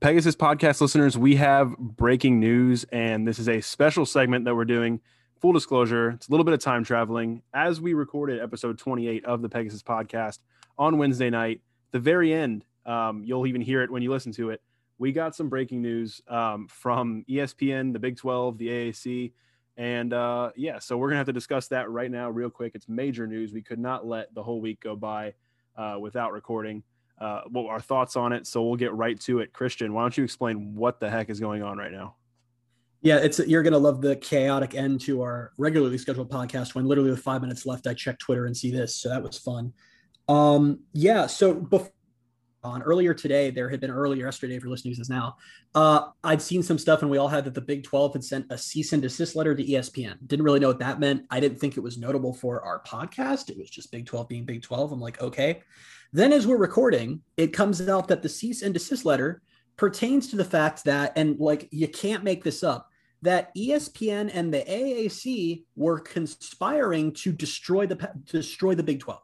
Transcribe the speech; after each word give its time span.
Pegasus 0.00 0.36
podcast 0.36 0.80
listeners, 0.80 1.18
we 1.18 1.34
have 1.34 1.76
breaking 1.76 2.38
news, 2.38 2.84
and 2.92 3.26
this 3.26 3.40
is 3.40 3.48
a 3.48 3.60
special 3.60 4.06
segment 4.06 4.44
that 4.44 4.54
we're 4.54 4.64
doing. 4.64 5.00
Full 5.40 5.52
disclosure, 5.52 6.10
it's 6.10 6.28
a 6.28 6.30
little 6.30 6.44
bit 6.44 6.54
of 6.54 6.60
time 6.60 6.84
traveling. 6.84 7.42
As 7.52 7.80
we 7.80 7.94
recorded 7.94 8.40
episode 8.40 8.78
28 8.78 9.24
of 9.24 9.42
the 9.42 9.48
Pegasus 9.48 9.82
podcast 9.82 10.38
on 10.78 10.98
Wednesday 10.98 11.30
night, 11.30 11.62
the 11.90 11.98
very 11.98 12.32
end, 12.32 12.64
um, 12.86 13.24
you'll 13.24 13.48
even 13.48 13.60
hear 13.60 13.82
it 13.82 13.90
when 13.90 14.00
you 14.00 14.12
listen 14.12 14.30
to 14.34 14.50
it. 14.50 14.62
We 14.98 15.10
got 15.10 15.34
some 15.34 15.48
breaking 15.48 15.82
news 15.82 16.22
um, 16.28 16.68
from 16.68 17.24
ESPN, 17.28 17.92
the 17.92 17.98
Big 17.98 18.16
12, 18.16 18.56
the 18.56 18.68
AAC, 18.68 19.32
and 19.76 20.12
uh, 20.12 20.50
yeah, 20.54 20.78
so 20.78 20.96
we're 20.96 21.08
gonna 21.08 21.18
have 21.18 21.26
to 21.26 21.32
discuss 21.32 21.66
that 21.68 21.90
right 21.90 22.10
now, 22.10 22.30
real 22.30 22.50
quick. 22.50 22.76
It's 22.76 22.88
major 22.88 23.26
news. 23.26 23.52
We 23.52 23.62
could 23.62 23.80
not 23.80 24.06
let 24.06 24.32
the 24.32 24.44
whole 24.44 24.60
week 24.60 24.78
go 24.80 24.94
by 24.94 25.34
uh, 25.76 25.96
without 26.00 26.32
recording 26.32 26.84
uh, 27.20 27.42
what 27.48 27.66
our 27.66 27.80
thoughts 27.80 28.16
on 28.16 28.32
it. 28.32 28.46
So 28.46 28.62
we'll 28.62 28.76
get 28.76 28.92
right 28.92 29.18
to 29.20 29.40
it. 29.40 29.52
Christian, 29.52 29.92
why 29.92 30.02
don't 30.02 30.16
you 30.16 30.24
explain 30.24 30.74
what 30.74 31.00
the 31.00 31.10
heck 31.10 31.30
is 31.30 31.40
going 31.40 31.62
on 31.62 31.78
right 31.78 31.92
now? 31.92 32.16
Yeah, 33.00 33.18
it's 33.18 33.38
you're 33.38 33.62
gonna 33.62 33.78
love 33.78 34.00
the 34.00 34.16
chaotic 34.16 34.74
end 34.74 35.00
to 35.02 35.22
our 35.22 35.52
regularly 35.56 35.98
scheduled 35.98 36.30
podcast. 36.30 36.74
When 36.74 36.86
literally 36.86 37.10
with 37.10 37.20
five 37.20 37.42
minutes 37.42 37.64
left, 37.64 37.86
I 37.86 37.94
check 37.94 38.18
Twitter 38.18 38.46
and 38.46 38.56
see 38.56 38.72
this, 38.72 38.96
so 38.96 39.08
that 39.08 39.22
was 39.22 39.38
fun. 39.38 39.72
Um, 40.28 40.80
yeah, 40.92 41.26
so 41.26 41.54
before 41.54 41.92
on 42.64 42.82
earlier 42.82 43.14
today, 43.14 43.50
there 43.50 43.68
had 43.68 43.80
been 43.80 43.90
earlier 43.90 44.26
yesterday, 44.26 44.56
if 44.56 44.62
you're 44.62 44.70
listening 44.70 44.94
to 44.94 45.00
this 45.00 45.08
now, 45.08 45.36
uh, 45.74 46.08
I'd 46.24 46.42
seen 46.42 46.62
some 46.62 46.78
stuff 46.78 47.02
and 47.02 47.10
we 47.10 47.18
all 47.18 47.28
had 47.28 47.44
that 47.44 47.54
the 47.54 47.60
Big 47.60 47.84
12 47.84 48.14
had 48.14 48.24
sent 48.24 48.46
a 48.50 48.58
cease 48.58 48.92
and 48.92 49.00
desist 49.00 49.36
letter 49.36 49.54
to 49.54 49.64
ESPN. 49.64 50.16
Didn't 50.26 50.44
really 50.44 50.60
know 50.60 50.68
what 50.68 50.80
that 50.80 50.98
meant. 50.98 51.24
I 51.30 51.40
didn't 51.40 51.58
think 51.58 51.76
it 51.76 51.80
was 51.80 51.98
notable 51.98 52.34
for 52.34 52.62
our 52.62 52.82
podcast. 52.82 53.48
It 53.48 53.58
was 53.58 53.70
just 53.70 53.92
Big 53.92 54.06
12 54.06 54.28
being 54.28 54.44
Big 54.44 54.62
12. 54.62 54.92
I'm 54.92 55.00
like, 55.00 55.22
okay. 55.22 55.62
Then, 56.12 56.32
as 56.32 56.46
we're 56.46 56.56
recording, 56.56 57.22
it 57.36 57.52
comes 57.52 57.86
out 57.86 58.08
that 58.08 58.22
the 58.22 58.28
cease 58.28 58.62
and 58.62 58.72
desist 58.72 59.04
letter 59.04 59.42
pertains 59.76 60.28
to 60.28 60.36
the 60.36 60.44
fact 60.44 60.84
that, 60.84 61.12
and 61.16 61.38
like 61.38 61.68
you 61.70 61.86
can't 61.86 62.24
make 62.24 62.42
this 62.42 62.62
up, 62.64 62.90
that 63.22 63.54
ESPN 63.54 64.30
and 64.32 64.52
the 64.52 64.60
AAC 64.60 65.64
were 65.76 66.00
conspiring 66.00 67.12
to 67.12 67.32
destroy 67.32 67.86
the 67.86 68.10
destroy 68.24 68.74
the 68.74 68.82
Big 68.82 69.00
12. 69.00 69.20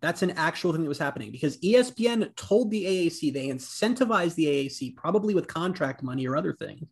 That's 0.00 0.22
an 0.22 0.32
actual 0.32 0.72
thing 0.72 0.82
that 0.82 0.88
was 0.88 0.98
happening 0.98 1.32
because 1.32 1.58
ESPN 1.58 2.34
told 2.36 2.70
the 2.70 2.84
AAC, 2.84 3.32
they 3.32 3.48
incentivized 3.48 4.34
the 4.34 4.46
AAC, 4.46 4.96
probably 4.96 5.34
with 5.34 5.48
contract 5.48 6.02
money 6.02 6.26
or 6.26 6.36
other 6.36 6.52
things, 6.52 6.88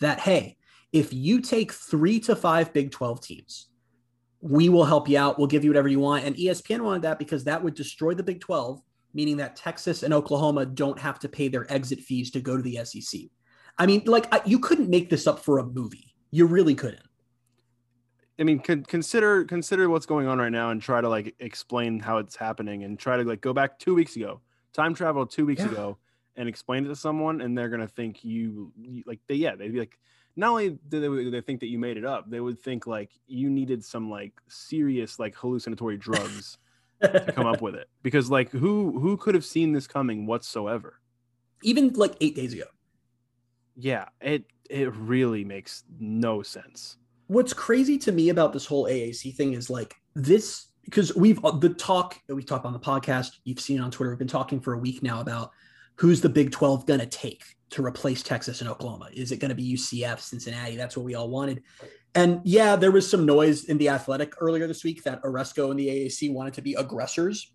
that 0.00 0.20
hey, 0.20 0.56
if 0.92 1.12
you 1.12 1.40
take 1.40 1.72
three 1.72 2.18
to 2.20 2.34
five 2.34 2.72
Big 2.72 2.90
12 2.90 3.20
teams, 3.20 3.68
we 4.40 4.68
will 4.68 4.84
help 4.84 5.08
you 5.08 5.18
out. 5.18 5.38
We'll 5.38 5.48
give 5.48 5.64
you 5.64 5.70
whatever 5.70 5.88
you 5.88 6.00
want. 6.00 6.24
And 6.24 6.36
ESPN 6.36 6.80
wanted 6.80 7.02
that 7.02 7.18
because 7.18 7.44
that 7.44 7.62
would 7.62 7.74
destroy 7.74 8.14
the 8.14 8.22
Big 8.22 8.40
12, 8.40 8.80
meaning 9.14 9.36
that 9.38 9.56
Texas 9.56 10.02
and 10.02 10.14
Oklahoma 10.14 10.66
don't 10.66 10.98
have 10.98 11.18
to 11.20 11.28
pay 11.28 11.48
their 11.48 11.70
exit 11.72 12.00
fees 12.00 12.30
to 12.32 12.40
go 12.40 12.56
to 12.56 12.62
the 12.62 12.84
SEC. 12.84 13.22
I 13.78 13.86
mean, 13.86 14.02
like, 14.06 14.32
you 14.44 14.58
couldn't 14.58 14.90
make 14.90 15.10
this 15.10 15.26
up 15.26 15.40
for 15.40 15.58
a 15.58 15.64
movie. 15.64 16.14
You 16.30 16.46
really 16.46 16.74
couldn't. 16.74 17.02
I 18.40 18.44
mean, 18.44 18.60
consider 18.60 19.44
consider 19.44 19.88
what's 19.88 20.06
going 20.06 20.28
on 20.28 20.38
right 20.38 20.52
now 20.52 20.70
and 20.70 20.80
try 20.80 21.00
to 21.00 21.08
like 21.08 21.34
explain 21.40 21.98
how 21.98 22.18
it's 22.18 22.36
happening 22.36 22.84
and 22.84 22.96
try 22.96 23.16
to 23.16 23.24
like 23.24 23.40
go 23.40 23.52
back 23.52 23.80
two 23.80 23.96
weeks 23.96 24.14
ago, 24.14 24.40
time 24.72 24.94
travel 24.94 25.26
two 25.26 25.44
weeks 25.44 25.62
yeah. 25.62 25.72
ago, 25.72 25.98
and 26.36 26.48
explain 26.48 26.84
it 26.84 26.88
to 26.88 26.94
someone, 26.94 27.40
and 27.40 27.58
they're 27.58 27.68
gonna 27.68 27.88
think 27.88 28.24
you, 28.24 28.72
you 28.80 29.02
like 29.06 29.18
they 29.26 29.34
yeah 29.34 29.56
they'd 29.56 29.72
be 29.72 29.80
like 29.80 29.98
not 30.38 30.50
only 30.50 30.78
do 30.88 31.00
they, 31.00 31.30
they 31.30 31.40
think 31.40 31.58
that 31.60 31.66
you 31.66 31.80
made 31.80 31.96
it 31.96 32.04
up, 32.04 32.30
they 32.30 32.38
would 32.38 32.60
think 32.60 32.86
like 32.86 33.10
you 33.26 33.50
needed 33.50 33.84
some 33.84 34.08
like 34.08 34.32
serious 34.46 35.18
like 35.18 35.34
hallucinatory 35.34 35.96
drugs 35.96 36.58
to 37.02 37.32
come 37.32 37.44
up 37.44 37.60
with 37.60 37.74
it. 37.74 37.88
Because 38.04 38.30
like 38.30 38.48
who 38.50 39.00
who 39.00 39.16
could 39.16 39.34
have 39.34 39.44
seen 39.44 39.72
this 39.72 39.88
coming 39.88 40.26
whatsoever? 40.26 41.00
Even 41.64 41.92
like 41.94 42.14
eight 42.20 42.36
days 42.36 42.54
ago. 42.54 42.66
Yeah, 43.74 44.06
it 44.20 44.44
it 44.70 44.94
really 44.94 45.44
makes 45.44 45.82
no 45.98 46.42
sense. 46.42 46.98
What's 47.26 47.52
crazy 47.52 47.98
to 47.98 48.12
me 48.12 48.28
about 48.28 48.52
this 48.52 48.64
whole 48.64 48.84
AAC 48.84 49.34
thing 49.34 49.54
is 49.54 49.68
like 49.68 49.96
this 50.14 50.68
because 50.84 51.14
we've 51.16 51.44
uh, 51.44 51.50
the 51.50 51.70
talk 51.70 52.16
that 52.28 52.36
we 52.36 52.44
talked 52.44 52.64
on 52.64 52.72
the 52.72 52.78
podcast, 52.78 53.32
you've 53.42 53.60
seen 53.60 53.80
on 53.80 53.90
Twitter, 53.90 54.10
we've 54.10 54.20
been 54.20 54.28
talking 54.28 54.60
for 54.60 54.74
a 54.74 54.78
week 54.78 55.02
now 55.02 55.20
about 55.20 55.50
who's 55.96 56.20
the 56.20 56.28
Big 56.28 56.52
12 56.52 56.86
going 56.86 57.00
to 57.00 57.06
take 57.06 57.42
to 57.70 57.84
replace 57.84 58.22
Texas 58.22 58.60
and 58.60 58.70
Oklahoma? 58.70 59.08
Is 59.12 59.32
it 59.32 59.38
going 59.38 59.50
to 59.50 59.54
be 59.54 59.74
UCF, 59.74 60.20
Cincinnati? 60.20 60.76
That's 60.76 60.96
what 60.96 61.04
we 61.04 61.14
all 61.14 61.28
wanted. 61.28 61.62
And 62.14 62.40
yeah, 62.44 62.76
there 62.76 62.90
was 62.90 63.08
some 63.08 63.26
noise 63.26 63.64
in 63.64 63.78
the 63.78 63.90
athletic 63.90 64.34
earlier 64.40 64.66
this 64.66 64.84
week 64.84 65.02
that 65.04 65.22
Aresco 65.22 65.70
and 65.70 65.78
the 65.78 65.88
AAC 65.88 66.32
wanted 66.32 66.54
to 66.54 66.62
be 66.62 66.74
aggressors. 66.74 67.52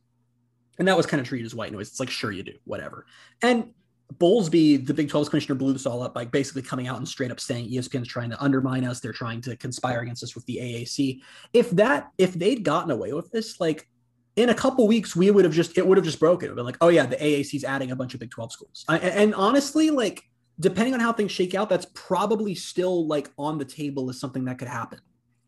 And 0.80 0.88
that 0.88 0.98
was 0.98 1.06
kind 1.06 1.22
of 1.22 1.28
treated 1.28 1.46
as 1.46 1.56
white 1.56 1.72
noise. 1.72 1.90
It's 1.90 2.00
like, 2.00 2.10
sure, 2.10 2.32
you 2.32 2.44
do, 2.44 2.54
whatever. 2.66 3.06
And 3.42 3.74
Bowlesby, 4.18 4.86
the 4.86 4.94
Big 4.94 5.10
12's 5.10 5.30
commissioner, 5.30 5.56
blew 5.56 5.74
this 5.74 5.86
all 5.86 6.02
up 6.04 6.14
by 6.14 6.26
basically 6.26 6.62
coming 6.62 6.88
out 6.88 6.98
and 6.98 7.08
straight 7.08 7.32
up 7.32 7.40
saying 7.40 7.70
ESPN's 7.70 8.08
trying 8.08 8.30
to 8.30 8.42
undermine 8.42 8.84
us. 8.84 9.00
They're 9.00 9.14
trying 9.14 9.42
to 9.42 9.56
conspire 9.56 10.02
against 10.02 10.24
us 10.24 10.36
with 10.36 10.46
the 10.46 10.58
AAC. 10.58 11.22
If 11.54 11.72
that, 11.72 12.12
if 12.18 12.34
they'd 12.34 12.64
gotten 12.64 12.92
away 12.92 13.14
with 13.14 13.32
this, 13.32 13.60
like 13.60 13.88
in 14.36 14.50
a 14.50 14.54
couple 14.54 14.88
weeks, 14.88 15.16
we 15.16 15.30
would 15.30 15.46
have 15.46 15.54
just 15.54 15.78
it 15.78 15.86
would 15.86 15.98
have 15.98 16.06
just 16.06 16.20
broken. 16.20 16.48
It 16.48 16.52
would 16.52 16.56
been 16.56 16.66
like, 16.66 16.78
oh 16.82 16.90
yeah, 16.90 17.06
the 17.06 17.16
AAC's 17.16 17.64
adding 17.64 17.92
a 17.92 17.96
bunch 17.96 18.14
of 18.14 18.20
Big 18.20 18.32
12 18.32 18.52
schools. 18.52 18.86
I, 18.88 18.98
and 18.98 19.36
honestly, 19.36 19.90
like 19.90 20.24
depending 20.60 20.94
on 20.94 21.00
how 21.00 21.14
things 21.14 21.32
shake 21.32 21.56
out, 21.56 21.70
that's 21.70 21.88
probably 21.94 22.56
still 22.56 23.08
like 23.08 23.30
on 23.38 23.58
the 23.58 23.66
table 23.66 24.10
as 24.10 24.20
something 24.20 24.46
that 24.46 24.58
could 24.58 24.68
happen. 24.68 25.00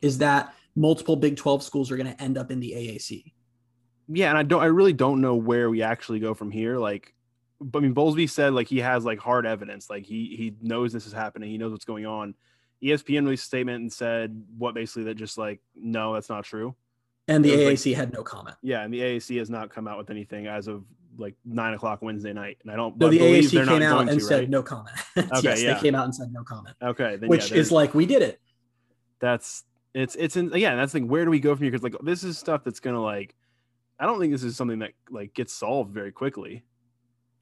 Is 0.01 0.19
that 0.19 0.53
multiple 0.75 1.15
Big 1.15 1.35
12 1.35 1.63
schools 1.63 1.89
are 1.91 1.97
going 1.97 2.13
to 2.13 2.21
end 2.21 2.37
up 2.37 2.51
in 2.51 2.59
the 2.59 2.71
AAC? 2.71 3.31
Yeah, 4.07 4.29
and 4.29 4.37
I 4.37 4.43
don't 4.43 4.61
I 4.61 4.67
really 4.67 4.93
don't 4.93 5.21
know 5.21 5.35
where 5.35 5.69
we 5.69 5.81
actually 5.81 6.19
go 6.19 6.33
from 6.33 6.51
here. 6.51 6.77
Like 6.77 7.13
I 7.73 7.79
mean, 7.79 7.95
Bowlesby 7.95 8.29
said 8.29 8.53
like 8.53 8.67
he 8.67 8.79
has 8.79 9.03
like 9.03 9.19
hard 9.19 9.45
evidence, 9.47 9.89
like 9.89 10.05
he 10.05 10.35
he 10.37 10.55
knows 10.61 10.93
this 10.93 11.07
is 11.07 11.13
happening, 11.13 11.49
he 11.49 11.57
knows 11.57 11.71
what's 11.71 11.85
going 11.85 12.05
on. 12.05 12.35
ESPN 12.83 13.23
released 13.23 13.45
a 13.45 13.47
statement 13.47 13.81
and 13.81 13.91
said 13.91 14.43
what 14.57 14.75
basically 14.75 15.05
that 15.05 15.15
just 15.15 15.39
like 15.39 15.59
no, 15.75 16.13
that's 16.13 16.29
not 16.29 16.43
true. 16.43 16.75
And 17.27 17.43
the 17.43 17.51
AAC 17.51 17.87
like, 17.87 17.95
had 17.97 18.13
no 18.13 18.23
comment. 18.23 18.55
Yeah, 18.61 18.83
and 18.83 18.93
the 18.93 18.99
AAC 18.99 19.39
has 19.39 19.49
not 19.49 19.69
come 19.69 19.87
out 19.87 19.97
with 19.97 20.09
anything 20.09 20.45
as 20.47 20.67
of 20.67 20.83
like 21.17 21.35
nine 21.43 21.73
o'clock 21.73 22.01
Wednesday 22.01 22.33
night, 22.33 22.57
and 22.61 22.71
I 22.71 22.75
don't. 22.75 22.97
No, 22.97 23.09
the 23.09 23.19
AAC 23.19 23.67
came 23.67 23.81
out 23.81 24.01
and 24.09 24.19
to, 24.19 24.25
said 24.25 24.39
right? 24.41 24.49
no 24.49 24.61
comment. 24.61 24.95
Okay, 25.17 25.39
yes, 25.41 25.63
yeah. 25.63 25.73
they 25.73 25.79
came 25.79 25.95
out 25.95 26.05
and 26.05 26.13
said 26.13 26.31
no 26.31 26.43
comment. 26.43 26.75
Okay, 26.81 27.15
then, 27.15 27.29
which 27.29 27.51
yeah, 27.51 27.57
is 27.57 27.71
like 27.71 27.95
we 27.95 28.05
did 28.05 28.21
it. 28.21 28.39
That's 29.19 29.63
it's 29.93 30.15
it's 30.15 30.35
in 30.35 30.51
yeah. 30.53 30.75
That's 30.75 30.93
like 30.93 31.05
where 31.05 31.23
do 31.25 31.31
we 31.31 31.39
go 31.39 31.55
from 31.55 31.63
here? 31.63 31.71
Because 31.71 31.83
like 31.83 31.95
this 32.03 32.23
is 32.23 32.37
stuff 32.37 32.63
that's 32.63 32.79
gonna 32.79 33.01
like, 33.01 33.33
I 33.99 34.05
don't 34.05 34.19
think 34.19 34.33
this 34.33 34.43
is 34.43 34.55
something 34.55 34.79
that 34.79 34.91
like 35.09 35.33
gets 35.33 35.53
solved 35.53 35.93
very 35.93 36.11
quickly. 36.11 36.63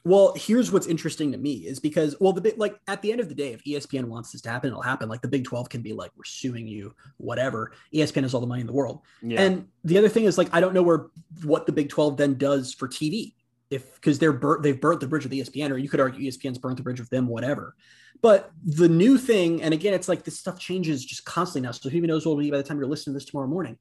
Well, 0.06 0.34
here's 0.36 0.70
what's 0.70 0.88
interesting 0.88 1.32
to 1.32 1.38
me 1.38 1.54
is 1.66 1.80
because, 1.80 2.18
well, 2.20 2.34
the 2.34 2.42
big 2.42 2.58
like 2.58 2.78
at 2.88 3.02
the 3.02 3.12
end 3.12 3.22
of 3.22 3.30
the 3.30 3.36
day, 3.36 3.54
if 3.54 3.64
ESPN 3.64 4.06
wants 4.06 4.32
this 4.34 4.42
to 4.42 4.50
happen, 4.50 4.70
it'll 4.70 4.82
happen. 4.82 5.08
Like 5.08 5.22
the 5.22 5.30
Big 5.30 5.46
12 5.46 5.70
can 5.70 5.82
be 5.82 5.94
like, 5.94 6.12
we're 6.18 6.26
suing 6.26 6.68
you, 6.68 6.94
whatever. 7.18 7.72
ESPN 7.94 8.24
has 8.24 8.34
all 8.34 8.42
the 8.42 8.48
money 8.48 8.62
in 8.62 8.68
the 8.68 8.74
world. 8.74 9.02
Yeah. 9.22 9.42
And 9.42 9.68
the 9.86 9.98
other 9.98 10.10
thing 10.10 10.26
is 10.26 10.38
like, 10.38 10.50
I 10.52 10.60
don't 10.60 10.74
know 10.74 10.84
where 10.84 11.08
what 11.44 11.66
the 11.66 11.72
Big 11.72 11.90
12 11.90 12.18
then 12.18 12.38
does 12.38 12.74
for 12.74 12.88
TV. 12.88 13.34
If 13.70 13.96
because 13.96 14.20
they're 14.20 14.34
burnt, 14.34 14.62
they've 14.62 14.80
burnt 14.80 15.00
the 15.00 15.08
bridge 15.08 15.24
with 15.24 15.32
ESPN, 15.32 15.72
or 15.72 15.78
you 15.78 15.90
could 15.90 16.02
argue 16.02 16.30
ESPN's 16.30 16.58
burnt 16.58 16.78
the 16.78 16.84
bridge 16.84 17.00
with 17.00 17.10
them, 17.10 17.28
whatever. 17.28 17.76
But 18.22 18.52
the 18.64 18.90
new 18.90 19.18
thing, 19.18 19.64
and 19.64 19.74
again, 19.74 19.94
it's 19.94 20.08
like 20.08 20.24
this 20.24 20.38
stuff 20.38 20.60
changes 20.60 21.04
just 21.04 21.26
constantly 21.26 21.66
now. 21.66 21.72
So 21.72 21.90
who 21.90 21.98
even 21.98 22.10
knows 22.10 22.26
what 22.26 22.36
will 22.36 22.44
be 22.44 22.52
by 22.52 22.58
the 22.58 22.64
time 22.64 22.78
you're 22.78 22.88
listening 22.88 23.14
to 23.14 23.20
this 23.20 23.26
tomorrow 23.26 23.48
morning. 23.48 23.78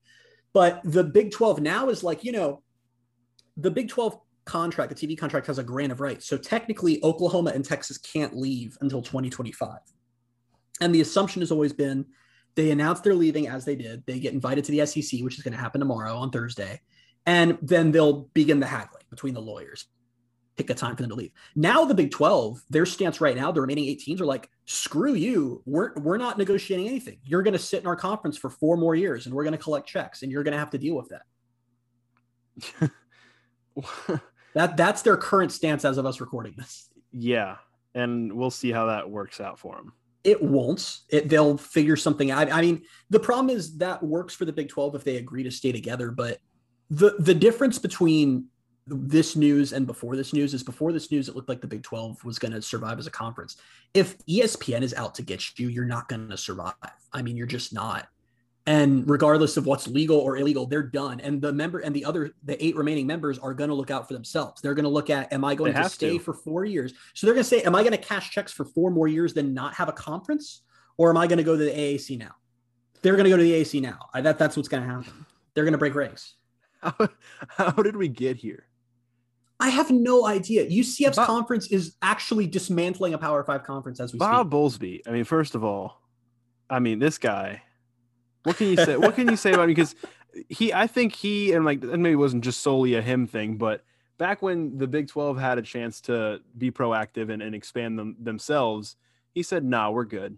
But 0.52 0.80
the 0.84 1.04
Big 1.04 1.32
12 1.32 1.60
now 1.60 1.88
is 1.88 2.02
like, 2.02 2.24
you 2.24 2.32
know, 2.32 2.62
the 3.56 3.70
Big 3.70 3.88
12 3.88 4.18
contract, 4.44 4.94
the 4.94 5.06
TV 5.06 5.16
contract 5.16 5.46
has 5.46 5.58
a 5.58 5.64
grant 5.64 5.92
of 5.92 6.00
rights. 6.00 6.26
So 6.26 6.36
technically, 6.36 7.02
Oklahoma 7.02 7.52
and 7.54 7.64
Texas 7.64 7.98
can't 7.98 8.36
leave 8.36 8.76
until 8.80 9.02
2025. 9.02 9.78
And 10.80 10.94
the 10.94 11.00
assumption 11.00 11.42
has 11.42 11.50
always 11.50 11.72
been 11.72 12.06
they 12.54 12.70
announce 12.70 13.00
they're 13.00 13.14
leaving 13.14 13.48
as 13.48 13.64
they 13.64 13.76
did. 13.76 14.04
They 14.06 14.20
get 14.20 14.34
invited 14.34 14.64
to 14.64 14.72
the 14.72 14.84
SEC, 14.84 15.20
which 15.20 15.38
is 15.38 15.44
going 15.44 15.54
to 15.54 15.60
happen 15.60 15.80
tomorrow 15.80 16.14
on 16.16 16.30
Thursday. 16.30 16.80
And 17.24 17.56
then 17.62 17.92
they'll 17.92 18.28
begin 18.34 18.60
the 18.60 18.66
haggling 18.66 19.04
between 19.08 19.32
the 19.32 19.40
lawyers, 19.40 19.86
pick 20.56 20.68
a 20.68 20.74
time 20.74 20.96
for 20.96 21.02
them 21.02 21.10
to 21.10 21.16
leave. 21.16 21.30
Now, 21.54 21.84
the 21.84 21.94
Big 21.94 22.10
12, 22.10 22.62
their 22.68 22.84
stance 22.84 23.20
right 23.20 23.36
now, 23.36 23.52
the 23.52 23.60
remaining 23.60 23.86
eight 23.86 24.00
teams 24.00 24.20
are 24.20 24.26
like, 24.26 24.50
screw 24.66 25.14
you. 25.14 25.62
We're, 25.64 25.94
we're 25.94 26.18
not 26.18 26.36
negotiating 26.36 26.88
anything. 26.88 27.18
You're 27.24 27.42
going 27.42 27.52
to 27.52 27.58
sit 27.58 27.80
in 27.80 27.86
our 27.86 27.96
conference 27.96 28.36
for 28.36 28.50
four 28.50 28.76
more 28.76 28.94
years 28.94 29.26
and 29.26 29.34
we're 29.34 29.44
going 29.44 29.56
to 29.56 29.58
collect 29.58 29.88
checks 29.88 30.22
and 30.22 30.30
you're 30.30 30.42
going 30.42 30.52
to 30.52 30.58
have 30.58 30.70
to 30.70 30.78
deal 30.78 30.96
with 30.96 31.12
that. 32.80 34.20
That 34.54 34.76
that's 34.76 35.02
their 35.02 35.16
current 35.16 35.52
stance 35.52 35.84
as 35.84 35.98
of 35.98 36.06
us 36.06 36.20
recording 36.20 36.54
this. 36.56 36.90
Yeah, 37.12 37.56
and 37.94 38.32
we'll 38.32 38.50
see 38.50 38.70
how 38.70 38.86
that 38.86 39.10
works 39.10 39.40
out 39.40 39.58
for 39.58 39.76
them. 39.76 39.92
It 40.24 40.42
won't. 40.42 41.00
It, 41.08 41.28
they'll 41.28 41.58
figure 41.58 41.96
something 41.96 42.30
out. 42.30 42.52
I 42.52 42.60
mean, 42.60 42.82
the 43.10 43.20
problem 43.20 43.54
is 43.54 43.76
that 43.78 44.02
works 44.02 44.34
for 44.34 44.44
the 44.44 44.52
Big 44.52 44.68
12 44.68 44.94
if 44.94 45.04
they 45.04 45.16
agree 45.16 45.42
to 45.42 45.50
stay 45.50 45.72
together, 45.72 46.10
but 46.10 46.38
the 46.90 47.16
the 47.18 47.34
difference 47.34 47.78
between 47.78 48.46
this 48.86 49.36
news 49.36 49.72
and 49.72 49.86
before 49.86 50.16
this 50.16 50.32
news 50.32 50.54
is 50.54 50.62
before 50.62 50.92
this 50.92 51.10
news 51.12 51.28
it 51.28 51.36
looked 51.36 51.48
like 51.48 51.60
the 51.60 51.66
Big 51.66 51.82
12 51.82 52.24
was 52.24 52.38
going 52.38 52.52
to 52.52 52.60
survive 52.60 52.98
as 52.98 53.06
a 53.06 53.10
conference. 53.10 53.56
If 53.94 54.18
ESPN 54.26 54.82
is 54.82 54.94
out 54.94 55.14
to 55.16 55.22
get 55.22 55.58
you, 55.58 55.68
you're 55.68 55.84
not 55.84 56.08
going 56.08 56.28
to 56.28 56.36
survive. 56.36 56.74
I 57.12 57.22
mean, 57.22 57.36
you're 57.36 57.46
just 57.46 57.72
not. 57.72 58.08
And 58.66 59.08
regardless 59.08 59.56
of 59.56 59.66
what's 59.66 59.88
legal 59.88 60.18
or 60.18 60.36
illegal 60.36 60.66
they're 60.66 60.82
done 60.82 61.20
and 61.20 61.42
the 61.42 61.52
member 61.52 61.80
and 61.80 61.94
the 61.94 62.04
other 62.04 62.32
the 62.44 62.64
eight 62.64 62.76
remaining 62.76 63.06
members 63.06 63.38
are 63.38 63.52
going 63.52 63.68
to 63.68 63.74
look 63.74 63.90
out 63.90 64.06
for 64.06 64.14
themselves 64.14 64.60
they're 64.62 64.74
going 64.74 64.84
to 64.84 64.90
look 64.90 65.10
at 65.10 65.32
am 65.32 65.44
i 65.44 65.54
going 65.54 65.72
to 65.72 65.88
stay 65.88 66.18
to. 66.18 66.18
for 66.18 66.32
four 66.32 66.64
years 66.64 66.94
so 67.14 67.26
they're 67.26 67.34
going 67.34 67.44
to 67.44 67.48
say 67.48 67.62
am 67.62 67.74
i 67.74 67.82
going 67.82 67.92
to 67.92 67.98
cash 67.98 68.30
checks 68.30 68.52
for 68.52 68.64
four 68.64 68.90
more 68.90 69.08
years 69.08 69.34
than 69.34 69.52
not 69.52 69.74
have 69.74 69.88
a 69.88 69.92
conference 69.92 70.62
or 70.96 71.10
am 71.10 71.16
i 71.16 71.26
going 71.26 71.38
to 71.38 71.44
go 71.44 71.56
to 71.56 71.64
the 71.64 71.70
aac 71.70 72.18
now 72.18 72.34
they're 73.02 73.16
going 73.16 73.24
to 73.24 73.30
go 73.30 73.36
to 73.36 73.42
the 73.42 73.52
aac 73.52 73.80
now 73.80 73.98
I, 74.14 74.20
that, 74.20 74.38
that's 74.38 74.56
what's 74.56 74.68
going 74.68 74.82
to 74.82 74.88
happen 74.88 75.26
they're 75.54 75.64
going 75.64 75.72
to 75.72 75.78
break 75.78 75.94
ranks 75.94 76.34
how, 76.82 77.08
how 77.48 77.70
did 77.70 77.96
we 77.96 78.08
get 78.08 78.36
here 78.36 78.66
I 79.60 79.68
have 79.68 79.92
no 79.92 80.26
idea. 80.26 80.68
UCF's 80.68 81.14
Bob, 81.14 81.28
conference 81.28 81.68
is 81.68 81.94
actually 82.02 82.48
dismantling 82.48 83.14
a 83.14 83.18
Power 83.18 83.44
Five 83.44 83.62
conference 83.62 84.00
as 84.00 84.12
we 84.12 84.18
Bob 84.18 84.46
speak. 84.46 84.50
Bob 84.50 84.52
Bowlesby. 84.52 85.00
I 85.06 85.12
mean, 85.12 85.22
first 85.22 85.54
of 85.54 85.62
all, 85.62 86.02
I 86.68 86.80
mean 86.80 86.98
this 86.98 87.16
guy 87.16 87.62
what 88.44 88.56
can 88.56 88.68
you 88.68 88.76
say? 88.76 88.96
what 88.96 89.14
can 89.14 89.28
you 89.28 89.36
say 89.36 89.52
about 89.52 89.64
him? 89.64 89.68
Because 89.68 89.94
he, 90.48 90.72
I 90.72 90.86
think 90.86 91.14
he, 91.14 91.52
and 91.52 91.64
like, 91.64 91.82
and 91.82 92.02
maybe 92.02 92.14
it 92.14 92.16
wasn't 92.16 92.44
just 92.44 92.60
solely 92.60 92.94
a 92.94 93.02
him 93.02 93.26
thing, 93.26 93.56
but 93.56 93.84
back 94.18 94.42
when 94.42 94.78
the 94.78 94.86
Big 94.86 95.08
12 95.08 95.38
had 95.38 95.58
a 95.58 95.62
chance 95.62 96.00
to 96.02 96.40
be 96.56 96.70
proactive 96.70 97.30
and, 97.30 97.42
and 97.42 97.54
expand 97.54 97.98
them 97.98 98.16
themselves, 98.20 98.96
he 99.32 99.42
said, 99.42 99.64
"Nah, 99.64 99.90
we're 99.90 100.04
good." 100.04 100.36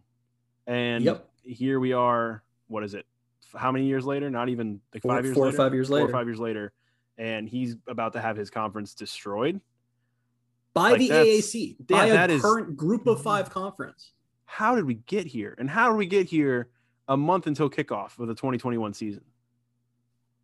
And 0.67 1.05
yep. 1.05 1.29
here 1.43 1.79
we 1.79 1.93
are. 1.93 2.43
What 2.69 2.85
is 2.85 2.95
it? 2.95 3.07
How 3.55 3.71
many 3.71 3.87
years 3.87 4.05
later? 4.05 4.31
Not 4.31 4.49
even 4.49 4.81
like 4.93 5.03
four, 5.03 5.15
five 5.15 5.25
years. 5.25 5.35
Four 5.35 5.45
later? 5.47 5.55
or 5.55 5.59
five 5.59 5.75
years 5.75 5.91
later. 5.91 6.07
Four 6.07 6.11
or 6.11 6.19
five 6.21 6.27
years 6.27 6.41
later, 6.41 6.73
and 7.19 7.49
he's 7.49 7.77
about 7.87 8.15
to 8.15 8.21
have 8.21 8.37
his 8.37 8.51
conference 8.51 8.95
destroyed 8.95 9.61
by 10.73 10.91
like 10.91 10.99
the 10.99 11.11
AAC, 11.11 11.77
yeah, 11.89 11.97
by 11.97 12.07
a 12.07 12.41
current 12.41 12.71
is, 12.71 12.75
group 12.75 13.07
of 13.07 13.19
mhm. 13.19 13.23
five 13.23 13.51
conference. 13.51 14.13
How 14.45 14.75
did 14.75 14.85
we 14.85 14.95
get 14.95 15.27
here? 15.27 15.55
And 15.59 15.71
how 15.71 15.89
did 15.91 15.97
we 15.97 16.07
get 16.07 16.27
here? 16.27 16.69
A 17.09 17.17
month 17.17 17.47
until 17.47 17.69
kickoff 17.69 18.19
of 18.19 18.29
the 18.29 18.35
2021 18.35 18.95
season. 18.95 19.23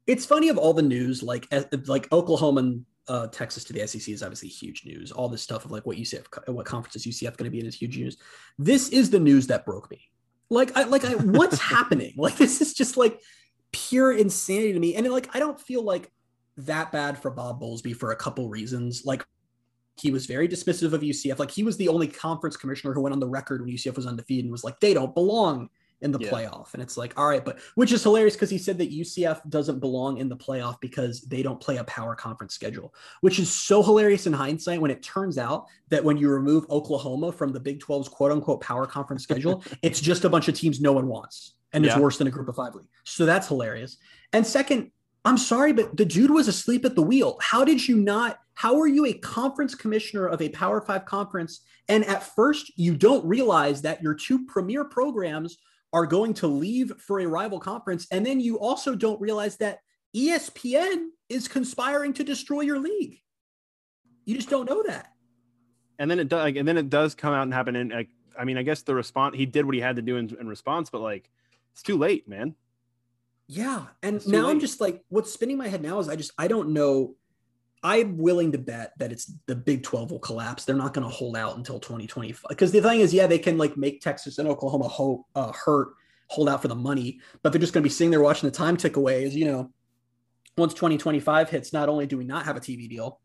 It's 0.06 0.26
funny 0.26 0.48
of 0.48 0.58
all 0.58 0.72
the 0.72 0.82
news, 0.82 1.22
like 1.22 1.46
like 1.86 2.10
Oklahoma 2.12 2.60
and 2.60 2.84
uh, 3.08 3.26
Texas 3.28 3.64
to 3.64 3.72
the 3.72 3.86
SEC 3.86 4.08
is 4.08 4.22
obviously 4.22 4.48
huge 4.48 4.84
news. 4.84 5.12
All 5.12 5.28
this 5.28 5.42
stuff 5.42 5.64
of 5.64 5.70
like 5.70 5.86
what 5.86 5.96
UCF, 5.96 6.26
what 6.48 6.66
conferences 6.66 7.04
UCF 7.04 7.36
going 7.36 7.44
to 7.44 7.50
be 7.50 7.60
in 7.60 7.66
is 7.66 7.74
huge 7.74 7.98
news. 7.98 8.16
This 8.58 8.88
is 8.90 9.10
the 9.10 9.18
news 9.18 9.46
that 9.48 9.64
broke 9.64 9.90
me. 9.90 10.00
Like, 10.48 10.76
I 10.76 10.84
like 10.84 11.04
I, 11.04 11.14
what's 11.14 11.58
happening? 11.60 12.14
Like, 12.16 12.36
this 12.36 12.60
is 12.60 12.74
just 12.74 12.96
like 12.96 13.20
pure 13.72 14.12
insanity 14.12 14.72
to 14.72 14.80
me. 14.80 14.94
And 14.94 15.08
like, 15.08 15.28
I 15.34 15.38
don't 15.38 15.60
feel 15.60 15.82
like 15.82 16.10
that 16.56 16.92
bad 16.92 17.18
for 17.18 17.30
Bob 17.30 17.60
Bowlesby 17.60 17.96
for 17.96 18.12
a 18.12 18.16
couple 18.16 18.48
reasons. 18.48 19.04
Like, 19.04 19.24
he 20.00 20.10
was 20.10 20.26
very 20.26 20.48
dismissive 20.48 20.92
of 20.92 21.02
UCF. 21.02 21.38
Like, 21.38 21.50
he 21.50 21.62
was 21.62 21.76
the 21.76 21.88
only 21.88 22.06
conference 22.06 22.56
commissioner 22.56 22.94
who 22.94 23.02
went 23.02 23.12
on 23.12 23.20
the 23.20 23.28
record 23.28 23.60
when 23.60 23.70
UCF 23.70 23.96
was 23.96 24.06
undefeated 24.06 24.44
and 24.44 24.52
was 24.52 24.64
like, 24.64 24.80
they 24.80 24.94
don't 24.94 25.14
belong 25.14 25.68
in 26.02 26.12
the 26.12 26.18
yeah. 26.18 26.30
playoff. 26.30 26.72
And 26.74 26.82
it's 26.82 26.96
like, 26.96 27.18
all 27.18 27.28
right, 27.28 27.44
but 27.44 27.58
which 27.74 27.92
is 27.92 28.02
hilarious 28.02 28.34
because 28.34 28.50
he 28.50 28.58
said 28.58 28.78
that 28.78 28.90
UCF 28.90 29.48
doesn't 29.48 29.80
belong 29.80 30.18
in 30.18 30.28
the 30.28 30.36
playoff 30.36 30.80
because 30.80 31.22
they 31.22 31.42
don't 31.42 31.60
play 31.60 31.76
a 31.76 31.84
power 31.84 32.14
conference 32.14 32.54
schedule, 32.54 32.94
which 33.20 33.38
is 33.38 33.50
so 33.50 33.82
hilarious 33.82 34.26
in 34.26 34.32
hindsight 34.32 34.80
when 34.80 34.90
it 34.90 35.02
turns 35.02 35.38
out 35.38 35.66
that 35.88 36.02
when 36.02 36.16
you 36.16 36.30
remove 36.30 36.64
Oklahoma 36.70 37.32
from 37.32 37.52
the 37.52 37.60
Big 37.60 37.80
12's 37.80 38.08
quote 38.08 38.32
unquote 38.32 38.60
power 38.60 38.86
conference 38.86 39.22
schedule, 39.22 39.62
it's 39.82 40.00
just 40.00 40.24
a 40.24 40.28
bunch 40.28 40.48
of 40.48 40.54
teams 40.54 40.80
no 40.80 40.92
one 40.92 41.06
wants. 41.06 41.54
And 41.72 41.84
yeah. 41.84 41.92
it's 41.92 42.00
worse 42.00 42.18
than 42.18 42.26
a 42.26 42.30
group 42.30 42.48
of 42.48 42.56
five 42.56 42.74
league. 42.74 42.88
So 43.04 43.26
that's 43.26 43.46
hilarious. 43.46 43.98
And 44.32 44.44
second, 44.44 44.90
I'm 45.24 45.38
sorry, 45.38 45.72
but 45.72 45.96
the 45.96 46.04
dude 46.04 46.30
was 46.30 46.48
asleep 46.48 46.84
at 46.84 46.94
the 46.94 47.02
wheel. 47.02 47.36
How 47.40 47.64
did 47.64 47.86
you 47.86 47.96
not? 47.96 48.38
How 48.54 48.78
are 48.80 48.86
you 48.86 49.06
a 49.06 49.12
conference 49.12 49.74
commissioner 49.74 50.26
of 50.26 50.40
a 50.42 50.48
Power 50.48 50.80
Five 50.80 51.04
conference? 51.04 51.60
And 51.88 52.04
at 52.06 52.22
first, 52.22 52.72
you 52.76 52.96
don't 52.96 53.24
realize 53.24 53.82
that 53.82 54.02
your 54.02 54.14
two 54.14 54.46
premier 54.46 54.84
programs 54.84 55.58
are 55.92 56.06
going 56.06 56.34
to 56.34 56.46
leave 56.46 56.92
for 56.98 57.20
a 57.20 57.26
rival 57.26 57.58
conference. 57.58 58.06
And 58.10 58.24
then 58.24 58.40
you 58.40 58.58
also 58.58 58.94
don't 58.94 59.20
realize 59.20 59.56
that 59.56 59.80
ESPN 60.16 61.08
is 61.28 61.48
conspiring 61.48 62.12
to 62.14 62.24
destroy 62.24 62.60
your 62.60 62.78
league. 62.78 63.20
You 64.24 64.36
just 64.36 64.50
don't 64.50 64.68
know 64.68 64.82
that. 64.86 65.12
And 65.98 66.10
then 66.10 66.18
it 66.18 66.28
does, 66.28 66.52
and 66.56 66.66
then 66.66 66.78
it 66.78 66.88
does 66.88 67.14
come 67.14 67.34
out 67.34 67.42
and 67.42 67.52
happen. 67.52 67.76
And 67.76 68.06
I 68.38 68.44
mean, 68.44 68.56
I 68.56 68.62
guess 68.62 68.82
the 68.82 68.94
response 68.94 69.36
he 69.36 69.46
did 69.46 69.66
what 69.66 69.74
he 69.74 69.80
had 69.80 69.96
to 69.96 70.02
do 70.02 70.16
in, 70.16 70.34
in 70.40 70.48
response, 70.48 70.90
but 70.90 71.00
like, 71.00 71.30
it's 71.72 71.82
too 71.82 71.96
late, 71.96 72.28
man. 72.28 72.54
Yeah, 73.48 73.86
and 74.02 74.26
now 74.26 74.46
late. 74.46 74.50
I'm 74.52 74.60
just 74.60 74.80
like, 74.80 75.02
what's 75.08 75.32
spinning 75.32 75.58
my 75.58 75.68
head 75.68 75.82
now 75.82 75.98
is 75.98 76.08
I 76.08 76.16
just 76.16 76.32
I 76.38 76.48
don't 76.48 76.70
know 76.70 77.16
I'm 77.82 78.18
willing 78.18 78.52
to 78.52 78.58
bet 78.58 78.92
that 78.98 79.10
it's 79.10 79.32
the 79.46 79.56
Big 79.56 79.82
12 79.82 80.10
will 80.10 80.18
collapse. 80.18 80.64
They're 80.64 80.76
not 80.76 80.92
going 80.92 81.08
to 81.08 81.14
hold 81.14 81.36
out 81.36 81.56
until 81.56 81.80
2025. 81.80 82.44
Because 82.48 82.72
the 82.72 82.82
thing 82.82 83.00
is, 83.00 83.14
yeah, 83.14 83.26
they 83.26 83.38
can 83.38 83.56
like 83.56 83.76
make 83.76 84.00
Texas 84.00 84.38
and 84.38 84.46
Oklahoma 84.46 84.88
ho- 84.88 85.26
uh, 85.34 85.52
hurt, 85.52 85.94
hold 86.28 86.48
out 86.48 86.62
for 86.62 86.68
the 86.68 86.74
money, 86.74 87.20
but 87.42 87.52
they're 87.52 87.60
just 87.60 87.72
going 87.72 87.82
to 87.82 87.86
be 87.88 87.92
sitting 87.92 88.10
there 88.10 88.20
watching 88.20 88.48
the 88.48 88.54
time 88.54 88.76
tick 88.76 88.96
away. 88.96 89.24
As 89.24 89.34
you 89.34 89.46
know, 89.46 89.72
once 90.58 90.74
2025 90.74 91.48
hits, 91.48 91.72
not 91.72 91.88
only 91.88 92.06
do 92.06 92.18
we 92.18 92.24
not 92.24 92.44
have 92.44 92.56
a 92.56 92.60
TV 92.60 92.88
deal, 92.88 93.18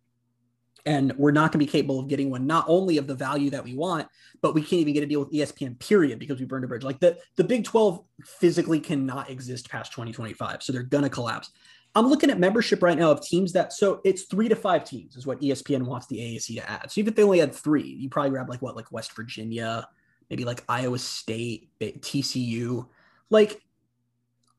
and 0.85 1.13
we're 1.17 1.31
not 1.31 1.51
going 1.51 1.59
to 1.59 1.65
be 1.65 1.71
capable 1.71 1.99
of 1.99 2.07
getting 2.07 2.29
one 2.29 2.45
not 2.45 2.65
only 2.67 2.97
of 2.97 3.07
the 3.07 3.15
value 3.15 3.49
that 3.49 3.63
we 3.63 3.73
want, 3.73 4.07
but 4.41 4.53
we 4.53 4.61
can't 4.61 4.81
even 4.81 4.93
get 4.93 5.03
a 5.03 5.07
deal 5.07 5.19
with 5.19 5.31
ESPN. 5.31 5.79
Period, 5.79 6.19
because 6.19 6.39
we 6.39 6.45
burned 6.45 6.63
a 6.63 6.67
bridge. 6.67 6.83
Like 6.83 6.99
the 6.99 7.17
the 7.35 7.43
Big 7.43 7.63
12 7.63 8.03
physically 8.23 8.79
cannot 8.79 9.29
exist 9.29 9.69
past 9.69 9.91
2025, 9.91 10.61
so 10.61 10.71
they're 10.71 10.83
going 10.83 11.03
to 11.03 11.09
collapse. 11.09 11.51
I'm 11.95 12.07
looking 12.07 12.29
at 12.29 12.39
membership 12.39 12.83
right 12.83 12.97
now 12.97 13.09
of 13.09 13.21
teams 13.21 13.53
that 13.53 13.71
so 13.71 14.01
it's 14.03 14.23
three 14.23 14.49
to 14.49 14.55
five 14.55 14.83
teams 14.83 15.15
is 15.15 15.25
what 15.25 15.39
ESPN 15.41 15.83
wants 15.83 16.07
the 16.07 16.17
AAC 16.17 16.55
to 16.55 16.69
add. 16.69 16.91
So 16.91 16.99
even 16.99 17.13
if 17.13 17.15
they 17.15 17.23
only 17.23 17.39
had 17.39 17.53
three, 17.53 17.87
you 17.87 18.09
probably 18.09 18.31
grab 18.31 18.49
like 18.49 18.61
what 18.61 18.75
like 18.75 18.91
West 18.91 19.15
Virginia, 19.15 19.87
maybe 20.29 20.43
like 20.43 20.63
Iowa 20.67 20.99
State, 20.99 21.69
TCU, 21.79 22.87
like 23.29 23.61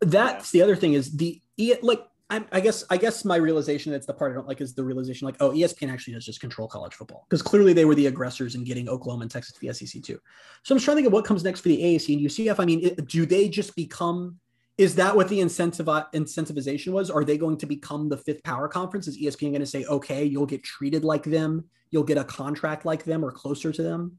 that's 0.00 0.52
yeah. 0.54 0.60
the 0.60 0.64
other 0.64 0.76
thing 0.76 0.94
is 0.94 1.14
the 1.16 1.40
like 1.82 2.06
I, 2.28 2.44
I 2.50 2.60
guess 2.60 2.84
I 2.90 2.96
guess 2.96 3.24
my 3.24 3.36
realization 3.36 3.92
that's 3.92 4.06
the 4.06 4.14
part 4.14 4.32
I 4.32 4.34
don't 4.34 4.48
like 4.48 4.60
is 4.60 4.74
the 4.74 4.82
realization 4.82 5.26
like 5.26 5.36
oh 5.40 5.50
ESPN 5.50 5.92
actually 5.92 6.14
does 6.14 6.24
just 6.24 6.40
control 6.40 6.66
college 6.66 6.94
football 6.94 7.26
because 7.28 7.42
clearly 7.42 7.72
they 7.72 7.84
were 7.84 7.94
the 7.94 8.06
aggressors 8.06 8.54
in 8.54 8.64
getting 8.64 8.88
Oklahoma 8.88 9.22
and 9.22 9.30
Texas 9.30 9.52
to 9.52 9.60
the 9.60 9.72
SEC 9.72 10.02
too. 10.02 10.18
So 10.64 10.74
I'm 10.74 10.80
trying 10.80 10.96
to 10.96 10.98
think 10.98 11.06
of 11.06 11.12
what 11.12 11.24
comes 11.24 11.44
next 11.44 11.60
for 11.60 11.68
the 11.68 11.78
AAC 11.78 12.16
and 12.16 12.26
UCF. 12.26 12.58
I 12.58 12.64
mean, 12.64 12.84
it, 12.84 13.06
do 13.06 13.26
they 13.26 13.48
just 13.48 13.76
become 13.76 14.38
is 14.78 14.94
that 14.96 15.16
what 15.16 15.28
the 15.28 15.40
incentive 15.40 15.86
incentivization 15.86 16.92
was? 16.92 17.10
Are 17.10 17.24
they 17.24 17.38
going 17.38 17.56
to 17.58 17.66
become 17.66 18.08
the 18.08 18.16
fifth 18.16 18.42
power 18.42 18.68
conference? 18.68 19.08
Is 19.08 19.18
ESPN 19.18 19.50
going 19.50 19.60
to 19.60 19.66
say, 19.66 19.84
okay, 19.86 20.24
you'll 20.24 20.46
get 20.46 20.62
treated 20.62 21.04
like 21.04 21.22
them, 21.22 21.64
you'll 21.90 22.04
get 22.04 22.18
a 22.18 22.24
contract 22.24 22.84
like 22.84 23.04
them 23.04 23.24
or 23.24 23.30
closer 23.30 23.72
to 23.72 23.82
them? 23.82 24.18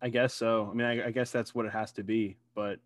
I 0.00 0.08
guess 0.08 0.34
so. 0.34 0.68
I 0.70 0.74
mean, 0.74 0.86
I, 0.86 1.06
I 1.06 1.10
guess 1.10 1.30
that's 1.30 1.54
what 1.54 1.66
it 1.66 1.72
has 1.72 1.92
to 1.92 2.02
be. 2.02 2.38
But 2.54 2.78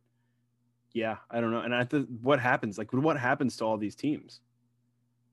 yeah, 0.93 1.17
I 1.31 1.41
don't 1.41 1.53
know. 1.53 1.61
And 1.61 1.75
I 1.75 1.85
th- 1.85 2.07
what 2.21 2.41
happens? 2.41 2.79
Like, 2.79 2.93
what 2.93 3.17
happens 3.17 3.57
to 3.59 3.65
all 3.65 3.77
these 3.77 3.95
teams? 3.95 4.41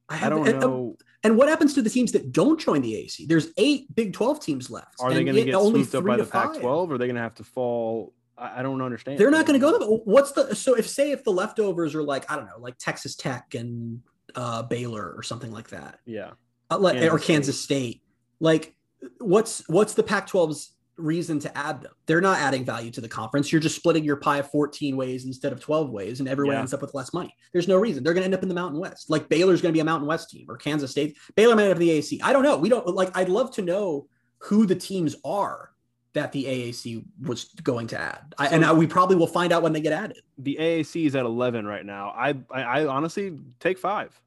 I, 0.08 0.28
I 0.28 0.30
don't 0.30 0.48
and, 0.48 0.64
um, 0.64 0.70
know. 0.70 0.98
And 1.24 1.36
what 1.36 1.50
happens 1.50 1.74
to 1.74 1.82
the 1.82 1.90
teams 1.90 2.12
that 2.12 2.32
don't 2.32 2.60
join 2.60 2.82
the 2.82 2.96
AC? 2.96 3.26
There's 3.26 3.50
eight 3.58 3.94
Big 3.96 4.14
12 4.14 4.40
teams 4.40 4.70
left. 4.70 4.96
Are 5.00 5.12
they 5.12 5.24
going 5.24 5.36
to 5.36 5.46
get 5.46 5.60
swooped 5.60 5.96
up 5.96 6.06
by 6.06 6.18
the 6.18 6.26
Pac 6.26 6.60
12? 6.60 6.92
Or 6.92 6.94
are 6.94 6.98
they 7.00 7.08
going 7.08 7.16
to 7.16 7.22
have 7.22 7.36
to 7.36 7.44
fall 7.44 8.14
I, 8.38 8.62
don't 8.64 8.82
understand. 8.82 9.18
They're 9.18 9.32
not 9.32 9.46
going 9.46 9.60
to 9.60 9.66
go 9.66 9.78
there. 9.78 9.88
What's 9.88 10.32
the 10.34 10.56
so 10.56 10.76
if 10.76 10.88
say 10.88 11.12
if 11.12 11.24
the 11.24 11.32
leftovers 11.32 11.96
are 11.96 12.04
like 12.04 12.30
I 12.30 12.36
don't 12.36 12.46
know 12.46 12.60
like 12.60 12.78
Texas 12.78 13.16
Tech 13.16 13.56
and 13.56 14.02
uh, 14.36 14.64
Baylor 14.64 15.14
or 15.16 15.24
something 15.24 15.52
like 15.52 15.70
that. 15.70 16.00
Yeah. 16.06 16.32
Uh, 16.70 16.80
like, 16.80 16.96
Kansas 16.96 17.14
or 17.14 17.20
Kansas 17.20 17.62
State. 17.62 17.92
State. 17.92 18.02
Like 18.40 18.76
what's 19.20 19.68
what's 19.70 19.94
the 19.94 20.04
Pac-12's 20.04 20.74
reason 20.98 21.40
to 21.40 21.58
add 21.58 21.82
them? 21.82 21.92
They're 22.06 22.22
not 22.22 22.40
adding 22.40 22.66
value 22.66 22.92
to 22.92 23.02
the 23.02 23.08
conference. 23.08 23.52
You're 23.52 23.62
just 23.62 23.76
splitting 23.76 24.04
your 24.04 24.18
pie 24.18 24.42
14 24.42 24.96
ways 24.96 25.26
instead 25.26 25.52
of 25.52 25.60
12 25.60 25.90
ways, 25.90 26.20
and 26.20 26.30
everyone 26.30 26.56
yeah. 26.56 26.62
ends 26.62 26.74
up 26.74 26.82
with 26.82 26.94
less 26.94 27.14
money. 27.14 27.34
There's 27.54 27.68
no 27.68 27.78
reason. 27.78 28.04
They're 28.04 28.14
going 28.14 28.22
to 28.22 28.26
end 28.26 28.34
up 28.34 28.44
in 28.44 28.50
the 28.50 28.56
Mountain 28.56 28.80
West. 28.80 29.10
Like 29.10 29.30
Baylor's 29.30 29.62
going 29.62 29.72
to 29.72 29.78
be 29.78 29.82
a 29.82 29.86
Mountain 29.86 30.08
West 30.08 30.30
team 30.30 30.46
or 30.50 30.58
Kansas 30.58 30.92
State. 30.92 31.18
Baylor 31.36 31.56
might 31.56 31.64
have 31.64 31.80
the 31.80 31.90
AAC. 31.90 32.20
I 32.24 32.34
don't 32.34 32.44
know. 32.44 32.58
We 32.58 32.70
don't 32.70 32.88
like. 32.88 33.16
I'd 33.16 33.30
love 33.30 33.52
to 33.52 33.62
know 33.62 34.08
who 34.40 34.66
the 34.66 34.76
teams 34.76 35.16
are 35.24 35.72
that 36.16 36.32
the 36.32 36.46
AAC 36.46 37.04
was 37.22 37.50
going 37.62 37.88
to 37.88 38.00
add. 38.00 38.34
I, 38.38 38.48
and 38.48 38.66
I, 38.66 38.74
we 38.74 38.88
probably 38.88 39.18
will 39.18 39.28
find 39.28 39.54
out 39.54 39.62
when 39.62 39.74
they 39.74 39.82
get 39.82 39.94
added. 39.94 40.22
The 40.38 40.58
AAC 40.60 41.06
is 41.06 41.16
at 41.16 41.26
11 41.26 41.68
right 41.68 41.86
now. 41.86 42.14
I, 42.16 42.30
I, 42.50 42.64
I 42.64 42.86
honestly 42.88 43.38
take 43.60 43.78
five. 43.78 44.20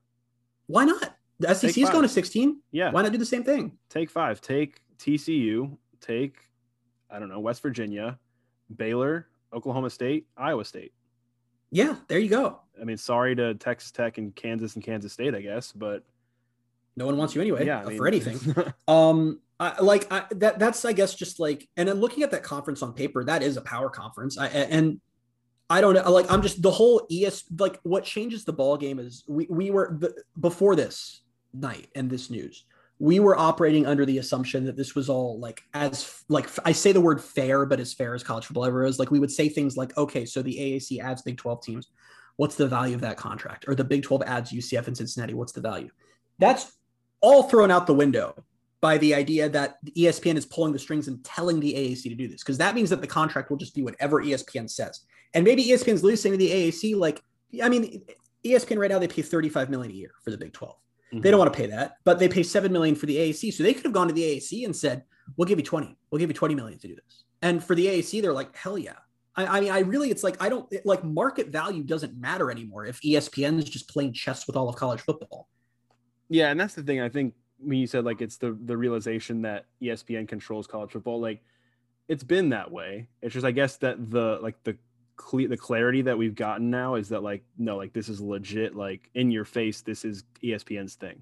Why 0.66 0.84
not? 0.84 1.16
The 1.40 1.54
SEC 1.54 1.76
is 1.78 1.88
going 1.88 2.02
to 2.02 2.08
16. 2.08 2.60
Yeah. 2.72 2.90
Why 2.90 3.02
not 3.02 3.12
do 3.12 3.18
the 3.18 3.24
same 3.24 3.42
thing? 3.42 3.72
Take 3.88 4.10
five. 4.10 4.40
Take 4.40 4.82
TCU. 4.98 5.76
Take, 6.00 6.36
I 7.10 7.18
don't 7.18 7.30
know, 7.30 7.40
West 7.40 7.62
Virginia, 7.62 8.18
Baylor, 8.76 9.26
Oklahoma 9.52 9.90
State, 9.90 10.26
Iowa 10.36 10.64
State. 10.64 10.92
Yeah, 11.70 11.96
there 12.06 12.18
you 12.18 12.28
go. 12.28 12.60
I 12.80 12.84
mean, 12.84 12.98
sorry 12.98 13.34
to 13.36 13.54
Texas 13.54 13.90
Tech 13.90 14.18
and 14.18 14.34
Kansas 14.36 14.74
and 14.74 14.84
Kansas 14.84 15.12
State, 15.12 15.34
I 15.34 15.40
guess, 15.40 15.72
but 15.72 16.04
no 16.96 17.06
one 17.06 17.16
wants 17.16 17.34
you 17.34 17.40
anyway. 17.40 17.66
Yeah, 17.66 17.80
I 17.80 17.86
mean, 17.86 17.96
for 17.96 18.06
anything. 18.06 18.38
um, 18.88 19.40
I, 19.60 19.80
like 19.80 20.10
I, 20.12 20.24
that 20.36 20.58
that's 20.58 20.84
I 20.84 20.92
guess 20.92 21.14
just 21.14 21.40
like 21.40 21.68
and 21.76 21.88
then 21.88 22.00
looking 22.00 22.22
at 22.22 22.30
that 22.30 22.42
conference 22.42 22.82
on 22.82 22.92
paper 22.92 23.24
that 23.24 23.42
is 23.42 23.56
a 23.56 23.60
power 23.60 23.90
conference 23.90 24.38
I, 24.38 24.46
and 24.48 25.00
I 25.68 25.80
don't 25.80 25.94
know 25.94 26.10
like 26.10 26.30
I'm 26.30 26.42
just 26.42 26.62
the 26.62 26.70
whole 26.70 27.06
ES 27.10 27.44
like 27.58 27.80
what 27.82 28.04
changes 28.04 28.44
the 28.44 28.52
ball 28.52 28.76
game 28.76 28.98
is 28.98 29.24
we 29.26 29.46
we 29.50 29.70
were 29.70 29.98
before 30.38 30.76
this 30.76 31.22
night 31.52 31.88
and 31.96 32.08
this 32.08 32.30
news 32.30 32.66
we 33.00 33.20
were 33.20 33.36
operating 33.38 33.86
under 33.86 34.04
the 34.04 34.18
assumption 34.18 34.64
that 34.64 34.76
this 34.76 34.94
was 34.94 35.08
all 35.08 35.40
like 35.40 35.62
as 35.74 36.22
like 36.28 36.48
I 36.64 36.72
say 36.72 36.92
the 36.92 37.00
word 37.00 37.20
fair 37.20 37.66
but 37.66 37.80
as 37.80 37.92
fair 37.92 38.14
as 38.14 38.22
college 38.22 38.46
football 38.46 38.64
ever 38.64 38.84
is 38.84 38.98
like 38.98 39.10
we 39.10 39.20
would 39.20 39.32
say 39.32 39.48
things 39.48 39.76
like 39.76 39.96
okay 39.96 40.24
so 40.24 40.40
the 40.40 40.56
AAC 40.56 41.00
adds 41.00 41.22
Big 41.22 41.36
12 41.36 41.62
teams 41.64 41.88
What's 42.38 42.54
the 42.54 42.68
value 42.68 42.94
of 42.94 43.00
that 43.00 43.16
contract? 43.16 43.64
Or 43.66 43.74
the 43.74 43.82
Big 43.82 44.04
12 44.04 44.22
adds 44.22 44.52
UCF 44.52 44.86
and 44.86 44.96
Cincinnati. 44.96 45.34
What's 45.34 45.50
the 45.50 45.60
value? 45.60 45.90
That's 46.38 46.70
all 47.20 47.42
thrown 47.42 47.72
out 47.72 47.88
the 47.88 47.94
window 47.94 48.44
by 48.80 48.98
the 48.98 49.14
idea 49.14 49.48
that 49.48 49.78
ESPN 49.96 50.36
is 50.36 50.46
pulling 50.46 50.72
the 50.72 50.78
strings 50.78 51.08
and 51.08 51.22
telling 51.24 51.60
the 51.60 51.74
AAC 51.74 52.02
to 52.04 52.14
do 52.14 52.28
this, 52.28 52.42
because 52.42 52.58
that 52.58 52.74
means 52.74 52.90
that 52.90 53.00
the 53.00 53.06
contract 53.06 53.50
will 53.50 53.56
just 53.56 53.74
be 53.74 53.82
whatever 53.82 54.22
ESPN 54.22 54.70
says. 54.70 55.00
And 55.34 55.44
maybe 55.44 55.64
ESPN's 55.64 56.04
listening 56.04 56.34
to 56.34 56.38
the 56.38 56.50
AAC, 56.50 56.96
like, 56.96 57.22
I 57.62 57.68
mean, 57.68 58.02
ESPN 58.44 58.78
right 58.78 58.90
now 58.90 58.98
they 58.98 59.08
pay 59.08 59.22
35 59.22 59.68
million 59.68 59.92
a 59.92 59.94
year 59.94 60.12
for 60.22 60.30
the 60.30 60.38
Big 60.38 60.52
12. 60.52 60.74
Mm-hmm. 61.12 61.20
They 61.22 61.30
don't 61.30 61.38
want 61.38 61.52
to 61.52 61.56
pay 61.56 61.66
that, 61.66 61.96
but 62.04 62.18
they 62.18 62.28
pay 62.28 62.42
seven 62.42 62.72
million 62.72 62.94
for 62.94 63.06
the 63.06 63.16
AAC. 63.16 63.52
So 63.54 63.62
they 63.62 63.72
could 63.72 63.84
have 63.84 63.92
gone 63.92 64.08
to 64.08 64.14
the 64.14 64.22
AAC 64.22 64.64
and 64.64 64.76
said, 64.76 65.04
"We'll 65.36 65.48
give 65.48 65.58
you 65.58 65.64
20. 65.64 65.96
We'll 66.10 66.18
give 66.18 66.28
you 66.28 66.34
20 66.34 66.54
million 66.54 66.78
to 66.78 66.88
do 66.88 66.94
this." 66.94 67.24
And 67.40 67.64
for 67.64 67.74
the 67.74 67.86
AAC, 67.86 68.20
they're 68.20 68.32
like, 68.32 68.54
"Hell 68.54 68.76
yeah." 68.76 68.96
I, 69.34 69.46
I 69.46 69.60
mean, 69.60 69.70
I 69.70 69.78
really, 69.80 70.10
it's 70.10 70.22
like 70.22 70.36
I 70.42 70.50
don't 70.50 70.70
it, 70.70 70.84
like 70.84 71.02
market 71.04 71.48
value 71.48 71.82
doesn't 71.82 72.18
matter 72.20 72.50
anymore 72.50 72.84
if 72.84 73.00
ESPN 73.00 73.58
is 73.58 73.64
just 73.64 73.88
playing 73.88 74.12
chess 74.12 74.46
with 74.46 74.56
all 74.56 74.68
of 74.68 74.76
college 74.76 75.00
football. 75.00 75.48
Yeah, 76.28 76.50
and 76.50 76.60
that's 76.60 76.74
the 76.74 76.82
thing. 76.82 77.00
I 77.00 77.08
think 77.08 77.34
when 77.58 77.78
you 77.78 77.86
said 77.86 78.04
like 78.04 78.20
it's 78.20 78.36
the 78.36 78.56
the 78.64 78.76
realization 78.76 79.42
that 79.42 79.66
ESPN 79.82 80.28
controls 80.28 80.66
college 80.66 80.90
football, 80.92 81.20
like 81.20 81.42
it's 82.08 82.24
been 82.24 82.50
that 82.50 82.70
way. 82.70 83.08
It's 83.22 83.34
just 83.34 83.46
I 83.46 83.50
guess 83.50 83.76
that 83.78 84.10
the 84.10 84.38
like 84.42 84.62
the 84.64 84.76
cle- 85.16 85.48
the 85.48 85.56
clarity 85.56 86.02
that 86.02 86.16
we've 86.16 86.34
gotten 86.34 86.70
now 86.70 86.94
is 86.94 87.08
that 87.10 87.22
like 87.22 87.44
no, 87.58 87.76
like 87.76 87.92
this 87.92 88.08
is 88.08 88.20
legit, 88.20 88.74
like 88.74 89.10
in 89.14 89.30
your 89.30 89.44
face. 89.44 89.82
This 89.82 90.04
is 90.04 90.24
ESPN's 90.42 90.94
thing. 90.94 91.20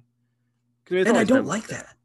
and 0.91 1.17
I 1.17 1.25
don't 1.25 1.47
like 1.47 1.67
that. 1.69 1.97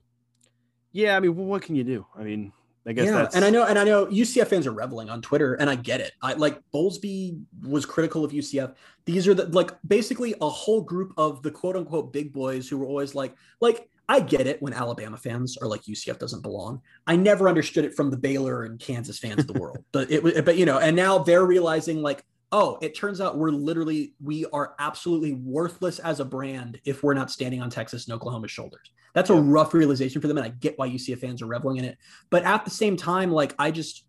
Yeah, 0.94 1.16
I 1.16 1.20
mean, 1.20 1.36
well, 1.36 1.46
what 1.46 1.62
can 1.62 1.76
you 1.76 1.84
do? 1.84 2.06
I 2.18 2.24
mean, 2.24 2.52
I 2.86 2.94
guess 2.94 3.06
yeah, 3.06 3.12
that's... 3.12 3.36
and 3.36 3.46
I 3.46 3.50
know, 3.50 3.66
and 3.66 3.78
I 3.78 3.84
know 3.84 4.08
UCF 4.08 4.48
fans 4.48 4.66
are 4.66 4.72
reveling 4.72 5.10
on 5.10 5.22
Twitter, 5.22 5.54
and 5.54 5.70
I 5.70 5.76
get 5.76 6.02
it. 6.02 6.14
I 6.22 6.34
like 6.34 6.60
Bowlesby 6.74 7.40
was 7.68 7.86
critical 7.86 8.26
of 8.26 8.32
UCF. 8.32 8.74
These 9.06 9.28
are 9.28 9.36
the 9.36 9.46
like 9.48 9.72
basically 9.88 10.34
a 10.42 10.50
whole 10.50 10.82
group 10.82 11.14
of 11.18 11.44
the 11.44 11.52
quote 11.52 11.76
unquote 11.76 12.12
big 12.12 12.34
boys 12.34 12.68
who 12.68 12.80
were 12.80 12.88
always 12.88 13.14
like, 13.14 13.36
like 13.60 13.90
I 14.10 14.20
get 14.20 14.48
it 14.48 14.62
when 14.62 14.74
Alabama 14.74 15.18
fans 15.18 15.58
are 15.58 15.68
like 15.68 15.84
UCF 15.84 16.20
doesn't 16.20 16.42
belong. 16.42 16.82
I 17.08 17.16
never 17.16 17.48
understood 17.48 17.86
it 17.86 17.96
from 17.96 18.10
the 18.10 18.18
Baylor 18.18 18.64
and 18.64 18.80
Kansas 18.80 19.20
fans 19.20 19.40
of 19.40 19.48
the 19.48 19.60
world, 19.60 19.84
but 19.92 20.12
it 20.12 20.22
was, 20.22 20.42
but 20.42 20.58
you 20.58 20.66
know, 20.66 20.80
and 20.80 20.96
now 20.96 21.20
they're 21.20 21.46
realizing 21.46 22.02
like, 22.02 22.24
oh, 22.52 22.78
it 22.82 22.96
turns 22.96 23.22
out 23.22 23.38
we're 23.38 23.52
literally 23.52 24.14
we 24.22 24.46
are 24.48 24.76
absolutely 24.80 25.34
worthless 25.34 26.00
as 26.00 26.20
a 26.20 26.26
brand 26.26 26.80
if 26.84 27.04
we're 27.04 27.14
not 27.14 27.32
standing 27.32 27.62
on 27.62 27.70
Texas 27.70 28.08
and 28.08 28.14
Oklahoma's 28.14 28.52
shoulders. 28.52 28.92
That's 29.14 29.30
yeah. 29.30 29.38
a 29.38 29.42
rough 29.42 29.74
realization 29.74 30.22
for 30.22 30.28
them, 30.28 30.38
and 30.38 30.46
I 30.46 30.50
get 30.50 30.78
why 30.78 30.90
UCF 30.90 31.20
fans 31.20 31.42
are 31.42 31.48
reveling 31.48 31.78
in 31.78 31.86
it. 31.86 31.98
But 32.30 32.44
at 32.44 32.66
the 32.66 32.72
same 32.72 32.98
time, 32.98 33.32
like 33.32 33.56
I 33.60 33.72
just, 33.72 34.06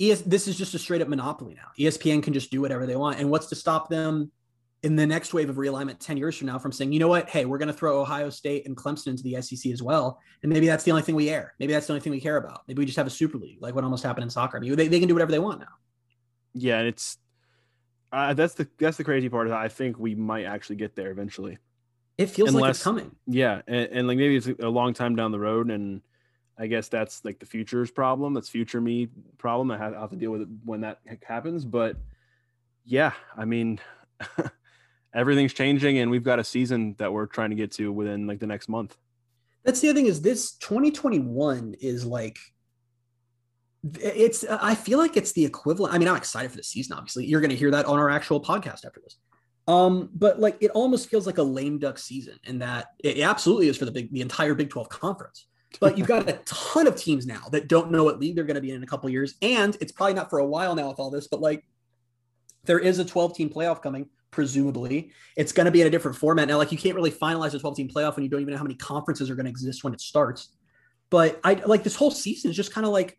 ES, 0.00 0.22
this 0.22 0.48
is 0.48 0.56
just 0.56 0.74
a 0.74 0.78
straight 0.78 1.02
up 1.02 1.08
monopoly 1.08 1.54
now. 1.54 1.68
ESPN 1.78 2.22
can 2.22 2.32
just 2.32 2.50
do 2.50 2.60
whatever 2.60 2.86
they 2.86 2.96
want, 2.96 3.18
and 3.18 3.30
what's 3.30 3.46
to 3.46 3.54
stop 3.54 3.88
them 3.88 4.30
in 4.82 4.94
the 4.94 5.06
next 5.06 5.34
wave 5.34 5.50
of 5.50 5.56
realignment 5.56 5.98
10 5.98 6.16
years 6.16 6.36
from 6.36 6.46
now 6.46 6.58
from 6.58 6.70
saying, 6.70 6.92
you 6.92 7.00
know 7.00 7.08
what, 7.08 7.28
hey, 7.28 7.44
we're 7.44 7.58
going 7.58 7.68
to 7.68 7.74
throw 7.74 8.00
Ohio 8.00 8.30
State 8.30 8.66
and 8.66 8.76
Clemson 8.76 9.08
into 9.08 9.22
the 9.24 9.40
SEC 9.42 9.72
as 9.72 9.82
well. 9.82 10.20
And 10.42 10.52
maybe 10.52 10.66
that's 10.66 10.84
the 10.84 10.92
only 10.92 11.02
thing 11.02 11.16
we 11.16 11.28
air. 11.28 11.54
Maybe 11.58 11.72
that's 11.72 11.86
the 11.86 11.94
only 11.94 12.00
thing 12.00 12.12
we 12.12 12.20
care 12.20 12.36
about. 12.36 12.62
Maybe 12.68 12.78
we 12.78 12.86
just 12.86 12.96
have 12.96 13.06
a 13.06 13.10
super 13.10 13.38
league, 13.38 13.60
like 13.60 13.74
what 13.74 13.82
almost 13.82 14.04
happened 14.04 14.24
in 14.24 14.30
soccer. 14.30 14.56
I 14.56 14.60
mean, 14.60 14.76
they, 14.76 14.86
they 14.86 15.00
can 15.00 15.08
do 15.08 15.14
whatever 15.14 15.32
they 15.32 15.40
want 15.40 15.60
now. 15.60 15.66
Yeah. 16.54 16.78
And 16.78 16.88
it's, 16.88 17.18
uh, 18.12 18.34
that's 18.34 18.54
the, 18.54 18.68
that's 18.78 18.96
the 18.96 19.04
crazy 19.04 19.28
part. 19.28 19.48
Is 19.48 19.52
I 19.52 19.68
think 19.68 19.98
we 19.98 20.14
might 20.14 20.44
actually 20.44 20.76
get 20.76 20.94
there 20.94 21.10
eventually. 21.10 21.58
It 22.18 22.26
feels 22.30 22.48
Unless, 22.48 22.62
like 22.62 22.70
it's 22.70 22.82
coming. 22.82 23.10
Yeah, 23.28 23.62
and, 23.68 23.88
and, 23.92 24.08
like 24.08 24.18
maybe 24.18 24.36
it's 24.36 24.48
a 24.48 24.68
long 24.68 24.92
time 24.92 25.14
down 25.14 25.30
the 25.30 25.38
road, 25.38 25.70
and 25.70 26.02
I 26.58 26.66
guess 26.66 26.88
that's 26.88 27.24
like 27.24 27.38
the 27.38 27.46
future's 27.46 27.92
problem. 27.92 28.34
That's 28.34 28.48
future 28.48 28.80
me 28.80 29.08
problem. 29.38 29.70
I 29.70 29.78
have, 29.78 29.94
I 29.94 30.00
have 30.00 30.10
to 30.10 30.16
deal 30.16 30.32
with 30.32 30.42
it 30.42 30.48
when 30.64 30.80
that 30.80 30.98
happens. 31.22 31.64
But 31.64 31.96
yeah, 32.84 33.12
I 33.36 33.44
mean, 33.44 33.78
everything's 35.14 35.52
changing, 35.52 35.98
and 35.98 36.10
we've 36.10 36.24
got 36.24 36.38
a 36.38 36.44
season 36.44 36.94
that 36.98 37.12
we're 37.12 37.26
trying 37.26 37.50
to 37.50 37.56
get 37.56 37.72
to 37.72 37.92
within 37.92 38.26
like 38.26 38.40
the 38.40 38.46
next 38.46 38.68
month. 38.68 38.96
That's 39.64 39.80
the 39.80 39.88
other 39.90 39.96
thing 39.96 40.06
is 40.06 40.20
this 40.22 40.52
2021 40.56 41.74
is 41.80 42.04
like 42.04 42.38
it's 44.00 44.44
i 44.44 44.74
feel 44.74 44.98
like 44.98 45.16
it's 45.16 45.30
the 45.32 45.44
equivalent 45.44 45.94
i 45.94 45.98
mean 45.98 46.08
i'm 46.08 46.16
excited 46.16 46.50
for 46.50 46.56
the 46.56 46.64
season 46.64 46.96
obviously 46.96 47.24
you're 47.24 47.40
going 47.40 47.48
to 47.48 47.56
hear 47.56 47.70
that 47.70 47.86
on 47.86 47.96
our 47.96 48.10
actual 48.10 48.42
podcast 48.42 48.84
after 48.84 49.00
this 49.04 49.18
um, 49.68 50.08
but 50.14 50.40
like 50.40 50.56
it 50.60 50.70
almost 50.70 51.10
feels 51.10 51.26
like 51.26 51.36
a 51.36 51.42
lame 51.42 51.78
duck 51.78 51.98
season 51.98 52.38
in 52.44 52.58
that 52.60 52.92
it 53.04 53.20
absolutely 53.20 53.68
is 53.68 53.76
for 53.76 53.84
the 53.84 53.92
big 53.92 54.10
the 54.10 54.22
entire 54.22 54.54
Big 54.54 54.70
12 54.70 54.88
conference. 54.88 55.46
But 55.78 55.98
you've 55.98 56.08
got 56.08 56.26
a 56.26 56.32
ton 56.46 56.86
of 56.86 56.96
teams 56.96 57.26
now 57.26 57.42
that 57.52 57.68
don't 57.68 57.90
know 57.90 58.02
what 58.02 58.18
league 58.18 58.34
they're 58.34 58.44
going 58.44 58.54
to 58.54 58.62
be 58.62 58.70
in, 58.70 58.76
in 58.76 58.82
a 58.82 58.86
couple 58.86 59.10
years. 59.10 59.34
And 59.42 59.76
it's 59.82 59.92
probably 59.92 60.14
not 60.14 60.30
for 60.30 60.38
a 60.38 60.46
while 60.46 60.74
now 60.74 60.88
with 60.88 60.98
all 60.98 61.10
this, 61.10 61.28
but 61.28 61.42
like 61.42 61.66
there 62.64 62.78
is 62.78 62.98
a 62.98 63.04
12 63.04 63.36
team 63.36 63.50
playoff 63.50 63.82
coming, 63.82 64.08
presumably. 64.30 65.12
It's 65.36 65.52
going 65.52 65.66
to 65.66 65.70
be 65.70 65.80
in 65.80 65.86
a 65.86 65.90
different 65.90 66.16
format. 66.16 66.48
Now, 66.48 66.58
like 66.58 66.72
you 66.72 66.78
can't 66.78 66.94
really 66.94 67.10
finalize 67.10 67.54
a 67.54 67.58
12 67.58 67.76
team 67.76 67.88
playoff 67.88 68.16
when 68.16 68.24
you 68.24 68.28
don't 68.28 68.40
even 68.40 68.52
know 68.52 68.58
how 68.58 68.64
many 68.64 68.76
conferences 68.76 69.30
are 69.30 69.34
going 69.34 69.46
to 69.46 69.50
exist 69.50 69.84
when 69.84 69.92
it 69.92 70.00
starts. 70.00 70.48
But 71.10 71.40
I 71.44 71.54
like 71.54 71.82
this 71.82 71.96
whole 71.96 72.10
season 72.10 72.50
is 72.50 72.56
just 72.56 72.72
kind 72.72 72.86
of 72.86 72.92
like 72.92 73.18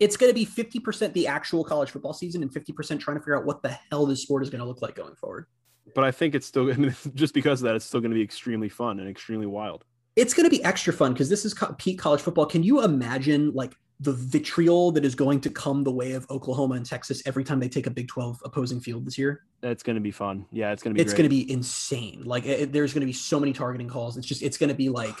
it's 0.00 0.16
going 0.16 0.30
to 0.30 0.34
be 0.34 0.44
50% 0.44 1.12
the 1.12 1.28
actual 1.28 1.64
college 1.64 1.90
football 1.90 2.12
season 2.12 2.42
and 2.42 2.52
50% 2.52 2.98
trying 2.98 3.16
to 3.16 3.20
figure 3.20 3.38
out 3.38 3.44
what 3.44 3.62
the 3.62 3.78
hell 3.90 4.04
this 4.04 4.22
sport 4.22 4.42
is 4.42 4.50
going 4.50 4.60
to 4.60 4.66
look 4.66 4.82
like 4.82 4.96
going 4.96 5.14
forward. 5.14 5.46
But 5.94 6.04
I 6.04 6.10
think 6.10 6.34
it's 6.34 6.46
still, 6.46 6.70
I 6.72 6.76
mean, 6.76 6.94
just 7.14 7.34
because 7.34 7.62
of 7.62 7.66
that, 7.66 7.76
it's 7.76 7.84
still 7.84 8.00
going 8.00 8.10
to 8.10 8.16
be 8.16 8.22
extremely 8.22 8.68
fun 8.68 8.98
and 8.98 9.08
extremely 9.08 9.46
wild. 9.46 9.84
It's 10.16 10.34
going 10.34 10.44
to 10.44 10.50
be 10.50 10.62
extra 10.64 10.92
fun 10.92 11.12
because 11.12 11.28
this 11.28 11.44
is 11.44 11.54
peak 11.78 11.98
college 11.98 12.20
football. 12.20 12.46
Can 12.46 12.62
you 12.62 12.82
imagine 12.82 13.52
like 13.52 13.74
the 14.00 14.12
vitriol 14.12 14.90
that 14.92 15.04
is 15.04 15.14
going 15.14 15.40
to 15.40 15.50
come 15.50 15.84
the 15.84 15.92
way 15.92 16.12
of 16.12 16.28
Oklahoma 16.30 16.74
and 16.74 16.84
Texas 16.84 17.22
every 17.24 17.44
time 17.44 17.60
they 17.60 17.68
take 17.68 17.86
a 17.86 17.90
Big 17.90 18.08
12 18.08 18.42
opposing 18.44 18.80
field 18.80 19.06
this 19.06 19.16
year? 19.16 19.44
It's 19.62 19.82
going 19.82 19.94
to 19.94 20.00
be 20.00 20.10
fun. 20.10 20.46
Yeah, 20.50 20.72
it's 20.72 20.82
going 20.82 20.94
to 20.94 20.98
be. 20.98 21.02
It's 21.02 21.12
going 21.12 21.24
to 21.24 21.28
be 21.28 21.50
insane. 21.50 22.22
Like 22.24 22.44
it, 22.46 22.72
there's 22.72 22.92
going 22.92 23.02
to 23.02 23.06
be 23.06 23.12
so 23.12 23.38
many 23.38 23.52
targeting 23.52 23.88
calls. 23.88 24.16
It's 24.16 24.26
just 24.26 24.42
it's 24.42 24.58
going 24.58 24.70
to 24.70 24.74
be 24.74 24.88
like 24.88 25.16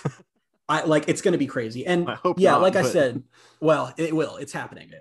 I 0.68 0.84
like 0.84 1.08
it's 1.08 1.22
going 1.22 1.32
to 1.32 1.38
be 1.38 1.46
crazy. 1.46 1.86
And 1.86 2.08
yeah, 2.36 2.52
not, 2.52 2.62
like 2.62 2.72
but... 2.74 2.86
I 2.86 2.88
said, 2.88 3.22
well, 3.60 3.92
it 3.96 4.14
will. 4.14 4.36
It's 4.36 4.52
happening. 4.52 4.92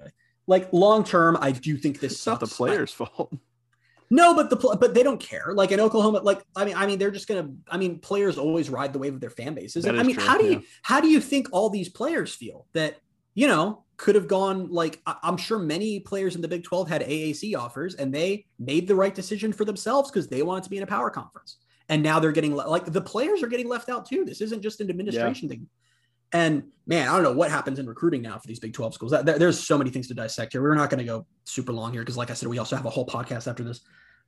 Like 0.48 0.72
long 0.74 1.04
term, 1.04 1.38
I 1.40 1.51
do 1.51 1.78
think 1.78 2.00
this 2.00 2.13
it's 2.13 2.28
not 2.28 2.40
the 2.40 2.48
players' 2.48 2.94
I, 3.00 3.06
fault. 3.06 3.34
No, 4.10 4.36
but 4.36 4.50
the 4.50 4.58
but 4.80 4.94
they 4.94 5.04
don't 5.04 5.20
care. 5.20 5.54
Like 5.54 5.72
in 5.72 5.80
Oklahoma, 5.80 6.20
like 6.20 6.44
I 6.56 6.66
mean, 6.66 6.75
I 6.75 6.86
mean, 6.86 7.00
they're 7.00 7.12
just 7.12 7.28
gonna. 7.28 7.50
I 7.70 7.78
mean, 7.78 8.00
players 8.00 8.38
always 8.38 8.70
ride 8.70 8.92
the 8.92 9.00
wave 9.00 9.13
of 9.13 9.22
their 9.22 9.30
fan 9.30 9.54
bases. 9.54 9.88
I 9.88 9.92
mean, 10.04 10.16
true, 10.16 10.24
how 10.24 10.38
do 10.38 10.44
yeah. 10.44 10.51
you 10.51 10.63
how 10.82 11.00
do 11.00 11.08
you 11.08 11.22
think 11.22 11.48
all 11.54 11.70
these 11.70 11.88
players 11.88 12.36
feel 12.36 12.68
that 12.74 12.98
you 13.34 13.48
know 13.48 13.84
could 13.98 14.16
have 14.16 14.28
gone? 14.28 14.70
Like 14.72 15.02
I'm 15.06 15.38
sure 15.38 15.60
many 15.60 16.00
players 16.00 16.36
in 16.36 16.42
the 16.42 16.48
Big 16.48 16.64
12 16.64 16.90
had 16.90 17.02
AAC 17.02 17.56
offers, 17.56 17.96
and 17.96 18.14
they 18.14 18.46
made 18.60 18.88
the 18.88 18.96
right 18.96 19.14
decision 19.14 19.54
for 19.54 19.66
themselves 19.66 20.10
because 20.10 20.28
they 20.28 20.42
wanted 20.42 20.64
to 20.66 20.70
be 20.70 20.78
in 20.78 20.84
a 20.84 20.88
power 20.88 21.10
conference 21.10 21.58
and 21.92 22.02
now 22.02 22.20
they're 22.20 22.32
getting 22.32 22.56
like 22.56 22.86
the 22.86 23.02
players 23.02 23.44
are 23.44 23.48
getting 23.48 23.68
left 23.68 23.90
out 23.90 24.08
too. 24.08 24.24
This 24.24 24.40
isn't 24.40 24.62
just 24.62 24.80
an 24.80 24.90
administration 24.90 25.50
yeah. 25.50 25.56
thing. 25.56 25.68
And 26.32 26.64
man, 26.88 27.10
I 27.10 27.12
don't 27.14 27.24
know 27.24 27.34
what 27.34 27.52
happens 27.52 27.80
in 27.80 27.86
recruiting 27.86 28.22
now 28.22 28.40
for 28.40 28.48
these 28.48 28.62
Big 28.62 28.74
12 28.74 28.94
schools. 28.94 29.12
there's 29.12 29.60
so 29.60 29.78
many 29.78 29.90
things 29.90 30.08
to 30.08 30.14
dissect 30.14 30.54
here. 30.54 30.62
We're 30.62 30.74
not 30.74 30.90
going 30.90 31.00
to 31.00 31.04
go 31.04 31.28
super 31.44 31.74
long 31.74 31.92
here 31.92 32.02
because, 32.02 32.16
like 32.16 32.32
I 32.32 32.34
said, 32.34 32.48
we 32.48 32.60
also 32.60 32.78
have 32.78 32.86
a 32.86 32.90
whole 32.90 33.06
podcast 33.06 33.50
after 33.50 33.66
this, 33.66 33.82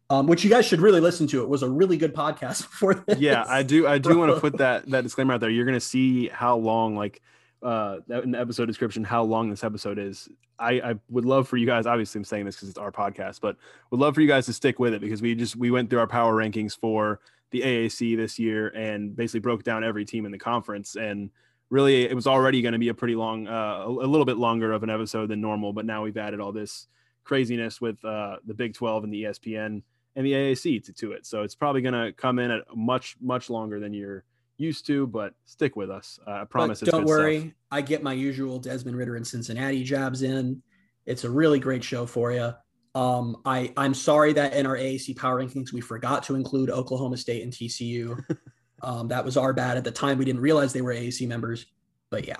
um, 0.09 0.27
which 0.27 0.43
you 0.43 0.49
guys 0.49 0.65
should 0.65 0.81
really 0.81 0.99
listen 0.99 1.25
to. 1.27 1.41
It 1.41 1.47
was 1.47 1.63
a 1.63 1.69
really 1.69 1.95
good 1.95 2.13
podcast 2.13 2.63
for 2.69 2.95
this. 2.95 3.17
Yeah, 3.19 3.45
I 3.47 3.63
do. 3.63 3.87
I 3.87 3.97
do 3.97 4.17
want 4.17 4.35
to 4.35 4.41
put 4.41 4.57
that 4.57 4.89
that 4.89 5.03
disclaimer 5.03 5.35
out 5.35 5.39
there. 5.39 5.49
You're 5.49 5.65
going 5.65 5.79
to 5.79 5.79
see 5.79 6.27
how 6.27 6.57
long, 6.57 6.97
like, 6.97 7.21
uh, 7.63 7.99
in 8.23 8.31
the 8.31 8.39
episode 8.39 8.65
description, 8.65 9.03
how 9.03 9.23
long 9.23 9.49
this 9.49 9.63
episode 9.63 9.97
is. 9.97 10.29
I, 10.59 10.71
I 10.73 10.95
would 11.09 11.25
love 11.25 11.47
for 11.47 11.57
you 11.57 11.65
guys. 11.65 11.85
Obviously, 11.85 12.19
I'm 12.19 12.25
saying 12.25 12.45
this 12.45 12.55
because 12.55 12.69
it's 12.69 12.77
our 12.77 12.91
podcast, 12.91 13.41
but 13.41 13.57
would 13.89 13.99
love 13.99 14.15
for 14.15 14.21
you 14.21 14.27
guys 14.27 14.45
to 14.45 14.53
stick 14.53 14.79
with 14.79 14.93
it 14.93 15.01
because 15.01 15.21
we 15.21 15.35
just 15.35 15.55
we 15.55 15.71
went 15.71 15.89
through 15.89 15.99
our 15.99 16.07
power 16.07 16.35
rankings 16.35 16.77
for 16.77 17.19
the 17.51 17.61
AAC 17.61 18.17
this 18.17 18.37
year 18.37 18.67
and 18.69 19.15
basically 19.15 19.39
broke 19.39 19.63
down 19.63 19.83
every 19.83 20.05
team 20.05 20.25
in 20.25 20.31
the 20.31 20.37
conference. 20.37 20.95
And 20.95 21.29
really, 21.69 22.03
it 22.03 22.15
was 22.15 22.27
already 22.27 22.61
going 22.61 22.73
to 22.73 22.79
be 22.79 22.89
a 22.89 22.93
pretty 22.93 23.15
long, 23.15 23.47
uh, 23.47 23.83
a, 23.85 23.87
a, 23.87 24.07
little 24.07 24.25
bit 24.25 24.37
longer 24.37 24.73
of 24.73 24.83
an 24.83 24.89
episode 24.89 25.27
than 25.27 25.39
normal. 25.39 25.71
But 25.71 25.85
now 25.85 26.03
we've 26.03 26.17
added 26.17 26.39
all 26.39 26.51
this 26.51 26.87
craziness 27.23 27.79
with 27.79 28.03
uh, 28.03 28.37
the 28.45 28.53
Big 28.53 28.73
12 28.73 29.05
and 29.05 29.13
the 29.13 29.23
ESPN 29.23 29.83
and 30.15 30.25
the 30.25 30.33
AAC 30.33 30.83
to, 30.85 30.93
to 30.93 31.11
it. 31.13 31.25
So 31.25 31.43
it's 31.43 31.55
probably 31.55 31.81
going 31.81 31.93
to 31.93 32.11
come 32.13 32.39
in 32.39 32.51
at 32.51 32.63
much, 32.75 33.15
much 33.21 33.49
longer 33.49 33.79
than 33.79 33.93
you're 33.93 34.23
used 34.57 34.85
to, 34.87 35.07
but 35.07 35.33
stick 35.45 35.75
with 35.75 35.89
us. 35.89 36.19
Uh, 36.25 36.31
I 36.31 36.43
promise. 36.45 36.79
don't 36.79 37.05
worry. 37.05 37.39
Stuff. 37.39 37.51
I 37.71 37.81
get 37.81 38.03
my 38.03 38.13
usual 38.13 38.59
Desmond 38.59 38.97
Ridder 38.97 39.15
and 39.15 39.25
Cincinnati 39.25 39.83
jabs 39.83 40.21
in. 40.21 40.61
It's 41.05 41.23
a 41.23 41.29
really 41.29 41.59
great 41.59 41.83
show 41.83 42.05
for 42.05 42.31
you. 42.31 42.53
Um, 42.95 43.41
I 43.43 43.73
I'm 43.75 43.93
sorry 43.93 44.33
that 44.33 44.53
in 44.53 44.65
our 44.65 44.77
AAC 44.77 45.17
power 45.17 45.43
rankings 45.43 45.73
we 45.73 45.81
forgot 45.81 46.23
to 46.23 46.35
include 46.35 46.69
Oklahoma 46.69 47.17
State 47.17 47.43
and 47.43 47.51
TCU. 47.51 48.23
um, 48.83 49.07
that 49.07 49.25
was 49.25 49.35
our 49.35 49.53
bad 49.53 49.77
at 49.77 49.83
the 49.83 49.91
time. 49.91 50.17
We 50.17 50.25
didn't 50.25 50.41
realize 50.41 50.73
they 50.73 50.81
were 50.81 50.93
AAC 50.93 51.27
members, 51.27 51.65
but 52.09 52.27
yeah. 52.27 52.37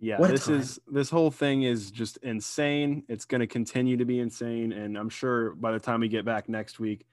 Yeah, 0.00 0.18
what 0.18 0.30
this 0.30 0.48
is 0.48 0.78
this 0.86 1.08
whole 1.08 1.30
thing 1.30 1.62
is 1.62 1.90
just 1.90 2.18
insane. 2.18 3.04
It's 3.08 3.24
going 3.24 3.40
to 3.40 3.46
continue 3.46 3.96
to 3.96 4.04
be 4.04 4.20
insane, 4.20 4.72
and 4.72 4.98
I'm 4.98 5.08
sure 5.08 5.54
by 5.54 5.72
the 5.72 5.80
time 5.80 6.00
we 6.00 6.08
get 6.08 6.24
back 6.24 6.48
next 6.48 6.78
week, 6.78 7.06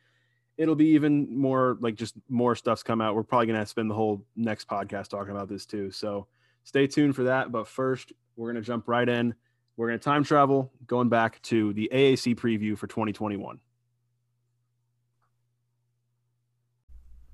it'll 0.58 0.75
be 0.75 0.89
even 0.89 1.38
more 1.38 1.77
like 1.81 1.96
just 1.96 2.15
more 2.29 2.55
stuff's 2.55 2.84
come 2.84 3.01
out. 3.01 3.15
We're 3.15 3.24
probably 3.24 3.48
to 3.60 3.65
spend 3.65 3.89
the 3.89 3.96
whole 3.96 4.25
next 4.36 4.67
podcast 4.67 5.10
talking 5.10 5.31
about 5.31 5.50
this 5.50 5.65
too. 5.65 5.91
So 5.91 6.27
stay 6.63 6.88
tuned 6.88 7.15
for 7.15 7.24
that. 7.24 7.51
But 7.51 7.67
first, 7.67 8.13
we're 8.36 8.51
to 8.62 8.67
jump 8.67 8.88
right 8.88 9.08
in 9.08 9.36
we're 9.81 9.89
to 9.89 9.98
time 9.98 10.24
travel 10.24 10.72
going 10.86 11.10
back 11.10 11.41
to 11.41 11.74
the 11.74 11.89
AAC 11.91 12.36
preview 12.36 12.77
for 12.77 12.88
2021. 12.88 13.60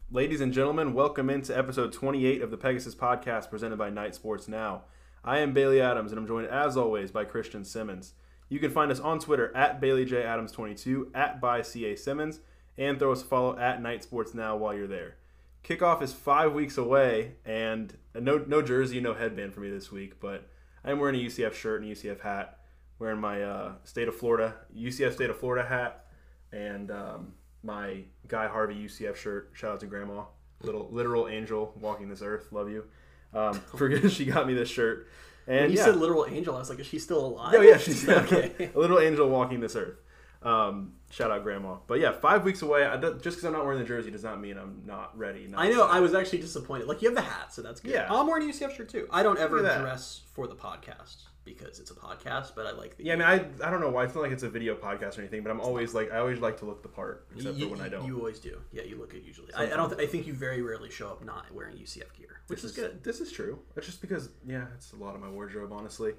Ladies 0.09 0.39
and 0.39 0.53
gentlemen, 0.53 0.93
welcome 0.93 1.29
into 1.29 1.57
episode 1.57 1.91
28 1.91 2.41
of 2.41 2.51
the 2.51 2.57
Pegasus 2.57 2.95
podcast 2.95 3.49
presented 3.49 3.77
by 3.77 3.89
Knight 3.89 4.15
Sports 4.15 4.47
Now. 4.47 4.83
I 5.25 5.39
am 5.39 5.51
Bailey 5.51 5.81
Adams 5.81 6.13
and 6.13 6.19
I'm 6.19 6.27
joined 6.27 6.47
as 6.47 6.77
always 6.77 7.11
by 7.11 7.25
Christian 7.25 7.65
Simmons. 7.65 8.13
You 8.47 8.59
can 8.59 8.71
find 8.71 8.93
us 8.93 9.01
on 9.01 9.19
Twitter 9.19 9.53
at 9.53 9.81
BaileyJAdams22, 9.81 11.07
at 11.13 11.41
by 11.41 11.61
CA 11.61 11.97
Simmons, 11.97 12.39
and 12.77 12.99
throw 12.99 13.11
us 13.11 13.21
a 13.21 13.25
follow 13.25 13.57
at 13.57 13.81
Knight 13.81 14.03
Sports 14.03 14.33
Now 14.33 14.55
while 14.55 14.73
you're 14.73 14.87
there. 14.87 15.15
Kickoff 15.63 16.01
is 16.01 16.13
five 16.13 16.53
weeks 16.53 16.77
away, 16.77 17.33
and 17.45 17.97
no 18.15 18.37
no 18.37 18.61
jersey, 18.61 18.99
no 18.99 19.13
headband 19.13 19.53
for 19.53 19.59
me 19.59 19.69
this 19.69 19.91
week, 19.91 20.19
but 20.19 20.47
I'm 20.83 20.99
wearing 20.99 21.15
a 21.15 21.25
UCF 21.25 21.53
shirt 21.53 21.81
and 21.81 21.91
a 21.91 21.95
UCF 21.95 22.21
hat, 22.21 22.59
wearing 22.99 23.19
my 23.19 23.43
uh, 23.43 23.71
state 23.83 24.07
of 24.07 24.15
Florida 24.15 24.55
UCF 24.75 25.13
state 25.13 25.29
of 25.29 25.37
Florida 25.37 25.67
hat, 25.67 26.05
and 26.51 26.89
um, 26.91 27.33
my 27.63 28.03
Guy 28.27 28.47
Harvey 28.47 28.75
UCF 28.75 29.15
shirt. 29.15 29.51
Shout 29.53 29.73
out 29.73 29.79
to 29.81 29.87
Grandma, 29.87 30.23
little 30.61 30.87
literal 30.91 31.27
angel 31.27 31.73
walking 31.79 32.07
this 32.07 32.21
earth. 32.21 32.51
Love 32.51 32.69
you. 32.69 32.85
Um, 33.33 33.53
for 33.75 34.09
she 34.09 34.25
got 34.25 34.47
me 34.47 34.53
this 34.53 34.69
shirt. 34.69 35.07
And 35.47 35.61
when 35.61 35.71
you 35.71 35.77
yeah. 35.77 35.85
said 35.85 35.97
literal 35.97 36.25
angel, 36.25 36.55
I 36.55 36.59
was 36.59 36.69
like, 36.69 36.79
is 36.79 36.87
she 36.87 36.99
still 36.99 37.25
alive? 37.25 37.53
Oh 37.55 37.61
yeah, 37.61 37.77
she's 37.77 38.07
okay. 38.09 38.71
a 38.75 38.79
little 38.79 38.99
angel 38.99 39.29
walking 39.29 39.59
this 39.59 39.75
earth. 39.75 39.97
Um, 40.47 40.93
shout 41.09 41.31
out 41.31 41.43
grandma. 41.43 41.77
But 41.87 41.99
yeah, 41.99 42.11
five 42.11 42.43
weeks 42.43 42.61
away. 42.61 42.85
I 42.85 42.95
just 42.97 43.23
because 43.23 43.43
I'm 43.43 43.53
not 43.53 43.63
wearing 43.65 43.79
the 43.79 43.85
jersey 43.85 44.11
does 44.11 44.23
not 44.23 44.39
mean 44.39 44.57
I'm 44.57 44.81
not 44.85 45.17
ready. 45.17 45.47
Not 45.47 45.59
I 45.61 45.65
know. 45.65 45.83
excited. 45.83 45.95
I 45.97 45.99
was 45.99 46.13
actually 46.13 46.39
disappointed. 46.39 46.87
Like 46.87 47.01
you 47.01 47.09
have 47.09 47.15
the 47.15 47.21
hat, 47.21 47.53
so 47.53 47.61
that's 47.61 47.79
good. 47.81 47.91
Yeah. 47.91 48.07
I'm 48.09 48.27
wearing 48.27 48.49
a 48.49 48.53
UCF 48.53 48.75
shirt 48.75 48.89
too. 48.89 49.07
I 49.11 49.23
don't 49.23 49.37
ever 49.39 49.57
Look 49.57 49.65
at 49.65 49.75
that. 49.75 49.81
dress 49.81 50.21
for 50.33 50.47
the 50.47 50.55
podcast 50.55 51.17
because 51.47 51.79
it's 51.79 51.89
a 51.89 51.95
podcast, 51.95 52.53
but 52.55 52.67
I 52.67 52.71
like 52.71 52.97
the. 52.97 53.05
Yeah, 53.05 53.13
I 53.13 53.15
mean, 53.15 53.27
I, 53.61 53.67
I 53.67 53.71
don't 53.71 53.81
know 53.81 53.89
why. 53.89 54.03
It's 54.03 54.13
not 54.13 54.21
like 54.21 54.31
it's 54.31 54.43
a 54.43 54.49
video 54.49 54.75
podcast 54.75 55.17
or 55.17 55.21
anything, 55.21 55.41
but 55.41 55.49
I'm 55.49 55.61
always 55.61 55.93
like, 55.93 56.11
I 56.11 56.17
always 56.17 56.39
like 56.39 56.57
to 56.59 56.65
look 56.65 56.83
the 56.83 56.89
part, 56.89 57.25
except 57.35 57.55
you, 57.55 57.65
for 57.65 57.75
when 57.75 57.81
I 57.81 57.89
don't. 57.89 58.05
You 58.05 58.17
always 58.17 58.39
do. 58.39 58.59
Yeah, 58.71 58.83
you 58.83 58.97
look 58.97 59.11
good 59.11 59.25
usually. 59.25 59.53
I, 59.53 59.63
I 59.63 59.69
don't. 59.69 59.89
Th- 59.89 60.01
I 60.01 60.11
think 60.11 60.27
you 60.27 60.33
very 60.33 60.61
rarely 60.61 60.91
show 60.91 61.07
up 61.07 61.23
not 61.23 61.49
wearing 61.51 61.77
UCF 61.77 62.13
gear, 62.17 62.41
which 62.47 62.61
this 62.61 62.71
is 62.71 62.77
good. 62.77 63.03
This 63.03 63.21
is 63.21 63.31
true. 63.31 63.59
It's 63.75 63.85
just 63.85 64.01
because, 64.01 64.29
yeah, 64.45 64.65
it's 64.75 64.91
a 64.93 64.97
lot 64.97 65.15
of 65.15 65.21
my 65.21 65.29
wardrobe, 65.29 65.71
honestly. 65.71 66.13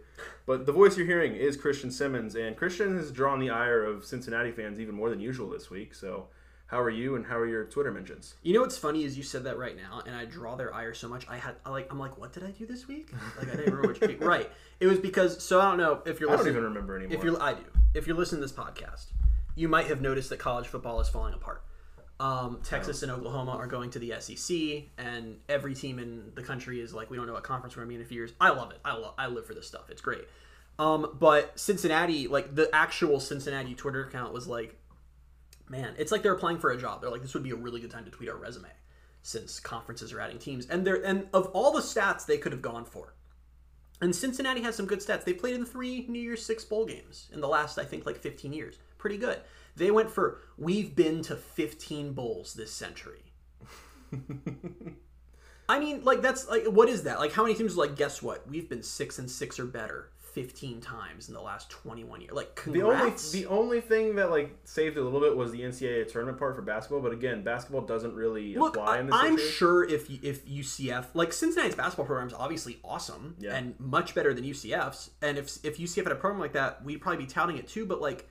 But 0.46 0.66
the 0.66 0.72
voice 0.72 0.96
you're 0.96 1.06
hearing 1.06 1.34
is 1.36 1.56
Christian 1.56 1.90
Simmons, 1.90 2.34
and 2.34 2.56
Christian 2.56 2.96
has 2.96 3.12
drawn 3.12 3.38
the 3.38 3.50
ire 3.50 3.84
of 3.84 4.04
Cincinnati 4.04 4.50
fans 4.50 4.80
even 4.80 4.94
more 4.94 5.10
than 5.10 5.20
usual 5.20 5.50
this 5.50 5.70
week. 5.70 5.94
So, 5.94 6.28
how 6.68 6.80
are 6.80 6.90
you, 6.90 7.16
and 7.16 7.24
how 7.26 7.36
are 7.38 7.46
your 7.46 7.64
Twitter 7.64 7.90
mentions? 7.90 8.34
You 8.42 8.54
know 8.54 8.60
what's 8.60 8.76
funny 8.78 9.04
is 9.04 9.16
you 9.16 9.22
said 9.22 9.44
that 9.44 9.56
right 9.58 9.74
now, 9.74 10.02
and 10.06 10.14
I 10.14 10.26
draw 10.26 10.54
their 10.54 10.72
ire 10.72 10.92
so 10.94 11.08
much. 11.08 11.26
I 11.28 11.38
had 11.38 11.56
I 11.64 11.70
like 11.70 11.90
I'm 11.90 11.98
like, 11.98 12.18
what 12.18 12.32
did 12.32 12.44
I 12.44 12.50
do 12.50 12.66
this 12.66 12.86
week? 12.86 13.10
Like 13.38 13.48
I 13.48 13.56
didn't 13.56 13.72
remember 13.74 13.88
which 13.88 14.00
week. 14.00 14.20
Right. 14.24 14.50
It 14.78 14.86
was 14.86 14.98
because 14.98 15.42
so 15.42 15.60
I 15.60 15.64
don't 15.70 15.78
know 15.78 16.02
if 16.04 16.20
you're 16.20 16.28
I 16.28 16.32
don't 16.36 16.44
listening. 16.44 16.56
even 16.62 16.68
remember 16.68 16.96
anymore. 16.96 17.16
If 17.16 17.24
you're 17.24 17.42
I 17.42 17.54
do. 17.54 17.64
If 17.94 18.06
you're 18.06 18.16
listening 18.16 18.42
to 18.42 18.46
this 18.48 18.56
podcast, 18.56 19.06
you 19.54 19.66
might 19.68 19.86
have 19.86 20.00
noticed 20.00 20.28
that 20.30 20.38
college 20.38 20.66
football 20.66 21.00
is 21.00 21.08
falling 21.08 21.34
apart. 21.34 21.64
Um, 22.20 22.60
Texas 22.64 23.02
and 23.02 23.12
Oklahoma 23.12 23.52
are 23.52 23.68
going 23.68 23.90
to 23.90 23.98
the 24.00 24.12
SEC, 24.18 24.84
and 24.98 25.38
every 25.48 25.74
team 25.74 25.98
in 26.00 26.32
the 26.34 26.42
country 26.42 26.80
is 26.80 26.92
like, 26.92 27.10
we 27.10 27.16
don't 27.16 27.28
know 27.28 27.32
what 27.32 27.44
conference 27.44 27.76
we're 27.76 27.82
gonna 27.82 27.90
be 27.90 27.94
in 27.94 28.02
a 28.02 28.04
few 28.04 28.16
years. 28.16 28.32
I 28.40 28.50
love 28.50 28.72
it. 28.72 28.78
I 28.84 28.94
love. 28.94 29.14
I 29.16 29.28
live 29.28 29.46
for 29.46 29.54
this 29.54 29.66
stuff. 29.68 29.88
It's 29.88 30.02
great. 30.02 30.26
Um, 30.80 31.16
but 31.18 31.58
Cincinnati, 31.58 32.28
like 32.28 32.54
the 32.54 32.68
actual 32.74 33.20
Cincinnati 33.20 33.74
Twitter 33.74 34.04
account 34.04 34.32
was 34.32 34.46
like, 34.46 34.76
man, 35.68 35.94
it's 35.98 36.12
like 36.12 36.22
they're 36.22 36.34
applying 36.34 36.58
for 36.58 36.70
a 36.70 36.76
job. 36.76 37.00
They're 37.00 37.10
like, 37.10 37.22
this 37.22 37.34
would 37.34 37.42
be 37.42 37.50
a 37.50 37.56
really 37.56 37.80
good 37.80 37.90
time 37.90 38.04
to 38.04 38.10
tweet 38.10 38.28
our 38.28 38.36
resume, 38.36 38.68
since 39.22 39.60
conferences 39.60 40.12
are 40.12 40.20
adding 40.20 40.38
teams, 40.38 40.66
and 40.66 40.86
they're 40.86 41.04
and 41.04 41.28
of 41.32 41.46
all 41.48 41.72
the 41.72 41.80
stats 41.80 42.26
they 42.26 42.38
could 42.38 42.52
have 42.52 42.62
gone 42.62 42.84
for, 42.84 43.14
and 44.00 44.14
Cincinnati 44.14 44.62
has 44.62 44.76
some 44.76 44.86
good 44.86 45.00
stats. 45.00 45.24
They 45.24 45.32
played 45.32 45.54
in 45.54 45.64
three 45.64 46.06
New 46.08 46.20
Year's 46.20 46.44
Six 46.44 46.64
bowl 46.64 46.86
games 46.86 47.28
in 47.32 47.40
the 47.40 47.48
last, 47.48 47.78
I 47.78 47.84
think, 47.84 48.06
like 48.06 48.16
15 48.16 48.52
years. 48.52 48.78
Pretty 48.96 49.16
good. 49.16 49.40
They 49.76 49.90
went 49.90 50.10
for 50.10 50.40
we've 50.56 50.94
been 50.94 51.22
to 51.22 51.36
15 51.36 52.12
bowls 52.12 52.54
this 52.54 52.72
century. 52.72 53.22
I 55.68 55.78
mean, 55.78 56.02
like 56.04 56.22
that's 56.22 56.48
like 56.48 56.64
what 56.66 56.88
is 56.88 57.04
that? 57.04 57.18
Like 57.18 57.32
how 57.32 57.42
many 57.42 57.54
teams 57.54 57.74
are 57.74 57.78
like 57.78 57.96
guess 57.96 58.22
what? 58.22 58.48
We've 58.48 58.68
been 58.68 58.82
6 58.82 59.18
and 59.18 59.30
6 59.30 59.58
or 59.60 59.66
better 59.66 60.10
15 60.42 60.80
times 60.80 61.28
in 61.28 61.34
the 61.34 61.40
last 61.40 61.68
21 61.70 62.20
years. 62.20 62.32
Like 62.32 62.62
The 62.64 62.82
only 62.82 63.10
the 63.32 63.46
only 63.46 63.80
thing 63.80 64.16
that 64.16 64.30
like 64.30 64.56
saved 64.64 64.96
it 64.96 65.00
a 65.00 65.04
little 65.04 65.20
bit 65.20 65.36
was 65.36 65.50
the 65.52 65.60
NCAA 65.62 66.06
tournament 66.10 66.38
part 66.38 66.54
for 66.56 66.62
basketball, 66.62 67.00
but 67.00 67.12
again, 67.12 67.42
basketball 67.42 67.82
doesn't 67.82 68.14
really 68.14 68.54
Look, 68.56 68.76
apply 68.76 68.98
in 69.00 69.06
this 69.06 69.14
I'm 69.14 69.36
situation. 69.36 69.52
sure 69.56 69.84
if 69.84 70.08
you- 70.10 70.20
if 70.22 70.46
UCF 70.48 71.14
like 71.14 71.32
Cincinnati's 71.32 71.74
basketball 71.76 72.06
program 72.06 72.28
is 72.28 72.34
obviously 72.34 72.78
awesome 72.84 73.36
Yeah. 73.38 73.54
and 73.56 73.78
much 73.80 74.14
better 74.14 74.32
than 74.34 74.44
UCF's, 74.44 75.10
and 75.22 75.38
if 75.38 75.58
if 75.64 75.78
UCF 75.78 76.04
had 76.04 76.12
a 76.12 76.16
program 76.16 76.40
like 76.40 76.52
that, 76.52 76.84
we'd 76.84 76.98
probably 77.00 77.24
be 77.24 77.30
touting 77.30 77.56
it 77.58 77.66
too. 77.68 77.84
But 77.86 78.00
like 78.00 78.28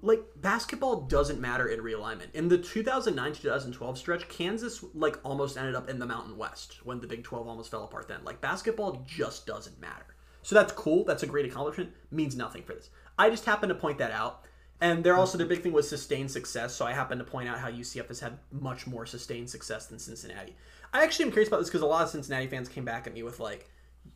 like 0.00 0.22
basketball 0.36 1.02
doesn't 1.02 1.38
matter 1.38 1.68
in 1.68 1.80
realignment. 1.80 2.32
In 2.32 2.48
the 2.48 2.56
2009 2.56 3.32
to 3.34 3.40
2012 3.42 3.98
stretch, 3.98 4.26
Kansas 4.26 4.82
like 4.94 5.18
almost 5.22 5.58
ended 5.58 5.74
up 5.74 5.90
in 5.90 5.98
the 5.98 6.06
Mountain 6.06 6.38
West 6.38 6.78
when 6.86 6.98
the 7.00 7.06
Big 7.06 7.22
12 7.24 7.46
almost 7.46 7.70
fell 7.70 7.84
apart. 7.84 8.08
Then 8.08 8.20
like 8.24 8.40
basketball 8.40 9.04
just 9.06 9.44
doesn't 9.46 9.78
matter. 9.78 10.15
So 10.46 10.54
that's 10.54 10.72
cool. 10.72 11.02
That's 11.02 11.24
a 11.24 11.26
great 11.26 11.44
accomplishment. 11.44 11.90
Means 12.12 12.36
nothing 12.36 12.62
for 12.62 12.72
this. 12.72 12.90
I 13.18 13.30
just 13.30 13.46
happen 13.46 13.68
to 13.68 13.74
point 13.74 13.98
that 13.98 14.12
out. 14.12 14.44
And 14.80 15.02
they're 15.02 15.16
also 15.16 15.36
their 15.36 15.46
big 15.48 15.60
thing 15.60 15.72
was 15.72 15.88
sustained 15.88 16.30
success. 16.30 16.72
So 16.72 16.86
I 16.86 16.92
happen 16.92 17.18
to 17.18 17.24
point 17.24 17.48
out 17.48 17.58
how 17.58 17.68
UCF 17.68 18.06
has 18.06 18.20
had 18.20 18.38
much 18.52 18.86
more 18.86 19.06
sustained 19.06 19.50
success 19.50 19.86
than 19.86 19.98
Cincinnati. 19.98 20.54
I 20.92 21.02
actually 21.02 21.24
am 21.24 21.32
curious 21.32 21.48
about 21.48 21.58
this 21.58 21.68
because 21.68 21.80
a 21.80 21.86
lot 21.86 22.04
of 22.04 22.10
Cincinnati 22.10 22.46
fans 22.46 22.68
came 22.68 22.84
back 22.84 23.08
at 23.08 23.12
me 23.12 23.24
with 23.24 23.40
like 23.40 23.68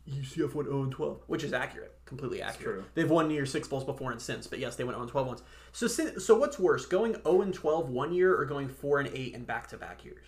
UCF 0.09 0.55
went 0.55 0.69
0 0.69 0.83
and 0.83 0.91
12, 0.93 1.21
which 1.27 1.43
is 1.43 1.51
accurate, 1.51 1.97
completely 2.05 2.41
accurate. 2.41 2.75
true. 2.75 2.85
They've 2.93 3.11
won 3.11 3.27
near 3.27 3.45
Six 3.45 3.67
bowls 3.67 3.83
before 3.83 4.13
and 4.13 4.21
since, 4.21 4.47
but 4.47 4.59
yes, 4.59 4.77
they 4.77 4.85
went 4.85 4.95
0 4.95 5.01
and 5.01 5.11
12 5.11 5.27
once. 5.27 5.43
So 5.73 5.87
so 5.87 6.37
what's 6.37 6.57
worse, 6.57 6.85
going 6.85 7.15
0 7.23 7.41
and 7.41 7.53
12 7.53 7.89
one 7.89 8.13
year 8.13 8.39
or 8.39 8.45
going 8.45 8.69
4 8.69 9.01
and 9.01 9.09
8 9.13 9.33
in 9.33 9.43
back 9.43 9.67
to 9.67 9.77
back 9.77 10.05
years? 10.05 10.27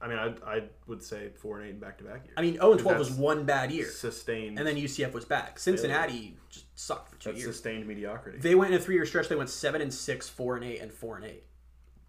I 0.00 0.08
mean, 0.08 0.18
I 0.18 0.34
I 0.46 0.62
would 0.86 1.02
say 1.02 1.30
four 1.36 1.60
and 1.60 1.68
eight 1.68 1.80
back 1.80 1.98
to 1.98 2.04
back 2.04 2.24
years. 2.24 2.34
I 2.36 2.42
mean, 2.42 2.54
0 2.54 2.72
and 2.72 2.80
12 2.80 2.98
was 2.98 3.10
one 3.10 3.44
bad 3.44 3.72
year, 3.72 3.90
sustained 3.90 4.58
and 4.58 4.66
then 4.66 4.76
UCF 4.76 5.12
was 5.12 5.24
back. 5.24 5.58
Cincinnati 5.58 6.36
just 6.50 6.66
sucked 6.78 7.10
for 7.10 7.16
two 7.16 7.30
that's 7.30 7.42
years. 7.42 7.54
sustained 7.56 7.86
mediocrity. 7.86 8.38
They 8.38 8.54
went 8.54 8.72
in 8.72 8.80
a 8.80 8.82
three 8.82 8.94
year 8.94 9.06
stretch. 9.06 9.28
They 9.28 9.36
went 9.36 9.50
seven 9.50 9.80
and 9.80 9.92
six, 9.92 10.28
four 10.28 10.56
and 10.56 10.64
eight, 10.64 10.80
and 10.80 10.92
four 10.92 11.16
and 11.16 11.24
eight. 11.24 11.44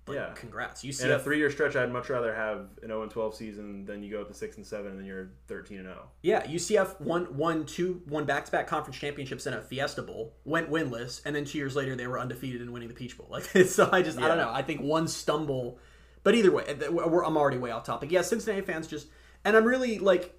Like, 0.09 0.17
Yeah. 0.17 0.33
congrats. 0.33 0.83
In 0.83 1.11
a 1.11 1.19
three-year 1.19 1.51
stretch, 1.51 1.75
I'd 1.75 1.91
much 1.91 2.09
rather 2.09 2.33
have 2.33 2.69
an 2.81 2.87
0 2.87 3.03
and 3.03 3.11
12 3.11 3.35
season 3.35 3.85
than 3.85 4.01
you 4.01 4.09
go 4.09 4.21
up 4.21 4.27
to 4.29 4.33
six 4.33 4.57
and 4.57 4.65
seven, 4.65 4.91
and 4.91 4.99
then 4.99 5.05
you're 5.05 5.29
13 5.47 5.77
and 5.79 5.87
oh. 5.87 5.91
0. 5.91 6.09
yeah, 6.23 6.43
UCF 6.47 6.99
won 6.99 7.37
won 7.37 7.63
two 7.65 8.01
won 8.07 8.25
back 8.25 8.45
to 8.45 8.51
back 8.51 8.65
conference 8.65 8.97
championships 8.97 9.45
in 9.45 9.53
a 9.53 9.61
Fiesta 9.61 10.01
Bowl. 10.01 10.33
Went 10.45 10.71
winless, 10.71 11.21
and 11.25 11.35
then 11.35 11.45
two 11.45 11.59
years 11.59 11.75
later 11.75 11.95
they 11.95 12.07
were 12.07 12.19
undefeated 12.19 12.61
and 12.61 12.73
winning 12.73 12.87
the 12.87 12.95
Peach 12.95 13.17
Bowl. 13.17 13.27
Like 13.31 13.43
so, 13.67 13.87
I 13.91 14.01
just 14.01 14.17
I 14.17 14.27
don't 14.27 14.37
know. 14.37 14.51
I 14.51 14.63
think 14.63 14.81
one 14.81 15.07
stumble, 15.07 15.77
but 16.23 16.35
either 16.35 16.51
way, 16.51 16.65
I'm 16.67 17.37
already 17.37 17.57
way 17.57 17.71
off 17.71 17.83
topic. 17.83 18.11
Yeah, 18.11 18.21
Cincinnati 18.21 18.61
fans 18.61 18.87
just 18.87 19.07
and 19.45 19.55
I'm 19.55 19.65
really 19.65 19.99
like. 19.99 20.35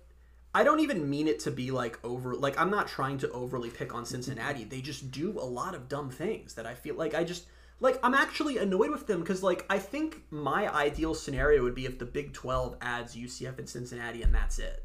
I 0.52 0.64
don't 0.64 0.80
even 0.80 1.08
mean 1.08 1.28
it 1.28 1.38
to 1.40 1.52
be 1.52 1.70
like 1.70 2.04
over 2.04 2.34
like 2.34 2.58
I'm 2.58 2.70
not 2.70 2.88
trying 2.88 3.18
to 3.18 3.30
overly 3.30 3.70
pick 3.70 3.94
on 3.94 4.04
Cincinnati. 4.04 4.64
They 4.64 4.80
just 4.80 5.12
do 5.12 5.38
a 5.38 5.44
lot 5.44 5.76
of 5.76 5.88
dumb 5.88 6.10
things 6.10 6.54
that 6.54 6.66
I 6.66 6.74
feel 6.74 6.96
like 6.96 7.14
I 7.14 7.22
just 7.22 7.46
like 7.78 8.00
I'm 8.02 8.14
actually 8.14 8.58
annoyed 8.58 8.90
with 8.90 9.06
them 9.06 9.20
because 9.20 9.42
like 9.44 9.64
I 9.70 9.78
think 9.78 10.22
my 10.30 10.72
ideal 10.74 11.14
scenario 11.14 11.62
would 11.62 11.76
be 11.76 11.86
if 11.86 11.98
the 12.00 12.04
Big 12.04 12.32
12 12.32 12.76
adds 12.80 13.14
UCF 13.14 13.58
and 13.58 13.68
Cincinnati 13.68 14.22
and 14.22 14.34
that's 14.34 14.58
it. 14.58 14.84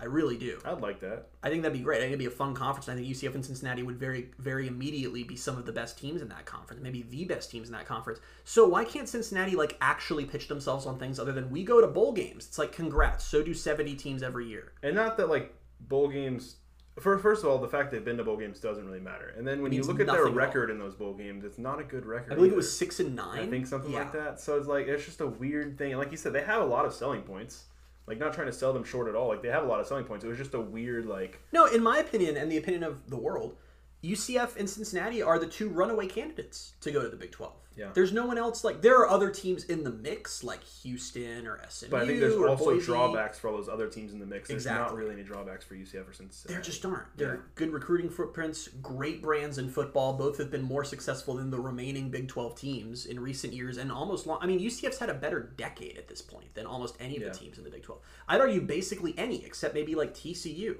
I 0.00 0.06
really 0.06 0.38
do. 0.38 0.58
I'd 0.64 0.80
like 0.80 1.00
that. 1.00 1.26
I 1.42 1.50
think 1.50 1.62
that'd 1.62 1.76
be 1.76 1.84
great. 1.84 1.98
I 1.98 2.00
think 2.00 2.08
it'd 2.08 2.18
be 2.18 2.26
a 2.26 2.30
fun 2.30 2.54
conference. 2.54 2.88
I 2.88 2.94
think 2.94 3.06
UCF 3.06 3.34
and 3.34 3.44
Cincinnati 3.44 3.82
would 3.82 3.98
very, 3.98 4.30
very 4.38 4.66
immediately 4.66 5.24
be 5.24 5.36
some 5.36 5.58
of 5.58 5.66
the 5.66 5.72
best 5.72 5.98
teams 5.98 6.22
in 6.22 6.28
that 6.30 6.46
conference, 6.46 6.82
maybe 6.82 7.02
the 7.02 7.24
best 7.24 7.50
teams 7.50 7.68
in 7.68 7.72
that 7.74 7.86
conference. 7.86 8.18
So 8.44 8.66
why 8.66 8.84
can't 8.84 9.08
Cincinnati 9.08 9.56
like 9.56 9.76
actually 9.80 10.24
pitch 10.24 10.48
themselves 10.48 10.86
on 10.86 10.98
things 10.98 11.18
other 11.20 11.32
than 11.32 11.50
we 11.50 11.64
go 11.64 11.80
to 11.80 11.86
bowl 11.86 12.12
games? 12.12 12.46
It's 12.46 12.58
like 12.58 12.72
congrats. 12.72 13.24
So 13.24 13.42
do 13.42 13.52
seventy 13.52 13.94
teams 13.94 14.22
every 14.22 14.46
year. 14.48 14.72
And 14.82 14.94
not 14.94 15.16
that 15.18 15.28
like 15.28 15.54
bowl 15.80 16.08
games. 16.08 16.56
For, 16.98 17.16
first 17.18 17.44
of 17.44 17.50
all, 17.50 17.58
the 17.58 17.68
fact 17.68 17.90
they've 17.92 18.04
been 18.04 18.16
to 18.18 18.24
bowl 18.24 18.36
games 18.36 18.58
doesn't 18.60 18.84
really 18.84 19.00
matter. 19.00 19.32
And 19.38 19.46
then 19.46 19.62
when 19.62 19.72
you 19.72 19.82
look 19.82 20.00
at 20.00 20.06
their 20.06 20.16
nothing 20.16 20.32
at 20.32 20.36
record 20.36 20.70
in 20.70 20.78
those 20.78 20.94
bowl 20.94 21.14
games, 21.14 21.44
it's 21.44 21.56
not 21.56 21.78
a 21.80 21.84
good 21.84 22.04
record. 22.04 22.32
I 22.32 22.36
believe 22.36 22.52
it 22.52 22.56
was 22.56 22.76
six 22.76 23.00
and 23.00 23.14
nine. 23.14 23.38
I 23.38 23.46
think 23.46 23.66
something 23.66 23.92
Yeah. 23.92 24.00
like 24.00 24.12
that. 24.12 24.40
So 24.40 24.58
it's 24.58 24.66
like 24.66 24.86
it's 24.86 25.04
just 25.04 25.20
a 25.20 25.26
weird 25.26 25.78
thing. 25.78 25.92
And 25.92 25.98
like 26.00 26.10
you 26.10 26.16
said, 26.18 26.32
they 26.32 26.42
have 26.42 26.60
a 26.62 26.66
lot 26.66 26.84
of 26.84 26.92
selling 26.92 27.22
points. 27.22 27.64
Like 28.10 28.18
not 28.18 28.34
trying 28.34 28.48
to 28.48 28.52
sell 28.52 28.72
them 28.72 28.82
short 28.82 29.06
at 29.06 29.14
all. 29.14 29.28
Like 29.28 29.40
they 29.40 29.50
have 29.50 29.62
a 29.62 29.66
lot 29.68 29.78
of 29.78 29.86
selling 29.86 30.04
points. 30.04 30.24
It 30.24 30.28
was 30.28 30.36
just 30.36 30.54
a 30.54 30.60
weird 30.60 31.06
like 31.06 31.40
No, 31.52 31.66
in 31.66 31.80
my 31.80 31.98
opinion, 31.98 32.36
and 32.36 32.50
the 32.50 32.56
opinion 32.56 32.82
of 32.82 33.08
the 33.08 33.16
world, 33.16 33.54
UCF 34.02 34.56
and 34.56 34.68
Cincinnati 34.68 35.22
are 35.22 35.38
the 35.38 35.46
two 35.46 35.68
runaway 35.68 36.06
candidates 36.06 36.72
to 36.80 36.90
go 36.90 37.02
to 37.02 37.08
the 37.08 37.16
Big 37.16 37.32
12. 37.32 37.52
Yeah. 37.76 37.90
There's 37.94 38.12
no 38.12 38.26
one 38.26 38.36
else 38.36 38.64
like 38.64 38.82
there 38.82 38.96
are 38.98 39.08
other 39.08 39.30
teams 39.30 39.64
in 39.64 39.84
the 39.84 39.90
mix 39.92 40.42
like 40.42 40.62
Houston 40.82 41.46
or 41.46 41.60
SMU 41.68 41.88
But 41.90 42.02
I 42.02 42.06
think 42.06 42.20
there's 42.20 42.34
also 42.34 42.64
Boise. 42.64 42.84
drawbacks 42.84 43.38
for 43.38 43.48
all 43.48 43.56
those 43.56 43.68
other 43.68 43.86
teams 43.88 44.12
in 44.12 44.18
the 44.18 44.26
mix. 44.26 44.48
There's 44.48 44.66
not 44.66 44.94
really 44.94 45.12
any 45.14 45.22
drawbacks 45.22 45.64
for 45.64 45.74
UCF 45.76 46.08
or 46.08 46.12
Cincinnati. 46.12 46.52
There 46.52 46.60
just 46.62 46.84
aren't. 46.84 47.16
They're 47.16 47.34
Yeah. 47.36 47.40
good 47.54 47.72
recruiting 47.72 48.10
footprints, 48.10 48.68
great 48.82 49.22
brands 49.22 49.56
in 49.56 49.70
football. 49.70 50.14
Both 50.14 50.38
have 50.38 50.50
been 50.50 50.62
more 50.62 50.84
successful 50.84 51.34
than 51.36 51.50
the 51.50 51.60
remaining 51.60 52.10
Big 52.10 52.28
12 52.28 52.56
teams 52.58 53.06
in 53.06 53.20
recent 53.20 53.52
years 53.54 53.76
and 53.78 53.92
almost 53.92 54.26
long. 54.26 54.38
I 54.42 54.46
mean, 54.46 54.58
UCF's 54.58 54.98
had 54.98 55.08
a 55.08 55.14
better 55.14 55.40
decade 55.56 55.96
at 55.96 56.08
this 56.08 56.20
point 56.22 56.52
than 56.54 56.66
almost 56.66 56.96
any 57.00 57.16
of 57.16 57.22
Yeah. 57.22 57.28
the 57.30 57.38
teams 57.38 57.56
in 57.56 57.64
the 57.64 57.70
Big 57.70 57.82
12. 57.84 58.02
I'd 58.28 58.40
argue 58.40 58.60
basically 58.62 59.14
any, 59.16 59.44
except 59.44 59.74
maybe 59.74 59.94
like 59.94 60.12
TCU. 60.12 60.76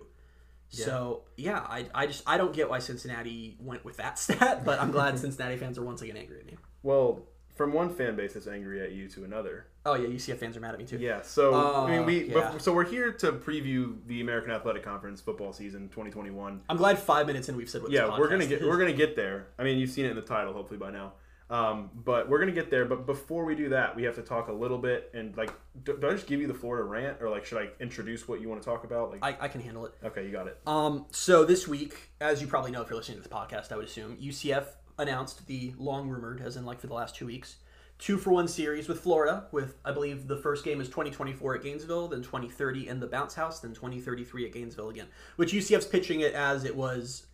So 0.71 1.23
yeah, 1.37 1.59
I, 1.61 1.87
I 1.95 2.07
just 2.07 2.23
I 2.27 2.39
don't 2.39 2.53
get 2.55 2.71
why 2.71 2.79
Cincinnati 2.79 3.57
went 3.61 3.85
with 3.85 3.97
that 3.99 4.19
stat, 4.25 4.65
but 4.65 4.81
I'm 4.81 4.91
glad 4.91 5.19
Cincinnati 5.27 5.57
fans 5.57 5.79
are 5.79 5.83
once 5.83 6.01
again 6.03 6.17
angry 6.17 6.41
at 6.41 6.47
me. 6.47 6.57
Well, 6.83 7.23
from 7.57 7.73
one 7.73 7.91
fan 7.95 8.17
base 8.17 8.33
that's 8.35 8.47
angry 8.47 8.81
at 8.83 8.93
you 8.93 9.09
to 9.09 9.25
another. 9.25 9.67
Oh 9.85 9.95
yeah, 9.95 10.09
UCF 10.09 10.39
fans 10.39 10.57
are 10.57 10.61
mad 10.61 10.73
at 10.75 10.79
me 10.79 10.87
too. 10.87 10.99
Yeah. 10.99 11.23
So 11.23 11.55
Uh, 11.55 11.85
I 11.87 11.91
mean, 11.91 12.07
we 12.07 12.25
yeah. 12.29 12.35
but- 12.53 12.63
so 12.63 12.73
we're 12.73 12.85
here 12.85 13.13
to 13.13 13.33
preview 13.33 13.97
the 14.07 14.21
American 14.21 14.51
Athletic 14.53 14.83
Conference 14.83 15.21
football 15.21 15.53
season 15.53 15.89
2021. 15.89 16.61
I'm 16.69 16.77
glad 16.77 16.99
five 16.99 17.27
minutes 17.27 17.49
in 17.49 17.57
we've 17.57 17.69
said 17.69 17.83
what. 17.83 17.91
yeah, 17.91 18.19
we're 18.19 18.29
gonna 18.29 18.47
get 18.47 18.61
is. 18.63 18.67
we're 18.67 18.79
gonna 18.79 18.93
get 18.93 19.17
there. 19.17 19.49
I 19.59 19.65
mean, 19.65 19.79
you've 19.79 19.91
seen 19.91 20.05
it 20.07 20.11
in 20.11 20.17
the 20.17 20.23
title, 20.23 20.53
hopefully 20.53 20.79
by 20.79 20.91
now. 20.91 21.15
Um, 21.51 21.91
but 22.05 22.29
we're 22.29 22.39
gonna 22.39 22.53
get 22.53 22.71
there. 22.71 22.85
But 22.85 23.07
before 23.07 23.45
we 23.45 23.57
do 23.57 23.69
that, 23.71 23.95
we 23.97 24.05
have 24.05 24.15
to 24.15 24.23
talk 24.23 24.49
a 24.49 24.53
little 24.53 24.79
bit 24.79 25.11
and 25.15 25.37
like, 25.37 25.53
do, 25.85 25.99
do 25.99 26.09
I 26.09 26.13
just 26.13 26.27
give 26.29 26.41
you 26.41 26.47
the 26.47 26.55
floor 26.55 26.77
to 26.77 26.85
rant, 26.85 27.19
or 27.21 27.29
like, 27.29 27.45
should 27.45 27.59
I 27.59 27.69
introduce 27.81 28.29
what 28.29 28.41
you 28.41 28.49
want 28.49 28.63
to 28.63 28.65
talk 28.65 28.85
about? 28.85 29.11
Like, 29.11 29.25
I, 29.25 29.37
I 29.45 29.49
can 29.49 29.61
handle 29.61 29.85
it. 29.87 29.95
okay, 30.05 30.25
you 30.25 30.31
got 30.31 30.47
it. 30.47 30.59
Um, 30.67 31.07
so 31.11 31.45
this 31.45 31.67
week, 31.67 32.11
as 32.21 32.41
you 32.41 32.47
probably 32.47 32.71
know 32.71 32.83
if 32.83 32.89
you're 32.89 32.97
listening 32.97 33.19
to 33.21 33.29
this 33.29 33.33
podcast, 33.33 33.73
I 33.73 33.77
would 33.77 33.87
assume 33.87 34.17
UCF 34.17 34.67
announced 34.99 35.47
the 35.47 35.75
long 35.77 36.09
rumored, 36.09 36.41
as 36.41 36.57
in 36.57 36.65
like 36.65 36.81
for 36.81 36.87
the 36.87 36.95
last 36.95 37.17
two 37.17 37.27
weeks, 37.27 37.57
two 37.99 38.17
for 38.17 38.31
one 38.31 38.47
series 38.47 38.89
with 38.89 39.01
Florida. 39.01 39.47
With 39.51 39.77
I 39.85 39.93
believe 39.93 40.29
the 40.29 40.37
first 40.37 40.65
game 40.65 40.81
is 40.81 40.89
2024 40.89 41.57
at 41.57 41.63
Gainesville, 41.63 42.09
then 42.09 42.23
2030 42.23 42.87
in 42.89 43.01
the 43.01 43.07
Bounce 43.07 43.35
House, 43.35 43.61
then 43.61 43.73
2033 43.75 44.47
at 44.47 44.53
Gainesville 44.53 44.91
again. 44.91 45.07
Which 45.37 45.53
UCF's 45.53 45.87
pitching 45.87 46.21
it 46.21 46.35
as 46.35 46.65
it 46.65 46.77
was. 46.77 47.27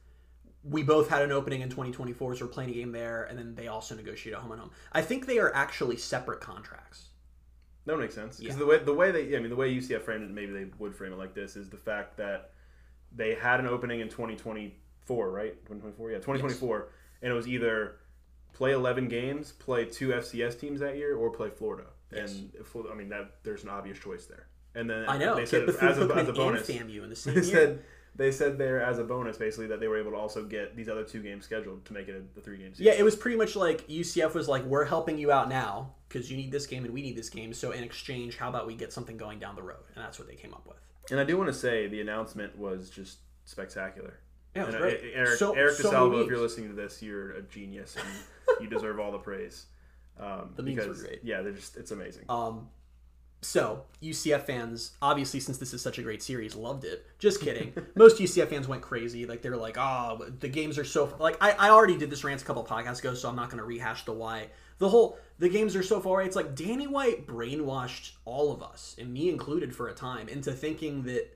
We 0.68 0.82
both 0.82 1.08
had 1.08 1.22
an 1.22 1.30
opening 1.32 1.60
in 1.60 1.68
2024, 1.68 2.36
so 2.36 2.44
we're 2.44 2.50
playing 2.50 2.70
a 2.70 2.74
game 2.74 2.92
there, 2.92 3.24
and 3.24 3.38
then 3.38 3.54
they 3.54 3.68
also 3.68 3.94
negotiate 3.94 4.34
a 4.34 4.38
home 4.40 4.52
and 4.52 4.60
home. 4.60 4.70
I 4.92 5.02
think 5.02 5.26
they 5.26 5.38
are 5.38 5.54
actually 5.54 5.96
separate 5.96 6.40
contracts. 6.40 7.10
That 7.84 7.96
makes 7.98 8.14
sense 8.16 8.38
because 8.38 8.54
Yeah. 8.56 8.58
the 8.58 8.66
way 8.66 8.78
the 8.78 8.92
way 8.94 9.10
they, 9.12 9.36
I 9.36 9.40
mean, 9.40 9.50
the 9.50 9.54
way 9.56 9.72
UCF 9.72 10.02
framed 10.02 10.24
it, 10.24 10.30
maybe 10.30 10.52
they 10.52 10.66
would 10.78 10.94
frame 10.94 11.12
it 11.12 11.18
like 11.18 11.34
this 11.34 11.54
is 11.56 11.70
the 11.70 11.76
fact 11.76 12.16
that 12.16 12.50
they 13.14 13.34
had 13.34 13.60
an 13.60 13.66
opening 13.68 14.00
in 14.00 14.08
2024, 14.08 15.30
right? 15.30 15.54
2024, 15.66 16.10
yeah, 16.10 16.16
2024, 16.18 16.88
and 17.22 17.30
it 17.32 17.34
was 17.34 17.46
either 17.46 17.96
play 18.52 18.72
11 18.72 19.06
games, 19.08 19.52
play 19.52 19.84
two 19.84 20.08
FCS 20.08 20.58
teams 20.58 20.80
that 20.80 20.96
year, 20.96 21.16
or 21.16 21.30
play 21.30 21.48
Florida. 21.50 21.84
Yes. 22.12 22.32
And 22.34 22.50
I 22.90 22.94
mean 22.94 23.08
that 23.10 23.36
there's 23.44 23.62
an 23.62 23.68
obvious 23.70 23.98
choice 23.98 24.26
there. 24.26 24.48
And 24.74 24.90
then 24.90 25.08
I 25.08 25.16
know. 25.16 25.36
they 25.36 25.46
said 25.46 25.68
as 25.68 25.76
a, 25.98 26.14
as 26.14 26.28
a 26.28 26.32
bonus, 26.32 26.68
and 26.68 26.90
FAMU 26.90 27.02
in 27.04 27.08
the 27.10 27.16
same 27.16 27.34
year. 27.34 27.42
said 27.44 27.84
they 28.16 28.32
said 28.32 28.56
there 28.58 28.82
as 28.82 28.98
a 28.98 29.04
bonus 29.04 29.36
basically 29.36 29.66
that 29.68 29.80
they 29.80 29.88
were 29.88 29.98
able 29.98 30.10
to 30.12 30.16
also 30.16 30.44
get 30.44 30.74
these 30.76 30.88
other 30.88 31.04
two 31.04 31.22
games 31.22 31.44
scheduled 31.44 31.84
to 31.84 31.92
make 31.92 32.08
it 32.08 32.22
a, 32.36 32.38
a 32.38 32.42
three 32.42 32.56
games. 32.58 32.80
Yeah, 32.80 32.92
it 32.92 33.02
was 33.04 33.14
pretty 33.16 33.36
much 33.36 33.54
like 33.56 33.86
UCF 33.88 34.34
was 34.34 34.48
like, 34.48 34.64
"We're 34.64 34.84
helping 34.84 35.18
you 35.18 35.30
out 35.32 35.48
now 35.48 35.94
because 36.08 36.30
you 36.30 36.36
need 36.36 36.50
this 36.50 36.66
game 36.66 36.84
and 36.84 36.94
we 36.94 37.02
need 37.02 37.16
this 37.16 37.28
game. 37.30 37.52
So 37.52 37.72
in 37.72 37.84
exchange, 37.84 38.36
how 38.36 38.48
about 38.48 38.66
we 38.66 38.74
get 38.74 38.92
something 38.92 39.16
going 39.16 39.38
down 39.38 39.54
the 39.56 39.62
road?" 39.62 39.84
And 39.94 40.04
that's 40.04 40.18
what 40.18 40.28
they 40.28 40.34
came 40.36 40.54
up 40.54 40.66
with. 40.66 40.78
And 41.10 41.20
I 41.20 41.24
do 41.24 41.36
want 41.36 41.48
to 41.48 41.54
say 41.54 41.86
the 41.86 42.00
announcement 42.00 42.56
was 42.58 42.90
just 42.90 43.18
spectacular. 43.44 44.18
Yeah, 44.54 44.62
it 44.62 44.66
was 44.66 44.74
And, 44.76 44.82
great. 44.82 45.00
uh, 45.00 45.18
Eric, 45.18 45.38
So- 45.38 45.52
Eric 45.52 45.74
so 45.74 45.90
DeSalvo, 45.92 46.22
if 46.22 46.28
you're 46.30 46.38
listening 46.40 46.68
to 46.70 46.74
this, 46.74 47.02
you're 47.02 47.32
a 47.32 47.42
genius 47.42 47.96
and 47.96 48.08
you 48.60 48.68
deserve 48.68 48.98
all 48.98 49.12
the 49.12 49.18
praise. 49.18 49.66
Um, 50.18 50.50
The 50.56 50.62
memes 50.62 50.76
were 50.78 50.82
because, 50.84 51.02
great. 51.02 51.20
Yeah, 51.22 51.42
they're 51.42 51.52
just 51.52 51.76
it's 51.76 51.90
amazing. 51.90 52.24
Um, 52.28 52.68
so 53.46 53.84
UCF 54.02 54.42
fans, 54.42 54.92
obviously, 55.00 55.40
since 55.40 55.58
this 55.58 55.72
is 55.72 55.80
such 55.80 55.98
a 55.98 56.02
great 56.02 56.22
series, 56.22 56.54
loved 56.56 56.84
it. 56.84 57.06
Just 57.18 57.40
kidding. 57.40 57.72
Most 57.94 58.20
UCF 58.20 58.48
fans 58.48 58.66
went 58.66 58.82
crazy. 58.82 59.24
Like 59.24 59.40
they're 59.40 59.56
like, 59.56 59.76
"Oh, 59.78 60.26
the 60.40 60.48
games 60.48 60.78
are 60.78 60.84
so 60.84 61.14
like." 61.18 61.36
I, 61.40 61.52
I 61.52 61.70
already 61.70 61.96
did 61.96 62.10
this 62.10 62.24
rant 62.24 62.42
a 62.42 62.44
couple 62.44 62.64
podcasts 62.64 62.98
ago, 62.98 63.14
so 63.14 63.28
I'm 63.28 63.36
not 63.36 63.48
going 63.48 63.58
to 63.58 63.64
rehash 63.64 64.04
the 64.04 64.12
why. 64.12 64.48
The 64.78 64.88
whole 64.88 65.18
the 65.38 65.48
games 65.48 65.76
are 65.76 65.82
so 65.82 66.00
far 66.00 66.14
away. 66.14 66.26
It's 66.26 66.36
like 66.36 66.54
Danny 66.54 66.86
White 66.86 67.26
brainwashed 67.26 68.12
all 68.24 68.52
of 68.52 68.62
us, 68.62 68.96
and 68.98 69.12
me 69.12 69.28
included, 69.28 69.74
for 69.74 69.88
a 69.88 69.94
time, 69.94 70.28
into 70.28 70.52
thinking 70.52 71.04
that 71.04 71.32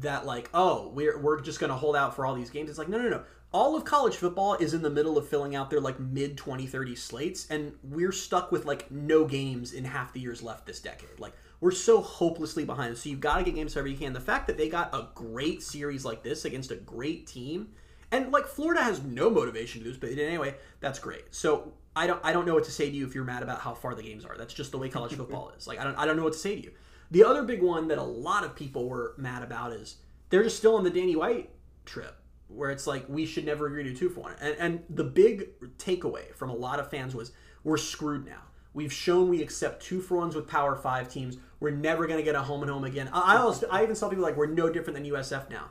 that 0.00 0.24
like, 0.24 0.48
oh, 0.54 0.88
we're 0.94 1.18
we're 1.18 1.40
just 1.40 1.60
going 1.60 1.70
to 1.70 1.76
hold 1.76 1.96
out 1.96 2.16
for 2.16 2.24
all 2.24 2.34
these 2.34 2.50
games. 2.50 2.70
It's 2.70 2.78
like, 2.78 2.88
no, 2.88 2.98
no, 2.98 3.08
no. 3.08 3.22
All 3.52 3.76
of 3.76 3.84
college 3.84 4.16
football 4.16 4.54
is 4.54 4.72
in 4.72 4.80
the 4.80 4.88
middle 4.88 5.18
of 5.18 5.28
filling 5.28 5.54
out 5.54 5.68
their 5.68 5.80
like 5.80 6.00
mid 6.00 6.38
2030 6.38 6.96
slates, 6.96 7.46
and 7.50 7.74
we're 7.82 8.12
stuck 8.12 8.50
with 8.50 8.64
like 8.64 8.90
no 8.90 9.26
games 9.26 9.74
in 9.74 9.84
half 9.84 10.14
the 10.14 10.20
years 10.20 10.42
left 10.42 10.66
this 10.66 10.80
decade. 10.80 11.20
Like 11.20 11.34
we're 11.62 11.70
so 11.70 12.00
hopelessly 12.00 12.64
behind. 12.64 12.98
So 12.98 13.08
you've 13.08 13.20
got 13.20 13.38
to 13.38 13.44
get 13.44 13.54
games 13.54 13.74
however 13.74 13.86
you 13.86 13.96
can. 13.96 14.12
The 14.12 14.20
fact 14.20 14.48
that 14.48 14.58
they 14.58 14.68
got 14.68 14.92
a 14.92 15.06
great 15.14 15.62
series 15.62 16.04
like 16.04 16.24
this 16.24 16.44
against 16.44 16.72
a 16.72 16.74
great 16.74 17.28
team, 17.28 17.68
and 18.10 18.32
like 18.32 18.46
Florida 18.46 18.82
has 18.82 19.00
no 19.00 19.30
motivation 19.30 19.80
to 19.80 19.86
lose, 19.86 19.96
but 19.96 20.10
anyway, 20.10 20.56
that's 20.80 20.98
great. 20.98 21.22
So 21.30 21.72
I 21.94 22.08
don't 22.08 22.20
I 22.24 22.32
don't 22.32 22.46
know 22.46 22.54
what 22.54 22.64
to 22.64 22.72
say 22.72 22.90
to 22.90 22.96
you 22.96 23.06
if 23.06 23.14
you're 23.14 23.22
mad 23.22 23.44
about 23.44 23.60
how 23.60 23.74
far 23.74 23.94
the 23.94 24.02
games 24.02 24.24
are. 24.24 24.36
That's 24.36 24.52
just 24.52 24.72
the 24.72 24.78
way 24.78 24.88
college 24.88 25.12
football 25.16 25.52
is. 25.56 25.68
Like 25.68 25.78
I 25.78 25.84
don't 25.84 25.96
I 25.96 26.04
don't 26.04 26.16
know 26.16 26.24
what 26.24 26.32
to 26.32 26.38
say 26.38 26.56
to 26.56 26.62
you. 26.62 26.72
The 27.12 27.22
other 27.22 27.44
big 27.44 27.62
one 27.62 27.86
that 27.88 27.98
a 27.98 28.02
lot 28.02 28.42
of 28.42 28.56
people 28.56 28.88
were 28.88 29.14
mad 29.16 29.44
about 29.44 29.72
is 29.72 29.98
they're 30.30 30.42
just 30.42 30.56
still 30.56 30.74
on 30.74 30.82
the 30.82 30.90
Danny 30.90 31.14
White 31.14 31.50
trip, 31.84 32.16
where 32.48 32.72
it's 32.72 32.88
like 32.88 33.08
we 33.08 33.24
should 33.24 33.44
never 33.44 33.68
agree 33.68 33.84
to 33.84 33.94
two 33.94 34.08
for 34.08 34.22
one. 34.22 34.34
And, 34.40 34.56
and 34.58 34.82
the 34.90 35.04
big 35.04 35.50
takeaway 35.78 36.34
from 36.34 36.50
a 36.50 36.56
lot 36.56 36.80
of 36.80 36.90
fans 36.90 37.14
was 37.14 37.30
we're 37.62 37.76
screwed 37.76 38.26
now. 38.26 38.42
We've 38.74 38.92
shown 38.92 39.28
we 39.28 39.42
accept 39.42 39.82
two 39.82 40.00
for 40.00 40.16
ones 40.16 40.34
with 40.34 40.48
Power 40.48 40.76
Five 40.76 41.08
teams. 41.08 41.36
We're 41.60 41.70
never 41.70 42.06
going 42.06 42.18
to 42.18 42.24
get 42.24 42.34
a 42.34 42.42
home 42.42 42.62
and 42.62 42.70
home 42.70 42.84
again. 42.84 43.08
I, 43.12 43.34
I, 43.34 43.38
also, 43.38 43.68
I 43.70 43.82
even 43.82 43.94
saw 43.94 44.08
people 44.08 44.24
like 44.24 44.36
we're 44.36 44.46
no 44.46 44.70
different 44.70 44.96
than 44.96 45.12
USF 45.12 45.50
now. 45.50 45.70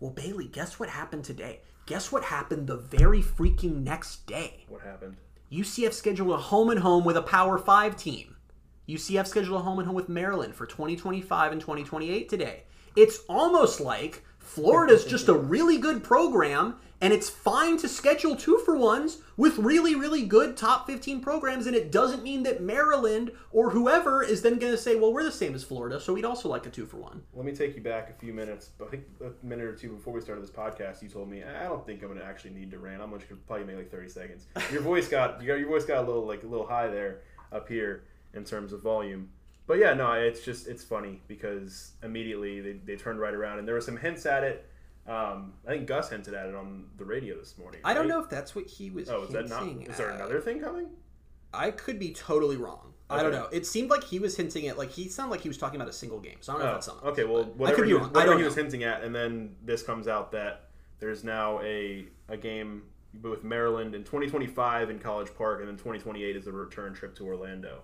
Well, 0.00 0.10
Bailey, 0.10 0.48
guess 0.48 0.80
what 0.80 0.88
happened 0.88 1.24
today? 1.24 1.60
Guess 1.86 2.10
what 2.10 2.24
happened 2.24 2.66
the 2.66 2.76
very 2.76 3.22
freaking 3.22 3.82
next 3.82 4.26
day? 4.26 4.64
what 4.68 4.82
happened? 4.82 5.16
UCF 5.52 5.92
scheduled 5.92 6.32
a 6.32 6.36
home 6.36 6.70
and 6.70 6.80
home 6.80 7.04
with 7.04 7.16
a 7.16 7.22
Power 7.22 7.58
5 7.58 7.96
team. 7.96 8.36
UCF 8.88 9.26
scheduled 9.26 9.60
a 9.60 9.62
home 9.62 9.78
and 9.78 9.86
home 9.86 9.94
with 9.94 10.08
Maryland 10.08 10.54
for 10.54 10.66
2025 10.66 11.52
and 11.52 11.60
2028 11.60 12.28
today. 12.28 12.64
It's 12.96 13.20
almost 13.28 13.80
like 13.80 14.24
Florida's 14.38 15.04
just 15.04 15.28
a 15.28 15.34
really 15.34 15.78
good 15.78 16.02
program 16.02 16.76
and 17.02 17.12
it's 17.12 17.28
fine 17.28 17.76
to 17.78 17.88
schedule 17.88 18.36
two 18.36 18.58
for 18.64 18.76
ones 18.76 19.18
with 19.36 19.58
really, 19.58 19.96
really 19.96 20.24
good 20.24 20.56
top 20.56 20.86
15 20.86 21.20
programs. 21.20 21.66
And 21.66 21.74
it 21.74 21.90
doesn't 21.90 22.22
mean 22.22 22.44
that 22.44 22.62
Maryland 22.62 23.32
or 23.50 23.70
whoever 23.70 24.22
is 24.22 24.40
then 24.40 24.60
going 24.60 24.72
to 24.72 24.78
say, 24.78 24.94
well, 24.94 25.12
we're 25.12 25.24
the 25.24 25.32
same 25.32 25.54
as 25.54 25.64
Florida, 25.64 26.00
so 26.00 26.14
we'd 26.14 26.24
also 26.24 26.48
like 26.48 26.64
a 26.64 26.70
two 26.70 26.86
for 26.86 26.98
one. 26.98 27.20
Let 27.34 27.44
me 27.44 27.52
take 27.52 27.74
you 27.74 27.82
back 27.82 28.08
a 28.08 28.12
few 28.12 28.32
minutes. 28.32 28.70
I 28.80 28.88
think 28.88 29.04
a 29.20 29.44
minute 29.44 29.66
or 29.66 29.74
two 29.74 29.90
before 29.90 30.14
we 30.14 30.20
started 30.20 30.44
this 30.44 30.50
podcast, 30.50 31.02
you 31.02 31.08
told 31.08 31.28
me 31.28 31.42
I 31.42 31.64
don't 31.64 31.84
think 31.84 32.02
I'm 32.02 32.08
going 32.08 32.20
to 32.20 32.24
actually 32.24 32.50
need 32.50 32.70
to 32.70 32.78
rant. 32.78 33.02
I'm 33.02 33.10
going 33.10 33.20
to 33.20 33.36
probably 33.48 33.66
make 33.66 33.76
like 33.76 33.90
30 33.90 34.08
seconds. 34.08 34.46
Your 34.70 34.82
voice 34.82 35.08
got 35.08 35.42
you 35.42 35.48
got 35.48 35.58
your 35.58 35.68
voice 35.68 35.84
got 35.84 36.04
a 36.04 36.06
little 36.06 36.24
like 36.24 36.44
a 36.44 36.46
little 36.46 36.66
high 36.66 36.86
there 36.86 37.22
up 37.50 37.68
here 37.68 38.04
in 38.32 38.44
terms 38.44 38.72
of 38.72 38.80
volume. 38.80 39.28
But 39.66 39.78
yeah, 39.78 39.94
no, 39.94 40.12
it's 40.12 40.44
just 40.44 40.68
it's 40.68 40.84
funny 40.84 41.20
because 41.26 41.92
immediately 42.02 42.60
they, 42.60 42.72
they 42.84 42.96
turned 42.96 43.18
right 43.18 43.34
around 43.34 43.58
and 43.58 43.66
there 43.66 43.74
were 43.74 43.80
some 43.80 43.96
hints 43.96 44.24
at 44.24 44.44
it. 44.44 44.68
Um, 45.06 45.54
I 45.66 45.70
think 45.72 45.86
Gus 45.88 46.10
hinted 46.10 46.34
at 46.34 46.46
it 46.46 46.54
on 46.54 46.86
the 46.96 47.04
radio 47.04 47.36
this 47.36 47.58
morning. 47.58 47.80
I 47.84 47.92
don't 47.92 48.02
right? 48.02 48.08
know 48.10 48.20
if 48.22 48.28
that's 48.28 48.54
what 48.54 48.66
he 48.66 48.90
was 48.90 49.08
Oh, 49.10 49.24
is 49.24 49.30
that 49.30 49.48
not? 49.48 49.66
Is 49.66 49.96
there 49.96 50.10
at. 50.10 50.16
another 50.16 50.40
thing 50.40 50.60
coming? 50.60 50.88
I 51.52 51.70
could 51.72 51.98
be 51.98 52.12
totally 52.12 52.56
wrong. 52.56 52.94
I 53.10 53.22
don't 53.22 53.32
know. 53.32 53.48
It 53.52 53.66
seemed 53.66 53.90
like 53.90 54.04
he 54.04 54.18
was 54.18 54.36
hinting 54.36 54.68
at 54.68 54.78
like 54.78 54.90
he 54.90 55.08
sounded 55.08 55.32
like 55.32 55.42
he 55.42 55.48
was 55.48 55.58
talking 55.58 55.76
about 55.76 55.88
a 55.90 55.92
single 55.92 56.18
game. 56.18 56.36
So 56.40 56.52
I 56.52 56.56
don't 56.56 56.64
know 56.64 56.68
if 56.70 56.74
that's 56.76 56.86
something. 56.86 57.08
okay. 57.10 57.24
Well, 57.24 57.44
but 57.44 57.52
I 57.52 57.56
whatever, 57.56 57.76
could 57.76 57.82
be 57.82 57.88
he 57.88 57.94
was, 57.94 58.02
wrong. 58.04 58.16
I 58.16 58.24
don't 58.24 58.36
he 58.36 58.42
know. 58.42 58.46
was 58.48 58.54
hinting 58.54 58.84
at, 58.84 59.02
and 59.02 59.14
then 59.14 59.56
this 59.62 59.82
comes 59.82 60.08
out 60.08 60.32
that 60.32 60.70
there's 60.98 61.22
now 61.24 61.60
a 61.60 62.06
a 62.28 62.36
game 62.38 62.84
with 63.20 63.44
Maryland 63.44 63.94
in 63.94 64.02
2025 64.04 64.88
in 64.88 64.98
College 64.98 65.28
Park, 65.36 65.60
and 65.60 65.68
then 65.68 65.76
2028 65.76 66.36
is 66.36 66.46
a 66.46 66.52
return 66.52 66.94
trip 66.94 67.14
to 67.16 67.26
Orlando. 67.26 67.82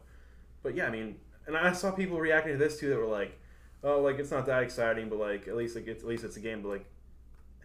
But 0.63 0.75
yeah, 0.75 0.87
I 0.87 0.91
mean, 0.91 1.17
and 1.47 1.57
I 1.57 1.73
saw 1.73 1.91
people 1.91 2.19
reacting 2.19 2.53
to 2.53 2.59
this 2.59 2.79
too 2.81 2.89
that 2.89 2.97
were 2.97 3.05
like, 3.07 3.39
"Oh, 3.85 4.01
like 4.01 4.19
it's 4.19 4.31
not 4.31 4.47
that 4.47 4.63
exciting, 4.63 5.11
but 5.11 5.19
like 5.19 5.47
at 5.47 5.57
least 5.57 5.75
like 5.77 5.87
it's, 5.89 6.03
at 6.03 6.09
least 6.09 6.25
it's 6.25 6.39
a 6.39 6.41
game." 6.41 6.63
But 6.63 6.69
like, 6.71 6.87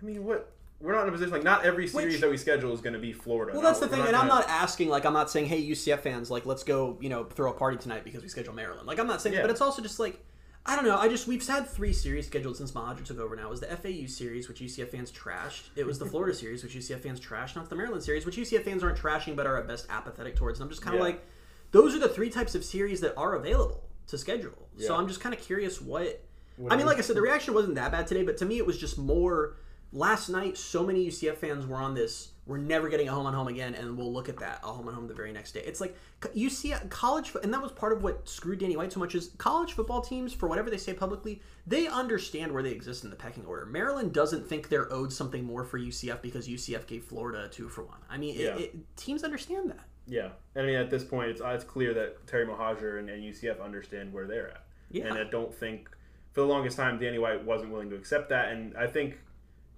I 0.03 0.05
mean, 0.05 0.23
what? 0.25 0.51
We're 0.81 0.91
not 0.93 1.03
in 1.03 1.09
a 1.09 1.11
position 1.13 1.31
like 1.31 1.43
not 1.43 1.63
every 1.63 1.87
series 1.87 2.13
Which- 2.15 2.21
that 2.21 2.29
we 2.29 2.35
schedule 2.35 2.73
is 2.73 2.81
going 2.81 2.93
to 2.93 2.99
be 2.99 3.13
Florida. 3.13 3.53
Well, 3.53 3.61
that's 3.61 3.79
the 3.79 3.87
thing, 3.87 4.01
and 4.01 4.15
I'm 4.15 4.27
not 4.27 4.49
asking 4.49 4.89
like 4.89 5.05
I'm 5.05 5.13
not 5.13 5.31
saying, 5.31 5.45
hey, 5.45 5.61
UCF 5.65 6.01
fans, 6.01 6.29
like 6.29 6.45
let's 6.45 6.63
go, 6.63 6.97
you 6.99 7.07
know, 7.07 7.23
throw 7.23 7.51
a 7.51 7.53
party 7.53 7.77
tonight 7.77 8.03
because 8.03 8.21
we 8.21 8.27
schedule 8.27 8.53
Maryland. 8.53 8.85
Like 8.85 8.99
I'm 8.99 9.07
not 9.07 9.21
saying, 9.21 9.31
that, 9.33 9.39
Yeah. 9.39 9.43
but 9.45 9.51
it's 9.51 9.61
also 9.61 9.81
just 9.81 9.97
like 9.99 10.19
I 10.65 10.75
don't 10.75 10.83
know. 10.85 10.97
I 10.97 11.07
just 11.07 11.25
we've 11.27 11.45
had 11.45 11.69
three 11.69 11.93
series 11.93 12.27
scheduled 12.27 12.57
since 12.57 12.71
Mohajir 12.73 13.03
took 13.05 13.19
over. 13.19 13.33
Now 13.35 13.47
it 13.47 13.49
was 13.49 13.61
the 13.61 13.67
FAU 13.67 14.07
series, 14.07 14.49
which 14.49 14.59
UCF 14.59 14.89
fans 14.89 15.09
trashed. 15.11 15.69
It 15.77 15.85
was 15.85 15.99
the 15.99 16.05
Florida 16.05 16.33
series, 16.43 16.63
which 16.63 16.73
UCF 16.75 16.99
fans 17.01 17.19
trashed. 17.21 17.55
Not 17.55 17.69
the 17.69 17.75
Maryland 17.77 18.03
series, 18.03 18.25
which 18.25 18.35
UCF 18.37 18.63
fans 18.65 18.83
aren't 18.83 18.97
trashing, 18.97 19.37
but 19.37 19.47
are 19.47 19.57
at 19.57 19.67
best 19.67 19.85
apathetic 19.89 20.35
towards. 20.35 20.59
And 20.59 20.65
I'm 20.65 20.69
just 20.69 20.81
kind 20.81 20.95
of 20.95 20.99
Yeah. 20.99 21.05
like, 21.05 21.25
those 21.71 21.95
are 21.95 21.99
the 21.99 22.09
three 22.09 22.29
types 22.29 22.55
of 22.55 22.63
series 22.65 22.99
that 23.01 23.13
are 23.17 23.35
available 23.35 23.83
to 24.07 24.17
schedule. 24.17 24.67
So 24.79 24.95
I'm 24.95 25.07
just 25.07 25.21
kind 25.21 25.33
of 25.33 25.39
curious 25.41 25.79
what. 25.81 26.21
What 26.57 26.71
I 26.73 26.77
mean, 26.77 26.85
like 26.85 26.97
I 26.97 27.01
said, 27.01 27.15
the 27.15 27.21
reaction 27.29 27.53
wasn't 27.53 27.75
that 27.75 27.91
bad 27.91 28.05
today, 28.07 28.23
but 28.23 28.37
to 28.37 28.45
me, 28.45 28.57
it 28.57 28.65
was 28.65 28.77
just 28.77 28.97
more. 28.97 29.55
Last 29.95 30.27
night, 30.29 30.58
so 30.58 30.84
many 30.84 31.06
UCF 31.08 31.38
fans 31.38 31.67
were 31.67 31.77
on 31.77 31.93
this. 31.93 32.32
We're 32.47 32.58
never 32.58 32.89
getting 32.89 33.08
a 33.08 33.12
home 33.12 33.27
on 33.27 33.34
home 33.36 33.47
again, 33.47 33.75
and 33.75 33.95
we'll 33.95 34.12
look 34.12 34.27
at 34.27 34.38
that 34.39 34.60
a 34.63 34.67
home 34.67 34.88
on 34.88 34.93
home 34.95 35.08
the 35.08 35.13
very 35.13 35.32
next 35.32 35.51
day. 35.51 35.62
It's 35.62 35.79
like 35.79 35.95
you 36.34 36.49
see 36.49 36.73
college, 36.89 37.32
and 37.43 37.53
that 37.53 37.62
was 37.62 37.71
part 37.71 37.93
of 37.93 38.01
what 38.01 38.27
screwed 38.27 38.58
Danny 38.60 38.75
White 38.75 38.91
so 38.91 38.99
much. 38.99 39.13
Is 39.13 39.29
college 39.38 39.73
football 39.73 40.01
teams, 40.01 40.34
for 40.34 40.49
whatever 40.49 40.71
they 40.71 40.77
say 40.77 40.93
publicly, 40.93 41.43
they 41.67 41.88
understand 41.88 42.51
where 42.51 42.63
they 42.63 42.71
exist 42.71 43.03
in 43.03 43.12
the 43.12 43.15
pecking 43.15 43.45
order. 43.45 43.67
Maryland 43.67 44.13
doesn't 44.13 44.49
think 44.49 44.67
they're 44.67 44.91
owed 44.91 45.13
something 45.13 45.43
more 45.43 45.63
for 45.63 45.77
UCF 45.77 46.23
because 46.23 46.47
UCF 46.47 46.88
gave 46.88 47.03
Florida 47.03 47.45
a 47.45 47.47
two 47.49 47.69
for 47.69 47.84
one. 47.84 47.99
I 48.10 48.17
mean, 48.17 48.36
Yeah. 48.36 48.56
it, 48.56 48.62
it, 48.73 48.97
teams 48.97 49.23
understand 49.23 49.69
that. 49.69 49.86
Yeah, 50.08 50.29
And 50.56 50.63
I 50.65 50.67
mean, 50.67 50.75
at 50.75 50.89
this 50.89 51.03
point, 51.03 51.29
it's 51.29 51.39
uh, 51.39 51.49
it's 51.49 51.63
clear 51.63 51.93
that 51.93 52.25
Terry 52.25 52.45
Mohajir 52.47 52.97
and, 52.99 53.10
and 53.12 53.23
UCF 53.23 53.63
understand 53.63 54.12
where 54.12 54.25
they're 54.25 54.49
at, 54.49 54.63
Yeah. 54.91 55.06
and 55.06 55.17
I 55.19 55.23
don't 55.23 55.53
think 55.53 55.88
for 56.34 56.41
the 56.41 56.47
longest 56.47 56.75
time 56.77 56.97
Danny 56.99 57.19
White 57.19 57.45
wasn't 57.45 57.71
willing 57.71 57.91
to 57.91 57.95
accept 57.95 58.29
that, 58.29 58.51
and 58.51 58.75
I 58.75 58.88
think 58.88 59.19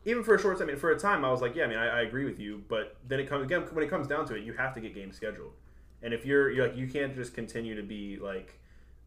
even 0.06 0.24
for 0.24 0.36
a 0.36 0.40
short 0.40 0.58
time, 0.58 0.68
I 0.68 0.72
mean, 0.72 0.80
for 0.80 0.92
a 0.92 1.00
time, 1.00 1.26
I 1.26 1.32
was 1.32 1.42
like, 1.42 1.56
yeah, 1.56 1.64
I 1.64 1.68
mean, 1.68 1.78
I, 1.78 2.00
I 2.00 2.02
agree 2.02 2.26
with 2.26 2.40
you, 2.40 2.64
but 2.68 2.96
then 3.08 3.20
it 3.20 3.28
comes 3.28 3.44
again 3.44 3.62
when 3.72 3.84
it 3.84 3.90
comes 3.90 4.08
down 4.08 4.26
to 4.28 4.36
it, 4.36 4.44
you 4.44 4.54
have 4.54 4.74
to 4.76 4.80
get 4.80 4.94
games 4.94 5.16
scheduled, 5.16 5.54
And 6.02 6.14
if 6.14 6.26
you're, 6.26 6.52
you're 6.52 6.68
like 6.68 6.78
you 6.78 6.88
can't 6.88 7.16
just 7.16 7.34
continue 7.34 7.76
to 7.76 7.84
be 7.84 8.18
like 8.18 8.60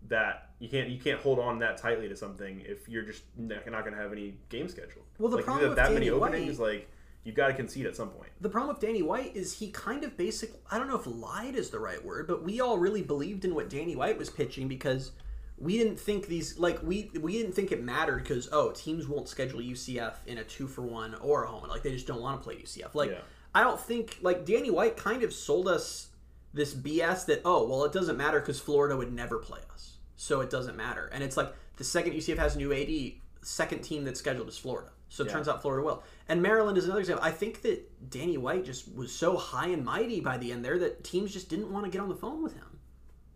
that. 0.09 0.51
You 0.59 0.69
can't 0.69 0.89
you 0.89 0.99
can't 0.99 1.21
hold 1.21 1.39
on 1.39 1.61
that 1.61 1.77
tightly 1.77 2.09
to 2.09 2.17
something 2.17 2.63
if 2.67 2.89
you're 2.89 3.03
just 3.05 3.23
not, 3.37 3.67
not 3.71 3.85
going 3.85 3.95
to 3.95 4.01
have 4.01 4.13
any 4.13 4.35
game 4.49 4.69
scheduled. 4.69 5.05
Well, 5.19 5.31
the 5.31 5.37
like, 5.37 5.45
problem 5.45 5.69
with 5.69 5.77
that 5.77 5.85
Danny 5.85 5.95
many 5.95 6.11
openings, 6.11 6.59
White- 6.59 6.69
like 6.69 6.91
you've 7.25 7.37
got 7.37 7.49
to 7.49 7.55
concede 7.55 7.87
at 7.87 7.95
some 7.95 8.09
point. 8.09 8.31
The 8.41 8.49
problem 8.49 8.75
with 8.75 8.81
Danny 8.81 9.03
White 9.03 9.37
is 9.37 9.59
he 9.59 9.71
kind 9.71 10.03
of 10.05 10.17
basic. 10.17 10.53
I 10.71 10.79
don't 10.79 10.89
know 10.89 10.99
if 10.99 11.07
lied 11.07 11.55
is 11.55 11.71
the 11.71 11.79
right 11.79 12.05
word, 12.05 12.27
but 12.27 12.43
we 12.43 12.61
all 12.61 12.79
really 12.79 13.03
believed 13.03 13.45
in 13.45 13.55
what 13.55 13.69
Danny 13.69 13.95
White 13.95 14.19
was 14.19 14.31
pitching 14.31 14.67
because 14.67 15.13
we 15.61 15.77
didn't 15.77 15.99
think 15.99 16.27
these 16.27 16.59
like 16.59 16.81
we 16.83 17.11
we 17.21 17.33
didn't 17.33 17.53
think 17.53 17.73
it 17.73 17.83
mattered 17.83 18.23
because 18.23 18.49
oh 18.53 18.71
teams 18.73 19.09
won't 19.09 19.29
schedule 19.29 19.61
UCF 19.61 20.14
in 20.27 20.38
a 20.38 20.44
two 20.44 20.68
for 20.68 20.83
one 20.83 21.14
or 21.16 21.44
a 21.44 21.49
home 21.49 21.68
like 21.68 21.83
they 21.83 21.92
just 21.92 22.07
don't 22.07 22.21
want 22.21 22.40
to 22.40 22.44
play 22.44 22.57
UCF. 22.57 22.94
Like 22.94 23.11
Yeah. 23.11 23.18
I 23.55 23.62
don't 23.64 23.81
think 23.81 24.18
like 24.23 24.44
Danny 24.44 24.71
White 24.71 24.97
kind 24.97 25.23
of 25.23 25.33
sold 25.33 25.68
us 25.68 26.09
this 26.55 26.75
BS 26.75 27.27
that 27.27 27.42
oh 27.44 27.66
well 27.66 27.85
it 27.85 27.92
doesn't 27.92 28.16
matter 28.16 28.40
because 28.40 28.61
Florida 28.61 28.97
would 28.97 29.12
never 29.12 29.38
play 29.38 29.61
us, 29.73 29.97
so 30.16 30.40
it 30.40 30.51
doesn't 30.51 30.77
matter. 30.77 31.11
And 31.12 31.23
it's 31.25 31.37
like 31.37 31.53
the 31.77 31.85
second 31.85 32.12
UCF 32.12 32.38
has 32.38 32.55
a 32.55 32.59
new 32.59 32.73
AD, 32.73 33.12
second 33.42 33.81
team 33.83 34.05
that's 34.05 34.18
scheduled 34.21 34.49
is 34.49 34.59
Florida. 34.59 34.90
So 35.09 35.23
it 35.25 35.27
Yeah. 35.29 35.33
turns 35.33 35.49
out 35.49 35.62
Florida 35.62 35.85
will. 35.85 36.03
And 36.29 36.42
Maryland 36.42 36.77
is 36.77 36.85
another 36.85 37.01
example. 37.01 37.25
I 37.25 37.31
think 37.31 37.62
that 37.62 38.11
Danny 38.11 38.37
White 38.37 38.64
just 38.64 38.94
was 38.94 39.11
so 39.11 39.37
high 39.37 39.68
and 39.68 39.85
mighty 39.85 40.21
by 40.21 40.37
the 40.37 40.53
end 40.53 40.64
there 40.64 40.79
that 40.81 41.03
teams 41.03 41.33
just 41.33 41.49
didn't 41.49 41.73
want 41.73 41.85
to 41.87 41.90
get 41.90 42.01
on 42.03 42.09
the 42.11 42.14
phone 42.14 42.42
with 42.42 42.55
him. 42.55 42.79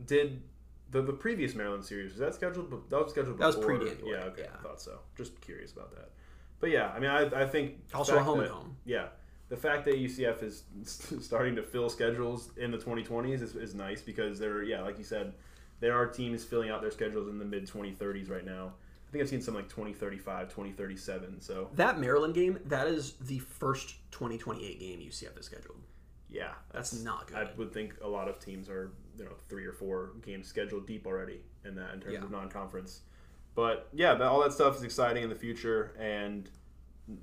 Did 0.04 0.42
the 0.92 1.02
the 1.02 1.12
previous 1.12 1.54
Maryland 1.54 1.84
series 1.84 2.12
was 2.12 2.20
that 2.20 2.34
scheduled? 2.34 2.70
That 2.90 3.02
was 3.02 3.10
scheduled. 3.10 3.38
That 3.38 3.46
was 3.46 3.56
White, 3.56 3.98
Yeah, 4.04 4.24
okay, 4.26 4.42
yeah. 4.44 4.48
I 4.58 4.62
thought 4.62 4.80
so. 4.80 5.00
Just 5.16 5.40
curious 5.40 5.72
about 5.72 5.90
that. 5.96 6.10
But 6.60 6.70
yeah, 6.70 6.92
I 6.94 7.00
mean, 7.00 7.10
I, 7.10 7.42
I 7.42 7.46
think 7.46 7.78
Also 7.92 8.16
a 8.16 8.22
home 8.22 8.38
that- 8.38 8.44
and 8.44 8.52
home. 8.54 8.76
Yeah, 8.84 9.06
the 9.48 9.56
fact 9.56 9.84
that 9.86 9.96
UCF 9.96 10.42
is 10.42 10.62
starting 11.20 11.56
to 11.56 11.62
fill 11.62 11.88
schedules 11.90 12.50
in 12.56 12.70
the 12.70 12.78
2020s 12.78 13.42
is, 13.42 13.56
is 13.56 13.74
nice 13.74 14.00
because 14.00 14.38
there, 14.38 14.62
yeah, 14.62 14.80
like 14.82 14.96
you 14.96 15.04
said, 15.04 15.32
there 15.80 15.94
are 15.96 16.06
teams 16.06 16.44
filling 16.44 16.70
out 16.70 16.80
their 16.80 16.92
schedules 16.92 17.28
in 17.28 17.38
the 17.38 17.44
mid 17.44 17.66
2030s 17.66 18.30
right 18.30 18.44
now. 18.46 18.72
I 19.08 19.12
think 19.12 19.22
I've 19.22 19.28
seen 19.28 19.42
some 19.42 19.54
like 19.54 19.68
2035, 19.68 20.48
2037. 20.48 21.40
So 21.40 21.68
That 21.74 21.98
Maryland 22.00 22.32
game, 22.34 22.58
that 22.66 22.86
is 22.86 23.12
the 23.20 23.40
first 23.40 23.96
2028 24.12 24.80
game 24.80 25.00
UCF 25.00 25.38
is 25.38 25.44
scheduled. 25.46 25.81
Yeah, 26.32 26.52
That's 26.72 26.92
not 27.02 27.26
good. 27.28 27.36
I 27.36 27.48
would 27.56 27.72
think 27.72 27.94
a 28.02 28.08
lot 28.08 28.28
of 28.28 28.38
teams 28.38 28.68
are 28.68 28.92
you 29.18 29.24
know 29.24 29.32
three 29.48 29.64
or 29.66 29.72
four 29.72 30.12
games 30.24 30.48
scheduled 30.48 30.86
deep 30.86 31.06
already 31.06 31.40
in 31.64 31.74
that 31.76 31.94
in 31.94 32.00
terms 32.00 32.14
Yeah. 32.14 32.24
of 32.24 32.30
non-conference. 32.30 33.00
But 33.54 33.88
yeah, 33.92 34.18
all 34.22 34.40
that 34.42 34.52
stuff 34.52 34.76
is 34.76 34.82
exciting 34.82 35.22
in 35.22 35.28
the 35.28 35.34
future, 35.36 35.92
and 35.98 36.48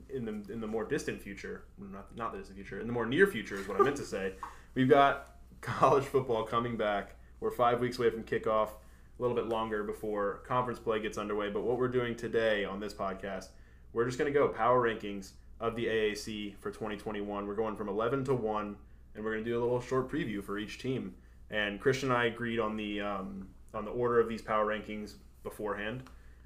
in 0.09 0.25
the 0.25 0.53
in 0.53 0.61
the 0.61 0.67
more 0.67 0.85
distant 0.85 1.21
future, 1.21 1.63
not 1.79 2.15
not 2.15 2.31
the 2.33 2.37
distant 2.37 2.57
future, 2.57 2.79
in 2.79 2.85
the 2.87 2.93
more 2.93 3.05
near 3.07 3.25
future 3.25 3.55
is 3.55 3.67
what 3.67 3.79
I 3.79 3.83
meant 3.83 3.95
to 3.97 4.05
say. 4.05 4.33
We've 4.75 4.89
got 4.89 5.37
college 5.61 6.03
football 6.05 6.43
coming 6.43 6.77
back. 6.77 7.15
We're 7.39 7.51
five 7.51 7.79
weeks 7.79 7.97
away 7.97 8.11
from 8.11 8.23
kickoff, 8.23 8.69
a 8.69 9.21
little 9.21 9.35
bit 9.35 9.47
longer 9.47 9.83
before 9.83 10.43
conference 10.47 10.79
play 10.79 10.99
gets 11.01 11.17
underway. 11.17 11.49
But 11.49 11.63
what 11.63 11.77
we're 11.79 11.87
doing 11.87 12.15
today 12.15 12.65
on 12.65 12.79
this 12.79 12.93
podcast, 12.93 13.47
we're 13.93 14.05
just 14.05 14.19
going 14.19 14.31
to 14.31 14.37
go 14.39 14.49
power 14.49 14.81
rankings 14.87 15.31
of 15.59 15.75
the 15.75 15.87
AAC 15.87 16.57
for 16.59 16.69
2021. 16.69 17.47
We're 17.47 17.55
going 17.55 17.75
from 17.75 17.89
11 17.89 18.25
to 18.25 18.33
one, 18.35 18.75
and 19.19 19.25
we're 19.25 19.33
going 19.33 19.43
to 19.43 19.49
do 19.51 19.59
a 19.59 19.61
little 19.61 19.81
short 19.81 20.09
preview 20.09 20.41
for 20.41 20.57
each 20.57 20.79
team. 20.79 21.13
And 21.51 21.79
Christian 21.81 22.09
and 22.09 22.17
I 22.17 22.25
agreed 22.25 22.57
on 22.59 22.77
the 22.77 23.01
um, 23.01 23.49
on 23.73 23.83
the 23.83 23.91
order 23.91 24.19
of 24.19 24.29
these 24.29 24.41
power 24.41 24.65
rankings 24.65 25.15
beforehand, 25.43 26.03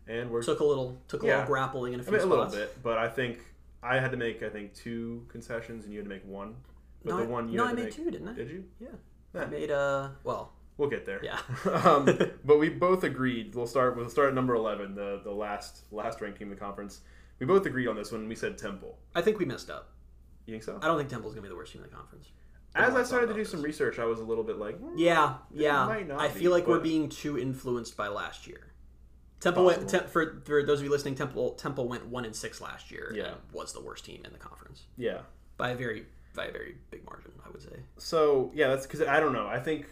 and 0.07 0.31
we're 0.31 0.41
Took 0.41 0.59
a 0.59 0.63
little 0.65 0.97
took 1.07 1.23
a 1.23 1.27
Yeah. 1.27 1.33
little 1.39 1.47
grappling 1.47 1.93
in 1.93 1.99
a 1.99 2.03
few 2.03 2.13
mean, 2.13 2.21
a 2.21 2.25
little 2.25 2.45
bit, 2.47 2.81
but 2.81 2.97
I 2.97 3.07
think 3.07 3.39
I 3.83 3.99
had 3.99 4.11
to 4.11 4.17
make 4.17 4.41
I 4.41 4.49
think 4.49 4.73
two 4.73 5.25
concessions, 5.29 5.83
and 5.85 5.93
you 5.93 5.99
had 5.99 6.05
to 6.05 6.09
make 6.09 6.25
one. 6.25 6.55
But 7.03 7.11
No, 7.11 7.17
the 7.17 7.25
one 7.29 7.47
you 7.49 7.57
no, 7.57 7.65
had 7.65 7.73
I 7.73 7.75
to 7.75 7.75
made 7.75 7.85
make, 7.85 7.93
two, 7.95 8.11
didn't 8.11 8.27
I? 8.29 8.33
Did 8.33 8.49
you? 8.49 8.63
Yeah. 8.79 8.87
I 9.35 9.39
Yeah. 9.41 9.45
made 9.47 9.71
uh 9.71 10.09
well, 10.23 10.53
We'll 10.77 10.89
get 10.89 11.05
there. 11.05 11.21
Yeah. 11.23 11.37
um, 11.85 12.05
but 12.43 12.57
we 12.57 12.69
both 12.69 13.03
agreed. 13.03 13.53
We'll 13.53 13.67
start. 13.67 13.95
We'll 13.95 14.09
start 14.09 14.29
at 14.29 14.33
number 14.33 14.55
eleven, 14.55 14.95
the 14.95 15.21
the 15.23 15.31
last 15.31 15.81
last 15.91 16.19
ranked 16.21 16.39
team 16.39 16.47
in 16.47 16.55
the 16.55 16.59
conference. 16.59 17.01
We 17.39 17.45
both 17.45 17.65
agreed 17.67 17.87
on 17.87 17.95
this 17.95 18.11
one. 18.11 18.27
We 18.27 18.35
said 18.35 18.57
Temple. 18.57 18.97
I 19.13 19.21
think 19.21 19.37
we 19.37 19.45
messed 19.45 19.69
up. 19.69 19.91
You 20.47 20.53
think 20.53 20.63
so? 20.63 20.79
I 20.81 20.87
don't 20.87 20.97
think 20.97 21.09
Temple's 21.09 21.33
gonna 21.33 21.43
be 21.43 21.49
the 21.49 21.55
worst 21.55 21.73
team 21.73 21.83
in 21.83 21.89
the 21.89 21.95
conference. 21.95 22.27
As 22.75 22.95
I 22.95 23.03
started 23.03 23.27
to 23.27 23.31
about 23.31 23.35
do 23.37 23.43
this. 23.43 23.51
some 23.51 23.61
research, 23.61 23.99
I 23.99 24.05
was 24.05 24.19
a 24.19 24.23
little 24.23 24.43
bit 24.43 24.57
like, 24.57 24.77
hmm, 24.79 24.97
Yeah, 24.97 25.35
yeah. 25.53 25.85
might 25.85 26.07
not 26.07 26.19
I 26.19 26.27
be, 26.29 26.39
feel 26.39 26.51
like 26.51 26.67
we're 26.67 26.79
being 26.79 27.09
too 27.09 27.37
influenced 27.37 27.95
by 27.95 28.07
last 28.07 28.47
year. 28.47 28.71
Temple 29.39 29.65
went 29.65 29.81
Possible. 29.81 29.99
tem- 29.99 30.09
for 30.09 30.41
for 30.45 30.63
those 30.63 30.79
of 30.79 30.85
you 30.85 30.89
listening. 30.91 31.15
Temple 31.15 31.51
Temple 31.51 31.87
went 31.87 32.07
one 32.07 32.23
and 32.25 32.35
six 32.35 32.61
last 32.61 32.91
year. 32.91 33.11
Yeah. 33.15 33.25
and 33.25 33.35
was 33.51 33.73
the 33.73 33.81
worst 33.81 34.05
team 34.05 34.21
in 34.25 34.31
the 34.31 34.39
conference 34.39 34.83
yeah. 34.97 35.19
by 35.57 35.71
a 35.71 35.75
very 35.75 36.05
by 36.33 36.45
a 36.45 36.51
very 36.51 36.77
big 36.91 37.05
margin. 37.05 37.31
I 37.45 37.49
would 37.49 37.61
say. 37.61 37.75
So 37.97 38.51
yeah, 38.55 38.69
that's 38.69 38.87
because 38.87 39.01
I 39.01 39.19
don't 39.19 39.33
know. 39.33 39.47
I 39.47 39.59
think 39.59 39.85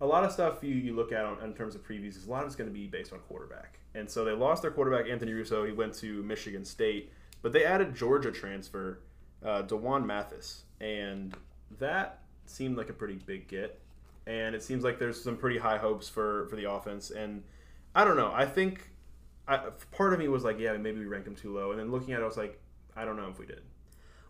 a 0.00 0.06
lot 0.06 0.24
of 0.24 0.32
stuff 0.32 0.58
you, 0.62 0.74
you 0.74 0.94
look 0.94 1.12
at 1.12 1.24
on, 1.24 1.40
in 1.42 1.54
terms 1.54 1.74
of 1.74 1.86
previews 1.86 2.16
is 2.16 2.26
a 2.26 2.30
lot 2.30 2.42
of 2.42 2.46
it's 2.48 2.56
going 2.56 2.68
to 2.68 2.74
be 2.74 2.86
based 2.86 3.12
on 3.12 3.20
quarterback. 3.20 3.78
And 3.94 4.10
so 4.10 4.24
they 4.24 4.32
lost 4.32 4.62
their 4.62 4.70
quarterback 4.70 5.08
Anthony 5.08 5.32
Russo. 5.32 5.64
He 5.64 5.72
went 5.72 5.94
to 5.94 6.22
Michigan 6.22 6.64
State, 6.64 7.12
but 7.42 7.52
they 7.52 7.64
added 7.64 7.94
Georgia 7.94 8.30
transfer 8.32 9.00
uh, 9.44 9.62
D'Wan 9.62 10.04
Mathis, 10.06 10.64
and 10.80 11.34
that 11.78 12.20
seemed 12.46 12.76
like 12.76 12.90
a 12.90 12.92
pretty 12.92 13.14
big 13.14 13.48
get. 13.48 13.80
And 14.26 14.54
it 14.54 14.62
seems 14.62 14.84
like 14.84 14.98
there's 14.98 15.22
some 15.22 15.36
pretty 15.36 15.58
high 15.58 15.78
hopes 15.78 16.08
for 16.08 16.46
for 16.48 16.56
the 16.56 16.70
offense. 16.70 17.10
And 17.10 17.42
I 17.94 18.04
don't 18.04 18.16
know. 18.16 18.30
I 18.34 18.44
think 18.46 18.90
I, 19.46 19.58
part 19.92 20.12
of 20.12 20.18
me 20.18 20.28
was 20.28 20.44
like, 20.44 20.58
yeah, 20.58 20.76
maybe 20.76 21.00
we 21.00 21.06
ranked 21.06 21.24
them 21.24 21.34
too 21.34 21.54
low. 21.54 21.70
And 21.70 21.80
then 21.80 21.90
looking 21.90 22.12
at 22.12 22.20
it, 22.20 22.22
I 22.22 22.26
was 22.26 22.36
like, 22.36 22.60
I 22.94 23.04
don't 23.04 23.16
know 23.16 23.28
if 23.30 23.38
we 23.38 23.46
did. 23.46 23.62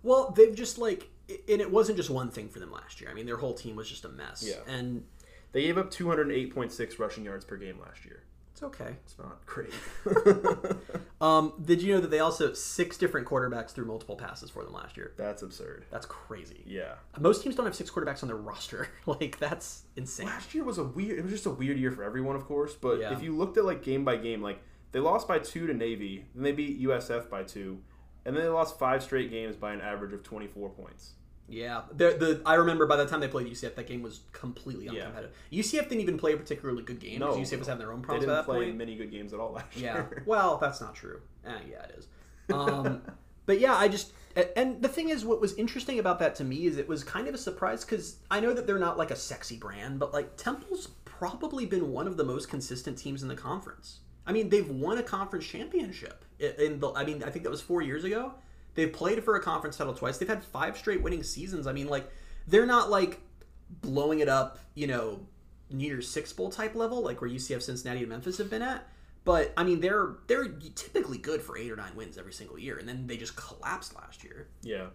Well, 0.03 0.33
they've 0.37 0.55
just 0.55 0.79
like, 0.79 1.09
and 1.29 1.61
it 1.61 1.71
wasn't 1.71 1.97
just 1.97 2.11
one 2.11 2.31
thing 2.31 2.49
for 2.49 2.61
them 2.61 2.71
last 2.71 3.01
year. 3.01 3.11
I 3.11 3.15
mean, 3.15 3.27
their 3.27 3.37
whole 3.37 3.55
team 3.55 3.75
was 3.75 3.89
just 3.89 4.05
a 4.05 4.09
mess. 4.09 4.45
Yeah. 4.47 4.73
and 4.73 5.05
They 5.53 5.63
gave 5.63 5.77
up 5.77 5.91
208.6 5.91 6.99
rushing 6.99 7.25
yards 7.25 7.45
per 7.45 7.57
game 7.57 7.81
last 7.81 8.05
year. 8.05 8.23
It's 8.59 8.81
okay. 8.81 8.97
It's 9.05 9.17
not 9.19 9.45
great. 9.47 9.73
Um, 11.21 11.55
did 11.61 11.83
you 11.83 11.95
know 11.95 12.01
that 12.01 12.13
they 12.13 12.21
also 12.21 12.53
six 12.53 12.97
different 12.97 13.27
quarterbacks 13.27 13.71
threw 13.73 13.85
multiple 13.85 14.15
passes 14.15 14.51
for 14.51 14.63
them 14.63 14.73
last 14.73 14.97
year? 14.97 15.15
That's 15.17 15.43
absurd. 15.43 15.85
That's 15.91 16.07
crazy. 16.07 16.63
Yeah. 16.65 16.95
Most 17.19 17.43
teams 17.43 17.57
don't 17.57 17.67
have 17.67 17.75
six 17.75 17.91
quarterbacks 17.91 18.23
on 18.23 18.29
their 18.29 18.37
roster. 18.37 18.87
like 19.07 19.37
that's 19.41 19.83
insane. 19.97 20.27
Last 20.27 20.55
year 20.55 20.63
was 20.63 20.79
a 20.79 20.85
weird. 20.85 21.19
It 21.19 21.23
was 21.23 21.33
just 21.33 21.47
a 21.47 21.51
weird 21.51 21.77
year 21.77 21.91
for 21.91 22.05
everyone, 22.05 22.37
of 22.37 22.45
course. 22.45 22.75
But 22.77 23.01
Yeah. 23.01 23.13
if 23.13 23.21
you 23.21 23.37
looked 23.37 23.57
at 23.59 23.65
like 23.65 23.83
game 23.83 24.05
by 24.05 24.17
game, 24.17 24.43
like 24.43 24.61
they 24.93 25.01
lost 25.01 25.27
by 25.27 25.41
two 25.41 25.67
to 25.67 25.75
Navy, 25.75 26.27
then 26.37 26.45
they 26.45 26.53
beat 26.53 26.81
USF 26.83 27.29
by 27.29 27.43
two, 27.43 27.81
and 28.25 28.37
then 28.37 28.45
they 28.45 28.49
lost 28.49 28.79
five 28.79 29.03
straight 29.03 29.29
games 29.33 29.57
by 29.57 29.73
an 29.73 29.81
average 29.81 30.13
of 30.13 30.23
24 30.23 30.69
points. 30.71 31.15
Yeah, 31.49 31.83
the, 31.91 32.11
the 32.19 32.43
I 32.45 32.55
remember 32.55 32.87
by 32.87 32.97
the 32.97 33.07
time 33.07 33.21
they 33.21 33.29
played 33.29 33.47
UCF, 33.47 33.75
that 33.75 33.87
game 33.87 34.03
was 34.03 34.21
completely 34.33 34.85
Yeah. 34.87 35.07
uncompetitive. 35.07 35.31
UCF 35.53 35.89
didn't 35.89 36.01
even 36.01 36.19
play 36.19 36.35
a 36.35 36.37
particularly 36.37 36.83
good 36.83 37.01
game. 37.01 37.21
No. 37.21 37.33
UCF 37.35 37.59
was 37.59 37.69
having 37.69 37.79
their 37.81 37.93
own 37.93 38.03
problems 38.03 38.27
by 38.27 38.33
didn't 38.35 38.45
play 38.45 38.65
point. 38.67 38.77
many 38.77 38.97
good 38.97 39.11
games 39.11 39.33
at 39.33 39.41
all 39.41 39.53
last 39.53 39.77
Yeah, 39.77 39.95
year. 39.95 40.23
well, 40.27 40.59
that's 40.59 40.81
not 40.81 40.95
true. 40.95 41.21
Eh, 41.47 41.51
yeah, 41.71 41.83
it 41.85 41.95
is. 41.99 42.07
Um, 42.53 43.03
but 43.47 43.61
yeah, 43.61 43.75
I 43.75 43.89
just 43.89 44.13
and 44.57 44.81
the 44.83 44.89
thing 44.89 45.09
is, 45.09 45.25
what 45.25 45.41
was 45.41 45.55
interesting 45.55 45.99
about 45.99 46.19
that 46.21 46.35
to 46.37 46.45
me 46.45 46.67
is 46.67 46.77
it 46.77 46.87
was 46.89 47.03
kind 47.03 47.27
of 47.29 47.35
a 47.35 47.39
surprise 47.39 47.85
because 47.85 48.17
I 48.31 48.41
know 48.41 48.53
that 48.53 48.67
they're 48.67 48.79
not 48.79 48.99
like 48.99 49.11
a 49.11 49.17
sexy 49.17 49.57
brand, 49.57 49.99
but 49.99 50.13
like 50.13 50.37
Temple's 50.37 50.89
probably 51.05 51.67
been 51.67 51.91
one 51.93 52.07
of 52.07 52.17
the 52.17 52.25
most 52.25 52.49
consistent 52.49 52.99
teams 52.99 53.23
in 53.23 53.29
the 53.29 53.35
conference. 53.35 54.01
I 54.27 54.33
mean, 54.33 54.51
they've 54.51 54.69
won 54.69 54.99
a 54.99 55.03
conference 55.03 55.47
championship. 55.47 56.25
In 56.39 56.79
the, 56.79 56.93
I 56.93 57.05
mean, 57.05 57.25
I 57.25 57.31
think 57.31 57.43
that 57.45 57.51
was 57.51 57.63
four 57.63 57.83
years 57.83 58.05
ago. 58.05 58.35
They've 58.79 58.93
played 58.93 59.25
for 59.25 59.35
a 59.35 59.41
conference 59.43 59.77
title 59.77 59.93
twice. 59.93 60.19
They've 60.19 60.29
had 60.29 60.45
five 60.45 60.79
straight 60.79 61.03
winning 61.03 61.25
seasons. 61.25 61.67
I 61.67 61.73
mean, 61.73 61.89
like 61.89 62.09
they're 62.47 62.65
not 62.65 62.91
like 62.91 63.21
blowing 63.69 64.21
it 64.21 64.29
up, 64.29 64.61
you 64.77 64.87
know, 64.87 65.27
New 65.69 65.89
Year's 65.89 66.09
Six 66.09 66.33
Bowl 66.33 66.49
type 66.49 66.77
level, 66.77 67.03
like 67.03 67.21
where 67.21 67.29
UCF, 67.29 67.61
Cincinnati, 67.61 68.03
and 68.03 68.09
Memphis 68.09 68.39
have 68.39 68.49
been 68.49 68.63
at. 68.63 68.87
But 69.25 69.53
I 69.57 69.65
mean, 69.65 69.81
they're 69.81 70.19
they're 70.29 70.47
typically 70.77 71.19
good 71.19 71.43
for 71.43 71.59
eight 71.59 71.73
or 71.73 71.75
nine 71.75 71.91
wins 71.97 72.19
every 72.19 72.33
single 72.33 72.57
year, 72.57 72.79
and 72.79 72.89
then 72.89 73.09
they 73.09 73.17
just 73.17 73.35
collapsed 73.35 73.97
last 73.97 74.23
year. 74.23 74.47
Yeah, 74.63 74.87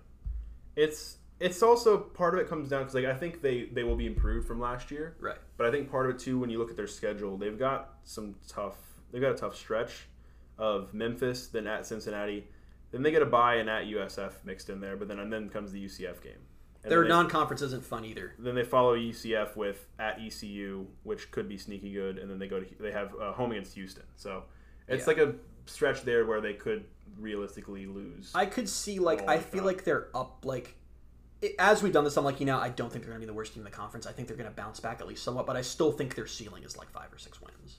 it's 0.78 1.18
it's 1.42 1.62
also 1.62 1.98
part 1.98 2.36
of 2.36 2.40
it 2.40 2.48
comes 2.48 2.70
down 2.70 2.84
because 2.84 2.96
like 2.96 3.04
I 3.04 3.14
think 3.14 3.42
they 3.42 3.66
they 3.66 3.84
will 3.84 3.98
be 3.98 4.08
improved 4.08 4.48
from 4.48 4.62
last 4.62 4.92
year, 4.92 5.18
Right. 5.20 5.36
but 5.58 5.68
I 5.68 5.72
think 5.72 5.92
part 5.92 6.10
of 6.10 6.16
it 6.16 6.20
too 6.20 6.40
when 6.40 6.50
you 6.50 6.58
look 6.58 6.70
at 6.70 6.78
their 6.78 6.88
schedule, 6.88 7.36
they've 7.38 7.60
got 7.60 7.96
some 8.06 8.36
tough. 8.48 8.78
They've 9.12 9.22
got 9.22 9.32
a 9.32 9.38
tough 9.38 9.58
stretch 9.58 10.08
of 10.58 10.94
Memphis, 10.94 11.48
then 11.48 11.68
at 11.68 11.86
Cincinnati, 11.86 12.48
then 12.94 13.04
they 13.04 13.12
get 13.12 13.22
a 13.22 13.26
bye 13.26 13.56
and 13.56 13.70
at 13.70 13.84
USF 13.88 14.32
mixed 14.46 14.70
in 14.70 14.80
there, 14.80 14.96
but 14.96 15.10
then 15.10 15.20
and 15.20 15.32
then 15.34 15.50
comes 15.50 15.74
the 15.74 15.84
UCF 15.84 16.22
game. 16.24 16.40
And 16.84 16.92
Their 16.92 17.04
non-conference 17.06 17.62
isn't 17.62 17.84
fun 17.86 18.06
either. 18.06 18.34
then 18.40 18.56
they 18.56 18.64
follow 18.64 18.96
UCF 18.96 19.56
with 19.58 19.88
at 20.00 20.20
ECU, 20.20 20.86
which 21.04 21.32
could 21.32 21.48
be 21.50 21.58
sneaky 21.58 21.92
good, 21.94 22.18
and 22.18 22.30
then 22.30 22.40
they 22.40 22.48
go 22.48 22.60
to 22.62 22.66
they 22.80 22.92
have 22.92 23.14
uh, 23.20 23.32
home 23.34 23.52
against 23.52 23.74
Houston. 23.76 24.04
So 24.16 24.44
it's 24.88 25.02
Yeah. 25.02 25.08
like 25.08 25.18
a 25.18 25.36
stretch 25.66 26.04
there 26.04 26.26
where 26.26 26.40
they 26.42 26.54
could 26.54 26.86
realistically 27.20 27.86
lose. 27.86 28.32
I 28.36 28.46
could 28.46 28.68
see 28.70 29.00
like 29.00 29.28
I 29.30 29.40
feel 29.40 29.64
like 29.64 29.84
they're 29.84 30.10
up 30.16 30.44
like 30.46 30.76
as 31.60 31.82
we've 31.84 31.94
done 31.94 32.04
this. 32.04 32.18
I'm 32.18 32.24
like 32.26 32.40
you 32.40 32.46
know 32.46 32.58
I 32.60 32.70
don't 32.70 32.92
think 32.92 33.04
they're 33.06 33.14
gonna 33.14 33.22
be 33.22 33.26
the 33.28 33.34
worst 33.34 33.54
team 33.54 33.62
in 33.62 33.66
the 33.66 33.72
conference. 33.76 34.06
I 34.06 34.12
think 34.12 34.28
they're 34.28 34.38
gonna 34.38 34.52
bounce 34.52 34.80
back 34.80 35.00
at 35.02 35.08
least 35.08 35.24
somewhat, 35.24 35.46
but 35.46 35.56
I 35.56 35.62
still 35.62 35.92
think 35.92 36.16
their 36.16 36.28
ceiling 36.28 36.64
is 36.64 36.76
like 36.78 36.90
five 36.92 37.12
or 37.14 37.18
six 37.18 37.40
wins. 37.42 37.78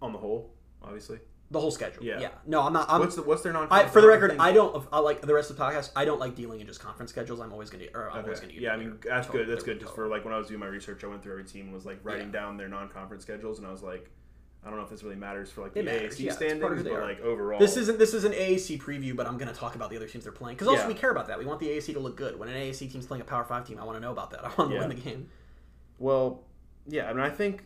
on 0.00 0.12
the 0.12 0.18
whole, 0.18 0.54
obviously. 0.80 1.18
The 1.50 1.60
whole 1.60 1.70
schedule. 1.70 2.04
Yeah. 2.04 2.20
Yeah. 2.20 2.28
No, 2.46 2.60
I'm 2.62 2.74
not. 2.74 2.90
I'm, 2.90 3.00
what's 3.00 3.16
the 3.16 3.22
what's 3.22 3.42
their 3.42 3.54
non? 3.54 3.68
I, 3.70 3.86
for 3.86 4.02
the 4.02 4.06
record, 4.06 4.36
I 4.38 4.52
don't. 4.52 4.86
I 4.92 4.98
like 4.98 5.22
the 5.22 5.32
rest 5.32 5.48
of 5.50 5.56
the 5.56 5.62
podcast. 5.62 5.90
I 5.96 6.04
don't 6.04 6.20
like 6.20 6.34
dealing 6.34 6.60
in 6.60 6.66
just 6.66 6.78
conference 6.80 7.10
schedules. 7.10 7.40
I'm 7.40 7.52
always 7.52 7.70
gonna. 7.70 7.84
Or 7.94 8.10
I'm 8.10 8.22
always 8.24 8.40
gonna. 8.40 8.52
Yeah, 8.52 8.72
I 8.72 8.76
mean 8.76 8.98
that's 9.02 9.28
good. 9.28 9.48
That's 9.48 9.64
good. 9.64 9.80
Just 9.80 9.92
total. 9.92 10.04
for 10.04 10.08
like 10.08 10.24
when 10.26 10.34
I 10.34 10.38
was 10.38 10.48
doing 10.48 10.60
my 10.60 10.66
research, 10.66 11.02
I 11.04 11.06
went 11.06 11.22
through 11.22 11.32
every 11.32 11.44
team 11.44 11.64
and 11.66 11.72
was 11.74 11.86
like 11.86 12.00
writing 12.02 12.26
Yeah. 12.26 12.40
down 12.40 12.56
their 12.58 12.68
non-conference 12.68 13.22
schedules, 13.22 13.56
and 13.58 13.66
I 13.66 13.70
was 13.70 13.82
like, 13.82 14.10
I 14.62 14.68
don't 14.68 14.76
know 14.78 14.84
if 14.84 14.90
this 14.90 15.02
really 15.02 15.16
matters 15.16 15.50
for 15.50 15.62
like 15.62 15.72
the 15.72 15.82
matters, 15.82 16.16
AAC 16.16 16.20
yeah, 16.20 16.32
it's 16.32 16.36
part 16.38 16.52
of 16.72 16.80
standings, 16.80 16.82
but 16.82 17.00
like 17.02 17.20
overall, 17.20 17.58
This 17.58 17.78
isn't 17.78 17.98
this 17.98 18.12
is 18.12 18.24
an 18.24 18.32
AAC 18.32 18.78
preview, 18.78 19.16
but 19.16 19.26
I'm 19.26 19.38
going 19.38 19.48
to 19.50 19.58
talk 19.58 19.74
about 19.74 19.88
the 19.88 19.96
other 19.96 20.06
teams 20.08 20.24
they're 20.24 20.32
playing 20.34 20.56
because 20.56 20.68
also 20.68 20.82
Yeah. 20.82 20.88
we 20.88 20.94
care 20.94 21.10
about 21.12 21.28
that. 21.28 21.38
We 21.38 21.46
want 21.46 21.60
the 21.60 21.68
AAC 21.68 21.94
to 21.94 22.00
look 22.00 22.16
good. 22.16 22.38
When 22.38 22.50
an 22.50 22.56
AAC 22.56 22.92
team's 22.92 23.06
playing 23.06 23.22
a 23.22 23.24
Power 23.24 23.44
Five 23.44 23.66
team, 23.66 23.78
I 23.80 23.84
want 23.84 23.96
to 23.96 24.00
know 24.00 24.12
about 24.12 24.32
that. 24.32 24.40
I 24.44 24.48
want 24.48 24.56
them 24.58 24.72
Yeah. 24.72 24.80
to 24.82 24.88
win 24.88 24.96
the 24.96 25.02
game. 25.02 25.28
Well, 25.98 26.44
yeah, 26.86 27.08
I 27.08 27.14
mean, 27.14 27.22
I 27.24 27.30
think 27.30 27.64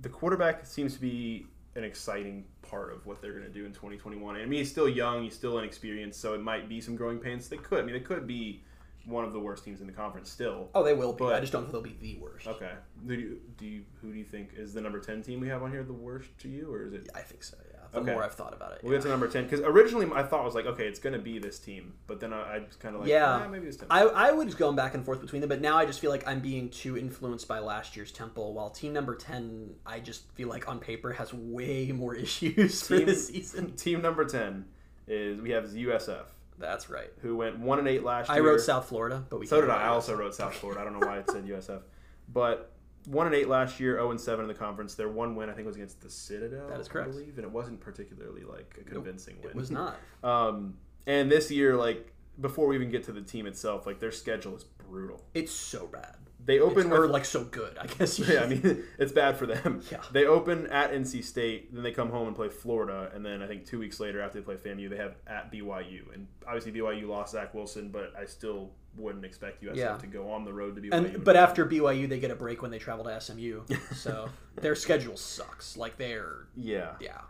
the 0.00 0.10
quarterback 0.10 0.66
seems 0.66 0.92
to 0.94 1.00
be 1.00 1.46
an 1.78 1.84
exciting 1.84 2.44
part 2.62 2.92
of 2.92 3.06
what 3.06 3.22
they're 3.22 3.32
going 3.32 3.44
to 3.44 3.50
do 3.52 3.64
in 3.64 3.72
2021. 3.72 4.36
I 4.36 4.40
mean, 4.44 4.58
he's 4.58 4.70
still 4.70 4.88
young, 4.88 5.22
he's 5.22 5.34
still 5.34 5.58
inexperienced, 5.58 6.20
so 6.20 6.34
it 6.34 6.42
might 6.42 6.68
be 6.68 6.80
some 6.80 6.96
growing 6.96 7.18
pains. 7.18 7.48
They 7.48 7.56
could, 7.56 7.78
I 7.80 7.82
mean, 7.82 7.94
they 7.94 8.00
could 8.00 8.26
be 8.26 8.62
one 9.06 9.24
of 9.24 9.32
the 9.32 9.40
worst 9.40 9.64
teams 9.64 9.80
in 9.80 9.86
the 9.86 9.92
conference 9.92 10.30
still. 10.30 10.68
Oh, 10.74 10.82
they 10.84 10.92
will 10.92 11.12
be. 11.12 11.20
But- 11.24 11.34
I 11.36 11.40
just 11.40 11.52
don't 11.52 11.62
think 11.62 11.72
they'll 11.72 11.80
be 11.82 11.96
the 12.00 12.16
worst. 12.20 12.46
Okay, 12.46 12.72
do 13.06 13.14
you, 13.14 13.40
do 13.56 13.64
you 13.66 13.84
who 14.02 14.12
do 14.12 14.18
you 14.18 14.24
think 14.24 14.50
is 14.56 14.74
the 14.74 14.80
number 14.82 15.00
10 15.00 15.22
team 15.22 15.40
we 15.40 15.48
have 15.48 15.62
on 15.62 15.70
here 15.70 15.82
the 15.82 15.92
worst 15.92 16.28
to 16.40 16.48
you, 16.48 16.70
or 16.72 16.84
is 16.84 16.92
it? 16.92 17.08
Yeah, 17.10 17.18
I 17.18 17.22
think 17.22 17.42
so. 17.42 17.56
Yeah. 17.72 17.77
The 17.92 18.00
Okay. 18.00 18.12
more 18.12 18.22
I've 18.22 18.34
thought 18.34 18.52
about 18.52 18.72
it. 18.72 18.80
We'll 18.82 18.92
yeah. 18.92 18.98
get 18.98 19.04
to 19.04 19.08
number 19.08 19.28
10 19.28 19.44
because 19.44 19.60
originally 19.60 20.06
I 20.14 20.22
thought 20.22 20.44
was 20.44 20.54
like, 20.54 20.66
okay, 20.66 20.86
it's 20.86 20.98
going 20.98 21.14
to 21.14 21.18
be 21.18 21.38
this 21.38 21.58
team, 21.58 21.94
but 22.06 22.20
then 22.20 22.32
I, 22.34 22.56
I 22.56 22.58
was 22.58 22.76
kind 22.76 22.94
of 22.94 23.00
like, 23.00 23.10
Yeah. 23.10 23.40
"Ah, 23.44 23.48
maybe 23.48 23.64
this 23.66 23.76
team. 23.78 23.86
I, 23.90 24.02
I 24.02 24.32
was 24.32 24.54
going 24.54 24.76
back 24.76 24.94
and 24.94 25.04
forth 25.04 25.20
between 25.22 25.40
them, 25.40 25.48
but 25.48 25.60
now 25.62 25.76
I 25.78 25.86
just 25.86 25.98
feel 26.00 26.10
like 26.10 26.26
I'm 26.28 26.40
being 26.40 26.68
too 26.68 26.98
influenced 26.98 27.48
by 27.48 27.60
last 27.60 27.96
year's 27.96 28.12
Temple. 28.12 28.52
While 28.52 28.70
team 28.70 28.92
number 28.92 29.14
ten, 29.14 29.74
I 29.86 30.00
just 30.00 30.30
feel 30.32 30.48
like 30.48 30.68
on 30.68 30.80
paper 30.80 31.12
has 31.14 31.32
way 31.32 31.90
more 31.92 32.14
issues 32.26 32.82
for 32.86 32.98
Team- 32.98 33.06
this 33.06 33.28
season. 33.28 33.72
Team 33.76 34.02
number 34.02 34.24
10 34.26 34.66
is 35.06 35.40
we 35.40 35.50
have 35.50 35.64
USF, 35.70 36.24
That's 36.58 36.90
right. 36.90 37.10
who 37.22 37.36
went 37.36 37.58
one 37.58 37.78
and 37.78 37.88
eight 37.88 38.04
last 38.04 38.28
I 38.28 38.34
year. 38.36 38.42
I 38.44 38.46
wrote 38.50 38.60
South 38.60 38.86
Florida, 38.86 39.24
but 39.30 39.40
we 39.40 39.46
So 39.46 39.60
did 39.62 39.70
I. 39.70 39.84
I 39.84 39.88
also 39.88 40.14
wrote 40.14 40.34
South 40.34 40.54
Florida. 40.54 40.82
I 40.82 40.84
don't 40.84 41.00
know 41.00 41.06
why 41.06 41.18
it 41.20 41.30
said 41.30 41.46
USF, 41.46 41.80
but 42.30 42.70
one 43.10 43.26
and 43.26 43.34
eight 43.34 43.48
last 43.48 43.80
year, 43.80 43.94
zero 43.94 44.10
and 44.10 44.20
seven 44.20 44.44
in 44.44 44.48
the 44.48 44.54
conference. 44.54 44.94
Their 44.94 45.08
one 45.08 45.34
win, 45.34 45.48
I 45.48 45.52
think, 45.52 45.66
was 45.66 45.76
against 45.76 46.00
the 46.00 46.10
Citadel. 46.10 46.68
That 46.68 46.80
is 46.80 46.88
correct. 46.88 47.08
I 47.08 47.12
believe, 47.12 47.36
and 47.36 47.44
it 47.44 47.50
wasn't 47.50 47.80
particularly 47.80 48.42
like 48.44 48.78
a 48.80 48.84
convincing 48.84 49.36
win. 49.42 49.50
It 49.50 49.56
was 49.56 49.70
not. 49.70 49.96
Um, 50.22 50.74
and 51.06 51.30
this 51.30 51.50
year, 51.50 51.76
like 51.76 52.12
before 52.40 52.66
we 52.68 52.76
even 52.76 52.90
get 52.90 53.04
to 53.04 53.12
the 53.12 53.22
team 53.22 53.46
itself, 53.46 53.86
like 53.86 53.98
their 53.98 54.12
schedule 54.12 54.54
is 54.56 54.64
brutal. 54.64 55.24
It's 55.34 55.52
so 55.52 55.86
bad. 55.86 56.16
They 56.44 56.60
open 56.60 56.86
It's- 56.86 56.98
or 56.98 57.08
like 57.08 57.24
so 57.26 57.44
good, 57.44 57.76
I 57.76 57.86
guess. 57.86 58.18
Yeah, 58.28 58.40
I 58.42 58.46
mean, 58.46 58.82
it's 58.98 59.12
bad 59.12 59.36
for 59.36 59.44
them. 59.46 59.82
Yeah. 59.90 60.00
They 60.12 60.24
open 60.24 60.66
at 60.68 60.92
NC 60.92 61.22
State, 61.24 61.74
then 61.74 61.82
they 61.82 61.92
come 61.92 62.10
home 62.10 62.26
and 62.26 62.34
play 62.36 62.48
Florida, 62.48 63.10
and 63.14 63.24
then 63.26 63.42
I 63.42 63.46
think 63.46 63.66
two 63.66 63.78
weeks 63.78 64.00
later, 64.00 64.22
after 64.22 64.40
they 64.40 64.44
play 64.44 64.54
FAMU, 64.54 64.88
they 64.88 64.96
have 64.96 65.16
at 65.26 65.52
BYU. 65.52 66.14
And 66.14 66.26
obviously, 66.46 66.72
BYU 66.72 67.06
lost 67.08 67.32
Zach 67.32 67.52
Wilson, 67.54 67.90
but 67.90 68.14
I 68.18 68.24
still 68.24 68.70
wouldn't 68.98 69.24
expect 69.24 69.62
USF 69.62 69.76
Yeah. 69.76 69.96
to 69.96 70.06
go 70.06 70.30
on 70.32 70.44
the 70.44 70.52
road 70.52 70.76
to 70.76 70.82
BYU. 70.82 70.92
and 70.92 71.24
but 71.24 71.36
after 71.36 71.64
BYU, 71.66 72.08
they 72.08 72.18
get 72.20 72.30
a 72.30 72.36
break 72.36 72.62
when 72.62 72.70
they 72.70 72.78
travel 72.78 73.04
to 73.04 73.20
SMU. 73.20 73.62
So 73.94 74.28
their 74.60 74.74
schedule 74.74 75.16
sucks. 75.16 75.76
Like 75.76 75.96
they're 75.98 76.46
yeah. 76.56 76.94
yeah. 77.00 77.20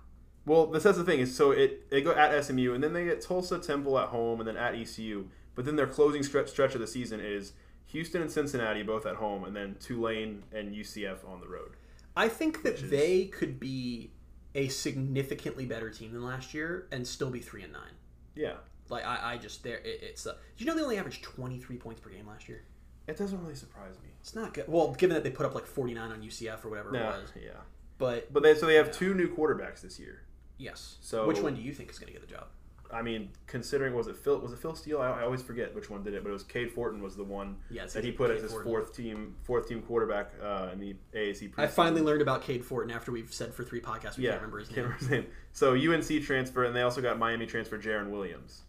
Well, 0.46 0.66
this 0.66 0.82
that's 0.84 0.96
the 0.98 1.04
thing 1.04 1.20
is 1.20 1.34
so 1.36 1.50
it 1.50 1.90
they 1.90 2.00
go 2.02 2.12
at 2.12 2.44
SMU, 2.44 2.72
and 2.74 2.82
then 2.82 2.92
they 2.92 3.04
get 3.04 3.20
Tulsa, 3.20 3.58
Temple 3.58 3.98
at 3.98 4.08
home, 4.08 4.40
and 4.40 4.48
then 4.48 4.56
at 4.56 4.74
ECU. 4.74 5.26
But 5.54 5.64
then 5.64 5.76
their 5.76 5.86
closing 5.86 6.22
stretch 6.22 6.48
stretch 6.48 6.74
of 6.74 6.80
the 6.80 6.86
season 6.86 7.20
is 7.20 7.52
Houston 7.86 8.22
and 8.22 8.30
Cincinnati 8.30 8.82
both 8.82 9.06
at 9.06 9.16
home, 9.16 9.44
and 9.44 9.54
then 9.56 9.76
Tulane 9.80 10.42
and 10.52 10.74
UCF 10.74 11.28
on 11.28 11.40
the 11.40 11.48
road. 11.48 11.72
I 12.16 12.28
think 12.28 12.62
that 12.62 12.90
they 12.90 13.26
could 13.26 13.58
be 13.60 14.10
a 14.54 14.68
significantly 14.68 15.66
better 15.66 15.90
team 15.90 16.12
than 16.12 16.22
last 16.24 16.54
year 16.54 16.88
and 16.90 17.06
still 17.06 17.30
be 17.30 17.40
three 17.40 17.62
and 17.62 17.72
nine. 17.72 17.92
Yeah, 18.34 18.54
Like 18.90 19.04
I, 19.04 19.34
I 19.34 19.36
just 19.38 19.62
there 19.62 19.78
it, 19.78 20.00
it's. 20.02 20.26
Uh, 20.26 20.32
did 20.56 20.64
you 20.64 20.66
know 20.66 20.74
they 20.76 20.82
only 20.82 20.98
averaged 20.98 21.22
twenty 21.22 21.58
three 21.58 21.76
points 21.76 22.00
per 22.00 22.10
game 22.10 22.26
last 22.26 22.48
year? 22.48 22.62
it 23.06 23.16
doesn't 23.16 23.40
really 23.40 23.54
surprise 23.54 23.94
me. 24.02 24.10
It's 24.20 24.34
not 24.34 24.52
good. 24.52 24.64
Well, 24.68 24.92
given 24.92 25.14
that 25.14 25.24
they 25.24 25.30
put 25.30 25.46
up 25.46 25.54
like 25.54 25.66
forty 25.66 25.94
nine 25.94 26.10
on 26.12 26.20
UCF 26.22 26.64
or 26.64 26.68
whatever 26.68 26.94
it 26.94 27.00
was, 27.02 27.32
yeah. 27.42 27.50
but 27.96 28.30
But 28.32 28.42
they 28.42 28.54
so 28.54 28.66
they 28.66 28.74
have 28.74 28.88
Yeah. 28.88 28.92
two 28.92 29.14
new 29.14 29.34
quarterbacks 29.34 29.80
this 29.80 29.98
year. 29.98 30.22
yes. 30.58 30.96
So- 31.00 31.26
which 31.26 31.40
one 31.40 31.54
do 31.54 31.62
you 31.62 31.72
think 31.72 31.90
is 31.90 31.98
going 31.98 32.12
to 32.12 32.18
get 32.18 32.26
the 32.26 32.32
job? 32.34 32.48
I 32.90 33.02
mean, 33.02 33.28
considering 33.46 33.94
was 33.94 34.06
it 34.08 34.16
Phil 34.16 34.38
was 34.38 34.52
it 34.52 34.58
Phil 34.58 34.74
Steele? 34.74 35.00
I, 35.02 35.20
I 35.20 35.22
always 35.22 35.42
forget 35.42 35.74
which 35.74 35.90
one 35.90 36.02
did 36.02 36.14
it, 36.14 36.22
but 36.22 36.30
it 36.30 36.32
was 36.32 36.42
Cade 36.42 36.70
Fortin 36.72 37.02
was 37.02 37.16
the 37.16 37.24
one 37.24 37.56
Yeah, 37.70 37.84
that 37.86 38.02
he 38.02 38.10
Cade 38.10 38.16
put 38.18 38.30
as 38.30 38.40
his 38.42 38.50
Fortin. 38.50 38.70
fourth 38.70 38.94
team 38.96 39.34
fourth 39.42 39.68
team 39.68 39.82
quarterback 39.82 40.32
uh, 40.42 40.70
in 40.72 40.80
the 40.80 40.96
AAC. 41.14 41.52
I 41.58 41.66
finally 41.66 42.00
learned 42.00 42.22
about 42.22 42.42
Cade 42.42 42.64
Fortin 42.64 42.90
after 42.90 43.12
we've 43.12 43.32
said 43.32 43.52
for 43.54 43.62
three 43.62 43.80
podcasts 43.82 44.16
we 44.16 44.24
yeah, 44.24 44.30
can't 44.32 44.42
remember 44.42 44.58
his 44.60 44.68
can't 44.68 44.76
name. 44.78 44.84
remember 44.86 44.98
his 45.00 45.10
name. 45.10 45.26
So 45.52 45.74
UNC 45.74 46.24
transfer, 46.24 46.64
and 46.64 46.74
they 46.74 46.80
also 46.82 47.02
got 47.02 47.18
Miami 47.18 47.44
transfer 47.46 47.78
Jarren 47.78 48.08
Williams. 48.10 48.62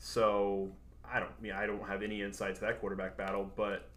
So 0.00 0.72
I 1.04 1.20
don't, 1.20 1.30
yeah, 1.42 1.58
I 1.58 1.66
don't 1.66 1.86
have 1.86 2.02
any 2.02 2.22
insight 2.22 2.54
to 2.56 2.60
that 2.62 2.80
quarterback 2.80 3.16
battle, 3.16 3.50
but 3.54 3.88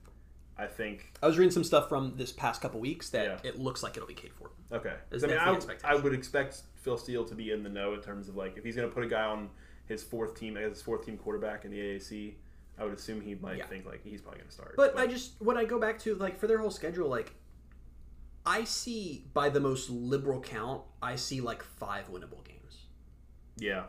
I 0.57 0.67
think 0.67 1.13
I 1.23 1.27
was 1.27 1.37
reading 1.37 1.51
some 1.51 1.63
stuff 1.63 1.87
from 1.89 2.13
this 2.17 2.31
past 2.31 2.61
couple 2.61 2.79
weeks 2.79 3.09
that 3.09 3.25
Yeah. 3.43 3.49
it 3.51 3.57
looks 3.59 3.81
like 3.81 3.95
it'll 3.97 4.07
be 4.07 4.13
Cade 4.13 4.33
Fortin. 4.33 4.57
okay. 4.71 4.95
I 5.11 5.15
mean, 5.27 5.37
I, 5.37 5.49
would- 5.51 5.65
I 5.83 5.95
would 5.95 6.13
expect 6.13 6.61
Phil 6.75 6.97
Steele 6.97 7.23
to 7.25 7.33
be 7.35 7.51
in 7.51 7.63
the 7.63 7.69
know 7.69 7.93
in 7.93 8.01
terms 8.01 8.27
of 8.29 8.35
like 8.35 8.57
if 8.57 8.63
he's 8.65 8.75
going 8.75 8.87
to 8.87 8.93
put 8.93 9.03
a 9.03 9.07
guy 9.07 9.23
on 9.23 9.49
his 9.85 10.03
fourth 10.03 10.37
team 10.37 10.57
as 10.57 10.69
his 10.73 10.81
fourth 10.81 11.05
team 11.05 11.17
quarterback 11.17 11.65
in 11.65 11.71
the 11.71 11.79
AAC. 11.79 12.35
I 12.77 12.83
would 12.83 12.93
assume 12.93 13.21
he 13.21 13.35
might 13.35 13.57
Yeah. 13.57 13.67
think 13.67 13.85
like 13.85 14.03
he's 14.03 14.19
probably 14.21 14.39
going 14.39 14.49
to 14.49 14.53
start. 14.55 14.73
But 14.75 14.97
I 14.97 15.05
just 15.07 15.39
when 15.41 15.57
I 15.57 15.63
go 15.65 15.79
back 15.79 15.99
to 15.99 16.15
like 16.15 16.37
for 16.39 16.47
their 16.47 16.57
whole 16.57 16.71
schedule, 16.71 17.07
like 17.07 17.33
I 18.45 18.63
see 18.65 19.25
by 19.33 19.49
the 19.49 19.59
most 19.59 19.89
liberal 19.89 20.41
count, 20.41 20.81
I 21.01 21.15
see 21.15 21.39
like 21.39 21.63
five 21.63 22.09
winnable 22.11 22.43
games, 22.43 22.85
yeah, 23.57 23.83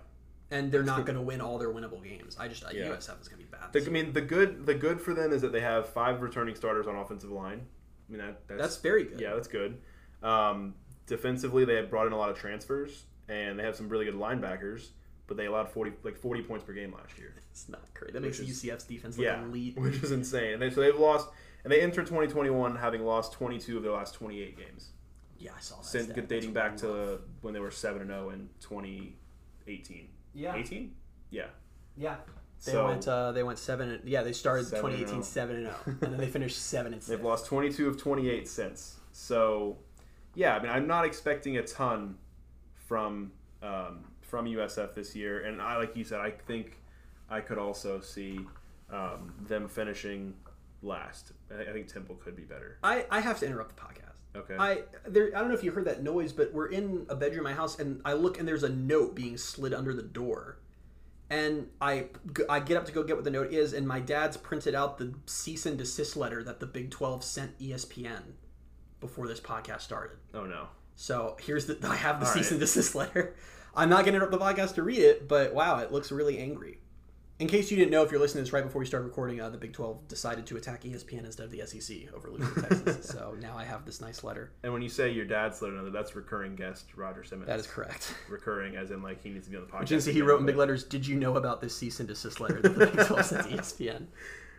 and 0.51 0.71
they're 0.71 0.83
not 0.83 1.05
going 1.07 1.17
to 1.17 1.23
win 1.23 1.41
all 1.41 1.59
their 1.59 1.71
winnable 1.73 2.03
games. 2.03 2.37
I 2.39 2.49
just 2.49 2.63
Yeah. 2.73 2.89
USF 2.89 3.21
is 3.21 3.29
going 3.29 3.41
to 3.43 3.47
be 3.47 3.51
bad. 3.51 3.73
The, 3.73 3.85
I 3.85 3.89
mean, 3.89 4.13
the 4.13 4.21
good 4.21 4.67
the 4.67 4.75
good 4.75 5.01
for 5.01 5.15
them 5.15 5.33
is 5.33 5.43
that 5.43 5.53
they 5.53 5.61
have 5.61 5.89
five 5.89 6.21
returning 6.23 6.55
starters 6.55 6.87
on 6.87 6.97
offensive 6.97 7.31
line. 7.31 7.63
I 8.09 8.13
mean, 8.13 8.21
that, 8.21 8.47
that's, 8.47 8.61
That's 8.61 8.77
very 8.77 9.05
good. 9.05 9.21
yeah, 9.21 9.33
that's 9.35 9.49
good. 9.49 9.79
Um, 10.23 10.75
defensively, 11.07 11.65
they 11.65 11.77
have 11.77 11.89
brought 11.91 12.07
in 12.07 12.13
a 12.13 12.19
lot 12.19 12.29
of 12.31 12.37
transfers, 12.39 13.05
and 13.29 13.59
they 13.59 13.63
have 13.63 13.77
some 13.77 13.89
really 13.89 14.05
good 14.05 14.15
linebackers. 14.15 14.89
But 15.27 15.39
they 15.39 15.47
allowed 15.47 15.71
forty 15.71 15.93
like 16.03 16.19
forty 16.19 16.43
points 16.43 16.65
per 16.67 16.75
game 16.75 16.93
last 16.93 17.19
year. 17.19 17.35
it's 17.51 17.67
not 17.71 17.83
great. 17.95 18.13
That 18.13 18.21
makes 18.23 18.39
is- 18.41 18.63
UCF's 18.63 18.85
defense 18.85 19.17
look 19.17 19.25
Yeah, 19.25 19.43
elite. 19.43 19.77
which 19.79 20.03
is 20.03 20.13
insane. 20.13 20.53
And 20.55 20.63
they, 20.63 20.69
so 20.69 20.83
they've 20.83 20.99
lost, 20.99 21.29
and 21.65 21.73
they 21.73 21.81
entered 21.81 22.07
twenty 22.07 22.31
twenty 22.31 22.51
one 22.51 22.77
having 22.77 23.03
lost 23.07 23.33
twenty 23.33 23.59
two 23.59 23.79
of 23.79 23.83
their 23.83 23.93
last 23.93 24.13
twenty 24.15 24.43
eight 24.43 24.59
games, 24.59 24.91
Yeah, 25.39 25.53
I 25.57 25.61
saw 25.61 25.77
that. 25.77 25.85
since 25.87 26.09
dating 26.29 26.53
back 26.53 26.77
to 26.79 27.21
when 27.41 27.55
they 27.55 27.61
were 27.61 27.71
seven 27.71 28.03
and 28.03 28.11
zero 28.11 28.29
in 28.31 28.51
twenty 28.61 29.17
eighteen. 29.67 30.09
Yeah, 30.35 30.55
Eighteen, 30.55 30.93
yeah. 31.31 31.47
yeah. 31.97 32.17
They 32.65 32.73
So 32.73 32.87
went. 32.87 33.07
Uh, 33.07 33.33
they 33.33 33.43
went 33.43 33.59
seven. 33.59 33.91
And, 33.91 34.09
yeah, 34.09 34.23
they 34.23 34.33
started 34.33 34.67
Seven 34.67 34.91
and 34.91 34.99
2018 34.99 35.19
oh. 35.19 35.23
seven 35.23 35.57
and 35.57 35.65
zero, 35.67 35.77
and 36.03 36.13
then 36.13 36.17
they 36.17 36.27
finished 36.27 36.61
seven 36.61 36.93
and 36.93 37.03
six. 37.03 37.17
They've 37.17 37.25
lost 37.25 37.47
22 37.47 37.89
of 37.89 37.97
28 37.99 38.49
since. 38.49 39.01
So, 39.13 39.79
yeah, 40.35 40.57
I 40.57 40.63
mean, 40.63 40.71
I'm 40.71 40.87
not 40.87 41.05
expecting 41.05 41.59
a 41.59 41.63
ton 41.63 42.17
from 42.75 43.33
um, 43.63 44.05
from 44.21 44.47
USF 44.47 44.95
this 44.95 45.15
year, 45.15 45.45
and 45.45 45.61
I, 45.63 45.77
like 45.77 45.97
you 45.97 46.05
said, 46.05 46.21
I 46.21 46.31
think 46.31 46.79
I 47.31 47.41
could 47.41 47.59
also 47.59 48.01
see 48.01 48.41
um, 48.91 49.33
them 49.47 49.69
finishing 49.69 50.35
last. 50.83 51.33
I, 51.51 51.71
I 51.71 51.73
think 51.73 51.89
Temple 51.89 52.17
could 52.17 52.37
be 52.37 52.43
better. 52.43 52.79
I, 52.83 53.07
I 53.11 53.21
have 53.21 53.39
to 53.41 53.47
interrupt 53.47 53.77
the 53.77 53.83
podcast. 53.83 54.04
Okay. 54.37 54.57
I 54.59 54.83
there 55.07 55.29
I 55.37 55.41
don't 55.41 55.49
know 55.49 55.55
if 55.55 55.63
you 55.65 55.71
heard 55.71 55.85
that 55.85 56.03
noise, 56.03 56.33
but 56.33 56.53
we're 56.53 56.67
in 56.67 57.07
a 57.09 57.15
bedroom 57.15 57.47
in 57.47 57.53
my 57.53 57.57
house, 57.57 57.79
and 57.79 58.01
I 58.05 58.15
look 58.15 58.39
and 58.39 58.47
there's 58.49 58.65
a 58.65 58.69
note 58.69 59.15
being 59.15 59.37
slid 59.37 59.73
under 59.73 59.95
the 59.95 60.03
door, 60.03 60.59
and 61.31 61.69
I 61.81 62.07
I 62.49 62.61
get 62.61 62.77
up 62.77 62.85
to 62.87 62.93
go 62.93 63.03
get 63.05 63.17
what 63.17 63.25
the 63.25 63.31
note 63.31 63.53
is, 63.53 63.73
and 63.73 63.87
my 63.87 64.01
dad's 64.01 64.37
printed 64.37 64.75
out 64.75 64.99
the 64.99 65.15
cease 65.27 65.67
and 65.67 65.79
desist 65.79 66.17
letter 66.17 66.43
that 66.43 66.59
the 66.61 66.67
Big 66.67 66.91
Twelve 66.91 67.23
sent 67.23 67.59
ESPN 67.61 68.23
before 69.01 69.29
this 69.29 69.41
podcast 69.41 69.83
started. 69.83 70.17
oh 70.35 70.45
no. 70.45 70.67
So 70.97 71.37
here's 71.41 71.67
the 71.67 71.79
I 71.89 71.97
have 71.97 72.21
the 72.21 72.27
All 72.27 72.33
cease 72.33 72.45
right. 72.47 72.51
and 72.53 72.61
desist 72.61 72.95
letter. 72.97 73.37
I'm 73.77 73.89
not 73.89 74.05
going 74.05 74.13
to 74.13 74.17
interrupt 74.25 74.33
the 74.33 74.39
podcast 74.39 74.75
to 74.77 74.83
read 74.85 75.01
it, 75.01 75.27
but 75.29 75.53
wow, 75.53 75.79
it 75.81 75.91
looks 75.91 76.13
really 76.13 76.39
angry. 76.39 76.79
In 77.41 77.49
case 77.49 77.69
you 77.69 77.77
didn't 77.77 77.91
know, 77.91 78.05
if 78.05 78.13
you're 78.13 78.21
listening 78.21 78.45
to 78.45 78.47
this 78.47 78.53
right 78.53 78.63
before 78.63 78.79
we 78.79 78.87
started 78.87 79.07
recording, 79.07 79.41
uh, 79.41 79.49
the 79.49 79.59
Big 79.59 79.73
12 79.73 80.07
decided 80.07 80.47
to 80.47 80.57
attack 80.57 80.85
ESPN 80.85 81.25
instead 81.25 81.45
of 81.45 81.51
the 81.51 81.67
SEC 81.67 82.15
over 82.15 82.29
to 82.29 82.61
Texas. 82.61 83.11
So 83.15 83.37
now 83.41 83.57
I 83.57 83.65
have 83.65 83.85
this 83.85 84.01
nice 84.01 84.23
letter. 84.23 84.53
And 84.63 84.73
when 84.73 84.83
you 84.83 84.89
say 84.89 85.11
your 85.11 85.25
dad's 85.25 85.59
slid 85.59 85.73
another, 85.73 85.91
that's 85.91 86.15
recurring 86.15 86.55
guest 86.55 86.87
Roger 86.95 87.25
Simmons. 87.25 87.49
That 87.49 87.59
is 87.59 87.67
correct. 87.67 88.15
recurring, 88.29 88.77
as 88.77 88.93
in 88.93 89.03
like 89.03 89.23
he 89.23 89.31
needs 89.31 89.47
to 89.47 89.51
be 89.51 89.57
on 89.57 89.65
the 89.65 89.69
podcast. 89.69 89.81
Which 89.81 89.93
is 89.93 90.05
he 90.05 90.23
wrote 90.23 90.41
in 90.41 90.47
big 90.47 90.57
letters, 90.57 90.85
"Did 90.85 91.07
you 91.07 91.17
know 91.17 91.37
about 91.37 91.61
this 91.61 91.77
cease 91.77 91.99
and 92.01 92.09
desist 92.09 92.41
letter 92.41 92.61
that 92.63 92.79
the 92.79 92.87
Big 92.97 93.07
12 93.07 93.25
sent 93.25 93.49
to 93.49 93.57
ESPN?" 93.57 94.07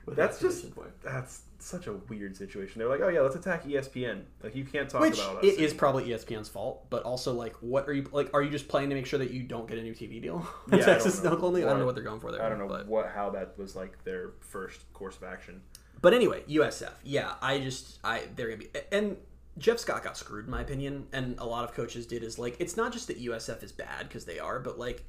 That's 0.07 0.39
just 0.39 0.65
that's 1.01 1.41
such 1.65 1.87
a 1.87 1.93
weird 1.93 2.35
situation. 2.37 2.79
They're 2.79 2.87
like, 2.89 3.01
oh 3.01 3.07
yeah, 3.09 3.21
let's 3.21 3.35
attack 3.35 3.65
ESPN. 3.65 4.21
Like 4.43 4.55
you 4.55 4.63
can't 4.63 4.89
talk 4.89 5.01
Which 5.01 5.15
about 5.19 5.37
us. 5.37 5.45
it 5.45 5.59
is 5.59 5.73
probably 5.73 6.05
ESPN's 6.05 6.47
fault, 6.49 6.89
but 6.89 7.03
also 7.03 7.33
like, 7.33 7.55
what 7.61 7.87
are 7.89 7.93
you 7.93 8.07
like? 8.11 8.29
Are 8.33 8.41
you 8.43 8.49
just 8.49 8.67
playing 8.67 8.89
to 8.89 8.95
make 8.95 9.05
sure 9.05 9.19
that 9.19 9.31
you 9.31 9.43
don't 9.43 9.67
get 9.67 9.77
a 9.77 9.81
new 9.81 9.93
TV 9.93 10.21
deal? 10.21 10.45
Yeah, 10.67 10.75
I 10.75 10.77
don't 10.77 10.85
Texas 10.85 11.23
know 11.23 11.29
and 11.29 11.37
Oklahoma. 11.37 11.57
I 11.57 11.61
don't 11.61 11.69
know 11.69 11.75
what- 11.79 11.85
what 11.87 11.95
they're 11.95 12.03
going 12.03 12.19
for 12.19 12.31
there. 12.31 12.41
I 12.43 12.49
don't 12.49 12.59
know 12.59 12.67
but, 12.67 12.87
what 12.87 13.07
how 13.13 13.29
that 13.31 13.57
was 13.57 13.75
like 13.75 14.03
their 14.03 14.31
first 14.39 14.91
course 14.93 15.17
of 15.17 15.23
action. 15.23 15.61
but 16.01 16.13
anyway, 16.13 16.43
USF. 16.49 16.91
Yeah, 17.03 17.33
I 17.41 17.59
just 17.59 17.99
I 18.03 18.23
they're 18.35 18.47
gonna 18.49 18.57
be 18.57 18.69
and 18.91 19.17
Jeff 19.57 19.79
Scott 19.79 20.03
got 20.03 20.17
screwed 20.17 20.45
in 20.45 20.51
my 20.51 20.61
opinion, 20.61 21.07
and 21.13 21.37
a 21.39 21.45
lot 21.45 21.63
of 21.63 21.73
coaches 21.73 22.05
did. 22.05 22.23
Is 22.23 22.37
like 22.37 22.57
it's 22.59 22.75
not 22.77 22.91
just 22.91 23.07
that 23.07 23.19
USF 23.23 23.63
is 23.63 23.71
bad 23.71 24.07
because 24.07 24.25
they 24.25 24.37
are, 24.39 24.59
but 24.59 24.77
like 24.77 25.05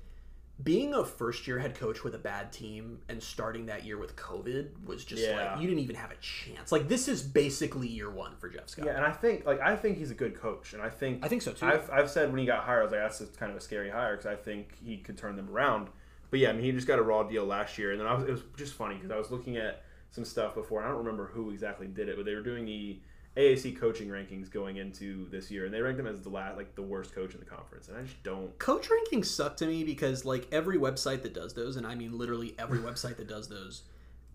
being 0.65 0.95
a 0.95 1.05
first 1.05 1.47
year 1.47 1.59
head 1.59 1.75
coach 1.75 2.03
with 2.03 2.15
a 2.15 2.19
bad 2.19 2.51
team 2.51 2.99
and 3.11 3.23
starting 3.23 3.67
that 3.67 3.85
year 3.85 3.99
with 3.99 4.17
COVID 4.17 4.87
was 4.87 5.05
just 5.05 5.23
Yeah. 5.23 5.53
like 5.53 5.61
you 5.61 5.67
didn't 5.69 5.83
even 5.83 5.97
have 5.97 6.11
a 6.11 6.17
chance. 6.17 6.73
Like 6.73 6.89
this 6.89 7.09
is 7.09 7.23
basically 7.23 7.89
year 7.89 8.11
one 8.11 8.37
for 8.37 8.49
Jeff 8.49 8.69
Scott. 8.71 8.87
Yeah, 8.87 8.97
and 8.97 9.05
I 9.05 9.13
think 9.13 9.45
like 9.45 9.61
I 9.61 9.77
think 9.77 9.99
he's 9.99 10.11
a 10.11 10.15
good 10.15 10.35
coach, 10.35 10.73
and 10.73 10.83
I 10.83 10.89
think 10.89 11.25
I 11.25 11.29
think 11.29 11.43
so, 11.43 11.53
too. 11.53 11.67
I've, 11.67 11.91
I've 11.91 12.11
said 12.11 12.31
when 12.31 12.39
he 12.39 12.47
got 12.47 12.65
hired, 12.65 12.81
I 12.81 12.85
was 12.85 12.93
like, 12.93 13.01
that's 13.03 13.37
kind 13.37 13.51
of 13.53 13.59
a 13.59 13.61
scary 13.61 13.91
hire 13.91 14.17
because 14.17 14.27
I 14.27 14.37
think 14.37 14.77
he 14.83 14.97
could 14.97 15.19
turn 15.19 15.37
them 15.37 15.51
around. 15.51 15.89
But 16.31 16.41
yeah, 16.41 16.51
I 16.51 16.53
mean, 16.55 16.65
he 16.65 16.73
just 16.73 16.87
got 16.87 16.99
a 16.99 17.03
raw 17.03 17.23
deal 17.23 17.45
last 17.45 17.77
year, 17.79 17.93
and 17.93 18.01
then 18.01 18.07
I 18.07 18.15
was 18.15 18.25
it 18.25 18.31
was 18.31 18.43
just 18.57 18.75
funny 18.75 18.95
because 18.95 19.11
I 19.11 19.19
was 19.19 19.31
looking 19.31 19.59
at 19.59 19.83
some 20.11 20.25
stuff 20.25 20.55
before. 20.55 20.81
And 20.81 20.89
I 20.89 20.91
don't 20.91 20.99
remember 21.05 21.27
who 21.27 21.51
exactly 21.51 21.87
did 21.87 22.09
it, 22.09 22.17
but 22.17 22.25
they 22.25 22.35
were 22.35 22.43
doing 22.43 22.65
the 22.65 22.99
AAC 23.37 23.79
coaching 23.79 24.09
rankings 24.09 24.51
going 24.51 24.79
into 24.79 25.29
this 25.29 25.51
year, 25.51 25.67
and 25.67 25.75
they 25.75 25.81
ranked 25.81 26.01
him 26.01 26.07
as 26.07 26.23
the 26.23 26.31
last, 26.31 26.57
like 26.57 26.75
the 26.75 26.83
worst 26.83 27.15
coach 27.15 27.35
in 27.35 27.41
the 27.41 27.47
conference, 27.47 27.89
and 27.89 27.97
I 27.99 28.03
just 28.03 28.23
don't. 28.23 28.59
Coach 28.59 28.89
rankings 28.89 29.27
suck 29.27 29.57
to 29.59 29.67
me 29.67 29.85
because 29.85 30.25
like 30.25 30.47
every 30.51 30.79
website 30.79 31.23
that 31.23 31.35
does 31.35 31.53
those, 31.53 31.77
and 31.77 31.87
I 31.87 31.95
mean 31.95 32.17
literally 32.17 32.55
every 32.59 32.79
website 32.91 33.17
that 33.19 33.29
does 33.29 33.49
those, 33.49 33.83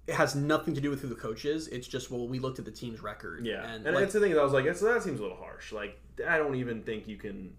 it 0.05 0.13
has 0.13 0.35
nothing 0.35 0.75
to 0.75 0.81
do 0.81 0.91
with 0.91 1.01
who 1.01 1.07
the 1.07 1.15
coach 1.15 1.45
is. 1.45 1.67
It's 1.69 1.87
just 1.87 2.11
well, 2.11 2.27
we 2.27 2.37
looked 2.37 2.59
at 2.59 2.65
the 2.65 2.71
team's 2.71 3.01
record. 3.01 3.45
Yeah, 3.45 3.65
and, 3.67 3.85
and, 3.85 3.95
like, 3.95 4.03
it's 4.03 4.13
the 4.13 4.19
thing 4.19 4.33
that 4.33 4.39
I 4.39 4.43
was 4.43 4.53
like, 4.53 4.65
it's, 4.65 4.81
that 4.81 5.01
seems 5.01 5.19
a 5.19 5.23
little 5.23 5.37
harsh. 5.37 5.71
Like 5.71 5.97
I 6.27 6.37
don't 6.37 6.55
even 6.55 6.83
think 6.83 7.07
you 7.07 7.17
can. 7.17 7.53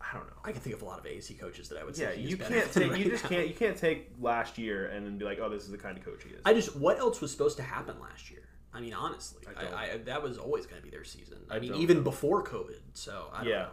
I 0.00 0.16
don't 0.16 0.26
know. 0.28 0.36
I 0.44 0.52
can 0.52 0.60
think 0.60 0.76
of 0.76 0.82
a 0.82 0.84
lot 0.84 1.00
of 1.00 1.04
AAC 1.04 1.40
coaches 1.40 1.68
that 1.70 1.78
I 1.78 1.84
would 1.84 1.96
say. 1.96 2.16
Yeah, 2.16 2.28
you 2.28 2.36
can't 2.36 2.70
take. 2.72 2.92
right 2.92 3.00
You 3.00 3.10
just 3.10 3.24
now. 3.24 3.30
can't. 3.30 3.48
You 3.48 3.54
can't 3.54 3.76
take 3.76 4.12
last 4.20 4.56
year 4.56 4.86
and 4.86 5.04
then 5.04 5.18
be 5.18 5.24
like, 5.24 5.40
oh, 5.40 5.48
this 5.48 5.64
is 5.64 5.70
the 5.70 5.78
kind 5.78 5.98
of 5.98 6.04
coach 6.04 6.22
he 6.22 6.30
is. 6.30 6.42
I 6.44 6.54
just 6.54 6.76
what 6.76 7.00
else 7.00 7.20
was 7.20 7.32
supposed 7.32 7.56
to 7.56 7.64
happen 7.64 7.96
last 8.00 8.30
year? 8.30 8.42
I 8.76 8.80
mean, 8.80 8.94
honestly, 8.94 9.42
I. 9.56 9.64
I, 9.64 9.92
I, 9.94 9.96
that 10.04 10.22
was 10.22 10.38
always 10.38 10.66
going 10.66 10.80
to 10.80 10.84
be 10.84 10.90
their 10.90 11.04
season. 11.04 11.38
I, 11.50 11.56
I 11.56 11.60
mean, 11.60 11.74
even 11.76 11.98
know. 11.98 12.02
before 12.04 12.44
COVID. 12.44 12.80
So 12.94 13.28
I 13.32 13.38
don't 13.38 13.48
Yeah. 13.48 13.58
know. 13.62 13.68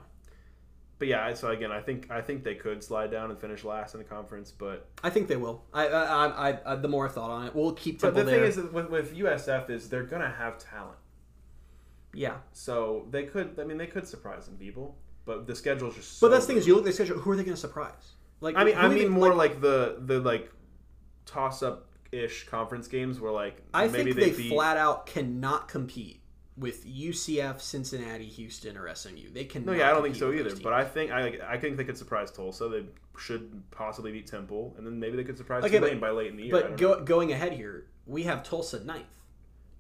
But 0.99 1.07
yeah, 1.09 1.33
so 1.33 1.49
again, 1.49 1.71
I 1.71 1.81
think 1.81 2.09
I 2.11 2.21
think 2.21 2.43
they 2.45 2.55
could 2.55 2.81
slide 2.81 3.11
down 3.11 3.29
and 3.29 3.37
finish 3.37 3.63
last 3.65 3.93
in 3.93 3.97
the 3.97 4.05
conference, 4.05 4.51
but 4.51 4.87
I 5.03 5.09
think 5.09 5.27
they 5.27 5.35
will. 5.35 5.65
I, 5.73 5.87
I, 5.87 6.03
I, 6.03 6.49
I, 6.51 6.59
I 6.65 6.75
the 6.75 6.87
more 6.87 7.05
I've 7.07 7.13
thought 7.13 7.29
on 7.31 7.47
it, 7.47 7.53
we'll 7.55 7.73
keep 7.73 7.99
but 7.99 8.13
the 8.15 8.23
there. 8.23 8.49
thing 8.49 8.65
is 8.65 8.71
with, 8.71 8.89
with 8.89 9.13
USF 9.17 9.69
is 9.69 9.89
they're 9.89 10.03
gonna 10.03 10.29
have 10.29 10.59
talent, 10.59 10.97
yeah. 12.13 12.35
so 12.53 13.07
they 13.11 13.23
could. 13.23 13.59
I 13.59 13.63
mean, 13.65 13.77
they 13.77 13.87
could 13.87 14.07
surprise 14.07 14.45
some 14.45 14.55
people, 14.55 14.95
but 15.25 15.45
the 15.47 15.55
schedule's 15.55 15.95
just. 15.95 16.21
But 16.21 16.29
that's 16.29 16.45
the 16.45 16.49
thing 16.53 16.57
is, 16.57 16.67
you 16.67 16.75
look 16.75 16.83
at 16.83 16.87
the 16.87 16.93
schedule. 16.93 17.17
Who 17.19 17.31
are 17.31 17.35
they 17.35 17.43
going 17.43 17.55
to 17.55 17.59
surprise? 17.59 18.13
Like, 18.39 18.55
I 18.55 18.63
mean, 18.63 18.75
I 18.75 18.87
they- 18.87 18.95
mean 18.95 19.09
more 19.09 19.33
like, 19.33 19.59
the 19.61 19.97
the 19.99 20.19
like 20.19 20.51
toss 21.25 21.63
up 21.63 21.89
ish 22.14 22.45
conference 22.47 22.88
games 22.88 23.20
where 23.20 23.32
like 23.32 23.61
I 23.74 23.88
maybe 23.88 24.14
think 24.14 24.36
they, 24.36 24.43
beat, 24.43 24.49
flat 24.49 24.78
out 24.78 25.05
cannot 25.05 25.68
compete 25.68 26.22
with 26.55 26.86
UCF, 26.86 27.59
Cincinnati, 27.59 28.26
Houston, 28.26 28.78
or 28.78 28.93
SMU. 28.93 29.32
They 29.34 29.45
can. 29.45 29.66
No, 29.66 29.72
yeah, 29.72 29.89
I 29.89 29.93
don't 29.93 30.03
think 30.03 30.16
so 30.16 30.32
either. 30.32 30.55
But 30.55 30.74
I 30.74 30.84
think 30.84 31.11
I 31.11 31.38
I 31.47 31.57
think 31.57 31.78
they 31.78 31.84
could 31.84 31.97
surprise 31.97 32.32
Tulsa. 32.32 32.70
They 32.70 32.86
should 33.18 33.64
possibly 33.72 34.11
beat 34.11 34.28
Temple, 34.28 34.76
and 34.78 34.86
then 34.86 34.99
maybe 34.99 35.18
they 35.18 35.24
could 35.24 35.38
surprise 35.38 35.64
Okay, 35.64 35.80
Tulane 35.80 35.99
by 35.99 36.11
late 36.11 36.28
in 36.28 36.38
the 36.38 36.43
year. 36.43 36.51
But 36.51 36.78
go, 36.78 37.03
going 37.03 37.32
ahead 37.32 37.53
here, 37.53 37.88
we 38.05 38.24
have 38.24 38.43
Tulsa 38.43 38.84
ninth 38.84 39.07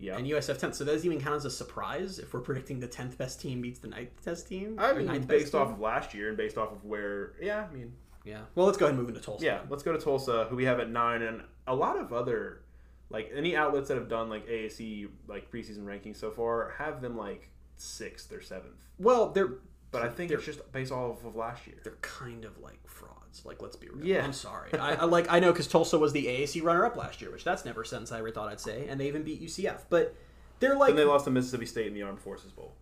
yeah, 0.03 0.17
and 0.17 0.27
USF 0.27 0.57
tenth. 0.57 0.75
So 0.75 0.83
that 0.83 0.91
doesn't 0.91 1.09
even 1.09 1.23
count 1.23 1.37
as 1.37 1.45
a 1.45 1.51
surprise 1.51 2.19
if 2.19 2.33
we're 2.33 2.41
predicting 2.41 2.79
the 2.79 2.87
tenth 2.87 3.17
best 3.17 3.39
team 3.39 3.61
beats 3.61 3.79
the 3.79 3.87
ninth 3.87 4.23
best 4.25 4.47
team. 4.47 4.77
I 4.77 4.93
mean, 4.93 5.23
based 5.23 5.55
off 5.55 5.67
team. 5.67 5.75
of 5.75 5.79
last 5.79 6.13
year 6.13 6.29
and 6.29 6.37
based 6.37 6.57
off 6.57 6.71
of 6.71 6.83
where, 6.83 7.33
yeah, 7.41 7.65
I 7.69 7.73
mean, 7.73 7.93
Yeah. 8.25 8.41
Well, 8.55 8.65
let's 8.65 8.77
go 8.77 8.85
ahead 8.85 8.95
and 8.95 8.99
move 8.99 9.09
into 9.09 9.21
Tulsa. 9.21 9.45
yeah. 9.45 9.61
Let's 9.69 9.83
go 9.83 9.93
to 9.93 9.99
Tulsa, 9.99 10.47
who 10.49 10.55
we 10.55 10.65
have 10.65 10.79
at 10.79 10.89
nine, 10.89 11.21
and 11.21 11.43
a 11.67 11.75
lot 11.75 11.97
of 11.99 12.11
other, 12.13 12.61
like 13.09 13.31
any 13.35 13.55
outlets 13.55 13.87
that 13.89 13.97
have 13.97 14.09
done 14.09 14.29
like 14.29 14.47
AAC 14.47 15.07
like 15.27 15.51
preseason 15.51 15.85
rankings 15.85 16.17
so 16.17 16.31
far 16.31 16.73
have 16.77 17.01
them 17.01 17.17
like 17.17 17.49
sixth 17.77 18.31
or 18.31 18.41
seventh. 18.41 18.75
Well, 18.99 19.29
they're 19.29 19.49
But 19.91 20.03
I 20.03 20.09
think 20.09 20.31
it's 20.31 20.45
just 20.45 20.71
based 20.71 20.91
off 20.91 21.23
of 21.25 21.35
last 21.35 21.67
year. 21.67 21.77
they're 21.83 21.93
kind 22.01 22.45
of 22.45 22.57
like 22.59 22.79
frauds. 22.87 23.45
Like, 23.45 23.61
let's 23.61 23.75
be 23.75 23.87
real. 23.89 24.05
Yeah. 24.05 24.23
I'm 24.23 24.33
sorry. 24.33 24.69
I, 24.73 24.95
I 24.95 25.05
like 25.05 25.25
I 25.31 25.39
know 25.39 25.51
because 25.51 25.67
Tulsa 25.67 25.97
was 25.97 26.13
the 26.13 26.25
AAC 26.25 26.61
runner-up 26.63 26.95
last 26.95 27.21
year, 27.21 27.31
which 27.31 27.43
that's 27.43 27.65
never 27.65 27.81
a 27.81 27.85
sentence 27.85 28.11
I 28.11 28.19
ever 28.19 28.31
thought 28.31 28.49
I'd 28.49 28.59
say, 28.59 28.87
and 28.87 28.99
they 28.99 29.07
even 29.07 29.23
beat 29.23 29.41
UCF. 29.41 29.81
But 29.89 30.15
they're 30.59 30.75
like 30.77 30.89
Then 30.89 30.97
they 30.97 31.03
lost 31.03 31.25
to 31.25 31.31
Mississippi 31.31 31.65
State 31.65 31.87
in 31.87 31.93
the 31.93 32.03
Armed 32.03 32.19
Forces 32.19 32.51
Bowl. 32.51 32.73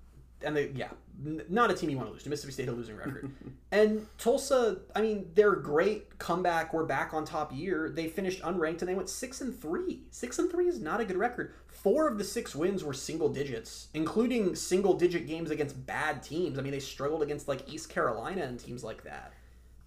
And 0.43 0.55
they 0.55 0.69
yeah, 0.69 0.89
n- 1.25 1.43
not 1.49 1.71
a 1.71 1.73
team 1.73 1.89
you 1.89 1.97
want 1.97 2.09
to 2.09 2.13
lose 2.13 2.23
to. 2.23 2.29
Mississippi 2.29 2.53
State 2.53 2.67
a 2.69 2.71
losing 2.71 2.95
record, 2.95 3.31
and 3.71 4.07
Tulsa. 4.17 4.79
I 4.95 5.01
mean, 5.01 5.29
they're 5.35 5.55
great 5.55 6.17
comeback. 6.19 6.73
We're 6.73 6.85
back 6.85 7.13
on 7.13 7.25
top 7.25 7.53
year. 7.53 7.89
They 7.89 8.07
finished 8.07 8.41
unranked 8.41 8.79
and 8.79 8.89
they 8.89 8.95
went 8.95 9.09
six 9.09 9.41
and 9.41 9.57
three. 9.59 10.03
Six 10.11 10.39
and 10.39 10.51
three 10.51 10.67
is 10.67 10.79
not 10.79 10.99
a 10.99 11.05
good 11.05 11.17
record. 11.17 11.53
Four 11.67 12.07
of 12.07 12.17
the 12.17 12.23
six 12.23 12.55
wins 12.55 12.83
were 12.83 12.93
single 12.93 13.29
digits, 13.29 13.87
including 13.93 14.55
single 14.55 14.93
digit 14.93 15.27
games 15.27 15.51
against 15.51 15.85
bad 15.85 16.21
teams. 16.21 16.59
I 16.59 16.61
mean, 16.61 16.71
they 16.71 16.79
struggled 16.79 17.23
against 17.23 17.47
like 17.47 17.71
East 17.71 17.89
Carolina 17.89 18.43
and 18.43 18.59
teams 18.59 18.83
like 18.83 19.03
that. 19.03 19.33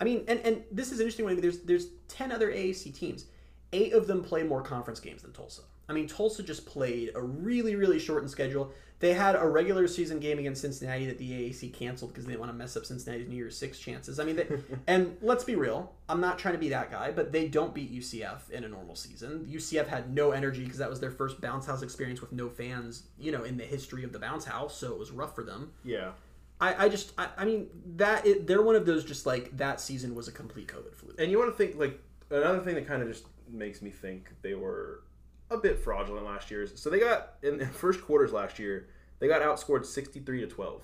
I 0.01 0.05
mean, 0.05 0.25
and 0.29 0.41
and 0.41 0.65
this 0.71 0.93
is 0.93 1.01
interesting. 1.01 1.25
When 1.25 1.41
there's 1.41 1.61
there's 1.61 1.87
ten 2.09 2.33
other 2.33 2.51
AAC 2.51 2.95
teams, 2.95 3.27
eight 3.73 3.93
of 3.93 4.07
them 4.07 4.23
play 4.23 4.43
more 4.43 4.63
conference 4.63 5.01
games 5.01 5.23
than 5.23 5.33
Tulsa. 5.33 5.63
I 5.89 5.93
mean, 5.93 6.07
Tulsa 6.07 6.43
just 6.43 6.67
played 6.67 7.11
a 7.15 7.23
really 7.23 7.77
really 7.77 7.99
shortened 7.99 8.31
schedule. 8.31 8.73
They 9.01 9.13
had 9.13 9.35
a 9.35 9.47
regular 9.47 9.87
season 9.87 10.19
game 10.19 10.39
against 10.39 10.63
Cincinnati 10.63 11.05
that 11.07 11.19
the 11.19 11.31
AAC 11.31 11.75
canceled 11.75 12.13
because 12.13 12.25
they 12.25 12.33
didn't 12.33 12.41
want 12.41 12.53
to 12.53 12.57
mess 12.57 12.77
up 12.77 12.87
Cincinnati's 12.87 13.29
New 13.29 13.37
Year's 13.37 13.59
Six 13.59 13.79
chances. 13.79 14.19
I 14.19 14.25
mean, 14.25 14.37
they, 14.37 14.47
and 14.87 15.19
let's 15.21 15.45
be 15.45 15.57
real, 15.57 15.93
I'm 16.09 16.21
not 16.21 16.39
trying 16.39 16.55
to 16.55 16.61
be 16.61 16.71
that 16.71 16.91
guy, 16.91 17.11
but 17.11 17.31
they 17.31 17.49
don't 17.49 17.75
beat 17.75 17.93
UCF 17.93 18.49
in 18.51 18.65
a 18.65 18.69
normal 18.69 18.95
season. 18.95 19.47
UCF 19.51 19.89
had 19.89 20.15
no 20.15 20.31
energy 20.31 20.63
because 20.63 20.79
that 20.79 20.89
was 20.89 21.01
their 21.01 21.11
first 21.11 21.41
bounce 21.41 21.67
house 21.67 21.83
experience 21.83 22.21
with 22.21 22.33
no 22.33 22.49
fans, 22.49 23.09
you 23.19 23.31
know, 23.31 23.45
in 23.45 23.59
the 23.59 23.65
history 23.65 24.05
of 24.05 24.13
the 24.13 24.19
bounce 24.19 24.45
house, 24.45 24.75
so 24.77 24.93
it 24.93 24.99
was 24.99 25.11
rough 25.11 25.35
for 25.35 25.45
them. 25.45 25.73
Yeah. 25.85 26.13
I, 26.61 26.85
I 26.85 26.89
just 26.89 27.13
I, 27.19 27.29
I 27.37 27.45
mean 27.45 27.69
that 27.97 28.25
it, 28.25 28.47
they're 28.47 28.63
one 28.63 28.77
of 28.77 28.87
those 28.87 29.05
just 29.05 29.27
like 29.27 29.57
that 29.57 29.81
season 29.81 30.15
was 30.15 30.29
a 30.29 30.33
complete 30.33 30.69
COVID 30.69 30.95
fluke. 30.95 31.21
And 31.21 31.31
you 31.31 31.39
want 31.39 31.51
to 31.51 31.57
think 31.57 31.79
like 31.79 32.01
another 32.31 32.61
thing 32.61 32.75
that 32.77 32.87
kind 32.87 33.03
of 33.03 33.09
just 33.09 33.27
makes 33.51 33.83
me 33.83 33.91
think 33.91 34.31
they 34.43 34.55
were 34.55 35.03
a 35.51 35.59
bit 35.59 35.79
fraudulent 35.79 36.25
last 36.25 36.51
year. 36.51 36.67
So 36.75 36.91
they 36.91 36.99
got 37.01 37.35
in 37.43 37.59
the 37.59 37.67
first 37.67 38.03
quarters 38.03 38.33
last 38.33 38.59
year, 38.59 38.89
they 39.19 39.29
got 39.29 39.43
outscored 39.43 39.85
sixty 39.87 40.21
three 40.21 40.41
to 40.41 40.47
twelve, 40.47 40.83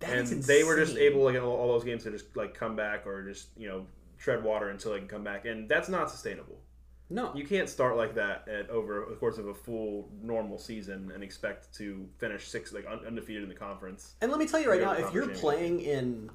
That 0.00 0.16
and 0.16 0.42
they 0.42 0.64
were 0.64 0.76
just 0.76 0.96
able 0.96 1.24
like 1.24 1.34
in 1.36 1.42
all, 1.42 1.68
those 1.68 1.84
games 1.84 2.04
to 2.04 2.10
just 2.10 2.36
like 2.36 2.54
come 2.54 2.76
back 2.76 3.06
or 3.06 3.22
just 3.26 3.48
you 3.56 3.68
know 3.68 3.86
tread 4.18 4.42
water 4.42 4.70
until 4.70 4.92
they 4.92 4.98
can 4.98 5.08
come 5.08 5.24
back, 5.24 5.44
and 5.44 5.68
that's 5.68 5.88
not 5.88 6.10
sustainable. 6.10 6.58
No, 7.10 7.32
You 7.34 7.44
can't 7.44 7.68
start 7.68 7.98
like 7.98 8.14
that 8.14 8.48
at 8.48 8.70
over 8.70 9.06
the 9.10 9.16
course 9.16 9.36
of 9.36 9.46
a 9.48 9.54
full 9.54 10.08
normal 10.22 10.58
season 10.58 11.12
and 11.14 11.22
expect 11.22 11.72
to 11.74 12.08
finish 12.16 12.48
six 12.48 12.72
like 12.72 12.86
undefeated 12.86 13.42
in 13.42 13.48
the 13.50 13.54
conference. 13.54 14.14
and 14.22 14.30
let 14.30 14.40
me 14.40 14.46
tell 14.46 14.58
you 14.58 14.70
right 14.70 14.80
now, 14.80 14.92
if 14.92 15.12
you're 15.12 15.28
playing 15.28 15.80
in 15.80 16.30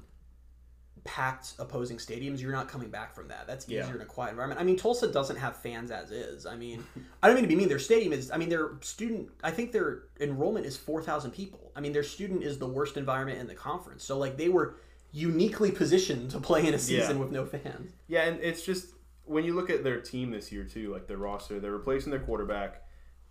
packed 1.04 1.54
opposing 1.58 1.96
stadiums, 1.96 2.40
you're 2.40 2.52
not 2.52 2.68
coming 2.68 2.90
back 2.90 3.14
from 3.14 3.28
that. 3.28 3.46
That's 3.46 3.64
easier 3.66 3.84
Yeah. 3.84 3.94
in 3.94 4.00
a 4.00 4.04
quiet 4.06 4.30
environment. 4.30 4.60
I 4.60 4.64
mean, 4.64 4.76
Tulsa 4.76 5.08
doesn't 5.10 5.36
have 5.36 5.56
fans 5.56 5.90
as 5.90 6.10
is. 6.10 6.46
I 6.46 6.56
mean, 6.56 6.84
I 7.22 7.26
don't 7.26 7.34
mean 7.36 7.44
to 7.44 7.48
be 7.48 7.56
mean. 7.56 7.68
Their 7.68 7.78
stadium 7.78 8.12
is. 8.12 8.30
I 8.30 8.36
mean, 8.36 8.48
their 8.48 8.72
student. 8.82 9.30
I 9.42 9.50
think 9.50 9.72
their 9.72 10.02
enrollment 10.20 10.66
is 10.66 10.76
four 10.76 11.02
thousand 11.02 11.30
people. 11.32 11.72
I 11.74 11.80
mean, 11.80 11.92
their 11.92 12.02
student 12.02 12.42
is 12.42 12.58
the 12.58 12.66
worst 12.66 12.96
environment 12.96 13.38
in 13.40 13.46
the 13.46 13.54
conference. 13.54 14.04
So 14.04 14.18
like 14.18 14.36
they 14.36 14.48
were 14.48 14.76
uniquely 15.12 15.70
positioned 15.72 16.30
to 16.30 16.40
play 16.40 16.66
in 16.66 16.74
a 16.74 16.78
season 16.78 17.16
Yeah. 17.16 17.22
with 17.22 17.32
no 17.32 17.44
fans. 17.44 17.92
Yeah, 18.06 18.22
and 18.24 18.40
it's 18.40 18.64
just 18.64 18.94
when 19.24 19.44
you 19.44 19.54
look 19.54 19.70
at 19.70 19.82
their 19.84 20.00
team 20.00 20.30
this 20.30 20.52
year 20.52 20.64
too, 20.64 20.92
like 20.92 21.06
their 21.06 21.16
roster, 21.18 21.58
they're 21.60 21.72
replacing 21.72 22.10
their 22.10 22.20
quarterback. 22.20 22.82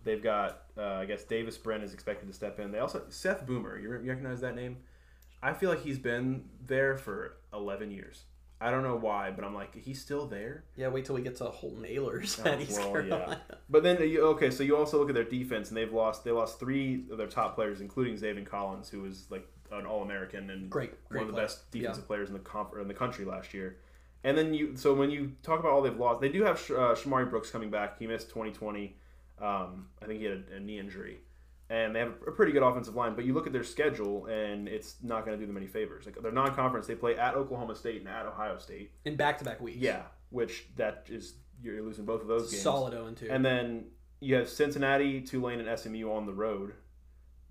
They've 0.02 0.22
got, 0.22 0.62
uh, 0.78 0.82
I 0.94 1.04
guess, 1.04 1.24
Davis 1.24 1.58
Brin 1.58 1.82
is 1.82 1.92
expected 1.92 2.26
to 2.26 2.32
step 2.32 2.58
in. 2.58 2.72
They 2.72 2.78
also 2.78 3.02
Seth 3.10 3.46
Boomer. 3.46 3.78
You, 3.78 3.92
you 4.02 4.08
recognize 4.10 4.40
that 4.40 4.54
name? 4.56 4.78
I 5.42 5.52
feel 5.54 5.68
like 5.70 5.82
he's 5.82 5.98
been 5.98 6.44
there 6.66 6.96
for 6.96 7.36
eleven 7.52 7.90
years. 7.90 8.24
I 8.62 8.70
don't 8.70 8.82
know 8.82 8.96
why, 8.96 9.30
but 9.30 9.42
I'm 9.42 9.54
like, 9.54 9.74
he's 9.74 9.98
still 10.02 10.26
there. 10.26 10.64
Yeah, 10.76 10.88
wait 10.88 11.06
till 11.06 11.14
we 11.14 11.22
get 11.22 11.36
to 11.36 11.44
Holton 11.46 11.82
Ahlers 11.84 12.38
Oh, 12.44 12.50
at 12.50 12.60
East 12.60 12.78
well, 12.78 12.92
Carolina. 12.92 13.40
But 13.70 13.82
then 13.82 13.96
okay, 13.96 14.50
so 14.50 14.62
you 14.62 14.76
also 14.76 14.98
look 14.98 15.08
at 15.08 15.14
their 15.14 15.24
defense, 15.24 15.68
and 15.68 15.76
they've 15.78 15.92
lost. 15.92 16.24
They 16.24 16.30
lost 16.30 16.58
three 16.60 17.04
of 17.10 17.16
their 17.16 17.26
top 17.26 17.54
players, 17.54 17.80
including 17.80 18.16
Zaven 18.16 18.44
Collins, 18.44 18.90
who 18.90 19.00
was 19.00 19.24
like 19.30 19.48
an 19.72 19.86
All 19.86 20.02
American 20.02 20.50
and 20.50 20.68
Great, 20.68 20.92
one 21.08 21.20
of 21.22 21.26
the 21.28 21.32
player. 21.32 21.44
best 21.46 21.70
defensive 21.70 22.06
players 22.06 22.28
in 22.28 22.34
the 22.34 22.40
comp- 22.40 22.74
in 22.78 22.86
the 22.88 22.92
country 22.94 23.24
last 23.24 23.54
year. 23.54 23.76
And 24.24 24.36
then 24.36 24.52
you, 24.52 24.76
so 24.76 24.92
when 24.92 25.10
you 25.10 25.32
talk 25.42 25.60
about 25.60 25.72
all 25.72 25.80
they've 25.80 25.96
lost, 25.96 26.20
they 26.20 26.28
do 26.28 26.42
have 26.44 26.60
Sh- 26.60 26.72
uh, 26.72 26.94
Shamari 26.94 27.30
Brooks 27.30 27.50
coming 27.50 27.70
back. 27.70 27.98
He 27.98 28.06
missed 28.06 28.28
2020. 28.28 28.94
Um, 29.40 29.86
I 30.02 30.04
think 30.04 30.18
he 30.20 30.26
had 30.26 30.44
a, 30.52 30.56
a 30.56 30.60
knee 30.60 30.78
injury, 30.78 31.16
and 31.70 31.94
they 31.94 32.00
have 32.00 32.14
a 32.26 32.32
pretty 32.32 32.50
good 32.52 32.62
offensive 32.64 32.96
line. 32.96 33.14
But 33.14 33.24
you 33.24 33.32
look 33.32 33.46
at 33.46 33.52
their 33.52 33.64
schedule, 33.64 34.26
and 34.26 34.66
it's 34.68 34.96
not 35.02 35.24
going 35.24 35.38
to 35.38 35.40
do 35.42 35.46
them 35.46 35.56
any 35.56 35.68
favors. 35.68 36.04
Like 36.04 36.20
their 36.20 36.32
non-conference, 36.32 36.86
they 36.88 36.96
play 36.96 37.16
at 37.16 37.34
Oklahoma 37.34 37.76
State 37.76 38.00
and 38.00 38.08
at 38.08 38.26
Ohio 38.26 38.58
State. 38.58 38.90
in 39.04 39.16
back-to-back 39.16 39.60
weeks. 39.60 39.78
Yeah, 39.78 40.02
which 40.30 40.66
that 40.76 41.06
is 41.08 41.34
you're 41.62 41.80
losing 41.82 42.04
both 42.04 42.22
of 42.22 42.26
those 42.28 42.50
games. 42.50 42.62
solid 42.62 42.92
0 42.92 43.12
2. 43.12 43.28
And 43.30 43.44
then 43.44 43.84
you 44.20 44.34
have 44.34 44.48
Cincinnati, 44.48 45.20
Tulane, 45.20 45.60
and 45.60 45.78
SMU 45.78 46.10
on 46.12 46.26
the 46.26 46.32
road, 46.34 46.72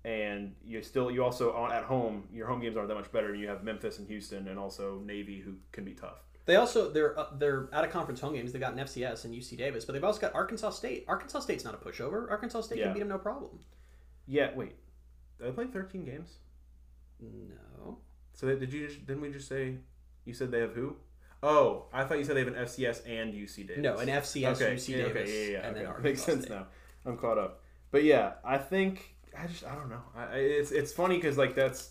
and 0.04 0.54
you 0.64 0.82
still 0.82 1.10
you 1.10 1.24
also 1.24 1.52
on 1.52 1.72
at 1.72 1.84
home. 1.84 2.24
Your 2.32 2.46
home 2.46 2.60
games 2.60 2.76
aren't 2.76 2.88
that 2.88 2.94
much 2.94 3.10
better. 3.12 3.34
You 3.34 3.48
have 3.48 3.64
Memphis 3.64 3.98
and 3.98 4.06
Houston, 4.08 4.48
and 4.48 4.58
also 4.58 5.00
Navy, 5.04 5.40
who 5.40 5.54
can 5.72 5.84
be 5.84 5.92
tough. 5.94 6.22
They 6.46 6.56
also 6.56 6.90
they're 6.90 7.18
uh, 7.18 7.26
they're 7.38 7.68
out 7.72 7.84
of 7.84 7.90
conference 7.90 8.20
home 8.20 8.34
games. 8.34 8.52
They've 8.52 8.60
got 8.60 8.72
an 8.72 8.78
FCS 8.80 9.24
and 9.24 9.34
UC 9.34 9.56
Davis, 9.56 9.84
but 9.84 9.92
they've 9.92 10.04
also 10.04 10.20
got 10.20 10.34
Arkansas 10.34 10.70
State. 10.70 11.04
Arkansas 11.08 11.40
State's 11.40 11.64
not 11.64 11.74
a 11.74 11.76
pushover. 11.78 12.30
Arkansas 12.30 12.62
State 12.62 12.78
Yeah. 12.78 12.84
can 12.84 12.94
beat 12.94 13.00
them 13.00 13.08
no 13.08 13.18
problem. 13.18 13.60
Yeah, 14.30 14.50
wait, 14.54 14.76
Did 15.38 15.48
they 15.48 15.52
play 15.52 15.66
13 15.66 16.04
games. 16.04 16.36
No. 17.20 17.98
So 18.32 18.46
they, 18.46 18.54
did 18.54 18.72
you? 18.72 18.86
Just, 18.86 19.04
didn't 19.06 19.20
we 19.22 19.30
just 19.30 19.48
say? 19.48 19.74
You 20.24 20.32
said 20.32 20.50
they 20.52 20.60
have 20.60 20.72
who? 20.72 20.96
Oh, 21.42 21.86
I 21.92 22.04
thought 22.04 22.18
you 22.18 22.24
said 22.24 22.36
they 22.36 22.44
have 22.44 22.48
an 22.54 22.54
FCS 22.64 23.02
and 23.08 23.34
UC 23.34 23.66
Davis. 23.68 23.78
No, 23.82 23.96
an 23.96 24.08
FCS, 24.08 24.56
okay. 24.62 24.74
UC 24.76 24.88
yeah, 24.88 24.96
Davis, 24.98 25.22
Okay, 25.22 25.52
yeah, 25.52 25.58
yeah, 25.58 25.66
and 25.66 25.76
then. 25.76 25.86
Arkansas 25.86 26.02
Makes 26.08 26.22
sense 26.22 26.44
State. 26.44 26.54
now. 26.54 26.66
I'm 27.06 27.16
caught 27.16 27.38
up. 27.38 27.62
But 27.90 28.04
yeah, 28.04 28.34
I 28.44 28.58
think 28.58 29.16
I 29.36 29.46
just 29.46 29.64
I 29.64 29.74
don't 29.74 29.88
know. 29.90 30.02
I, 30.14 30.22
I- 30.24 30.36
it's 30.36 30.70
it's 30.70 30.92
funny 30.92 31.16
because 31.16 31.36
like 31.36 31.54
that's 31.54 31.90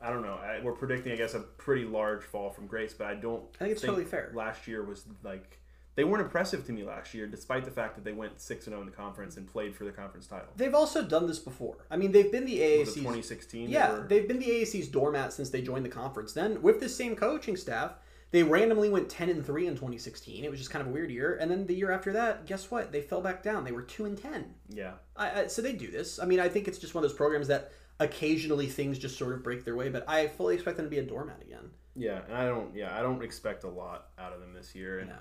I 0.00 0.10
don't 0.10 0.22
know. 0.22 0.34
I, 0.34 0.60
we're 0.64 0.72
predicting 0.72 1.12
I 1.12 1.16
guess 1.16 1.34
a 1.34 1.40
pretty 1.40 1.84
large 1.84 2.24
fall 2.24 2.50
from 2.50 2.66
grace, 2.66 2.92
but 2.92 3.06
I 3.06 3.14
don't. 3.14 3.44
I 3.56 3.58
think 3.58 3.72
it's 3.72 3.82
totally 3.82 4.04
fair. 4.04 4.32
Last 4.34 4.66
year 4.66 4.82
was 4.82 5.04
like 5.22 5.58
they 5.94 6.04
weren't 6.04 6.22
impressive 6.22 6.64
to 6.66 6.72
me 6.72 6.84
last 6.84 7.12
year, 7.12 7.26
despite 7.26 7.64
the 7.64 7.70
fact 7.70 7.96
that 7.96 8.04
they 8.04 8.12
went 8.12 8.40
six 8.40 8.66
and 8.66 8.72
zero 8.72 8.80
in 8.80 8.86
the 8.86 8.96
conference 8.96 9.36
and 9.36 9.46
played 9.46 9.74
for 9.76 9.84
the 9.84 9.92
conference 9.92 10.26
title. 10.26 10.48
They've 10.56 10.74
also 10.74 11.02
done 11.02 11.26
this 11.26 11.38
before. 11.38 11.76
I 11.90 11.96
mean, 11.96 12.12
they've 12.12 12.32
been 12.32 12.46
the 12.46 12.58
AAC's 12.58 12.94
2016? 12.94 13.68
Yeah, 13.68 14.02
they've 14.08 14.26
been 14.26 14.38
the 14.38 14.46
AAC's 14.46 14.88
doormat 14.88 15.32
since 15.32 15.50
they 15.50 15.60
joined 15.60 15.84
the 15.84 15.90
conference. 15.90 16.32
Then, 16.32 16.62
with 16.62 16.80
the 16.80 16.88
same 16.88 17.14
coaching 17.14 17.56
staff, 17.56 17.92
they 18.30 18.42
randomly 18.42 18.88
went 18.88 19.10
10 19.10 19.28
and 19.28 19.44
3 19.44 19.66
in 19.66 19.74
2016. 19.74 20.42
It 20.42 20.50
was 20.50 20.58
just 20.58 20.70
kind 20.70 20.80
of 20.80 20.88
a 20.88 20.90
weird 20.90 21.10
year. 21.10 21.36
And 21.38 21.50
then 21.50 21.66
the 21.66 21.74
year 21.74 21.92
after 21.92 22.12
that, 22.14 22.46
guess 22.46 22.70
what? 22.70 22.90
They 22.90 23.02
fell 23.02 23.20
back 23.20 23.42
down. 23.42 23.64
They 23.64 23.72
were 23.72 23.82
2 23.82 24.06
and 24.06 24.16
10. 24.16 24.54
yeah. 24.70 24.92
I, 25.14 25.42
I, 25.42 25.46
so 25.48 25.60
they 25.60 25.74
do 25.74 25.90
this. 25.90 26.18
I 26.18 26.24
mean, 26.24 26.40
I 26.40 26.48
think 26.48 26.66
it's 26.66 26.78
just 26.78 26.94
one 26.94 27.04
of 27.04 27.10
those 27.10 27.16
programs 27.16 27.48
that 27.48 27.72
occasionally 28.00 28.66
things 28.66 28.98
just 28.98 29.18
sort 29.18 29.34
of 29.34 29.42
break 29.42 29.66
their 29.66 29.76
way, 29.76 29.90
but 29.90 30.08
I 30.08 30.26
fully 30.28 30.54
expect 30.54 30.78
them 30.78 30.86
to 30.86 30.90
be 30.90 30.98
a 30.98 31.02
doormat 31.02 31.42
again. 31.42 31.70
Yeah, 31.94 32.20
and 32.26 32.34
I 32.34 32.46
don't. 32.46 32.74
Yeah, 32.74 32.98
I 32.98 33.02
don't 33.02 33.22
expect 33.22 33.64
a 33.64 33.68
lot 33.68 34.08
out 34.18 34.32
of 34.32 34.40
them 34.40 34.54
this 34.54 34.74
year. 34.74 35.00
And 35.00 35.10
No. 35.10 35.16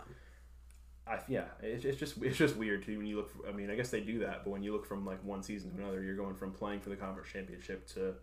I 1.08 1.20
yeah, 1.28 1.46
it's, 1.62 1.84
it's 1.86 1.98
just 2.00 2.18
it's 2.24 2.38
just 2.38 2.56
weird 2.56 2.84
too 2.86 2.98
when 2.98 3.08
you 3.08 3.18
look. 3.18 3.30
For, 3.30 3.48
I 3.48 3.52
mean, 3.52 3.70
I 3.70 3.76
guess 3.76 3.90
they 3.90 4.02
do 4.02 4.20
that, 4.20 4.44
but 4.44 4.52
when 4.52 4.64
you 4.64 4.72
look 4.74 4.86
from 4.86 5.06
like 5.06 5.24
one 5.24 5.44
season 5.44 5.72
to 5.76 5.82
another, 5.82 6.02
you're 6.04 6.16
going 6.16 6.36
from 6.36 6.52
playing 6.52 6.80
for 6.82 6.90
the 6.90 6.96
conference 6.96 7.30
championship 7.32 7.88
to 7.90 8.14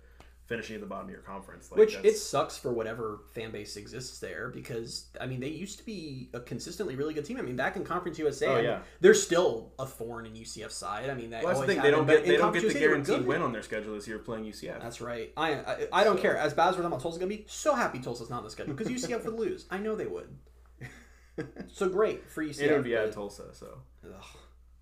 finishing 0.47 0.75
at 0.77 0.81
the 0.81 0.87
bottom 0.87 1.05
of 1.05 1.11
your 1.11 1.21
conference. 1.21 1.71
Like, 1.71 1.79
Which 1.79 1.95
that's- 1.97 2.15
it 2.15 2.17
sucks 2.17 2.57
for 2.57 2.73
whatever 2.73 3.21
fan 3.35 3.51
base 3.51 3.77
exists 3.77 4.19
there 4.19 4.49
because 4.49 5.09
I 5.21 5.27
mean 5.27 5.41
they 5.41 5.49
used 5.49 5.79
to 5.81 5.85
be 5.85 6.31
a 6.33 6.41
consistently 6.41 6.97
really 6.97 7.13
good 7.13 7.27
team. 7.27 7.37
I 7.37 7.43
mean 7.43 7.57
back 7.57 7.77
in 7.77 7.85
Conference 7.85 8.19
USA, 8.19 8.47
Oh, 8.47 8.57
I 8.57 8.63
mean, 8.63 8.79
they're 9.01 9.13
still 9.13 9.75
a 9.79 9.85
thorn 9.85 10.25
in 10.25 10.33
UCF 10.33 10.71
side. 10.71 11.11
I 11.11 11.15
mean 11.15 11.29
they 11.29 11.39
Well, 11.39 11.49
that's 11.49 11.61
the 11.61 11.67
thing. 11.67 11.83
They 11.83 11.91
don't 11.91 12.07
get 12.07 12.25
they 12.25 12.33
don't 12.37 12.41
Conference 12.41 12.63
get 12.65 12.73
the 12.73 12.81
USA, 12.81 13.03
guaranteed 13.05 13.27
win 13.27 13.43
on 13.43 13.53
their 13.53 13.63
schedule 13.63 13.95
this 13.95 14.09
year 14.09 14.19
playing 14.21 14.45
UCF. 14.47 14.81
That's 14.81 15.03
right. 15.03 15.33
I 15.37 15.53
I, 15.53 15.89
I 15.93 16.05
don't 16.05 16.17
So- 16.17 16.23
care. 16.23 16.39
As 16.39 16.55
bad 16.55 16.69
as 16.69 16.77
we're 16.77 16.83
talking 16.83 16.87
about 16.95 17.03
Tulsa's 17.03 17.19
gonna 17.19 17.29
be, 17.29 17.45
so 17.47 17.75
happy 17.75 17.99
Tulsa's 17.99 18.31
not 18.31 18.39
on 18.39 18.45
the 18.45 18.51
schedule 18.51 18.73
because 18.73 18.91
UCF 18.91 19.27
would 19.27 19.35
lose. 19.39 19.67
I 19.71 19.77
know 19.77 19.97
they 19.97 20.07
would. 20.07 20.35
So 21.73 21.89
great 21.89 22.29
for 22.31 22.43
UCF. 22.45 22.61
it 22.63 22.73
would 22.75 22.85
be 22.85 22.95
at 22.97 23.07
but- 23.07 23.15
Tulsa, 23.15 23.55
so 23.55 23.79
Ugh. 24.05 24.25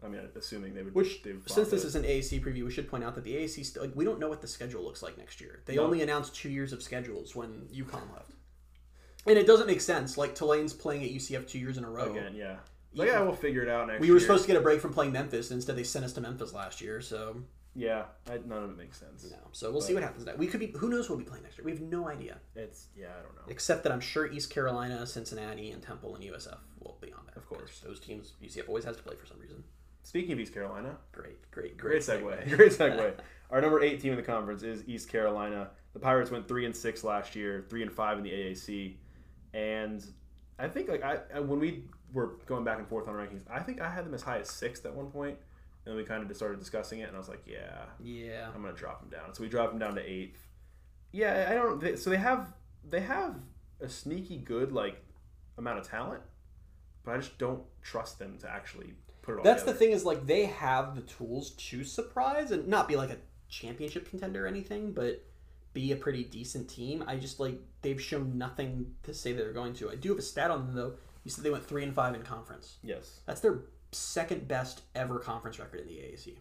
I 0.05 0.09
mean, 0.09 0.21
assuming 0.37 0.75
they 0.75 0.83
would. 0.83 0.95
Which, 0.95 1.23
they 1.23 1.33
would 1.33 1.49
since 1.51 1.69
this 1.71 1.83
it. 1.83 1.87
is 1.89 1.95
an 1.97 2.05
AAC 2.05 2.41
preview, 2.45 2.65
we 2.65 2.71
should 2.71 2.89
point 2.89 3.03
out 3.03 3.15
that 3.15 3.25
the 3.25 3.35
AAC 3.35 3.65
still 3.65 3.83
like 3.83 3.93
we 3.97 4.05
don't 4.05 4.19
know 4.21 4.29
what 4.29 4.41
the 4.43 4.47
schedule 4.47 4.85
looks 4.85 5.03
like 5.03 5.17
next 5.19 5.41
year. 5.41 5.61
They 5.65 5.77
No. 5.77 5.85
only 5.85 6.03
announced 6.03 6.35
two 6.35 6.51
years 6.51 6.73
of 6.73 6.83
schedules 6.83 7.35
when 7.35 7.67
UConn 7.75 8.13
left, 8.13 8.33
and 9.27 9.39
it 9.39 9.47
doesn't 9.47 9.67
make 9.67 9.81
sense. 9.81 10.17
Like 10.19 10.35
Tulane's 10.35 10.73
playing 10.75 11.03
at 11.03 11.11
UCF 11.11 11.49
two 11.49 11.59
years 11.59 11.79
in 11.79 11.85
a 11.85 11.91
row. 11.91 12.11
again, 12.13 12.35
yeah. 12.37 12.57
Like, 12.95 13.09
yeah, 13.09 13.21
we'll 13.23 13.35
figure 13.35 13.63
it 13.63 13.69
out 13.69 13.89
next. 13.89 14.01
we 14.01 14.11
were 14.11 14.17
year. 14.17 14.21
supposed 14.21 14.43
to 14.45 14.49
get 14.49 14.57
a 14.57 14.61
break 14.63 14.81
from 14.81 14.93
playing 14.95 15.13
Memphis, 15.13 15.51
and 15.51 15.59
instead 15.59 15.77
they 15.77 15.83
sent 15.83 16.05
us 16.05 16.13
to 16.15 16.21
Memphis 16.21 16.53
last 16.55 16.81
year. 16.81 17.01
So 17.01 17.43
Yeah, 17.79 18.05
I, 18.31 18.39
none 18.47 18.62
of 18.64 18.70
it 18.70 18.79
makes 18.79 18.99
sense. 18.99 19.24
no, 19.31 19.37
so 19.53 19.70
we'll 19.70 19.83
see 19.83 19.93
what 19.93 20.03
happens 20.03 20.24
next. 20.24 20.39
We 20.39 20.47
could 20.47 20.61
be 20.61 20.68
who 20.79 20.89
knows 20.89 21.11
what 21.11 21.16
we'll 21.16 21.24
be 21.24 21.29
playing 21.29 21.43
next 21.45 21.59
year. 21.59 21.64
We 21.66 21.72
have 21.72 21.83
no 21.83 22.09
idea, 22.09 22.39
It's 22.55 22.87
yeah, 22.97 23.09
I 23.18 23.22
don't 23.22 23.35
know. 23.37 23.43
except 23.49 23.83
that 23.83 23.93
I'm 23.93 24.01
sure 24.01 24.27
East 24.33 24.49
Carolina, 24.51 25.07
Cincinnati, 25.07 25.70
and 25.72 25.83
Temple 25.83 26.14
and 26.16 26.24
USF 26.24 26.57
will 26.81 26.97
be 27.03 27.12
on 27.12 27.20
there. 27.27 27.37
Of 27.37 27.47
course. 27.47 27.81
those 27.85 28.01
teams 28.01 28.33
UCF 28.43 28.66
always 28.68 28.85
has 28.85 28.97
to 28.97 29.03
play 29.03 29.14
for 29.14 29.27
some 29.27 29.39
reason. 29.39 29.62
Speaking 30.05 30.33
of 30.33 30.41
East 30.41 30.55
Carolina, 30.55 30.97
Great, 31.12 31.51
great, 31.51 31.77
Great 31.77 32.03
great, 32.07 32.22
segue. 32.22 32.57
Great 32.57 32.72
segue. 32.72 33.14
Our 33.51 33.61
number 33.61 33.83
eight 33.83 34.01
team 34.01 34.12
in 34.12 34.16
the 34.16 34.22
conference 34.24 34.62
is 34.62 34.83
East 34.89 35.09
Carolina. 35.11 35.70
The 35.93 35.99
Pirates 36.01 36.31
went 36.31 36.49
three 36.49 36.64
and 36.64 36.74
six 36.74 37.05
last 37.05 37.37
year, 37.37 37.64
three 37.68 37.83
and 37.83 37.93
five 37.93 38.16
in 38.18 38.24
the 38.24 38.31
AAC, 38.31 38.97
and 39.55 40.05
I 40.59 40.68
think 40.68 40.89
like 40.89 41.03
I 41.05 41.18
I- 41.35 41.41
when 41.41 41.59
we 41.61 41.85
were 42.12 42.39
going 42.47 42.64
back 42.64 42.79
and 42.79 42.89
forth 42.89 43.09
on 43.09 43.14
rankings, 43.14 43.43
I 43.51 43.61
think 43.61 43.81
I 43.81 43.91
had 43.91 44.05
them 44.07 44.14
as 44.14 44.22
high 44.22 44.39
as 44.39 44.49
sixth 44.51 44.87
at 44.87 44.95
one 44.95 45.11
point, 45.11 45.37
and 45.87 45.93
then 45.93 45.97
we 45.97 46.05
kind 46.05 46.20
of 46.20 46.26
just 46.28 46.41
started 46.41 46.59
discussing 46.59 46.99
it, 46.99 47.05
and 47.05 47.14
I 47.14 47.18
was 47.18 47.28
like, 47.28 47.45
yeah, 47.47 47.84
yeah. 48.03 48.49
I'm 48.53 48.61
gonna 48.61 48.74
drop 48.74 49.01
them 49.01 49.09
down. 49.09 49.32
So 49.32 49.43
we 49.43 49.49
dropped 49.49 49.70
them 49.70 49.78
down 49.78 49.95
to 49.95 50.03
eighth. 50.03 50.45
Yeah, 51.12 51.47
I 51.49 51.55
don't. 51.55 51.80
They, 51.80 51.95
so 51.95 52.11
they 52.11 52.16
have 52.16 52.53
they 52.84 53.01
have 53.01 53.37
a 53.80 53.89
sneaky 53.89 54.39
good 54.39 54.72
like 54.72 55.01
amount 55.57 55.78
of 55.78 55.89
talent, 55.89 56.22
but 57.05 57.14
I 57.14 57.18
just 57.18 57.39
don't 57.39 57.62
trust 57.82 58.18
them 58.18 58.37
to 58.39 58.51
actually 58.51 58.95
put 59.22 59.34
it 59.34 59.39
all. 59.39 59.45
That's 59.45 59.62
the 59.62 59.74
thing 59.74 59.93
is 59.93 60.05
like 60.05 60.26
they 60.26 60.47
have 60.47 60.97
the 60.97 61.03
tools 61.03 61.51
to 61.51 61.84
surprise 61.84 62.51
and 62.51 62.66
not 62.66 62.89
be 62.89 62.97
like 62.97 63.11
a 63.11 63.18
championship 63.49 64.11
contender 64.11 64.45
or 64.45 64.49
anything, 64.49 64.93
but 64.93 65.24
be 65.72 65.93
a 65.93 65.97
pretty 65.97 66.24
decent 66.24 66.68
team. 66.68 67.05
I 67.07 67.14
just 67.14 67.39
like 67.39 67.61
they've 67.82 68.03
shown 68.03 68.37
nothing 68.37 68.95
to 69.05 69.14
say 69.14 69.32
they're 69.32 69.53
going 69.53 69.74
to. 69.74 69.89
I 69.89 69.95
do 69.95 70.09
have 70.09 70.18
a 70.18 70.22
stat 70.22 70.51
on 70.51 70.66
them 70.66 70.74
though. 70.74 70.95
You 71.22 71.30
said 71.30 71.45
they 71.45 71.51
went 71.51 71.64
three 71.64 71.84
and 71.84 71.95
five 71.95 72.14
in 72.14 72.22
conference. 72.22 72.78
Yes. 72.82 73.20
That's 73.26 73.41
their 73.41 73.61
second 73.97 74.47
best 74.49 74.83
ever 74.95 75.19
conference 75.19 75.59
record 75.59 75.81
in 75.81 75.87
the 75.89 75.95
AAC. 75.95 76.35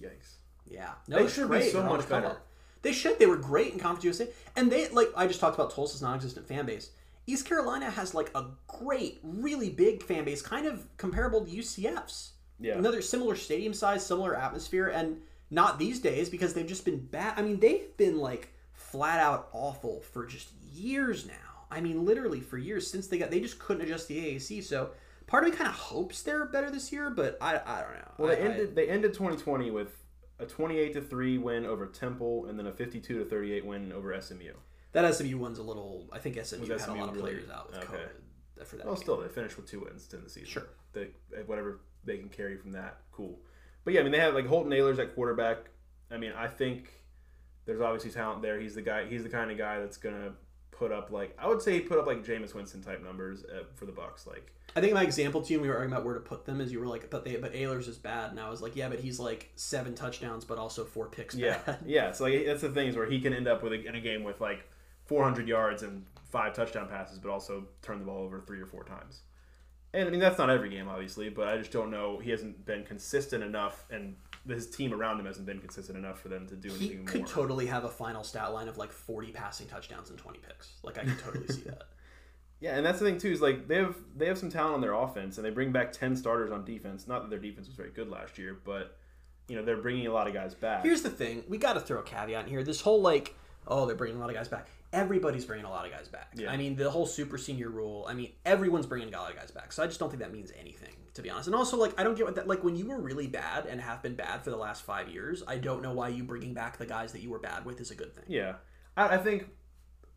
Yikes. 0.00 0.36
Yeah, 0.66 0.92
no, 1.08 1.22
They 1.24 1.30
should 1.30 1.50
be 1.50 1.68
so 1.70 1.82
much 1.82 2.08
better. 2.08 2.26
up. 2.26 2.46
They 2.82 2.92
should. 2.92 3.18
They 3.18 3.26
were 3.26 3.36
great 3.36 3.72
in 3.72 3.78
Conference 3.78 4.04
USA, 4.04 4.28
and 4.56 4.70
they 4.72 4.88
like 4.88 5.08
I 5.16 5.26
just 5.26 5.40
talked 5.40 5.54
about 5.54 5.74
Tulsa's 5.74 6.00
non-existent 6.00 6.46
fan 6.46 6.64
base. 6.66 6.90
East 7.26 7.46
Carolina 7.46 7.90
has 7.90 8.14
like 8.14 8.30
a 8.34 8.46
great, 8.66 9.20
really 9.22 9.68
big 9.68 10.02
fan 10.02 10.24
base, 10.24 10.40
kind 10.40 10.66
of 10.66 10.86
comparable 10.96 11.44
to 11.44 11.50
UCF's. 11.50 12.32
Yeah. 12.58 12.78
Another 12.78 13.02
similar 13.02 13.36
stadium 13.36 13.74
size, 13.74 14.04
similar 14.04 14.34
atmosphere, 14.34 14.88
and 14.88 15.18
not 15.50 15.78
these 15.78 16.00
days 16.00 16.28
because 16.28 16.54
they've 16.54 16.66
just 16.66 16.84
been 16.84 16.98
bad. 17.06 17.34
I 17.36 17.42
mean, 17.42 17.60
they've 17.60 17.94
been 17.96 18.18
like 18.18 18.52
flat 18.72 19.20
out 19.20 19.48
awful 19.52 20.00
for 20.00 20.24
just 20.24 20.50
years 20.72 21.26
now. 21.26 21.34
I 21.70 21.80
mean, 21.80 22.04
literally 22.04 22.40
for 22.40 22.56
years 22.58 22.90
since 22.90 23.06
they 23.08 23.18
got 23.18 23.30
they 23.30 23.40
just 23.40 23.58
couldn't 23.58 23.82
adjust 23.82 24.08
the 24.08 24.18
AAC. 24.18 24.62
So 24.64 24.90
part 25.30 25.44
of 25.44 25.50
me 25.50 25.56
kind 25.56 25.68
of 25.68 25.74
hopes 25.76 26.22
they're 26.22 26.44
better 26.46 26.70
this 26.70 26.92
year, 26.92 27.08
but 27.10 27.38
I 27.40 27.52
I 27.64 27.80
don't 27.82 27.94
know. 27.94 28.12
Well, 28.18 28.28
they 28.28 28.36
I- 28.42 28.46
I- 28.46 28.50
ended 28.50 28.74
they 28.76 28.88
ended 28.88 29.14
2020 29.14 29.70
with 29.70 29.96
a 30.38 30.44
28 30.46 30.92
to 30.94 31.00
three 31.00 31.38
win 31.38 31.64
over 31.64 31.86
Temple, 31.86 32.46
and 32.46 32.58
then 32.58 32.66
a 32.66 32.72
52 32.72 33.18
to 33.20 33.24
38 33.24 33.64
win 33.64 33.92
over 33.92 34.12
SMU. 34.20 34.52
That 34.92 35.04
SMU 35.14 35.38
one's 35.38 35.58
a 35.58 35.62
little. 35.62 36.08
I 36.12 36.18
think 36.18 36.36
SMU 36.36 36.60
Was 36.60 36.68
had 36.68 36.76
a 36.80 36.82
SMU 36.82 37.00
lot 37.00 37.08
of 37.10 37.14
really- 37.16 37.32
players 37.34 37.50
out 37.50 37.70
with 37.70 37.78
okay. 37.78 37.86
COVID 38.58 38.66
for 38.66 38.76
that. 38.76 38.84
Well, 38.86 38.94
game. 38.96 39.02
still 39.02 39.16
they 39.20 39.28
finished 39.28 39.56
with 39.56 39.66
two 39.66 39.80
wins 39.80 40.12
in 40.12 40.22
the 40.24 40.28
season. 40.30 40.48
Sure. 40.50 40.66
They, 40.92 41.10
eh, 41.36 41.42
whatever 41.46 41.80
they 42.04 42.18
can 42.18 42.28
carry 42.28 42.56
from 42.56 42.72
that, 42.72 42.98
cool. 43.12 43.38
But 43.84 43.94
yeah, 43.94 44.00
I 44.00 44.02
mean 44.02 44.12
they 44.12 44.18
have 44.20 44.34
like 44.34 44.46
Holton 44.46 44.72
Ahlers 44.72 44.98
at 44.98 45.14
quarterback. 45.14 45.70
I 46.10 46.16
mean 46.16 46.32
I 46.36 46.48
think 46.48 46.92
there's 47.66 47.80
obviously 47.80 48.10
talent 48.10 48.42
there. 48.42 48.58
He's 48.58 48.74
the 48.74 48.82
guy. 48.82 49.06
He's 49.06 49.22
the 49.22 49.28
kind 49.28 49.50
of 49.50 49.56
guy 49.58 49.78
that's 49.78 49.96
gonna 49.98 50.32
put 50.80 50.92
up 50.92 51.10
like 51.10 51.36
I 51.38 51.46
would 51.46 51.60
say 51.60 51.74
he 51.74 51.80
put 51.80 51.98
up 51.98 52.06
like 52.06 52.24
Jameis 52.24 52.54
Winston 52.54 52.82
type 52.82 53.04
numbers 53.04 53.44
uh, 53.44 53.64
for 53.74 53.84
the 53.84 53.92
Bucks. 53.92 54.26
Like 54.26 54.50
I 54.74 54.80
think 54.80 54.94
my 54.94 55.02
example 55.02 55.42
to 55.42 55.52
you, 55.52 55.58
when 55.58 55.68
we 55.68 55.68
were 55.68 55.74
arguing 55.74 55.92
about 55.92 56.06
where 56.06 56.14
to 56.14 56.20
put 56.20 56.46
them, 56.46 56.58
is 56.60 56.72
you 56.72 56.80
were 56.80 56.86
like, 56.86 57.10
but 57.10 57.22
they, 57.22 57.36
but 57.36 57.52
Ahlers 57.52 57.86
is 57.86 57.98
bad, 57.98 58.30
and 58.30 58.40
I 58.40 58.48
was 58.48 58.62
like, 58.62 58.76
yeah, 58.76 58.88
but 58.88 58.98
he's 58.98 59.20
like 59.20 59.50
seven 59.56 59.94
touchdowns, 59.94 60.46
but 60.46 60.56
also 60.56 60.84
four 60.84 61.08
picks. 61.08 61.34
Yeah, 61.34 61.58
bad. 61.66 61.80
yeah. 61.86 62.12
So 62.12 62.24
like 62.24 62.46
that's 62.46 62.62
the 62.62 62.70
thing 62.70 62.88
is 62.88 62.96
where 62.96 63.04
he 63.04 63.20
can 63.20 63.34
end 63.34 63.46
up 63.46 63.62
with 63.62 63.74
a, 63.74 63.86
in 63.86 63.94
a 63.94 64.00
game 64.00 64.24
with 64.24 64.40
like 64.40 64.66
400 65.04 65.46
yards 65.46 65.82
and 65.82 66.06
five 66.30 66.54
touchdown 66.54 66.88
passes, 66.88 67.18
but 67.18 67.30
also 67.30 67.66
turn 67.82 67.98
the 67.98 68.06
ball 68.06 68.24
over 68.24 68.40
three 68.40 68.60
or 68.60 68.66
four 68.66 68.84
times. 68.84 69.20
And 69.92 70.06
I 70.06 70.10
mean 70.10 70.20
that's 70.20 70.38
not 70.38 70.50
every 70.50 70.70
game, 70.70 70.88
obviously, 70.88 71.28
but 71.30 71.48
I 71.48 71.58
just 71.58 71.72
don't 71.72 71.90
know. 71.90 72.18
He 72.18 72.30
hasn't 72.30 72.64
been 72.64 72.84
consistent 72.84 73.42
enough, 73.42 73.84
and 73.90 74.14
his 74.46 74.70
team 74.70 74.92
around 74.94 75.18
him 75.20 75.26
hasn't 75.26 75.46
been 75.46 75.58
consistent 75.58 75.98
enough 75.98 76.20
for 76.20 76.28
them 76.28 76.46
to 76.46 76.54
do 76.54 76.68
He 76.70 76.86
anything 76.86 77.04
could 77.06 77.20
more. 77.22 77.28
totally 77.28 77.66
have 77.66 77.84
a 77.84 77.88
final 77.88 78.22
stat 78.22 78.52
line 78.52 78.68
of 78.68 78.78
like 78.78 78.92
forty 78.92 79.32
passing 79.32 79.66
touchdowns 79.66 80.10
and 80.10 80.18
twenty 80.18 80.38
picks. 80.38 80.74
Like 80.84 80.98
I 80.98 81.04
could 81.04 81.18
totally 81.18 81.46
see 81.48 81.62
that. 81.62 81.82
yeah, 82.60 82.76
and 82.76 82.86
that's 82.86 83.00
the 83.00 83.04
thing 83.04 83.18
too 83.18 83.32
is 83.32 83.40
like 83.40 83.66
they 83.66 83.76
have 83.76 83.96
they 84.16 84.26
have 84.26 84.38
some 84.38 84.48
talent 84.50 84.74
on 84.74 84.80
their 84.80 84.94
offense, 84.94 85.38
and 85.38 85.44
they 85.44 85.50
bring 85.50 85.72
back 85.72 85.92
10 85.92 86.14
starters 86.16 86.52
on 86.52 86.64
defense. 86.64 87.08
Not 87.08 87.22
that 87.22 87.30
their 87.30 87.38
defense 87.40 87.66
was 87.66 87.76
very 87.76 87.90
good 87.90 88.08
last 88.08 88.38
year, 88.38 88.56
but 88.64 88.96
you 89.48 89.56
know 89.56 89.64
they're 89.64 89.76
bringing 89.76 90.06
a 90.06 90.12
lot 90.12 90.28
of 90.28 90.34
guys 90.34 90.54
back. 90.54 90.84
Here's 90.84 91.02
the 91.02 91.10
thing: 91.10 91.42
we 91.48 91.58
got 91.58 91.72
to 91.72 91.80
throw 91.80 91.98
a 91.98 92.04
caveat 92.04 92.44
in 92.44 92.48
here. 92.50 92.62
This 92.62 92.80
whole 92.80 93.02
like, 93.02 93.34
oh, 93.66 93.86
they're 93.86 93.96
bringing 93.96 94.16
a 94.18 94.20
lot 94.20 94.30
of 94.30 94.36
guys 94.36 94.46
back. 94.46 94.68
Everybody's 94.92 95.44
bringing 95.44 95.66
a 95.66 95.70
lot 95.70 95.86
of 95.86 95.92
guys 95.92 96.08
back. 96.08 96.32
Yeah. 96.34 96.50
I 96.50 96.56
mean, 96.56 96.74
the 96.74 96.90
whole 96.90 97.06
super 97.06 97.38
senior 97.38 97.68
rule. 97.68 98.06
I 98.08 98.14
mean, 98.14 98.32
everyone's 98.44 98.86
bringing 98.86 99.14
a 99.14 99.18
lot 99.18 99.30
of 99.30 99.36
guys 99.36 99.52
back. 99.52 99.72
So 99.72 99.82
I 99.84 99.86
just 99.86 100.00
don't 100.00 100.10
think 100.10 100.20
that 100.20 100.32
means 100.32 100.50
anything, 100.58 100.96
to 101.14 101.22
be 101.22 101.30
honest. 101.30 101.46
And 101.46 101.54
also, 101.54 101.76
like, 101.76 101.98
I 101.98 102.02
don't 102.02 102.16
get 102.16 102.26
what 102.26 102.34
that 102.34 102.48
like 102.48 102.64
when 102.64 102.74
you 102.74 102.86
were 102.88 103.00
really 103.00 103.28
bad 103.28 103.66
and 103.66 103.80
have 103.80 104.02
been 104.02 104.16
bad 104.16 104.42
for 104.42 104.50
the 104.50 104.56
last 104.56 104.82
five 104.82 105.08
years. 105.08 105.44
I 105.46 105.58
don't 105.58 105.82
know 105.82 105.92
why 105.92 106.08
you 106.08 106.24
bringing 106.24 106.54
back 106.54 106.76
the 106.78 106.86
guys 106.86 107.12
that 107.12 107.20
you 107.20 107.30
were 107.30 107.38
bad 107.38 107.64
with 107.64 107.80
is 107.80 107.92
a 107.92 107.94
good 107.94 108.14
thing. 108.14 108.24
Yeah, 108.26 108.54
I, 108.96 109.14
I 109.14 109.18
think 109.18 109.46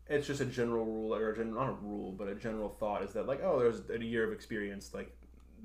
it's 0.08 0.26
just 0.26 0.40
a 0.40 0.44
general 0.44 0.84
rule, 0.84 1.14
or 1.14 1.30
a 1.30 1.36
gen, 1.36 1.54
not 1.54 1.68
a 1.68 1.72
rule, 1.72 2.12
but 2.12 2.28
a 2.28 2.34
general 2.34 2.68
thought 2.68 3.02
is 3.04 3.12
that 3.12 3.26
like, 3.26 3.42
oh, 3.42 3.58
there's 3.60 3.82
a 3.88 4.04
year 4.04 4.24
of 4.24 4.32
experience, 4.32 4.92
like 4.92 5.16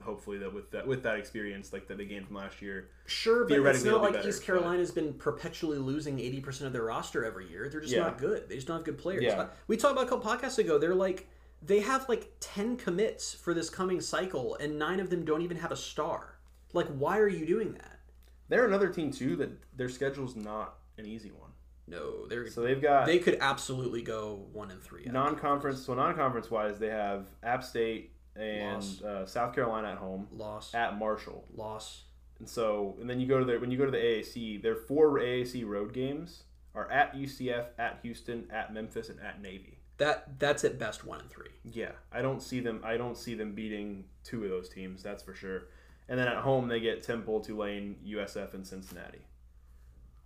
hopefully 0.01 0.37
that 0.39 0.53
with 0.53 0.71
that 0.71 0.85
with 0.87 1.03
that 1.03 1.15
experience, 1.17 1.71
like 1.73 1.87
that 1.87 1.97
they 1.97 2.05
gained 2.05 2.27
from 2.27 2.35
last 2.37 2.61
year. 2.61 2.89
Sure, 3.05 3.45
but 3.45 3.57
it's 3.57 3.83
not 3.83 3.87
it'll 3.89 3.99
be 3.99 4.05
like 4.05 4.13
better, 4.13 4.29
East 4.29 4.39
but- 4.41 4.45
Carolina's 4.45 4.91
been 4.91 5.13
perpetually 5.13 5.77
losing 5.77 6.19
eighty 6.19 6.39
percent 6.39 6.67
of 6.67 6.73
their 6.73 6.83
roster 6.83 7.25
every 7.25 7.47
year. 7.49 7.69
They're 7.69 7.81
just 7.81 7.93
Yeah. 7.93 8.03
not 8.03 8.17
good. 8.17 8.47
They 8.49 8.55
just 8.55 8.67
don't 8.67 8.77
have 8.77 8.85
good 8.85 8.97
players. 8.97 9.23
Yeah. 9.23 9.41
Uh, 9.41 9.47
We 9.67 9.77
talked 9.77 9.93
about 9.93 10.05
a 10.05 10.09
couple 10.09 10.29
podcasts 10.29 10.57
ago. 10.59 10.77
They're 10.77 10.95
like 10.95 11.27
they 11.61 11.79
have 11.81 12.07
like 12.07 12.31
ten 12.39 12.77
commits 12.77 13.33
for 13.33 13.53
this 13.53 13.69
coming 13.69 13.99
cycle, 14.01 14.55
and 14.55 14.79
nine 14.79 14.99
of 14.99 15.09
them 15.09 15.25
don't 15.25 15.41
even 15.41 15.57
have 15.57 15.71
a 15.71 15.77
star. 15.77 16.39
Like, 16.73 16.87
why 16.87 17.17
are 17.19 17.27
you 17.27 17.45
doing 17.45 17.73
that? 17.73 17.99
They're 18.47 18.65
another 18.65 18.89
team 18.89 19.11
too 19.11 19.35
that 19.37 19.49
their 19.75 19.89
schedule's 19.89 20.35
not 20.35 20.75
an 20.97 21.05
easy 21.05 21.31
one. 21.31 21.51
No, 21.87 22.27
they're 22.27 22.47
So 22.49 22.61
they've 22.61 22.81
got 22.81 23.07
they 23.07 23.17
could 23.17 23.39
absolutely 23.41 24.03
go 24.03 24.45
one 24.53 24.69
and 24.69 24.81
three. 24.81 25.05
Non-conference. 25.05 25.83
So 25.83 25.95
non-conference 25.95 26.51
wise, 26.51 26.77
they 26.77 26.89
have 26.89 27.25
App 27.41 27.63
State 27.63 28.11
and 28.39 28.75
Loss. 28.83 29.01
uh, 29.01 29.25
South 29.25 29.53
Carolina 29.53 29.89
at 29.89 29.97
home, 29.97 30.27
loss, 30.35 30.73
at 30.73 30.97
Marshall. 30.97 31.45
loss. 31.55 32.03
And 32.39 32.47
so, 32.47 32.95
and 33.01 33.09
then 33.09 33.19
you 33.19 33.27
go 33.27 33.39
to 33.39 33.45
the 33.45 33.57
when 33.59 33.69
you 33.71 33.77
go 33.77 33.85
to 33.85 33.91
the 33.91 33.97
AAC, 33.97 34.61
their 34.61 34.75
four 34.75 35.19
AAC 35.19 35.65
road 35.67 35.93
games 35.93 36.43
are 36.73 36.89
at 36.89 37.15
UCF, 37.15 37.65
at 37.77 37.99
Houston, 38.03 38.47
at 38.51 38.73
Memphis, 38.73 39.09
and 39.09 39.19
at 39.19 39.41
Navy. 39.41 39.79
That 39.97 40.39
that's 40.39 40.63
at 40.63 40.79
best 40.79 41.03
one 41.05 41.19
and 41.19 41.29
three. 41.29 41.49
Yeah, 41.65 41.91
I 42.13 42.21
don't 42.21 42.41
see 42.41 42.61
them. 42.61 42.79
I 42.85 42.95
don't 42.95 43.17
see 43.17 43.35
them 43.35 43.53
beating 43.53 44.05
two 44.23 44.45
of 44.45 44.49
those 44.49 44.69
teams. 44.69 45.03
That's 45.03 45.21
for 45.21 45.33
sure. 45.35 45.63
And 46.07 46.17
then 46.17 46.27
at 46.29 46.37
home, 46.37 46.69
they 46.69 46.79
get 46.79 47.03
Temple, 47.03 47.41
Tulane, 47.41 47.97
USF, 48.07 48.53
and 48.53 48.65
Cincinnati. 48.65 49.19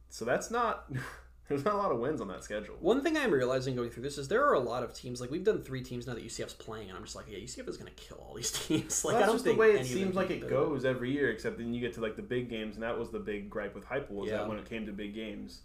So 0.09 0.23
that's 0.25 0.51
not. 0.51 0.85
There's 1.49 1.65
not 1.65 1.73
a 1.73 1.77
lot 1.77 1.91
of 1.91 1.99
wins 1.99 2.21
on 2.21 2.29
that 2.29 2.43
schedule. 2.43 2.75
One 2.79 3.01
thing 3.03 3.17
I'm 3.17 3.31
realizing 3.31 3.75
going 3.75 3.89
through 3.89 4.03
this 4.03 4.17
is 4.17 4.29
there 4.29 4.45
are 4.45 4.53
a 4.53 4.59
lot 4.59 4.81
of 4.81 4.93
teams. 4.93 5.19
Like 5.19 5.29
we've 5.29 5.43
done 5.43 5.61
three 5.61 5.81
teams 5.83 6.07
now 6.07 6.13
that 6.13 6.25
UCF's 6.25 6.53
playing, 6.53 6.87
and 6.89 6.97
I'm 6.97 7.03
just 7.03 7.15
like, 7.15 7.25
yeah, 7.29 7.37
UCF 7.37 7.67
is 7.67 7.75
going 7.77 7.91
to 7.93 8.01
kill 8.01 8.17
all 8.17 8.33
these 8.35 8.51
teams. 8.67 9.03
Like 9.03 9.13
Well, 9.15 9.19
that's 9.19 9.23
I 9.23 9.25
don't 9.27 9.35
just 9.35 9.43
think 9.45 9.57
the 9.57 9.59
way 9.59 9.71
it 9.71 9.79
any 9.79 9.81
of 9.81 9.89
them 9.89 9.97
seems 9.97 10.15
like 10.15 10.29
it 10.29 10.49
goes 10.49 10.85
every 10.85 11.11
year. 11.11 11.31
Except 11.31 11.57
then 11.57 11.73
you 11.73 11.81
get 11.81 11.93
to 11.95 12.01
like 12.01 12.15
the 12.15 12.21
big 12.21 12.49
games, 12.49 12.75
and 12.75 12.83
that 12.83 12.97
was 12.97 13.09
the 13.09 13.19
big 13.19 13.49
gripe 13.49 13.75
with 13.75 13.83
Hype 13.83 14.09
was 14.09 14.29
Yeah. 14.29 14.37
that 14.37 14.47
when 14.47 14.57
it 14.57 14.65
came 14.69 14.85
to 14.85 14.93
big 14.93 15.13
games, 15.13 15.61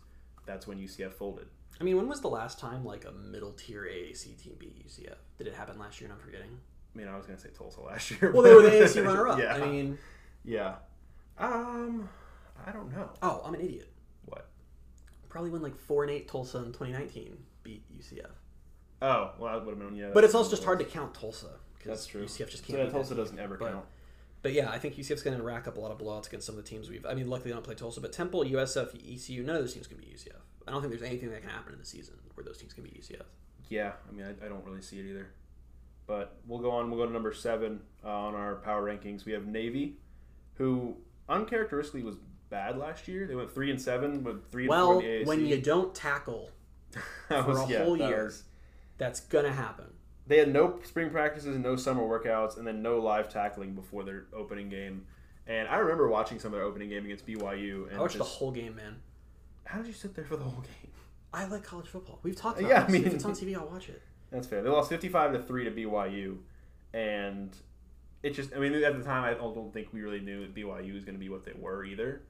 that's 0.47 0.67
when 0.67 0.79
UCF 0.79 1.13
folded. 1.13 1.47
I 1.81 1.85
mean, 1.85 1.97
when 1.97 2.09
was 2.09 2.21
the 2.21 2.29
last 2.29 2.59
time 2.59 2.85
like 2.85 3.05
a 3.05 3.13
middle 3.13 3.53
tier 3.53 3.85
AAC 3.85 4.37
team 4.43 4.55
beat 4.59 4.85
UCF? 4.85 5.15
Did 5.39 5.47
it 5.47 5.55
happen 5.55 5.79
last 5.79 6.01
year? 6.01 6.11
And 6.11 6.19
I'm 6.19 6.25
forgetting. 6.25 6.59
I 6.95 6.99
mean, 6.99 7.07
I 7.07 7.17
was 7.17 7.25
gonna 7.27 7.39
say 7.39 7.51
Tulsa 7.57 7.81
last 7.83 8.11
year. 8.21 8.33
Well, 8.33 8.43
they 8.43 8.53
were 8.53 8.63
the 8.63 8.71
AAC 8.71 9.07
runner 9.07 9.29
up. 9.29 9.39
Yeah, 9.43 9.55
I 9.55 9.65
mean, 9.65 9.97
yeah. 10.45 10.75
Um, 11.39 12.09
I 12.67 12.73
don't 12.73 12.91
know 12.91 13.11
oh, 13.23 13.43
I'm 13.45 13.55
an 13.55 13.61
idiot. 13.61 13.89
Probably 15.39 15.53
win 15.53 15.63
like 15.63 15.77
four 15.77 16.03
and 16.03 16.11
eight 16.11 16.27
Tulsa 16.27 16.59
in 16.59 16.65
2019 16.73 17.37
beat 17.63 17.85
UCF. 17.97 18.27
Oh, 19.01 19.31
well, 19.39 19.53
that 19.57 19.65
would 19.65 19.79
have 19.79 19.89
been 19.89 19.97
yeah. 19.97 20.11
But 20.13 20.25
it's 20.25 20.35
also 20.35 20.51
just 20.51 20.65
hard 20.65 20.81
to 20.81 20.85
count 20.85 21.15
Tulsa 21.15 21.61
because 21.77 21.91
That's 21.91 22.07
true. 22.07 22.25
UCF 22.25 22.51
just 22.51 22.67
can't. 22.67 22.81
yeah, 22.81 22.89
Tulsa 22.91 23.15
doesn't 23.15 23.39
ever 23.39 23.57
But- 23.57 23.71
count. 23.71 23.85
But 24.43 24.53
yeah, 24.53 24.69
I 24.69 24.81
think 24.81 24.97
UCF's 24.97 25.23
going 25.23 25.37
to 25.37 25.43
rack 25.45 25.69
up 25.69 25.77
a 25.77 25.81
lot 25.81 25.93
of 25.93 25.99
blowouts 25.99 26.27
against 26.27 26.45
some 26.47 26.59
of 26.59 26.65
the 26.65 26.69
teams 26.69 26.91
we've. 26.91 27.07
I 27.07 27.15
mean, 27.15 27.29
luckily 27.29 27.51
they 27.51 27.55
don't 27.55 27.63
play 27.65 27.77
Tulsa, 27.77 28.01
but 28.01 28.13
Temple, 28.13 28.43
USF, 28.45 28.95
ECU, 28.97 29.45
none 29.45 29.55
of 29.55 29.63
those 29.63 29.75
teams 29.75 29.87
can 29.87 29.97
beat 29.97 30.13
UCF. 30.13 30.41
I 30.67 30.73
don't 30.73 30.81
think 30.81 30.91
there's 30.93 31.09
anything 31.09 31.31
that 31.31 31.41
can 31.43 31.51
happen 31.51 31.73
in 31.73 31.79
the 31.79 31.85
season 31.85 32.15
where 32.35 32.43
those 32.45 32.59
teams 32.59 32.73
can 32.73 32.83
beat 32.83 33.01
UCF. 33.01 33.23
Yeah, 33.69 33.93
I 34.09 34.13
mean, 34.13 34.27
I, 34.27 34.45
I 34.45 34.49
don't 34.49 34.65
really 34.65 34.83
see 34.83 34.99
it 34.99 35.07
either. 35.07 35.29
But 36.09 36.37
we'll 36.49 36.59
go 36.59 36.73
on. 36.73 36.91
We'll 36.91 36.99
go 36.99 37.07
to 37.07 37.13
number 37.13 37.33
seven 37.33 37.81
uh, 38.05 38.09
on 38.11 38.35
our 38.35 38.57
power 38.57 38.83
rankings. 38.85 39.25
We 39.25 39.33
have 39.33 39.47
Navy, 39.47 39.99
who 40.55 40.97
uncharacteristically 41.29 42.03
was 42.03 42.17
bad 42.51 42.77
last 42.79 43.09
year. 43.09 43.27
They 43.27 43.35
went 43.35 43.51
three 43.53 43.71
and 43.71 43.81
seven 43.81 44.25
with 44.25 44.51
three 44.51 44.65
and 44.65 44.73
four 44.73 44.99
Well, 44.99 45.25
when 45.27 45.47
you 45.47 45.61
don't 45.61 45.95
tackle, 45.95 46.51
for 47.29 47.35
a 47.35 47.43
whole 47.43 47.97
that 47.97 48.09
year. 48.09 48.25
was- 48.25 48.45
that's 48.99 49.21
going 49.21 49.45
to 49.45 49.53
happen. 49.53 49.87
they 50.27 50.39
had 50.39 50.53
no 50.53 50.81
spring 50.83 51.09
practices, 51.11 51.57
no 51.57 51.77
summer 51.77 52.03
workouts, 52.03 52.57
and 52.59 52.67
then 52.67 52.83
no 52.83 52.99
live 52.99 53.29
tackling 53.29 53.75
before 53.75 54.03
their 54.03 54.25
opening 54.35 54.69
game. 54.69 55.07
And 55.47 55.69
I 55.69 55.77
remember 55.77 56.09
watching 56.09 56.39
some 56.41 56.53
of 56.53 56.59
their 56.59 56.67
opening 56.67 56.89
game 56.89 57.05
against 57.05 57.25
BYU. 57.27 57.89
And 57.89 57.97
I 57.97 58.01
watched 58.01 58.19
the 58.19 58.25
whole 58.25 58.51
game, 58.51 58.75
man. 58.77 58.97
How 59.65 59.79
did 59.79 59.87
you 59.87 59.93
sit 59.93 60.15
there 60.15 60.25
for 60.25 60.37
the 60.37 60.43
whole 60.45 60.61
game? 60.63 60.91
I 61.33 61.45
like 61.47 61.63
college 61.63 61.87
football. 61.87 62.19
We've 62.23 62.35
talked 62.37 62.59
about 62.59 62.71
Yeah, 62.71 62.85
I 62.87 62.91
mean- 62.91 63.05
if 63.07 63.15
it's 63.15 63.25
on 63.25 63.33
TV, 63.33 63.55
I'll 63.57 63.69
watch 63.69 63.89
it. 63.89 64.03
That's 64.31 64.47
fair. 64.47 64.63
They 64.63 64.69
lost 64.69 64.89
fifty-five 64.91 65.33
to 65.33 65.43
three 65.43 65.65
to 65.65 65.71
BYU, 65.71 66.39
and 66.93 67.57
it 68.23 68.31
just. 68.31 68.55
I 68.55 68.59
mean, 68.59 68.75
at 68.75 68.97
the 68.99 69.03
time, 69.05 69.25
I 69.25 69.35
don't 69.35 69.73
think 69.73 69.89
we 69.93 70.03
really 70.03 70.21
knew 70.21 70.41
that 70.41 70.55
BYU 70.55 70.93
was 70.95 71.05
going 71.05 71.15
to 71.15 71.19
be 71.21 71.29
what 71.29 71.45
they 71.45 71.53
were 71.59 71.85
either. 71.85 72.23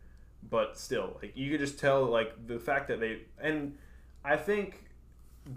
But 0.51 0.78
still, 0.78 1.16
like 1.20 1.36
you 1.36 1.51
could 1.51 1.61
just 1.61 1.78
tell, 1.78 2.05
like 2.05 2.47
the 2.47 2.59
fact 2.59 2.89
that 2.89 3.01
they 3.01 3.20
and 3.41 3.76
I 4.24 4.36
think 4.36 4.84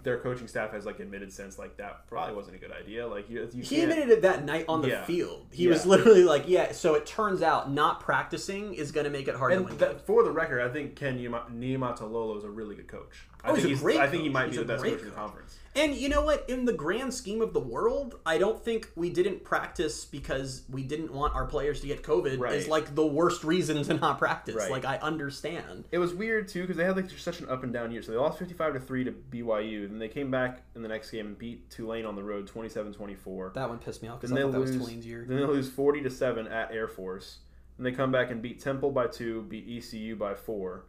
their 0.02 0.18
coaching 0.18 0.48
staff 0.48 0.72
has 0.72 0.86
like 0.86 1.00
admitted 1.00 1.30
since 1.30 1.58
like 1.58 1.76
that 1.76 2.06
probably 2.08 2.34
wasn't 2.34 2.56
a 2.56 2.58
good 2.58 2.72
idea. 2.72 3.06
Like 3.06 3.28
you, 3.28 3.46
you 3.52 3.62
He 3.62 3.82
admitted 3.82 4.08
it 4.08 4.22
that 4.22 4.44
night 4.44 4.64
on 4.68 4.80
the 4.82 4.88
Yeah. 4.88 5.04
field. 5.04 5.46
He 5.52 5.66
was 5.68 5.84
literally 5.86 6.24
like, 6.24 6.44
"Yeah." 6.46 6.72
So 6.72 6.94
it 6.94 7.04
turns 7.06 7.42
out 7.42 7.70
not 7.70 8.00
practicing 8.00 8.72
is 8.74 8.90
going 8.90 9.04
to 9.04 9.10
make 9.10 9.28
it 9.28 9.34
hard 9.36 9.52
to 9.52 9.58
And 9.58 9.66
win. 9.68 9.76
that, 9.78 10.06
for 10.06 10.24
the 10.24 10.30
record, 10.30 10.60
I 10.62 10.72
think 10.72 10.96
Ken 10.96 11.18
Niumatalolo 11.18 12.36
is 12.38 12.44
a 12.44 12.50
really 12.50 12.74
good 12.74 12.88
coach. 12.88 13.26
I 13.44 13.50
Oh, 13.50 13.54
he's 13.54 13.64
think 13.64 13.76
a 13.78 13.80
great 13.82 14.00
I 14.00 14.06
think 14.08 14.22
he 14.22 14.28
might 14.28 14.46
He's 14.48 14.56
be 14.56 14.62
the 14.62 14.68
best 14.68 14.82
great 14.82 14.94
coach 14.94 15.02
in 15.02 15.08
the 15.10 15.14
conference. 15.14 15.58
And 15.74 15.94
you 15.94 16.08
know 16.08 16.22
what? 16.22 16.48
In 16.48 16.66
the 16.66 16.72
grand 16.72 17.14
scheme 17.14 17.40
of 17.40 17.54
the 17.54 17.60
world, 17.60 18.16
I 18.26 18.36
don't 18.36 18.62
think 18.62 18.90
we 18.94 19.08
didn't 19.10 19.42
practice 19.42 20.04
because 20.04 20.62
we 20.70 20.82
didn't 20.82 21.12
want 21.12 21.34
our 21.34 21.46
players 21.46 21.80
to 21.80 21.86
get 21.86 22.02
COVID. 22.02 22.52
Is 22.52 22.68
like 22.68 22.94
the 22.94 23.06
worst 23.06 23.42
reason 23.42 23.82
to 23.84 23.94
not 23.94 24.18
practice. 24.18 24.54
Right. 24.54 24.70
Like 24.70 24.84
I 24.84 24.96
understand. 24.98 25.86
It 25.90 25.98
was 25.98 26.12
weird 26.12 26.48
too 26.48 26.62
because 26.62 26.76
they 26.76 26.84
had 26.84 26.96
like 26.96 27.08
just 27.08 27.24
such 27.24 27.40
an 27.40 27.48
up 27.48 27.62
and 27.62 27.72
down 27.72 27.90
year. 27.90 28.02
So 28.02 28.12
they 28.12 28.18
lost 28.18 28.38
55 28.38 28.74
to 28.74 28.80
3 28.80 29.04
to 29.04 29.12
BYU, 29.12 29.86
and 29.86 30.00
they 30.00 30.08
came 30.08 30.30
back 30.30 30.62
in 30.74 30.82
the 30.82 30.88
next 30.88 31.10
game 31.10 31.26
and 31.26 31.38
beat 31.38 31.70
Tulane 31.70 32.04
on 32.04 32.16
the 32.16 32.22
road 32.22 32.50
27-24. 32.50 33.54
That 33.54 33.68
one 33.68 33.78
pissed 33.78 34.02
me 34.02 34.08
off 34.08 34.20
because 34.20 34.30
Then 34.30 34.38
I 34.38 34.42
thought 34.42 34.52
that 34.52 34.60
was 34.60 34.70
lose 34.72 34.80
Tulane's 34.80 35.06
year. 35.06 35.24
Then 35.26 35.38
they 35.38 35.44
lose 35.44 35.70
40 35.70 36.02
to 36.02 36.10
7 36.10 36.46
at 36.48 36.72
Air 36.72 36.88
Force. 36.88 37.38
And 37.78 37.86
they 37.86 37.92
come 37.92 38.12
back 38.12 38.30
and 38.30 38.42
beat 38.42 38.60
Temple 38.60 38.90
by 38.90 39.06
2, 39.06 39.42
beat 39.48 39.66
ECU 39.66 40.14
by 40.14 40.34
4. 40.34 40.84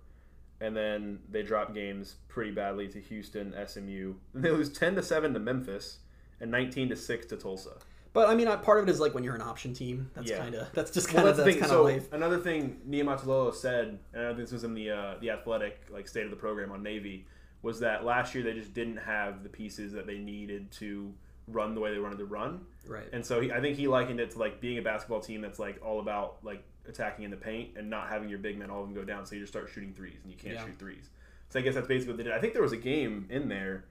And 0.64 0.76
then 0.78 1.20
they 1.30 1.44
drop 1.44 1.74
games 1.74 2.16
pretty 2.30 2.52
badly 2.52 2.88
to 2.88 3.00
Houston, 3.02 3.54
SMU. 3.68 4.14
And 4.34 4.44
they 4.44 4.50
lose 4.50 4.70
10 4.72 4.96
to 4.96 5.04
7 5.04 5.34
to 5.34 5.40
Memphis 5.40 5.98
and 6.40 6.50
19 6.50 6.90
to 6.90 6.96
6 6.96 7.26
to 7.28 7.36
Tulsa. 7.38 7.72
But 8.14 8.30
I 8.30 8.36
mean, 8.36 8.48
part 8.60 8.80
of 8.80 8.88
it 8.88 8.92
is 8.92 9.00
like 9.00 9.14
when 9.14 9.24
you're 9.24 9.36
an 9.36 9.42
option 9.42 9.74
team. 9.74 10.10
That's 10.14 10.30
Yeah. 10.30 10.38
kind 10.38 10.56
of 10.56 10.72
that's 10.74 10.92
just 10.92 11.08
kind 11.10 11.28
of 11.28 11.36
that's 11.36 11.38
the 11.40 11.44
that's 11.44 11.54
thing. 11.56 11.60
kind 11.62 11.70
So 11.72 11.80
of 11.88 11.94
life. 11.94 12.14
another 12.14 12.38
thing 12.40 12.80
Niumatalolo 12.88 13.54
said, 13.54 13.98
and 14.14 14.24
I 14.24 14.28
think 14.28 14.38
this 14.40 14.52
was 14.52 14.64
in 14.64 14.74
the 14.76 14.92
uh, 14.92 15.16
the 15.20 15.32
athletic 15.32 15.82
like 15.90 16.08
state 16.08 16.24
of 16.24 16.30
the 16.30 16.38
program 16.38 16.72
on 16.72 16.82
Navy, 16.84 17.26
was 17.64 17.80
that 17.80 18.06
last 18.06 18.36
year 18.36 18.44
they 18.44 18.54
just 18.54 18.74
didn't 18.74 18.98
have 18.98 19.42
the 19.44 19.50
pieces 19.50 19.92
that 19.94 20.06
they 20.06 20.20
needed 20.20 20.72
to 20.74 21.12
run 21.48 21.74
the 21.74 21.82
way 21.82 21.92
they 21.92 22.00
wanted 22.00 22.20
to 22.20 22.26
run, 22.26 22.62
Right. 22.88 23.04
and 23.12 23.26
so 23.26 23.42
he, 23.42 23.52
I 23.52 23.60
think 23.60 23.76
he 23.78 23.88
likened 23.88 24.20
it 24.22 24.32
to 24.32 24.38
like 24.40 24.62
being 24.62 24.78
a 24.78 24.82
basketball 24.82 25.20
team 25.20 25.42
that's 25.42 25.60
like 25.60 25.78
all 25.84 26.00
about 26.00 26.38
like 26.44 26.64
attacking 26.88 27.24
in 27.26 27.32
the 27.32 27.38
paint 27.38 27.70
and 27.78 27.90
not 27.90 28.10
having 28.10 28.30
your 28.30 28.40
big 28.40 28.58
men 28.58 28.70
all 28.70 28.82
of 28.82 28.88
them 28.88 28.96
go 28.96 29.04
down, 29.04 29.26
so 29.26 29.36
you 29.36 29.42
just 29.42 29.54
start 29.54 29.70
shooting 29.74 29.94
threes 29.94 30.18
and 30.24 30.32
you 30.32 30.38
can't 30.38 30.56
Yeah. 30.56 30.66
shoot 30.66 30.78
threes. 30.78 31.10
So 31.50 31.60
I 31.60 31.62
guess 31.62 31.76
that's 31.76 31.88
basically 31.88 32.14
what 32.14 32.18
they 32.18 32.24
did. 32.24 32.34
I 32.34 32.40
think 32.40 32.54
there 32.54 32.62
was 32.62 32.72
a 32.74 32.78
game 32.78 33.26
in 33.30 33.48
there. 33.48 33.86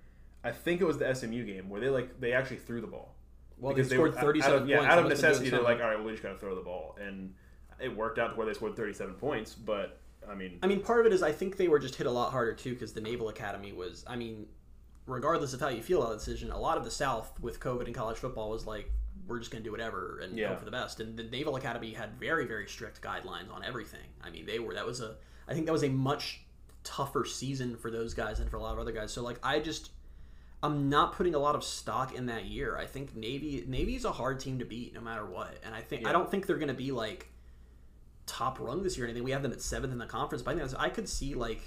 I 0.44 0.50
think 0.50 0.80
it 0.80 0.84
was 0.84 0.98
the 0.98 1.08
SMU 1.14 1.44
game 1.44 1.68
where 1.68 1.80
they 1.80 1.88
like 1.88 2.20
they 2.20 2.32
actually 2.32 2.56
threw 2.58 2.80
the 2.80 2.86
ball 2.88 3.14
Well, 3.58 3.72
they 3.72 3.82
because 3.82 3.92
scored 3.92 4.14
were- 4.14 4.20
37 4.20 4.54
out 4.56 4.62
of, 4.62 4.68
yeah, 4.68 4.76
out 4.78 4.82
of 4.82 4.86
must 4.86 4.96
have 4.96 5.02
been 5.04 5.08
necessity, 5.10 5.50
they're 5.50 5.62
like, 5.62 5.80
all 5.80 5.86
right, 5.88 5.96
well, 5.96 6.06
we 6.06 6.10
just 6.12 6.22
got 6.22 6.32
to 6.32 6.38
throw 6.38 6.54
the 6.54 6.60
ball, 6.62 6.96
and 7.00 7.34
it 7.80 7.96
worked 7.96 8.18
out 8.18 8.28
to 8.32 8.34
where 8.36 8.46
they 8.46 8.52
scored 8.54 8.76
37 8.76 9.14
points. 9.14 9.54
But 9.54 9.98
I 10.28 10.34
mean, 10.34 10.58
I 10.62 10.66
mean, 10.66 10.80
part 10.80 11.00
of 11.00 11.06
it 11.06 11.12
is 11.12 11.22
I 11.22 11.32
think 11.32 11.56
they 11.56 11.68
were 11.68 11.78
just 11.78 11.94
hit 11.96 12.06
a 12.06 12.10
lot 12.10 12.30
harder 12.32 12.52
too 12.54 12.72
because 12.74 12.92
the 12.92 13.00
Naval 13.00 13.28
Academy 13.28 13.72
was. 13.72 14.04
I 14.06 14.16
mean, 14.16 14.46
regardless 15.06 15.52
of 15.54 15.60
how 15.60 15.68
you 15.68 15.82
feel 15.82 16.00
about 16.02 16.10
the 16.12 16.18
decision, 16.18 16.50
a 16.50 16.58
lot 16.58 16.76
of 16.78 16.84
the 16.84 16.90
South 16.90 17.38
with 17.40 17.58
COVID 17.60 17.86
and 17.86 17.94
college 17.94 18.18
football 18.18 18.50
was 18.50 18.66
like, 18.66 18.90
we're 19.26 19.38
just 19.38 19.50
going 19.50 19.62
to 19.62 19.66
do 19.66 19.70
whatever 19.72 20.20
and 20.22 20.36
Yeah. 20.36 20.48
hope 20.48 20.58
for 20.58 20.64
the 20.64 20.70
best. 20.70 21.00
And 21.00 21.16
the 21.18 21.24
Naval 21.24 21.56
Academy 21.56 21.92
had 21.92 22.14
very, 22.18 22.46
very 22.46 22.66
strict 22.68 23.00
guidelines 23.00 23.52
on 23.52 23.64
everything. 23.64 24.06
I 24.22 24.30
mean, 24.30 24.46
they 24.46 24.58
were 24.58 24.74
that 24.74 24.86
was 24.86 25.00
a. 25.00 25.16
I 25.48 25.54
think 25.54 25.66
that 25.66 25.72
was 25.72 25.84
a 25.84 25.88
much 25.88 26.40
tougher 26.84 27.24
season 27.24 27.76
for 27.76 27.90
those 27.90 28.14
guys 28.14 28.38
than 28.38 28.48
for 28.48 28.56
a 28.56 28.60
lot 28.62 28.72
of 28.72 28.78
other 28.78 28.92
guys. 28.92 29.12
So 29.12 29.22
like, 29.22 29.38
I 29.42 29.58
just. 29.60 29.90
I'm 30.64 30.88
not 30.88 31.14
putting 31.14 31.34
a 31.34 31.40
lot 31.40 31.56
of 31.56 31.64
stock 31.64 32.14
in 32.14 32.26
that 32.26 32.44
year. 32.44 32.76
I 32.76 32.86
think 32.86 33.16
Navy 33.16 33.64
Navy's 33.66 34.04
a 34.04 34.12
hard 34.12 34.38
team 34.38 34.60
to 34.60 34.64
beat 34.64 34.94
no 34.94 35.00
matter 35.00 35.26
what. 35.26 35.58
And 35.64 35.74
I 35.74 35.80
think 35.80 36.06
I 36.06 36.12
don't 36.12 36.30
think 36.30 36.46
they're 36.46 36.56
going 36.56 36.68
to 36.68 36.74
be 36.74 36.92
like 36.92 37.28
top 38.26 38.60
rung 38.60 38.84
this 38.84 38.96
year 38.96 39.06
or 39.06 39.08
anything. 39.08 39.24
We 39.24 39.32
have 39.32 39.42
them 39.42 39.50
at 39.52 39.60
seventh 39.60 39.92
in 39.92 39.98
the 39.98 40.06
conference, 40.06 40.40
but 40.42 40.52
I 40.52 40.54
think 40.54 40.70
that's, 40.70 40.80
I 40.80 40.88
could 40.88 41.08
see 41.08 41.34
like 41.34 41.60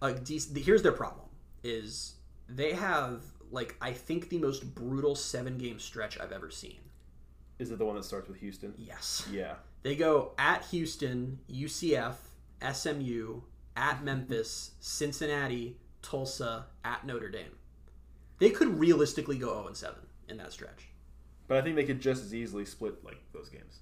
a 0.00 0.12
decent. 0.14 0.56
Here's 0.56 0.82
their 0.82 0.92
problem: 0.92 1.26
is 1.64 2.14
they 2.48 2.74
have 2.74 3.24
like 3.50 3.76
I 3.80 3.92
think 3.92 4.28
the 4.28 4.38
most 4.38 4.74
brutal 4.74 5.14
seven 5.14 5.58
game 5.58 5.78
stretch 5.78 6.18
I've 6.20 6.32
ever 6.32 6.50
seen. 6.50 6.78
is 7.58 7.70
it 7.70 7.78
the 7.78 7.86
one 7.86 7.96
that 7.96 8.04
starts 8.04 8.28
with 8.28 8.38
Houston? 8.38 8.74
Yes, 8.76 9.26
Yeah, 9.30 9.54
they 9.82 9.96
go 9.96 10.32
at 10.38 10.64
Houston, 10.66 11.38
UCF, 11.50 12.14
SMU, 12.72 13.40
at 13.76 14.02
Memphis, 14.04 14.72
Cincinnati, 14.80 15.76
Tulsa, 16.02 16.66
at 16.84 17.06
Notre 17.06 17.28
Dame. 17.30 17.56
They 18.38 18.50
could 18.50 18.78
realistically 18.78 19.38
go 19.38 19.48
0 19.54 19.66
and 19.68 19.76
7 19.76 19.94
in 20.28 20.36
that 20.38 20.52
stretch. 20.52 20.88
but 21.48 21.56
I 21.56 21.62
think 21.62 21.76
they 21.76 21.84
could 21.84 22.00
just 22.00 22.24
as 22.24 22.34
easily 22.34 22.64
split 22.64 23.04
like 23.04 23.20
those 23.32 23.48
games. 23.48 23.80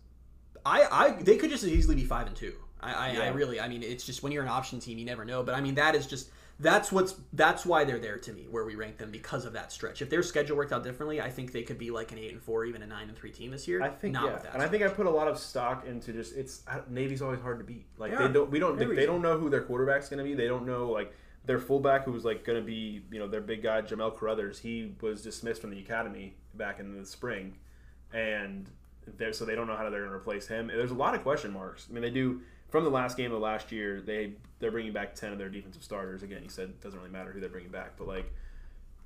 I, 0.66 0.86
I 0.90 1.10
they 1.22 1.36
could 1.36 1.50
just 1.50 1.64
as 1.64 1.70
easily 1.70 1.94
be 1.96 2.04
five 2.04 2.26
and 2.26 2.36
two. 2.36 2.54
I, 2.80 2.92
I, 2.92 3.26
I 3.26 3.28
really 3.28 3.60
I 3.60 3.68
mean 3.68 3.82
it's 3.82 4.04
just 4.04 4.22
when 4.22 4.32
you're 4.32 4.42
an 4.42 4.48
option 4.48 4.78
team 4.80 4.98
you 4.98 5.04
never 5.04 5.24
know. 5.24 5.42
But 5.42 5.54
I 5.54 5.60
mean 5.60 5.74
that 5.74 5.94
is 5.94 6.06
just 6.06 6.30
that's 6.60 6.92
what's 6.92 7.16
that's 7.32 7.66
why 7.66 7.84
they're 7.84 7.98
there 7.98 8.16
to 8.16 8.32
me 8.32 8.46
where 8.48 8.64
we 8.64 8.76
rank 8.76 8.96
them 8.96 9.10
because 9.10 9.44
of 9.44 9.52
that 9.54 9.72
stretch. 9.72 10.00
If 10.02 10.08
their 10.08 10.22
schedule 10.22 10.56
worked 10.56 10.72
out 10.72 10.84
differently, 10.84 11.20
I 11.20 11.28
think 11.28 11.52
they 11.52 11.62
could 11.62 11.78
be 11.78 11.90
like 11.90 12.12
an 12.12 12.18
eight 12.18 12.32
and 12.32 12.40
four, 12.40 12.64
even 12.64 12.82
a 12.82 12.86
nine 12.86 13.08
and 13.08 13.16
three 13.16 13.32
team 13.32 13.50
this 13.50 13.66
year. 13.66 13.82
I 13.82 13.88
think 13.88 14.14
not 14.14 14.26
yeah, 14.26 14.32
with 14.34 14.42
that. 14.44 14.54
and 14.54 14.62
I 14.62 14.68
think 14.68 14.84
I 14.84 14.88
put 14.88 15.06
a 15.06 15.10
lot 15.10 15.26
of 15.26 15.38
stock 15.38 15.84
into 15.86 16.12
just 16.12 16.36
it's 16.36 16.62
Navy's 16.88 17.22
always 17.22 17.40
hard 17.40 17.58
to 17.58 17.64
beat. 17.64 17.86
Like 17.98 18.12
They 18.16 18.28
they 18.28 18.32
don't 18.32 18.50
we 18.50 18.58
don't 18.60 18.78
they, 18.78 18.86
they 18.86 19.06
don't 19.06 19.22
know 19.22 19.36
who 19.36 19.50
their 19.50 19.62
quarterback's 19.62 20.08
going 20.08 20.18
to 20.18 20.24
be. 20.24 20.34
They 20.34 20.46
don't 20.46 20.64
know 20.64 20.90
like 20.90 21.12
their 21.44 21.58
fullback 21.58 22.04
who's 22.04 22.24
like 22.24 22.44
going 22.44 22.58
to 22.58 22.64
be 22.64 23.02
you 23.10 23.18
know 23.18 23.26
their 23.26 23.40
big 23.40 23.62
guy 23.62 23.82
Jamale 23.82 24.16
Carothers. 24.16 24.58
He 24.60 24.94
was 25.00 25.22
dismissed 25.22 25.60
from 25.60 25.70
the 25.70 25.80
academy 25.80 26.36
back 26.54 26.78
in 26.78 26.96
the 26.96 27.04
spring, 27.04 27.56
and 28.12 28.70
so 29.32 29.44
they 29.44 29.56
don't 29.56 29.66
know 29.66 29.76
how 29.76 29.90
they're 29.90 30.00
going 30.00 30.12
to 30.12 30.16
replace 30.16 30.46
him. 30.46 30.68
There's 30.68 30.92
a 30.92 30.94
lot 30.94 31.14
of 31.14 31.22
question 31.22 31.52
marks. 31.52 31.88
I 31.90 31.92
mean 31.92 32.02
they 32.02 32.10
do 32.10 32.42
from 32.74 32.82
the 32.82 32.90
last 32.90 33.16
game 33.16 33.32
of 33.32 33.40
last 33.40 33.70
year, 33.70 34.00
they 34.00 34.32
they're 34.58 34.72
bringing 34.72 34.92
back 34.92 35.14
ten 35.14 35.30
of 35.30 35.38
their 35.38 35.48
defensive 35.48 35.84
starters. 35.84 36.24
Again, 36.24 36.42
you 36.42 36.48
said 36.48 36.70
it 36.70 36.80
doesn't 36.80 36.98
really 36.98 37.12
matter 37.12 37.30
who 37.30 37.38
they're 37.38 37.48
bringing 37.48 37.70
back, 37.70 37.92
but 37.96 38.08
like 38.08 38.32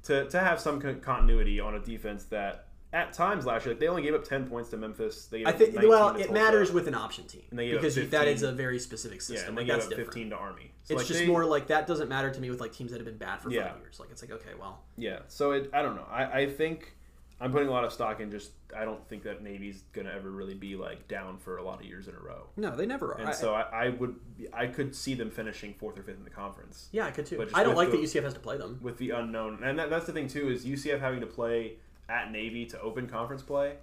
to 0.04 0.26
to 0.30 0.40
have 0.40 0.58
some 0.58 0.80
con- 0.80 1.00
continuity 1.00 1.60
on 1.60 1.74
a 1.74 1.78
defense 1.78 2.24
that 2.30 2.68
at 2.94 3.12
times 3.12 3.44
last 3.44 3.66
year, 3.66 3.74
like 3.74 3.80
they 3.80 3.88
only 3.88 4.00
gave 4.00 4.14
up 4.14 4.24
ten 4.24 4.48
points 4.48 4.70
to 4.70 4.78
Memphis. 4.78 5.26
They 5.26 5.40
gave 5.40 5.48
I 5.48 5.52
think 5.52 5.74
well, 5.82 6.16
it 6.16 6.32
matters 6.32 6.72
with 6.72 6.88
an 6.88 6.94
option 6.94 7.26
team 7.26 7.42
because 7.50 7.94
that 7.96 8.08
15. 8.10 8.28
is 8.28 8.42
a 8.42 8.52
very 8.52 8.78
specific 8.78 9.18
yeah, 9.18 9.36
system. 9.36 9.48
and 9.50 9.58
they 9.58 9.60
like 9.60 9.66
gave 9.66 9.76
that's 9.76 9.88
different. 9.88 10.06
fifteen 10.14 10.30
to 10.30 10.36
Army. 10.36 10.72
So, 10.84 10.94
It's 10.94 11.00
like, 11.02 11.06
just 11.06 11.20
they- 11.20 11.26
more 11.26 11.44
like 11.44 11.66
that 11.66 11.86
doesn't 11.86 12.08
matter 12.08 12.30
to 12.30 12.40
me 12.40 12.48
with 12.48 12.62
like 12.62 12.72
teams 12.72 12.90
that 12.92 12.96
have 12.96 13.06
been 13.06 13.18
bad 13.18 13.42
for 13.42 13.50
Yeah. 13.50 13.68
five 13.68 13.80
years. 13.82 14.00
Like 14.00 14.10
it's 14.10 14.22
like 14.22 14.30
okay, 14.30 14.54
well, 14.58 14.80
Yeah, 14.96 15.18
so 15.28 15.52
it, 15.52 15.68
I 15.74 15.82
don't 15.82 15.94
know. 15.94 16.06
I, 16.10 16.40
I 16.40 16.46
think 16.46 16.94
I'm 17.40 17.52
putting 17.52 17.68
a 17.68 17.70
lot 17.70 17.84
of 17.84 17.92
stock 17.92 18.20
in 18.20 18.30
just 18.30 18.50
I 18.76 18.84
don't 18.84 19.06
think 19.08 19.22
that 19.22 19.42
Navy's 19.42 19.82
gonna 19.92 20.10
ever 20.10 20.30
really 20.30 20.54
be 20.54 20.74
like 20.76 21.06
down 21.06 21.38
for 21.38 21.58
a 21.58 21.62
lot 21.62 21.78
of 21.80 21.86
years 21.86 22.08
in 22.08 22.14
a 22.14 22.18
row. 22.18 22.48
no, 22.56 22.74
they 22.74 22.86
never 22.86 23.12
are. 23.14 23.20
And 23.20 23.28
I- 23.28 23.32
so 23.32 23.54
I, 23.54 23.86
I 23.86 23.88
would 23.90 24.16
I 24.52 24.66
could 24.66 24.94
see 24.94 25.14
them 25.14 25.30
finishing 25.30 25.74
fourth 25.74 25.98
or 25.98 26.02
fifth 26.02 26.18
in 26.18 26.24
the 26.24 26.30
conference 26.30 26.88
yeah, 26.92 27.06
I 27.06 27.10
could 27.12 27.26
too. 27.26 27.36
but 27.38 27.50
I 27.54 27.62
don't 27.62 27.76
like 27.76 27.90
the- 27.90 27.96
that 27.98 28.02
UCF 28.02 28.24
has 28.24 28.34
to 28.34 28.40
play 28.40 28.56
them. 28.58 28.80
with 28.82 28.98
the 28.98 29.10
unknown. 29.10 29.62
And 29.62 29.78
that, 29.78 29.88
that's 29.90 30.06
the 30.06 30.12
thing 30.12 30.26
too 30.28 30.48
is 30.50 30.64
UCF 30.64 30.98
having 31.00 31.20
to 31.20 31.26
play 31.26 31.74
at 32.08 32.32
Navy 32.32 32.66
to 32.66 32.80
open 32.80 33.06
conference 33.06 33.42
play. 33.42 33.74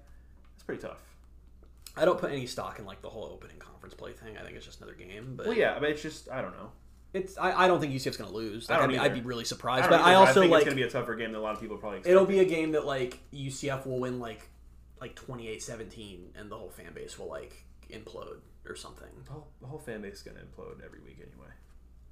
It's 0.55 0.63
pretty 0.63 0.81
tough. 0.81 1.01
I 1.97 2.03
don't 2.03 2.19
put 2.19 2.31
any 2.31 2.45
stock 2.47 2.79
in 2.79 2.85
like 2.85 3.01
the 3.01 3.09
whole 3.09 3.25
opening 3.25 3.57
conference 3.57 3.93
play 3.93 4.11
thing. 4.11 4.37
I 4.37 4.43
think 4.43 4.57
it's 4.57 4.65
just 4.65 4.81
another 4.81 4.95
game. 4.95 5.35
But 5.37 5.45
Well, 5.47 5.55
yeah, 5.57 5.75
I 5.75 5.79
mean, 5.79 5.91
it's 5.91 6.01
just 6.01 6.29
I 6.29 6.41
don't 6.41 6.51
know. 6.57 6.71
It's 7.15 7.37
I, 7.37 7.63
I 7.63 7.67
don't 7.67 7.79
think 7.79 7.93
UCF's 7.93 8.17
going 8.17 8.29
to 8.29 8.35
lose. 8.35 8.69
I 8.69 8.73
Like, 8.73 8.77
I 8.77 8.83
don't 8.83 8.91
mean, 8.91 8.99
I'd 8.99 9.05
either. 9.11 9.15
be 9.15 9.21
really 9.21 9.45
surprised. 9.45 9.83
don't 9.89 9.91
But 9.99 10.01
I 10.01 10.11
either. 10.11 10.17
also 10.27 10.41
think 10.41 10.51
like 10.51 10.61
it's 10.61 10.65
gonna 10.69 10.75
be 10.75 10.83
a 10.83 10.89
tougher 10.89 11.15
game 11.15 11.31
than 11.31 11.39
a 11.39 11.43
lot 11.43 11.55
of 11.55 11.61
people 11.61 11.77
probably. 11.77 11.99
Expect. 11.99 12.11
it'll 12.11 12.25
be 12.27 12.39
a 12.39 12.45
game 12.45 12.71
that 12.73 12.85
like 12.85 13.19
UCF 13.33 13.85
will 13.87 13.99
win 13.99 14.19
like 14.19 14.49
like 15.01 15.15
28-17 15.15 16.19
and 16.39 16.49
the 16.51 16.55
whole 16.57 16.69
fan 16.69 16.93
base 16.93 17.17
will 17.19 17.27
like 17.29 17.65
implode 17.89 18.39
or 18.67 18.75
something. 18.75 19.09
the 19.25 19.31
whole, 19.31 19.47
the 19.61 19.67
whole 19.67 19.79
fan 19.79 20.01
base 20.01 20.15
is 20.15 20.21
gonna 20.21 20.39
implode 20.39 20.83
every 20.83 20.99
week 21.01 21.17
anyway. 21.19 21.49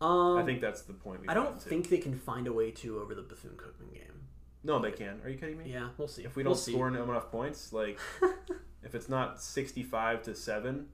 Um, 0.01 0.37
I 0.37 0.43
think 0.43 0.59
that's 0.61 0.81
the 0.81 0.93
point. 0.93 1.21
I 1.27 1.33
don't 1.33 1.59
to. 1.59 1.69
think 1.69 1.89
they 1.89 1.97
can 1.97 2.17
find 2.17 2.47
a 2.47 2.53
way 2.53 2.71
to 2.71 2.99
over 2.99 3.15
the 3.15 3.21
Bethune 3.21 3.51
Cookman 3.57 3.93
game. 3.93 4.27
No, 4.65 4.79
they 4.79 4.91
can. 4.91 5.19
Are 5.23 5.29
you 5.29 5.37
kidding 5.37 5.57
me? 5.57 5.71
Yeah, 5.71 5.89
we'll 5.97 6.07
see. 6.07 6.23
If 6.23 6.35
we 6.35 6.43
don't 6.43 6.51
We'll 6.51 6.57
see. 6.57 6.71
score 6.73 6.87
enough 6.87 7.31
points, 7.31 7.71
like 7.73 7.99
if 8.83 8.95
it's 8.95 9.09
not 9.09 9.41
sixty-five 9.41 10.21
to 10.23 10.35
seven, 10.35 10.87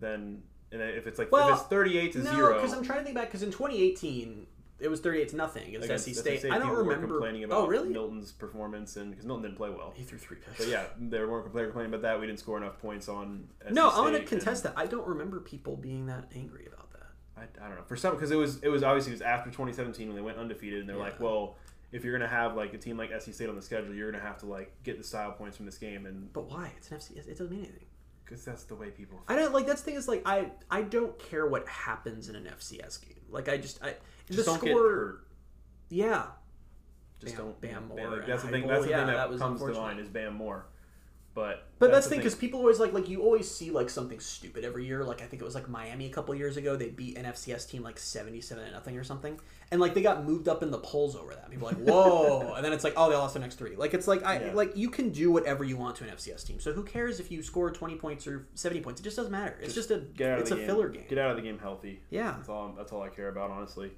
then 0.00 0.42
and 0.72 0.82
if 0.82 1.06
it's 1.06 1.18
like 1.18 1.30
Well, 1.32 1.48
if 1.48 1.54
it's 1.56 1.68
thirty-eight 1.68 2.12
to 2.12 2.18
no, 2.18 2.32
zero, 2.32 2.54
because 2.54 2.72
I'm 2.72 2.84
trying 2.84 2.98
to 2.98 3.04
think 3.04 3.16
back. 3.16 3.28
Because 3.28 3.42
in 3.42 3.50
2018, 3.50 4.46
it 4.78 4.88
was 4.88 5.00
38 5.00 5.30
to 5.30 5.36
nothing 5.36 5.68
against, 5.68 5.84
against 5.86 6.04
SC 6.04 6.14
State. 6.14 6.38
State, 6.40 6.52
I 6.52 6.58
don't 6.58 6.70
remember. 6.70 7.06
complaining 7.06 7.44
oh, 7.44 7.46
about 7.46 7.58
oh, 7.58 7.66
really? 7.66 7.88
Milton's 7.88 8.32
performance 8.32 8.96
and 8.96 9.10
because 9.10 9.24
Milton 9.24 9.44
didn't 9.44 9.56
play 9.56 9.70
well. 9.70 9.92
He 9.96 10.02
threw 10.02 10.18
three 10.18 10.36
picks. 10.36 10.58
But 10.58 10.68
yeah, 10.68 10.84
they 10.98 11.18
were 11.20 11.28
more 11.28 11.42
complaining 11.42 11.86
about 11.86 12.02
that. 12.02 12.20
We 12.20 12.26
didn't 12.26 12.40
score 12.40 12.58
enough 12.58 12.78
points 12.78 13.08
on. 13.08 13.48
SC 13.66 13.72
No, 13.72 13.88
I'm 13.88 14.04
gonna 14.04 14.18
State, 14.18 14.28
contest 14.28 14.62
that. 14.64 14.74
I 14.76 14.86
don't 14.86 15.06
remember 15.06 15.40
people 15.40 15.76
being 15.76 16.06
that 16.06 16.30
angry 16.34 16.66
about 16.66 16.90
that. 16.92 17.06
I, 17.36 17.64
I 17.64 17.68
don't 17.68 17.78
know 17.78 17.84
for 17.84 17.96
some 17.96 18.14
because 18.14 18.30
it 18.30 18.36
was 18.36 18.62
it 18.62 18.68
was 18.68 18.82
obviously 18.82 19.12
it 19.12 19.16
was 19.16 19.22
after 19.22 19.50
2017 19.50 20.08
when 20.08 20.16
they 20.16 20.22
went 20.22 20.38
undefeated 20.38 20.80
and 20.80 20.88
they're 20.88 20.96
like, 20.96 21.20
well, 21.20 21.56
if 21.92 22.04
you're 22.04 22.16
gonna 22.16 22.28
have 22.28 22.54
like 22.54 22.74
a 22.74 22.78
team 22.78 22.98
like 22.98 23.10
SC 23.18 23.32
State 23.32 23.48
on 23.48 23.56
the 23.56 23.62
schedule, 23.62 23.94
you're 23.94 24.10
gonna 24.10 24.22
have 24.22 24.38
to 24.38 24.46
like 24.46 24.72
get 24.82 24.98
the 24.98 25.04
style 25.04 25.32
points 25.32 25.56
from 25.56 25.64
this 25.64 25.78
game 25.78 26.04
and 26.04 26.30
But 26.34 26.50
why? 26.50 26.72
It's 26.76 26.90
an 26.90 26.98
FC. 26.98 27.16
It 27.16 27.38
doesn't 27.38 27.50
mean 27.50 27.60
anything. 27.60 27.86
Because 28.26 28.44
that's 28.44 28.64
the 28.64 28.74
way 28.74 28.90
people. 28.90 29.22
I 29.28 29.36
don't 29.36 29.54
like. 29.54 29.66
That's 29.66 29.82
the 29.82 29.86
thing 29.86 29.94
is 29.96 30.08
like 30.08 30.22
I 30.26 30.50
I 30.70 30.82
don't 30.82 31.18
care 31.18 31.46
what 31.46 31.66
happens 31.68 32.28
in 32.28 32.36
an 32.36 32.44
FCS 32.44 33.00
game. 33.00 33.20
Like 33.30 33.48
I 33.48 33.56
just 33.56 33.82
I 33.82 33.94
Just 34.30 34.46
the 34.46 34.54
score. 34.54 35.20
Yeah, 35.88 36.26
Just 37.20 37.36
Bam- 37.36 37.46
don't. 37.46 37.60
Bam 37.60 37.88
Moore 37.88 38.10
like, 38.10 38.26
that's 38.26 38.42
the 38.42 38.48
thing. 38.48 38.66
That's 38.66 38.84
the 38.84 38.90
yeah, 38.90 38.98
thing 38.98 39.14
that, 39.14 39.30
that 39.30 39.38
comes 39.38 39.60
to 39.60 39.72
mind 39.72 40.00
is 40.00 40.08
Bam 40.08 40.34
Moore. 40.34 40.66
But 41.36 41.68
But 41.78 41.90
that's, 41.92 42.06
the 42.06 42.10
thing 42.10 42.20
because 42.20 42.34
people 42.34 42.60
always 42.60 42.80
like 42.80 42.94
like 42.94 43.10
you 43.10 43.20
always 43.20 43.48
see 43.48 43.70
like 43.70 43.90
something 43.90 44.20
stupid 44.20 44.64
every 44.64 44.86
year. 44.86 45.04
Like 45.04 45.20
I 45.20 45.26
think 45.26 45.42
it 45.42 45.44
was 45.44 45.54
like 45.54 45.68
Miami 45.68 46.06
a 46.06 46.08
couple 46.08 46.34
years 46.34 46.56
ago. 46.56 46.76
They 46.76 46.88
beat 46.88 47.18
an 47.18 47.26
FCS 47.26 47.68
team 47.68 47.82
like 47.82 47.98
seventy 47.98 48.40
seven 48.40 48.64
to 48.64 48.70
nothing 48.70 48.96
or 48.96 49.04
something, 49.04 49.38
and 49.70 49.78
like 49.78 49.92
they 49.92 50.00
got 50.00 50.24
moved 50.24 50.48
up 50.48 50.62
in 50.62 50.70
the 50.70 50.78
polls 50.78 51.14
over 51.14 51.34
that. 51.34 51.50
People 51.50 51.68
are 51.68 51.72
like 51.72 51.82
whoa, 51.82 52.54
and 52.56 52.64
then 52.64 52.72
it's 52.72 52.84
like 52.84 52.94
oh 52.96 53.10
they 53.10 53.16
lost 53.16 53.34
their 53.34 53.42
next 53.42 53.56
three. 53.56 53.76
Like 53.76 53.92
it's 53.92 54.08
like 54.08 54.24
I 54.24 54.46
Yeah. 54.46 54.52
like 54.54 54.74
you 54.78 54.88
can 54.88 55.10
do 55.10 55.30
whatever 55.30 55.62
you 55.62 55.76
want 55.76 55.94
to 55.96 56.04
an 56.04 56.10
FCS 56.10 56.46
team. 56.46 56.58
So 56.58 56.72
who 56.72 56.82
cares 56.82 57.20
if 57.20 57.30
you 57.30 57.42
score 57.42 57.70
twenty 57.70 57.96
points 57.96 58.26
or 58.26 58.46
seventy 58.54 58.80
points? 58.80 59.02
It 59.02 59.04
just 59.04 59.16
doesn't 59.18 59.30
matter. 59.32 59.58
It's 59.60 59.74
just, 59.74 59.90
a 59.90 59.98
get 59.98 60.30
out 60.30 60.38
it's 60.38 60.50
a 60.52 60.56
game. 60.56 60.66
filler 60.66 60.88
game. 60.88 61.04
Get 61.06 61.18
out 61.18 61.32
of 61.32 61.36
the 61.36 61.42
game 61.42 61.58
healthy. 61.58 62.00
Yeah. 62.08 62.32
That's 62.38 62.48
all. 62.48 62.72
That's 62.74 62.92
all 62.92 63.02
I 63.02 63.10
care 63.10 63.28
about, 63.28 63.50
honestly. 63.50 63.90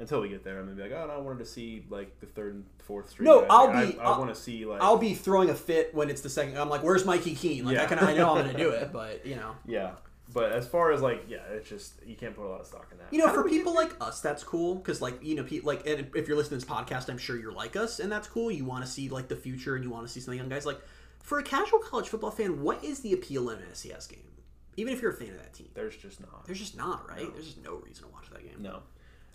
Until 0.00 0.20
we 0.22 0.28
get 0.30 0.42
there, 0.42 0.58
I'm 0.58 0.64
gonna 0.64 0.76
be 0.76 0.82
like, 0.82 0.92
oh, 0.92 1.06
no, 1.06 1.12
I 1.12 1.18
wanted 1.18 1.38
to 1.40 1.44
see 1.44 1.84
like 1.90 2.18
the 2.20 2.26
third 2.26 2.54
and 2.54 2.64
fourth 2.78 3.10
straight. 3.10 3.26
No. 3.26 3.46
I'll 3.48 3.68
be- 3.68 3.98
I, 4.00 4.02
I 4.02 4.18
want 4.18 4.34
to 4.34 4.40
see 4.40 4.64
like. 4.64 4.82
I'll 4.82 4.96
be 4.98 5.14
throwing 5.14 5.50
a 5.50 5.54
fit 5.54 5.94
when 5.94 6.08
it's 6.10 6.22
the 6.22 6.30
second. 6.30 6.56
I'm 6.58 6.68
like, 6.70 6.82
where's 6.82 7.04
Mikey 7.04 7.34
Keene? 7.34 7.64
Like 7.66 7.78
I 7.78 7.84
can 7.86 7.98
I 7.98 8.14
know 8.14 8.34
I'm 8.34 8.46
gonna 8.46 8.58
do 8.58 8.70
it, 8.80 8.92
but 8.92 9.24
you 9.26 9.36
know. 9.36 9.54
Yeah, 9.66 9.90
but 10.32 10.52
as 10.52 10.66
far 10.66 10.90
as 10.92 11.02
like, 11.02 11.24
yeah, 11.28 11.42
it's 11.50 11.68
just 11.68 11.94
you 12.06 12.16
can't 12.16 12.34
put 12.34 12.46
a 12.46 12.48
lot 12.48 12.60
of 12.60 12.66
stock 12.66 12.88
in 12.90 12.98
that. 12.98 13.12
You 13.12 13.18
know, 13.18 13.32
for 13.32 13.46
people 13.48 13.74
like 13.74 13.92
us, 14.00 14.20
that's 14.22 14.42
cool 14.42 14.76
because, 14.76 15.02
like, 15.02 15.22
you 15.22 15.34
know, 15.34 15.44
pe- 15.44 15.60
like, 15.60 15.86
and 15.86 16.06
if 16.14 16.26
you're 16.26 16.36
listening 16.36 16.60
to 16.60 16.66
this 16.66 16.74
podcast, 16.76 17.10
I'm 17.10 17.18
sure 17.18 17.36
you're 17.36 17.52
like 17.52 17.76
us, 17.76 18.00
and 18.00 18.10
that's 18.10 18.26
cool. 18.26 18.50
You 18.50 18.64
want 18.64 18.84
to 18.84 18.90
see 18.90 19.10
like 19.10 19.28
the 19.28 19.36
future, 19.36 19.74
and 19.74 19.84
you 19.84 19.90
want 19.90 20.06
to 20.06 20.12
see 20.12 20.20
some 20.20 20.32
young 20.32 20.48
guys. 20.48 20.64
Like, 20.64 20.80
for 21.22 21.38
a 21.40 21.42
casual 21.42 21.78
college 21.80 22.08
football 22.08 22.30
fan, 22.30 22.62
what 22.62 22.82
is 22.82 23.00
the 23.00 23.12
appeal 23.12 23.50
in 23.50 23.58
an 23.58 23.64
FCS 23.72 24.08
game? 24.08 24.20
Even 24.78 24.94
if 24.94 25.02
you're 25.02 25.10
a 25.10 25.14
fan 25.14 25.28
of 25.30 25.38
that 25.38 25.52
team, 25.52 25.68
There's 25.74 25.94
just 25.96 26.20
not. 26.20 26.46
there's 26.46 26.58
just 26.60 26.74
not 26.76 27.06
right. 27.06 27.24
No. 27.24 27.30
There's 27.32 27.44
just 27.46 27.62
no 27.62 27.74
reason 27.74 28.04
to 28.06 28.10
watch 28.12 28.30
that 28.32 28.42
game. 28.42 28.62
No. 28.62 28.82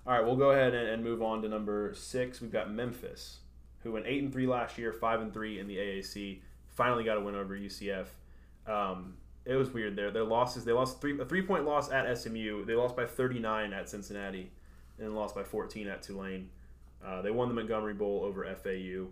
All 0.07 0.13
right, 0.13 0.23
we'll 0.23 0.35
go 0.35 0.51
ahead 0.51 0.75
and, 0.75 1.03
move 1.03 1.23
on 1.23 1.41
to 1.41 1.49
number 1.49 1.91
six. 1.95 2.39
We've 2.39 2.51
got 2.51 2.71
Memphis, 2.71 3.39
who 3.81 3.91
went 3.91 4.05
eight 4.05 4.21
and 4.21 4.31
three 4.31 4.45
last 4.45 4.77
year, 4.77 4.93
five 4.93 5.19
and 5.19 5.33
three 5.33 5.59
in 5.59 5.67
the 5.67 5.77
AAC. 5.77 6.41
Finally 6.69 7.03
got 7.03 7.17
a 7.17 7.21
win 7.21 7.33
over 7.33 7.57
UCF. 7.57 8.05
Um, 8.67 9.15
it 9.45 9.55
was 9.55 9.71
weird 9.71 9.95
there. 9.95 10.11
Their 10.11 10.23
losses, 10.23 10.63
they 10.63 10.73
lost 10.73 11.01
three 11.01 11.19
a 11.19 11.25
three 11.25 11.41
point 11.41 11.65
loss 11.65 11.89
at 11.89 12.15
SMU. 12.19 12.65
They 12.65 12.75
lost 12.75 12.95
by 12.95 13.07
39 13.07 13.73
at 13.73 13.89
Cincinnati, 13.89 14.51
and 14.99 15.15
lost 15.15 15.33
by 15.33 15.43
14 15.43 15.87
at 15.87 16.03
Tulane. 16.03 16.49
Uh, 17.03 17.23
they 17.23 17.31
won 17.31 17.47
the 17.47 17.55
Montgomery 17.55 17.95
Bowl 17.95 18.21
over 18.23 18.45
FAU, 18.45 19.07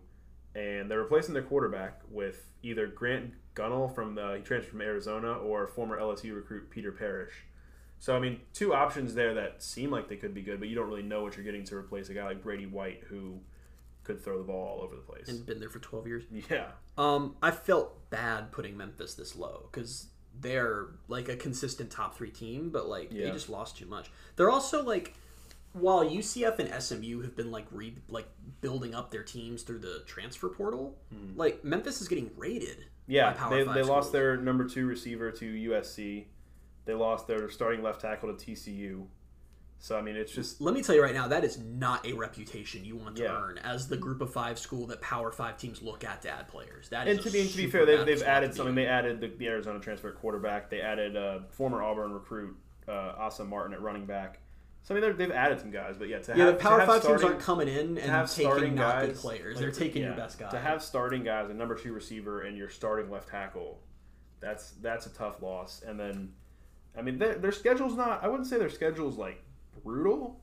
and 0.54 0.92
they're 0.92 1.02
replacing 1.02 1.34
their 1.34 1.44
quarterback 1.44 2.02
with 2.12 2.52
either 2.62 2.86
Grant 2.86 3.34
Gunnell 3.56 3.94
from 3.94 4.14
the 4.14 4.36
he 4.36 4.44
transferred 4.44 4.70
from 4.70 4.82
Arizona 4.82 5.34
or 5.34 5.66
former 5.66 6.00
LSU 6.00 6.36
recruit 6.36 6.70
Peter 6.70 6.92
Parrish. 6.92 7.34
So 8.04 8.18
I 8.18 8.20
mean, 8.20 8.42
two 8.54 8.74
options 8.74 9.14
there 9.14 9.34
that 9.36 9.64
seem 9.64 9.90
like 9.90 10.10
they 10.10 10.18
could 10.18 10.34
be 10.34 10.42
good, 10.42 10.60
but 10.60 10.68
you 10.68 10.76
don't 10.76 10.90
really 10.90 11.04
know 11.04 11.24
what 11.24 11.38
you're 11.38 11.46
getting 11.46 11.64
to 11.64 11.78
replace 11.78 12.10
a 12.10 12.14
guy 12.14 12.26
like 12.26 12.44
Brady 12.44 12.66
White 12.66 13.02
who 13.08 13.40
could 14.04 14.22
throw 14.22 14.38
the 14.38 14.44
ball 14.44 14.76
all 14.78 14.84
over 14.84 14.94
the 14.94 15.02
place. 15.02 15.30
And 15.30 15.46
been 15.46 15.62
there 15.62 15.70
for 15.70 15.80
12 15.80 16.08
years. 16.08 16.24
yeah, 16.50 16.72
Um, 16.98 17.38
I 17.42 17.52
felt 17.52 18.10
bad 18.10 18.52
putting 18.52 18.76
Memphis 18.76 19.14
this 19.14 19.38
low 19.38 19.70
because 19.72 20.08
they're 20.38 20.88
like 21.08 21.30
a 21.30 21.38
consistent 21.38 21.92
top 21.92 22.18
three 22.18 22.30
team, 22.30 22.72
but 22.72 22.90
like 22.90 23.10
they 23.12 23.32
just 23.32 23.48
lost 23.48 23.78
too 23.78 23.86
much. 23.86 24.12
They're 24.36 24.52
also 24.52 24.84
like, 24.84 25.14
while 25.72 26.04
UCF 26.04 26.60
and 26.60 26.84
SMU 26.84 27.22
have 27.22 27.38
been 27.38 27.52
like 27.52 27.68
re 27.72 27.96
like 28.10 28.28
building 28.60 28.94
up 28.94 29.12
their 29.12 29.24
teams 29.24 29.64
through 29.64 29.80
the 29.80 30.04
transfer 30.06 30.50
portal, 30.50 30.98
like 31.38 31.64
Memphis 31.64 32.02
is 32.02 32.10
getting 32.10 32.26
Hmm. 32.26 32.82
yeah. 33.08 33.50
They, 33.50 33.64
they 33.64 33.84
lost 33.84 34.12
their 34.12 34.36
number 34.36 34.66
two 34.66 34.88
receiver 34.88 35.32
to 35.32 35.46
USC. 35.46 36.26
They 36.86 36.94
lost 36.94 37.28
their 37.28 37.50
starting 37.50 37.82
left 37.82 38.02
tackle 38.02 38.34
to 38.36 38.46
TCU. 38.46 39.06
So 39.80 39.98
I 39.98 40.02
mean, 40.02 40.16
it's 40.16 40.32
just 40.32 40.62
Let 40.62 40.74
me 40.74 40.82
tell 40.82 40.96
you 40.96 41.04
right 41.04 41.14
now, 41.14 41.28
that 41.28 41.44
is 41.44 41.60
not 41.60 42.06
a 42.08 42.14
reputation 42.14 42.86
you 42.86 42.96
want 42.96 43.18
to 43.18 43.24
Yeah. 43.24 43.36
earn 43.38 43.58
as 43.58 43.88
the 43.90 43.98
Group 43.98 44.22
of 44.22 44.32
Five 44.32 44.58
school 44.58 44.88
that 44.88 45.02
Power 45.02 45.32
Five 45.32 45.58
teams 45.58 45.82
look 45.82 46.04
at 46.06 46.22
to 46.22 46.30
add 46.30 46.48
players. 46.48 46.90
That 46.90 47.08
and 47.08 47.20
to 47.22 47.30
be 47.30 47.48
to 47.48 47.58
be 47.58 47.70
fair, 47.70 47.86
they've, 47.86 48.06
they've 48.06 48.24
added 48.24 48.54
something. 48.56 48.76
They 48.76 48.88
added 48.88 49.20
the, 49.20 49.28
the 49.28 49.48
Arizona 49.48 49.80
transfer 49.80 50.12
quarterback. 50.12 50.70
They 50.70 50.80
added 50.82 51.18
uh, 51.18 51.40
former 51.50 51.84
Auburn 51.84 52.14
recruit 52.14 52.56
uh, 52.88 52.92
Asa 53.18 53.44
Martin 53.44 53.74
at 53.74 53.82
running 53.82 54.06
back. 54.06 54.40
So 54.84 54.96
I 54.96 55.00
mean, 55.00 55.18
they've 55.18 55.32
added 55.32 55.62
some 55.62 55.72
guys, 55.72 55.96
but 55.98 56.10
yeah, 56.10 56.20
to 56.20 56.32
Yeah, 56.38 56.46
have, 56.46 56.54
the 56.56 56.60
Power 56.60 56.86
Five 56.86 57.02
teams 57.06 57.24
aren't 57.24 57.40
coming 57.40 57.68
in 57.70 57.98
and 57.98 58.28
taking 58.28 58.28
starting 58.28 58.76
not 58.76 58.96
guys, 58.96 59.08
good 59.08 59.18
players. 59.18 59.56
like, 59.56 59.62
They're 59.64 59.72
taking 59.72 60.04
your 60.04 60.14
best 60.14 60.40
guys. 60.40 60.52
To 60.52 60.60
have 60.60 60.84
starting 60.84 61.24
guys, 61.24 61.50
a 61.50 61.54
number 61.54 61.76
two 61.76 61.94
receiver, 61.94 62.42
and 62.42 62.58
your 62.58 62.70
starting 62.70 63.10
left 63.10 63.30
tackle, 63.30 63.82
that's 64.42 64.72
that's 64.82 65.06
a 65.06 65.10
tough 65.14 65.42
loss. 65.42 65.84
And 65.86 65.98
then, 66.00 66.34
I 66.98 67.02
mean, 67.02 67.18
their, 67.18 67.36
their 67.36 67.52
schedule's 67.52 67.96
not. 67.96 68.24
I 68.24 68.28
wouldn't 68.28 68.48
say 68.48 68.58
their 68.58 68.70
schedule's 68.70 69.18
like 69.18 69.42
brutal. 69.84 70.40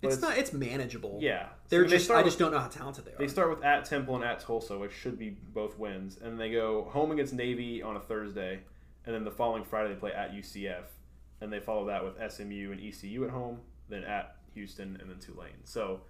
but 0.00 0.12
It's 0.12 0.22
not. 0.22 0.38
It's 0.38 0.52
manageable. 0.52 1.18
Yeah, 1.20 1.48
They're 1.68 1.84
So 1.84 1.90
just. 1.90 2.04
start 2.06 2.18
I 2.20 2.22
with- 2.22 2.32
just 2.32 2.38
don't 2.38 2.52
know 2.52 2.58
how 2.60 2.68
talented 2.68 3.04
they 3.04 3.12
are. 3.12 3.18
They 3.18 3.28
start 3.28 3.50
with 3.50 3.64
at 3.64 3.84
Temple 3.84 4.14
and 4.16 4.24
at 4.24 4.40
Tulsa, 4.40 4.78
which 4.78 4.92
should 4.92 5.18
be 5.18 5.30
both 5.30 5.78
wins, 5.78 6.18
and 6.22 6.38
they 6.38 6.50
go 6.52 6.84
home 6.84 7.10
against 7.10 7.32
Navy 7.32 7.82
on 7.82 7.96
a 7.96 8.00
Thursday, 8.00 8.60
and 9.06 9.14
then 9.14 9.24
the 9.24 9.30
following 9.30 9.64
Friday 9.64 9.90
they 9.94 10.00
play 10.00 10.12
at 10.12 10.32
UCF, 10.32 10.84
and 11.40 11.52
they 11.52 11.60
follow 11.60 11.86
that 11.86 12.04
with 12.04 12.14
SMU 12.32 12.70
and 12.72 12.80
ECU 12.80 13.24
at 13.24 13.30
home, 13.30 13.60
then 13.88 14.04
at 14.04 14.36
Houston, 14.54 14.96
and 15.00 15.10
then 15.10 15.18
Tulane. 15.18 15.64
So. 15.64 16.00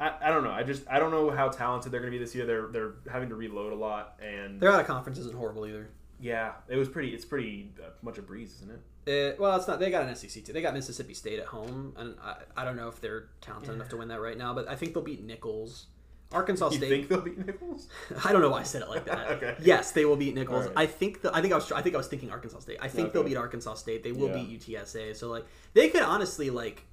I, 0.00 0.14
I 0.22 0.30
don't 0.30 0.42
know. 0.42 0.50
I 0.50 0.64
just 0.64 0.82
I 0.90 0.98
don't 0.98 1.12
know 1.12 1.30
how 1.30 1.48
talented 1.48 1.92
they're 1.92 2.00
going 2.00 2.10
to 2.12 2.18
be 2.18 2.24
this 2.24 2.34
year. 2.34 2.44
They're 2.44 2.66
they're 2.68 2.94
having 3.12 3.28
to 3.28 3.36
reload 3.36 3.72
a 3.72 3.76
lot, 3.76 4.18
and 4.20 4.58
They're 4.58 4.72
out 4.72 4.80
of 4.80 4.86
conference 4.86 5.18
isn't 5.18 5.36
horrible 5.36 5.64
either. 5.66 5.90
yeah, 6.18 6.54
it 6.68 6.76
was 6.76 6.88
pretty. 6.88 7.10
It's 7.10 7.26
pretty 7.26 7.72
uh, 7.80 7.90
much 8.02 8.18
a 8.18 8.22
breeze, 8.22 8.52
isn't 8.56 8.70
it? 8.72 8.80
Uh, 9.06 9.32
well, 9.38 9.56
it's 9.56 9.66
not. 9.66 9.80
They 9.80 9.90
got 9.90 10.06
an 10.08 10.14
SEC 10.14 10.44
too. 10.44 10.52
They 10.52 10.62
got 10.62 10.74
Mississippi 10.74 11.14
State 11.14 11.38
at 11.40 11.46
home, 11.46 11.92
and 11.96 12.14
I, 12.22 12.36
I 12.56 12.64
don't 12.64 12.76
know 12.76 12.88
if 12.88 13.00
they're 13.00 13.30
talented 13.40 13.74
enough 13.74 13.88
to 13.88 13.96
win 13.96 14.08
that 14.08 14.20
right 14.20 14.38
now. 14.38 14.54
But 14.54 14.68
I 14.68 14.76
think 14.76 14.94
they'll 14.94 15.02
beat 15.02 15.22
Nicholls. 15.24 15.86
Arkansas 16.30 16.70
You 16.70 16.76
State. 16.78 16.88
think 16.88 17.08
they'll 17.08 17.20
beat 17.20 17.44
Nicholls? 17.44 17.88
I 18.24 18.32
don't 18.32 18.40
know 18.40 18.48
why 18.48 18.60
I 18.60 18.62
said 18.62 18.80
it 18.82 18.88
like 18.88 19.04
that. 19.04 19.30
Okay. 19.32 19.56
Yes, 19.60 19.90
they 19.92 20.04
will 20.06 20.16
beat 20.16 20.34
Nicholls. 20.34 20.62
Alright. 20.66 20.78
I 20.78 20.86
think 20.86 21.20
the, 21.20 21.34
I 21.36 21.42
think 21.42 21.52
I 21.52 21.56
was 21.56 21.70
I 21.72 21.82
think 21.82 21.94
I 21.94 21.98
was 21.98 22.06
thinking 22.06 22.30
Arkansas 22.30 22.60
State. 22.60 22.78
I 22.80 22.88
think 22.88 23.12
they'll 23.12 23.22
beat 23.24 23.36
Arkansas 23.36 23.74
State. 23.74 24.02
They 24.02 24.12
will 24.12 24.28
Yeah. 24.28 24.42
beat 24.42 24.60
UTSA. 24.60 25.14
So 25.16 25.28
like 25.28 25.44
they 25.74 25.90
could 25.90 26.00
honestly 26.02 26.48
like 26.48 26.84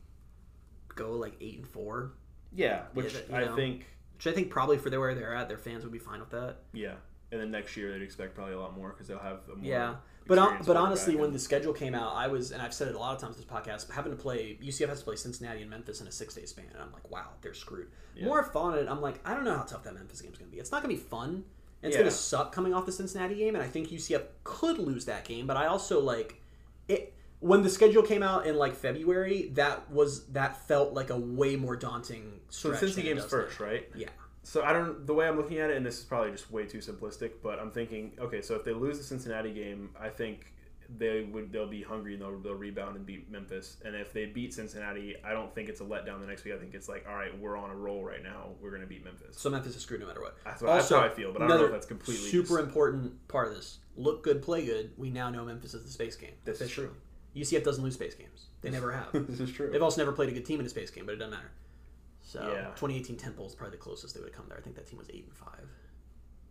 go 0.95 1.11
like 1.13 1.35
eight 1.39 1.57
and 1.59 1.67
four, 1.67 2.13
Yeah, 2.51 2.81
which 2.93 3.13
that- 3.13 3.29
you 3.29 3.35
I 3.35 3.45
know. 3.45 3.55
think. 3.55 3.85
which 4.15 4.27
I 4.27 4.31
think 4.33 4.49
probably 4.49 4.77
for 4.77 4.89
where 4.99 5.15
they're 5.15 5.33
at, 5.35 5.47
their 5.47 5.57
fans 5.57 5.83
would 5.83 5.93
be 5.93 5.99
fine 5.99 6.19
with 6.19 6.31
that. 6.31 6.57
Yeah, 6.73 6.95
and 7.31 7.39
then 7.39 7.49
next 7.51 7.77
year 7.77 7.91
they'd 7.93 8.01
expect 8.01 8.35
probably 8.35 8.55
a 8.55 8.59
lot 8.59 8.75
more 8.75 8.89
because 8.89 9.07
they'll 9.07 9.19
have 9.19 9.39
a 9.51 9.55
more. 9.55 9.65
Yeah. 9.65 9.95
But 10.29 10.37
on, 10.37 10.61
but 10.65 10.77
honestly, 10.77 11.15
when 11.17 11.33
the 11.33 11.39
schedule 11.39 11.73
came 11.73 11.93
out, 11.93 12.13
I 12.15 12.27
was, 12.27 12.51
and 12.51 12.61
I've 12.61 12.73
said 12.73 12.87
it 12.87 12.95
a 12.95 12.97
lot 12.99 13.13
of 13.15 13.21
times 13.21 13.35
this 13.35 13.43
podcast, 13.45 13.91
having 13.91 14.11
to 14.13 14.17
play 14.17 14.57
UCF 14.63 14.87
has 14.87 14.99
to 14.99 15.05
play 15.05 15.15
Cincinnati 15.17 15.61
and 15.61 15.69
Memphis 15.69 15.99
in 15.99 16.07
a 16.07 16.11
six 16.11 16.33
day 16.35 16.45
span, 16.45 16.65
and 16.71 16.81
I'm 16.81 16.93
like, 16.93 17.09
wow, 17.11 17.25
they're 17.41 17.53
screwed. 17.53 17.87
Yeah. 18.15 18.25
More 18.25 18.43
thought 18.43 18.73
on 18.73 18.79
it, 18.79 18.87
I'm 18.87 19.01
like, 19.01 19.19
I 19.27 19.33
don't 19.33 19.43
know 19.43 19.57
how 19.57 19.63
tough 19.63 19.83
that 19.83 19.93
Memphis 19.95 20.21
game's 20.21 20.37
going 20.37 20.49
to 20.49 20.55
be. 20.55 20.59
It's 20.61 20.71
not 20.71 20.81
going 20.83 20.95
to 20.95 21.01
be 21.01 21.09
fun. 21.09 21.43
And 21.81 21.89
it's 21.91 21.95
Yeah. 21.95 22.01
going 22.03 22.11
to 22.11 22.15
suck 22.17 22.51
coming 22.51 22.73
off 22.73 22.85
the 22.85 22.91
Cincinnati 22.91 23.35
game, 23.35 23.55
and 23.55 23.63
I 23.63 23.67
think 23.67 23.89
UCF 23.91 24.23
could 24.43 24.77
lose 24.77 25.05
that 25.05 25.25
game. 25.25 25.47
But 25.47 25.57
I 25.57 25.65
also 25.67 25.99
like 25.99 26.41
it 26.87 27.13
when 27.39 27.61
the 27.63 27.69
schedule 27.69 28.03
came 28.03 28.21
out 28.21 28.45
in 28.45 28.55
like 28.57 28.75
February. 28.75 29.49
That 29.53 29.89
was 29.89 30.25
that 30.27 30.67
felt 30.67 30.93
like 30.93 31.09
a 31.09 31.17
way 31.17 31.55
more 31.55 31.75
daunting. 31.77 32.41
so 32.49 32.69
Stretch 32.69 32.79
since 32.81 32.95
the 32.95 33.01
than 33.03 33.15
game's 33.17 33.25
first, 33.31 33.59
now. 33.59 33.65
right? 33.65 33.89
Yeah. 33.95 34.09
So 34.43 34.63
I 34.63 34.73
don't. 34.73 35.05
The 35.05 35.13
way 35.13 35.27
I'm 35.27 35.37
looking 35.37 35.57
at 35.59 35.69
it, 35.69 35.77
and 35.77 35.85
this 35.85 35.99
is 35.99 36.05
probably 36.05 36.31
just 36.31 36.49
way 36.51 36.65
too 36.65 36.79
simplistic, 36.79 37.31
but 37.43 37.59
I'm 37.59 37.71
thinking, 37.71 38.13
okay, 38.19 38.41
so 38.41 38.55
if 38.55 38.63
they 38.63 38.73
lose 38.73 38.97
the 38.97 39.03
Cincinnati 39.03 39.53
game, 39.53 39.89
I 39.99 40.09
think 40.09 40.53
they 40.97 41.23
would 41.31 41.51
they'll 41.51 41.67
be 41.67 41.83
hungry 41.83 42.13
and 42.13 42.21
they'll, 42.21 42.39
they'll 42.39 42.55
rebound 42.55 42.95
and 42.95 43.05
beat 43.05 43.29
Memphis. 43.29 43.77
And 43.85 43.95
if 43.95 44.11
they 44.11 44.25
beat 44.25 44.53
Cincinnati, 44.53 45.15
I 45.23 45.33
don't 45.33 45.53
think 45.53 45.69
it's 45.69 45.81
a 45.81 45.83
letdown 45.83 46.19
the 46.19 46.27
next 46.27 46.43
week. 46.43 46.53
I 46.55 46.57
think 46.57 46.73
it's 46.73 46.89
like, 46.89 47.05
all 47.07 47.15
right, 47.15 47.37
we're 47.39 47.57
on 47.57 47.69
a 47.69 47.75
roll 47.75 48.03
right 48.03 48.23
now. 48.23 48.47
We're 48.61 48.71
gonna 48.71 48.87
beat 48.87 49.03
Memphis. 49.03 49.37
So 49.37 49.49
Memphis 49.49 49.75
is 49.75 49.81
screwed 49.83 49.99
no 50.01 50.07
matter 50.07 50.21
what. 50.21 50.37
That's, 50.43 50.61
what, 50.61 50.73
that's 50.73 50.89
how 50.89 51.01
I 51.01 51.09
feel, 51.09 51.31
but 51.31 51.41
I 51.41 51.47
don't 51.47 51.59
know 51.59 51.65
if 51.65 51.71
that's 51.71 51.85
completely 51.85 52.29
super 52.29 52.57
just- 52.57 52.67
important 52.69 53.27
part 53.27 53.49
of 53.49 53.55
this. 53.55 53.79
Look 53.95 54.23
good, 54.23 54.41
play 54.41 54.65
good. 54.65 54.91
We 54.97 55.09
now 55.09 55.29
know 55.29 55.45
Memphis 55.45 55.73
is 55.73 55.83
the 55.83 55.91
space 55.91 56.15
game. 56.15 56.31
This 56.45 56.55
is 56.55 56.61
Officially. 56.61 56.89
UCF 57.35 57.63
doesn't 57.63 57.83
lose 57.83 57.93
space 57.93 58.15
games. 58.15 58.45
They 58.61 58.71
never 58.71 58.91
have. 58.91 59.09
this 59.27 59.39
is 59.39 59.51
true. 59.51 59.69
They've 59.71 59.83
also 59.83 60.01
never 60.01 60.11
played 60.11 60.29
a 60.29 60.31
good 60.31 60.45
team 60.45 60.59
in 60.59 60.65
a 60.65 60.69
space 60.69 60.89
game, 60.89 61.05
but 61.05 61.13
it 61.13 61.17
doesn't 61.17 61.31
matter. 61.31 61.51
So 62.29 62.41
Yeah. 62.41 62.65
2018 62.75 63.17
Temple 63.17 63.47
is 63.47 63.55
probably 63.55 63.77
the 63.77 63.81
closest 63.81 64.13
they 64.13 64.19
would 64.21 64.29
have 64.29 64.35
come 64.37 64.45
there. 64.47 64.57
I 64.57 64.61
think 64.61 64.75
that 64.75 64.85
team 64.87 64.99
was 64.99 65.09
eight 65.09 65.25
and 65.25 65.33
five. 65.35 65.67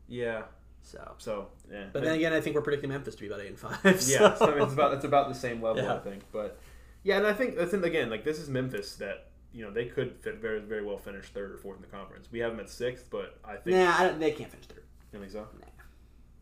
yeah. 0.09 0.43
So, 0.83 1.15
So 1.19 1.49
yeah. 1.71 1.87
but 1.93 2.03
then 2.03 2.15
again, 2.15 2.33
I 2.33 2.41
think 2.41 2.57
we're 2.57 2.63
predicting 2.63 2.91
Memphis 2.91 3.15
to 3.15 3.21
be 3.21 3.27
about 3.29 3.41
eight 3.41 3.49
and 3.49 3.59
five. 3.59 3.79
yeah, 3.85 4.35
so- 4.35 4.37
so 4.47 4.63
it's 4.65 4.73
about 4.73 4.95
it's 4.95 5.05
about 5.05 5.29
the 5.29 5.35
same 5.35 5.63
level, 5.63 5.89
I 5.89 5.99
think. 5.99 6.23
But 6.33 6.59
yeah, 7.05 7.19
and 7.19 7.27
I 7.27 7.33
think 7.33 7.57
that's 7.57 7.73
again 7.73 8.11
like 8.11 8.25
this 8.25 8.39
is 8.41 8.49
Memphis 8.49 8.97
that 8.97 9.27
you 9.53 9.65
know 9.65 9.71
they 9.71 9.87
could 9.87 10.17
fit 10.21 10.37
very 10.41 10.61
very 10.61 10.85
well 10.85 10.99
finish 10.99 11.27
third 11.27 11.53
or 11.53 11.59
fourth 11.59 11.77
in 11.77 11.83
the 11.83 11.89
conference. 11.89 12.29
We 12.33 12.39
have 12.41 12.51
them 12.53 12.61
at 12.61 12.71
sixth, 12.71 13.09
but 13.11 13.39
I 13.45 13.57
think 13.57 13.77
Nah, 13.77 13.95
I 13.99 14.05
don't, 14.05 14.19
they 14.19 14.33
can't 14.33 14.51
finish 14.51 14.67
third. 14.67 14.83
you 15.13 15.19
think 15.21 15.31
so. 15.31 15.41
Nah. 15.41 15.67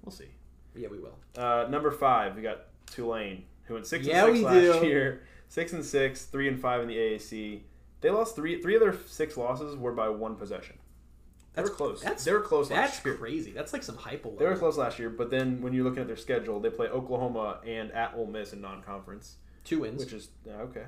We'll 0.03 0.13
see. 0.13 0.29
Yeah, 0.75 0.89
we 0.89 0.99
will. 0.99 1.19
Uh, 1.37 1.67
number 1.69 1.91
five, 1.91 2.37
we 2.37 2.43
got 2.43 2.67
Tulane, 2.87 3.45
who 3.65 3.75
went 3.75 3.87
six 3.87 4.07
Yeah, 4.07 4.27
and 4.27 4.37
six 4.37 4.45
last 4.45 4.81
do. 4.81 4.87
year. 4.87 5.23
Six 5.49 5.73
and 5.73 5.85
six, 5.85 6.25
three 6.25 6.49
and 6.49 6.61
five 6.61 6.83
in 6.83 6.89
the 6.89 6.97
AAC. 6.97 7.63
They 8.01 8.11
lost 8.11 8.37
three. 8.37 8.61
Three 8.61 8.75
of 8.75 8.81
their 8.81 8.97
six 9.07 9.37
losses 9.37 9.77
were 9.77 9.93
by 9.93 10.09
one 10.09 10.37
possession. 10.37 10.77
They 11.55 11.63
were 11.63 11.69
That's- 11.69 11.77
close. 11.77 12.01
that's- 12.03 12.25
they 12.25 12.33
were 12.33 12.41
close 12.43 12.69
That's 12.69 12.93
last 12.97 13.05
year. 13.07 13.15
crazy. 13.15 13.51
That's 13.53 13.73
like 13.73 13.83
some 13.83 13.97
hype. 13.97 14.25
They 14.39 14.45
were 14.45 14.57
close 14.57 14.77
last 14.77 14.99
year, 14.99 15.09
but 15.09 15.31
then 15.31 15.63
when 15.63 15.73
you're 15.73 15.85
looking 15.85 16.01
at 16.03 16.07
their 16.07 16.17
schedule, 16.17 16.61
they 16.61 16.69
play 16.71 16.89
Oklahoma 16.89 17.61
and 17.65 17.91
at 17.93 18.15
Ole 18.15 18.27
Miss 18.27 18.53
in 18.53 18.61
non-conference, 18.61 19.37
Two 19.65 19.81
wins. 19.81 19.99
which 20.05 20.13
is 20.13 20.29
yeah, 20.45 20.57
okay. 20.61 20.85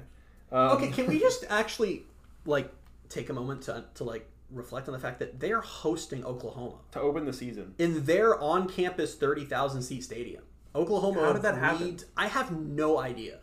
Um, 0.53 0.77
okay, 0.77 0.91
can 0.91 1.07
we 1.07 1.19
just 1.29 1.45
actually 1.49 2.05
like 2.45 2.71
take 3.09 3.31
a 3.31 3.33
moment 3.33 3.63
to 3.63 3.85
to 3.95 4.05
like 4.05 4.29
reflect 4.51 4.89
on 4.89 4.93
the 4.93 5.01
fact 5.01 5.19
that 5.21 5.41
they 5.41 5.53
are 5.53 5.61
hosting 5.63 6.25
Oklahoma 6.25 6.77
to 6.93 7.01
open 7.01 7.25
the 7.25 7.33
season? 7.33 7.75
in 7.79 8.05
their 8.05 8.39
on-campus 8.39 9.15
30,000 9.15 9.81
seat 9.83 10.05
stadium. 10.05 10.43
Oklahoma. 10.75 11.21
How 11.23 11.33
did 11.33 11.43
that 11.43 11.57
happen? 11.57 11.99
I 12.17 12.29
have 12.29 12.53
no 12.53 12.99
idea. 12.99 13.41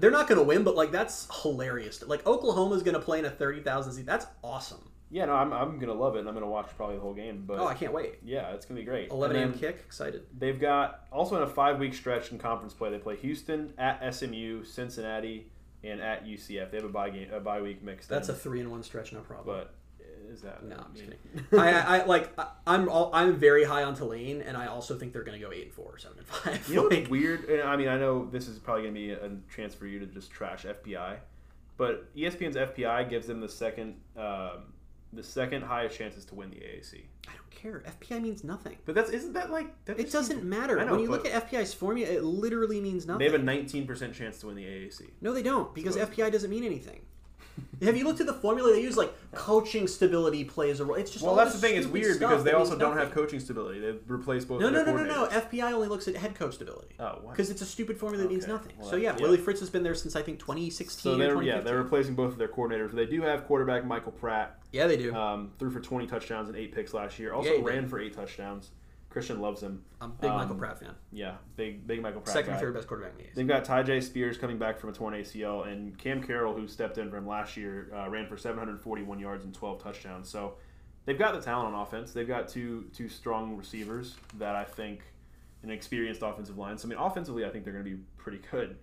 They're 0.00 0.10
not 0.10 0.28
going 0.28 0.38
to 0.38 0.44
win, 0.44 0.64
but 0.64 0.74
like 0.76 0.92
that's 0.92 1.28
hilarious. 1.42 2.02
Like 2.06 2.26
Oklahoma's 2.26 2.82
going 2.82 2.94
to 2.94 3.00
play 3.00 3.18
in 3.18 3.24
a 3.24 3.30
30,000 3.30 3.92
seat. 3.92 4.06
That's 4.06 4.26
awesome. 4.42 4.90
Yeah, 5.10 5.24
no, 5.24 5.32
I'm, 5.32 5.54
I'm 5.54 5.78
gonna 5.78 5.94
love 5.94 6.16
it, 6.16 6.18
and 6.18 6.28
I'm 6.28 6.34
gonna 6.34 6.46
watch 6.50 6.68
probably 6.76 6.96
the 6.96 7.00
whole 7.00 7.14
game. 7.14 7.44
But 7.46 7.60
Oh, 7.60 7.66
I 7.66 7.72
can't 7.72 7.94
wait. 7.94 8.16
yeah, 8.22 8.50
it's 8.52 8.66
gonna 8.66 8.78
be 8.78 8.84
great. 8.84 9.10
11 9.10 9.36
a.m. 9.38 9.54
kick. 9.54 9.76
Excited. 9.86 10.26
They've 10.38 10.60
got 10.60 11.06
also 11.10 11.36
in 11.36 11.42
a 11.44 11.46
five 11.46 11.78
week 11.78 11.94
stretch 11.94 12.30
in 12.30 12.36
conference 12.36 12.74
play. 12.74 12.90
They 12.90 12.98
play 12.98 13.16
Houston 13.16 13.72
at 13.78 14.14
SMU, 14.14 14.64
Cincinnati, 14.64 15.50
and 15.82 16.02
at 16.02 16.26
UCF. 16.26 16.70
They 16.70 16.76
have 16.76 16.84
a 16.84 16.90
bye 16.90 17.08
game, 17.08 17.32
a 17.32 17.40
bye 17.40 17.62
week 17.62 17.82
mixed. 17.82 18.10
That's 18.10 18.28
in, 18.28 18.34
a 18.34 18.38
three 18.38 18.60
in 18.60 18.70
one 18.70 18.82
stretch, 18.82 19.14
no 19.14 19.20
problem. 19.20 19.46
But 19.56 19.74
is 20.30 20.42
that? 20.42 20.62
No, 20.64 20.76
I 20.76 20.78
I'm 20.80 20.94
just 20.94 21.08
mean- 21.08 21.18
kidding. 21.50 21.58
I, 21.60 21.72
I, 21.72 21.98
I 21.98 22.04
like. 22.06 22.38
I, 22.38 22.46
I'm 22.66 22.88
all, 22.88 23.10
I'm 23.12 23.36
very 23.36 23.64
high 23.64 23.82
on 23.84 23.94
Tulane, 23.94 24.42
and 24.42 24.56
I 24.56 24.66
also 24.66 24.96
think 24.98 25.12
they're 25.12 25.24
going 25.24 25.38
to 25.40 25.44
go 25.46 25.52
eight 25.52 25.64
and 25.64 25.72
four 25.72 25.86
or 25.92 25.98
seven 25.98 26.18
and 26.18 26.26
five. 26.26 26.68
You 26.68 26.76
know 26.76 26.82
Like, 26.88 26.98
what's 27.00 27.10
weird? 27.10 27.44
And 27.48 27.62
I 27.62 27.76
mean, 27.76 27.88
I 27.88 27.98
know 27.98 28.26
this 28.30 28.48
is 28.48 28.58
probably 28.58 28.82
going 28.82 28.94
to 28.94 29.00
be 29.00 29.10
a 29.12 29.30
chance 29.54 29.74
for 29.74 29.86
you 29.86 29.98
to 30.00 30.06
just 30.06 30.30
trash 30.30 30.64
FPI, 30.64 31.16
but 31.76 32.14
ESPN's 32.16 32.56
FPI 32.56 33.08
gives 33.10 33.26
them 33.26 33.40
the 33.40 33.48
second, 33.48 33.96
um, 34.16 34.72
the 35.12 35.22
second 35.22 35.62
highest 35.62 35.96
chances 35.96 36.24
to 36.26 36.34
win 36.34 36.50
the 36.50 36.56
AAC. 36.56 37.02
I 37.26 37.32
don't 37.32 37.50
care. 37.50 37.82
FPI 38.00 38.20
means 38.22 38.44
nothing. 38.44 38.76
But 38.84 38.94
that's 38.94 39.10
isn't 39.10 39.32
that 39.34 39.50
like 39.50 39.66
that 39.86 39.98
It 39.98 40.10
doesn't 40.12 40.36
seems- 40.38 40.44
matter. 40.44 40.76
Know, 40.84 40.92
when 40.92 41.00
you 41.00 41.08
look 41.10 41.26
at 41.26 41.50
FPI's 41.50 41.72
formula, 41.74 42.10
it 42.12 42.22
literally 42.24 42.80
means 42.80 43.06
nothing. 43.06 43.18
they 43.20 43.24
have 43.32 43.40
a 43.40 43.44
19 43.44 43.86
percent 43.86 44.14
chance 44.14 44.38
to 44.40 44.46
win 44.48 44.56
the 44.56 44.64
AAC. 44.64 45.02
no, 45.20 45.32
they 45.32 45.42
don't, 45.42 45.74
because 45.74 45.94
Supposed- 45.94 46.12
FPI 46.18 46.30
doesn't 46.32 46.50
mean 46.50 46.64
anything. 46.64 47.00
Have 47.82 47.96
you 47.96 48.04
looked 48.04 48.20
at 48.20 48.26
the 48.26 48.32
formula 48.34 48.72
they 48.72 48.82
use? 48.82 48.96
Like 48.96 49.12
coaching 49.32 49.86
stability 49.86 50.44
plays 50.44 50.80
a 50.80 50.84
role. 50.84 50.96
It's 50.96 51.10
just 51.10 51.24
Well, 51.24 51.34
that's 51.34 51.52
the 51.52 51.58
thing. 51.58 51.76
It's 51.76 51.86
weird 51.86 52.16
stuff 52.16 52.30
because 52.30 52.44
they 52.44 52.52
also 52.52 52.76
don't 52.78 52.96
have 52.96 53.10
coaching 53.12 53.40
stability. 53.40 53.80
They've 53.80 54.00
replaced 54.06 54.48
both. 54.48 54.60
No, 54.60 54.70
no, 54.70 54.84
no, 54.84 54.96
no, 54.96 55.04
no. 55.04 55.26
FPI 55.28 55.72
only 55.72 55.88
looks 55.88 56.08
at 56.08 56.16
head 56.16 56.34
coach 56.34 56.54
stability. 56.54 56.94
Oh? 56.98 57.20
Because 57.30 57.50
it's 57.50 57.62
a 57.62 57.66
stupid 57.66 57.98
formula 57.98 58.24
that 58.24 58.30
means 58.30 58.46
nothing. 58.46 58.72
Well, 58.78 58.90
so 58.90 58.96
yeah, 58.96 59.14
yeah. 59.16 59.22
Willie 59.22 59.38
Fritz 59.38 59.60
has 59.60 59.70
been 59.70 59.82
there 59.82 59.94
since 59.94 60.16
I 60.16 60.22
think 60.22 60.38
2016 60.38 61.00
So 61.00 61.16
they're 61.16 61.28
2015. 61.30 61.46
yeah 61.56 61.60
they're 61.62 61.82
replacing 61.82 62.14
both 62.14 62.32
of 62.32 62.38
their 62.38 62.48
coordinators. 62.48 62.92
They 62.92 63.06
do 63.06 63.22
have 63.22 63.46
quarterback 63.46 63.84
Michael 63.84 64.12
Pratt. 64.12 64.58
yeah, 64.72 64.86
they 64.86 64.96
do. 64.96 65.14
Um, 65.14 65.52
threw 65.58 65.70
for 65.70 65.80
20 65.80 66.06
touchdowns 66.06 66.48
and 66.48 66.56
eight 66.58 66.74
picks 66.74 66.92
last 66.94 67.18
year. 67.18 67.32
Also 67.32 67.48
Yeah, 67.50 67.56
he 67.58 67.62
did. 67.62 67.66
ran 67.66 67.88
for 67.88 67.98
eight 68.00 68.14
touchdowns. 68.14 68.70
Christian 69.10 69.40
loves 69.40 69.62
him. 69.62 69.82
I'm 70.00 70.10
a 70.10 70.14
big 70.14 70.30
Michael 70.30 70.52
um, 70.52 70.58
Pratt 70.58 70.78
fan. 70.78 70.94
Yeah, 71.12 71.36
big 71.56 71.86
big 71.86 72.02
Michael 72.02 72.20
Pratt. 72.20 72.34
Second 72.34 72.52
guy. 72.52 72.58
or 72.58 72.60
third 72.60 72.74
best 72.74 72.88
quarterback 72.88 73.12
in 73.12 73.18
the 73.18 73.24
AAC. 73.24 73.34
They've 73.34 73.48
got 73.48 73.64
Tyjae 73.64 74.02
Spears 74.02 74.36
coming 74.36 74.58
back 74.58 74.78
from 74.78 74.90
a 74.90 74.92
torn 74.92 75.14
ACL, 75.14 75.66
and 75.66 75.96
Cam 75.96 76.22
Carroll, 76.22 76.54
who 76.54 76.68
stepped 76.68 76.98
in 76.98 77.10
from 77.10 77.26
last 77.26 77.56
year, 77.56 77.90
uh, 77.94 78.08
ran 78.08 78.26
for 78.26 78.36
741 78.36 79.18
yards 79.18 79.44
and 79.44 79.54
12 79.54 79.82
touchdowns. 79.82 80.28
So 80.28 80.54
they've 81.06 81.18
got 81.18 81.34
the 81.34 81.40
talent 81.40 81.74
on 81.74 81.80
offense. 81.80 82.12
They've 82.12 82.28
got 82.28 82.48
two 82.48 82.84
two 82.92 83.08
strong 83.08 83.56
receivers 83.56 84.14
that 84.38 84.54
I 84.54 84.64
think 84.64 85.00
an 85.62 85.70
experienced 85.70 86.22
offensive 86.22 86.58
line. 86.58 86.76
So 86.76 86.86
I 86.86 86.90
mean, 86.90 86.98
offensively, 86.98 87.44
I 87.44 87.48
think 87.48 87.64
they're 87.64 87.72
going 87.72 87.84
to 87.84 87.90
be 87.90 88.02
pretty 88.18 88.40
good. 88.50 88.76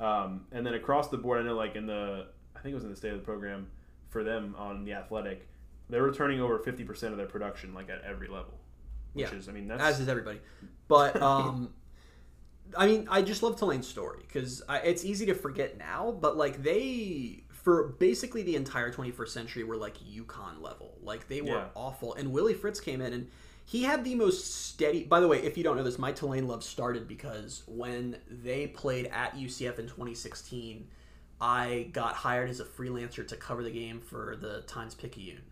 Um, 0.00 0.46
and 0.52 0.66
then 0.66 0.74
across 0.74 1.08
the 1.08 1.18
board, 1.18 1.40
I 1.40 1.44
know 1.44 1.54
like 1.54 1.76
in 1.76 1.86
the 1.86 2.26
I 2.56 2.60
think 2.60 2.72
it 2.72 2.76
was 2.76 2.84
in 2.84 2.90
the 2.90 2.96
state 2.96 3.12
of 3.12 3.18
the 3.18 3.24
program 3.24 3.68
for 4.08 4.24
them 4.24 4.54
on 4.58 4.84
the 4.84 4.94
athletic, 4.94 5.46
they're 5.90 6.02
returning 6.02 6.40
over 6.40 6.58
50% 6.58 7.02
of 7.10 7.16
their 7.16 7.26
production 7.26 7.74
like 7.74 7.90
at 7.90 8.02
every 8.02 8.28
level. 8.28 8.58
Which 9.16 9.30
Yeah. 9.32 9.38
is, 9.38 9.48
I 9.48 9.52
mean, 9.52 9.66
that's 9.68 9.82
as 9.82 10.00
is 10.00 10.08
everybody. 10.08 10.40
But 10.88 11.20
um, 11.22 11.72
I 12.76 12.86
mean, 12.86 13.08
I 13.10 13.22
just 13.22 13.42
love 13.42 13.58
Tulane's 13.58 13.86
story 13.88 14.20
because 14.26 14.62
it's 14.68 15.04
easy 15.04 15.26
to 15.26 15.34
forget 15.34 15.78
now, 15.78 16.16
but 16.20 16.36
like 16.36 16.62
they 16.62 17.42
for 17.50 17.88
basically 17.98 18.42
the 18.42 18.54
entire 18.54 18.92
21st 18.92 19.28
century 19.28 19.64
were 19.64 19.76
like 19.76 19.96
UConn 19.98 20.60
level, 20.60 20.96
like 21.02 21.26
they 21.28 21.40
were 21.42 21.48
Yeah. 21.48 21.68
awful. 21.74 22.14
And 22.14 22.32
Willie 22.32 22.54
Fritz 22.54 22.78
came 22.78 23.00
in 23.00 23.12
and 23.12 23.28
he 23.64 23.82
had 23.82 24.04
the 24.04 24.14
most 24.14 24.66
steady. 24.66 25.02
By 25.04 25.18
the 25.18 25.26
way, 25.26 25.38
if 25.42 25.58
you 25.58 25.64
don't 25.64 25.76
know 25.76 25.82
this, 25.82 25.98
my 25.98 26.12
Tulane 26.12 26.46
love 26.46 26.62
started 26.62 27.08
because 27.08 27.62
when 27.66 28.18
they 28.30 28.68
played 28.68 29.06
at 29.06 29.34
UCF 29.36 29.78
in 29.78 29.86
2016. 29.88 30.88
I 31.38 31.90
got 31.92 32.14
hired 32.14 32.48
as 32.48 32.60
a 32.60 32.64
freelancer 32.64 33.28
to 33.28 33.36
cover 33.36 33.62
the 33.62 33.70
game 33.70 34.00
for 34.00 34.36
the 34.40 34.62
Times 34.62 34.94
Picayune 34.94 35.42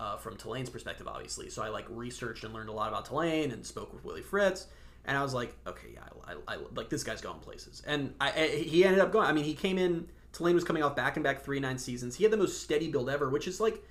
uh, 0.00 0.16
from 0.16 0.36
Tulane's 0.36 0.70
perspective, 0.70 1.06
obviously. 1.06 1.50
So 1.50 1.62
I 1.62 1.68
like 1.68 1.84
researched 1.90 2.42
and 2.42 2.54
learned 2.54 2.70
a 2.70 2.72
lot 2.72 2.88
about 2.88 3.04
Tulane 3.04 3.50
and 3.52 3.64
spoke 3.64 3.92
with 3.92 4.02
Willie 4.02 4.22
Fritz. 4.22 4.66
And 5.04 5.16
I 5.16 5.22
was 5.22 5.34
like, 5.34 5.54
okay, 5.66 5.88
yeah, 5.94 6.00
I, 6.26 6.32
I, 6.32 6.54
I 6.54 6.58
like 6.74 6.88
this 6.88 7.04
guy's 7.04 7.20
going 7.20 7.40
places. 7.40 7.82
And 7.86 8.14
I, 8.20 8.32
I, 8.32 8.46
he 8.48 8.84
ended 8.84 9.00
up 9.00 9.12
going. 9.12 9.26
I 9.26 9.32
mean, 9.32 9.44
he 9.44 9.54
came 9.54 9.78
in. 9.78 10.08
Tulane 10.32 10.54
was 10.54 10.64
coming 10.64 10.82
off 10.82 10.96
back 10.96 11.16
and 11.16 11.24
back 11.24 11.42
three 11.42 11.60
nine 11.60 11.78
seasons. 11.78 12.16
He 12.16 12.24
had 12.24 12.32
the 12.32 12.36
most 12.36 12.62
steady 12.62 12.90
build 12.90 13.10
ever, 13.10 13.28
which 13.28 13.46
is 13.46 13.60
like, 13.60 13.82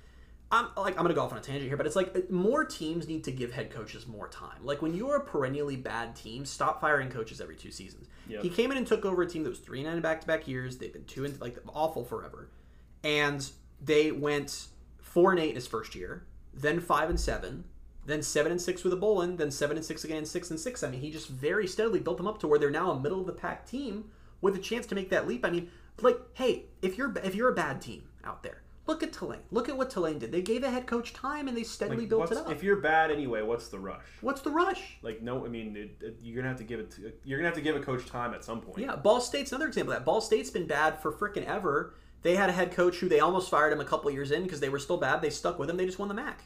I'm 0.50 0.66
like 0.76 0.96
I'm 0.96 1.04
gonna 1.04 1.14
go 1.14 1.22
off 1.22 1.32
on 1.32 1.38
a 1.38 1.42
tangent 1.42 1.68
here, 1.68 1.76
but 1.76 1.86
it's 1.86 1.94
like 1.94 2.28
more 2.30 2.64
teams 2.64 3.06
need 3.06 3.22
to 3.24 3.30
give 3.30 3.52
head 3.52 3.70
coaches 3.70 4.08
more 4.08 4.26
time. 4.26 4.58
Like 4.64 4.82
when 4.82 4.94
you're 4.94 5.16
a 5.16 5.24
perennially 5.24 5.76
bad 5.76 6.16
team, 6.16 6.44
stop 6.44 6.80
firing 6.80 7.08
coaches 7.08 7.40
every 7.40 7.56
two 7.56 7.70
seasons. 7.70 8.08
Yep. 8.28 8.42
He 8.42 8.48
came 8.50 8.72
in 8.72 8.78
and 8.78 8.86
took 8.86 9.04
over 9.04 9.22
a 9.22 9.28
team 9.28 9.44
that 9.44 9.50
was 9.50 9.60
three 9.60 9.82
nine 9.82 10.00
back 10.00 10.22
to 10.22 10.26
back 10.26 10.48
years. 10.48 10.78
They've 10.78 10.92
been 10.92 11.04
two 11.04 11.24
and 11.24 11.40
like 11.40 11.56
awful 11.68 12.04
forever, 12.04 12.48
and 13.04 13.48
they 13.80 14.10
went 14.10 14.66
four 15.10 15.32
and 15.32 15.40
eight 15.40 15.50
in 15.50 15.54
his 15.56 15.66
first 15.66 15.94
year, 15.94 16.24
then 16.54 16.80
five 16.80 17.10
and 17.10 17.18
seven, 17.20 17.64
then 18.06 18.22
seven 18.22 18.52
and 18.52 18.60
six 18.60 18.84
with 18.84 18.92
a 18.92 18.96
Bolin, 18.96 19.36
then 19.36 19.50
seven 19.50 19.76
and 19.76 19.84
six 19.84 20.04
again, 20.04 20.18
and 20.18 20.28
six 20.28 20.50
and 20.50 20.58
six. 20.58 20.82
I 20.82 20.90
mean, 20.90 21.00
he 21.00 21.10
just 21.10 21.28
very 21.28 21.66
steadily 21.66 22.00
built 22.00 22.16
them 22.16 22.28
up 22.28 22.38
to 22.40 22.46
where 22.48 22.58
they're 22.58 22.70
now 22.70 22.92
a 22.92 23.00
middle 23.00 23.20
of 23.20 23.26
the 23.26 23.32
pack 23.32 23.66
team 23.66 24.04
with 24.40 24.54
a 24.54 24.58
chance 24.58 24.86
to 24.86 24.94
make 24.94 25.10
that 25.10 25.26
leap. 25.26 25.44
I 25.44 25.50
mean, 25.50 25.70
like, 26.00 26.18
hey, 26.34 26.64
if 26.80 26.96
you're 26.96 27.12
if 27.24 27.34
you're 27.34 27.50
a 27.50 27.54
bad 27.54 27.82
team 27.82 28.04
out 28.24 28.42
there, 28.42 28.62
Look 28.90 29.04
at 29.04 29.12
Tulane. 29.12 29.38
Look 29.52 29.68
at 29.68 29.76
what 29.76 29.88
Tulane 29.88 30.18
did. 30.18 30.32
They 30.32 30.42
gave 30.42 30.64
a 30.64 30.70
head 30.70 30.86
coach 30.88 31.12
time 31.12 31.46
and 31.46 31.56
they 31.56 31.62
steadily 31.62 31.98
Like, 32.00 32.08
built 32.08 32.32
it 32.32 32.38
up. 32.38 32.50
If 32.50 32.64
you're 32.64 32.80
bad 32.80 33.12
anyway, 33.12 33.40
what's 33.40 33.68
the 33.68 33.78
rush? 33.78 34.02
What's 34.20 34.40
the 34.40 34.50
rush? 34.50 34.98
Like 35.02 35.22
no, 35.22 35.44
I 35.44 35.48
mean 35.48 35.76
it, 35.76 36.04
it- 36.04 36.16
you're 36.20 36.34
gonna 36.34 36.48
have 36.48 36.58
to 36.58 36.64
give 36.64 36.80
it. 36.80 36.90
To, 36.92 37.12
you're 37.24 37.38
gonna 37.38 37.46
have 37.48 37.54
to 37.56 37.62
give 37.62 37.76
a 37.76 37.80
coach 37.80 38.04
time 38.06 38.34
at 38.34 38.42
some 38.42 38.60
point. 38.60 38.78
Yeah, 38.78 38.96
Ball 38.96 39.20
State's 39.20 39.52
another 39.52 39.68
example 39.68 39.92
of 39.92 40.00
that. 40.00 40.04
Ball 40.04 40.20
State's 40.20 40.50
been 40.50 40.66
bad 40.66 41.00
for 41.00 41.12
frickin' 41.12 41.44
ever. 41.46 41.94
They 42.22 42.36
had 42.36 42.50
a 42.50 42.52
head 42.52 42.72
coach 42.72 42.96
who 42.96 43.08
they 43.08 43.20
almost 43.20 43.50
fired 43.50 43.72
him 43.72 43.80
a 43.80 43.84
couple 43.84 44.10
years 44.10 44.30
in 44.30 44.42
because 44.42 44.60
they 44.60 44.68
were 44.68 44.78
still 44.78 44.98
bad. 44.98 45.22
They 45.22 45.30
stuck 45.30 45.58
with 45.58 45.70
him. 45.70 45.76
They 45.76 45.86
just 45.86 45.98
won 45.98 46.08
the 46.08 46.14
MAC. 46.14 46.42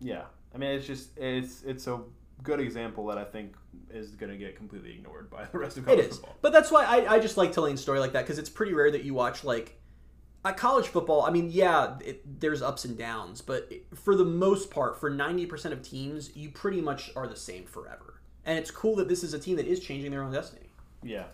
Yeah. 0.00 0.24
I 0.54 0.58
mean, 0.58 0.70
it's 0.70 0.86
just 0.86 1.16
it's 1.18 1.62
it's 1.62 1.86
a 1.86 2.00
good 2.42 2.60
example 2.60 3.06
that 3.06 3.18
I 3.18 3.24
think 3.24 3.56
is 3.90 4.10
gonna 4.12 4.36
get 4.36 4.56
completely 4.56 4.92
ignored 4.92 5.30
by 5.30 5.46
the 5.50 5.58
rest 5.58 5.76
of 5.78 5.84
college 5.84 6.06
is, 6.06 6.16
football. 6.16 6.36
but 6.42 6.52
that's 6.52 6.70
why 6.70 6.84
I, 6.84 7.14
I 7.14 7.18
just 7.18 7.36
like 7.36 7.52
telling 7.52 7.74
a 7.74 7.76
story 7.76 7.98
like 7.98 8.12
that 8.12 8.22
because 8.22 8.38
it's 8.38 8.50
pretty 8.50 8.72
rare 8.72 8.90
that 8.90 9.04
you 9.04 9.14
watch 9.14 9.44
like 9.44 9.80
at 10.44 10.56
college 10.56 10.86
football. 10.86 11.22
I 11.22 11.30
mean, 11.30 11.48
yeah, 11.50 11.96
it, 12.04 12.40
there's 12.40 12.62
ups 12.62 12.84
and 12.84 12.98
downs, 12.98 13.40
but 13.40 13.72
for 13.94 14.14
the 14.14 14.24
most 14.24 14.70
part, 14.70 15.00
for 15.00 15.10
ninety 15.10 15.46
percent 15.46 15.72
of 15.74 15.82
teams, 15.82 16.36
you 16.36 16.50
pretty 16.50 16.80
much 16.80 17.10
are 17.16 17.26
the 17.26 17.36
same 17.36 17.64
forever. 17.64 18.20
And 18.44 18.58
it's 18.58 18.70
cool 18.70 18.94
that 18.96 19.08
this 19.08 19.24
is 19.24 19.32
a 19.32 19.38
team 19.38 19.56
that 19.56 19.66
is 19.66 19.80
changing 19.80 20.10
their 20.10 20.22
own 20.22 20.32
destiny. 20.32 20.68
Yeah, 21.02 21.24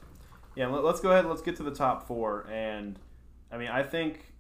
yeah. 0.55 0.69
Let's 0.69 1.01
go 1.01 1.11
ahead. 1.11 1.27
Let's 1.27 1.43
get 1.43 1.57
to 1.57 1.63
the 1.63 1.75
top 1.75 2.07
four. 2.07 2.47
And 2.51 2.99
I 3.53 3.59
mean, 3.59 3.69
I 3.69 3.83
think 3.83 4.33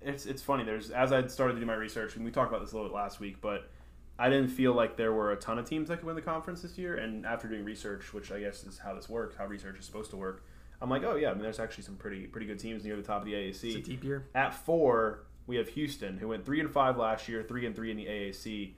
it's 0.00 0.26
it's 0.26 0.42
funny. 0.42 0.64
There's 0.64 0.90
as 0.90 1.12
I 1.12 1.26
started 1.26 1.54
to 1.54 1.60
do 1.60 1.66
my 1.66 1.74
research, 1.74 2.16
and 2.16 2.24
we 2.24 2.30
talked 2.30 2.50
about 2.50 2.62
this 2.62 2.72
a 2.72 2.76
little 2.76 2.90
bit 2.90 2.94
last 2.94 3.20
week, 3.20 3.40
but 3.40 3.70
I 4.18 4.28
didn't 4.28 4.48
feel 4.48 4.74
like 4.74 4.96
there 4.96 5.12
were 5.12 5.32
a 5.32 5.36
ton 5.36 5.58
of 5.58 5.68
teams 5.68 5.88
that 5.88 5.98
could 5.98 6.06
win 6.06 6.14
the 6.14 6.22
conference 6.22 6.62
this 6.62 6.78
year. 6.78 6.96
And 6.96 7.26
after 7.26 7.48
doing 7.48 7.64
research, 7.64 8.12
which 8.12 8.30
I 8.30 8.40
guess 8.40 8.64
is 8.64 8.78
how 8.78 8.94
this 8.94 9.08
works, 9.08 9.34
how 9.36 9.46
research 9.46 9.78
is 9.78 9.84
supposed 9.84 10.10
to 10.10 10.16
work, 10.16 10.44
I'm 10.80 10.90
like, 10.90 11.02
oh 11.02 11.16
yeah, 11.16 11.30
I 11.30 11.34
mean, 11.34 11.42
there's 11.42 11.60
actually 11.60 11.84
some 11.84 11.96
pretty 11.96 12.26
pretty 12.26 12.46
good 12.46 12.58
teams 12.58 12.84
near 12.84 12.96
the 12.96 13.02
top 13.02 13.22
of 13.22 13.26
the 13.26 13.32
AAC. 13.32 13.64
It's 13.64 13.74
a 13.76 13.80
deep 13.80 14.04
year. 14.04 14.26
At 14.34 14.54
four, 14.54 15.24
we 15.46 15.56
have 15.56 15.68
Houston, 15.68 16.18
who 16.18 16.28
went 16.28 16.44
three 16.44 16.60
and 16.60 16.70
five 16.70 16.96
last 16.96 17.28
year, 17.28 17.42
three 17.42 17.66
and 17.66 17.74
three 17.74 17.90
in 17.90 17.96
the 17.96 18.06
AAC. 18.06 18.74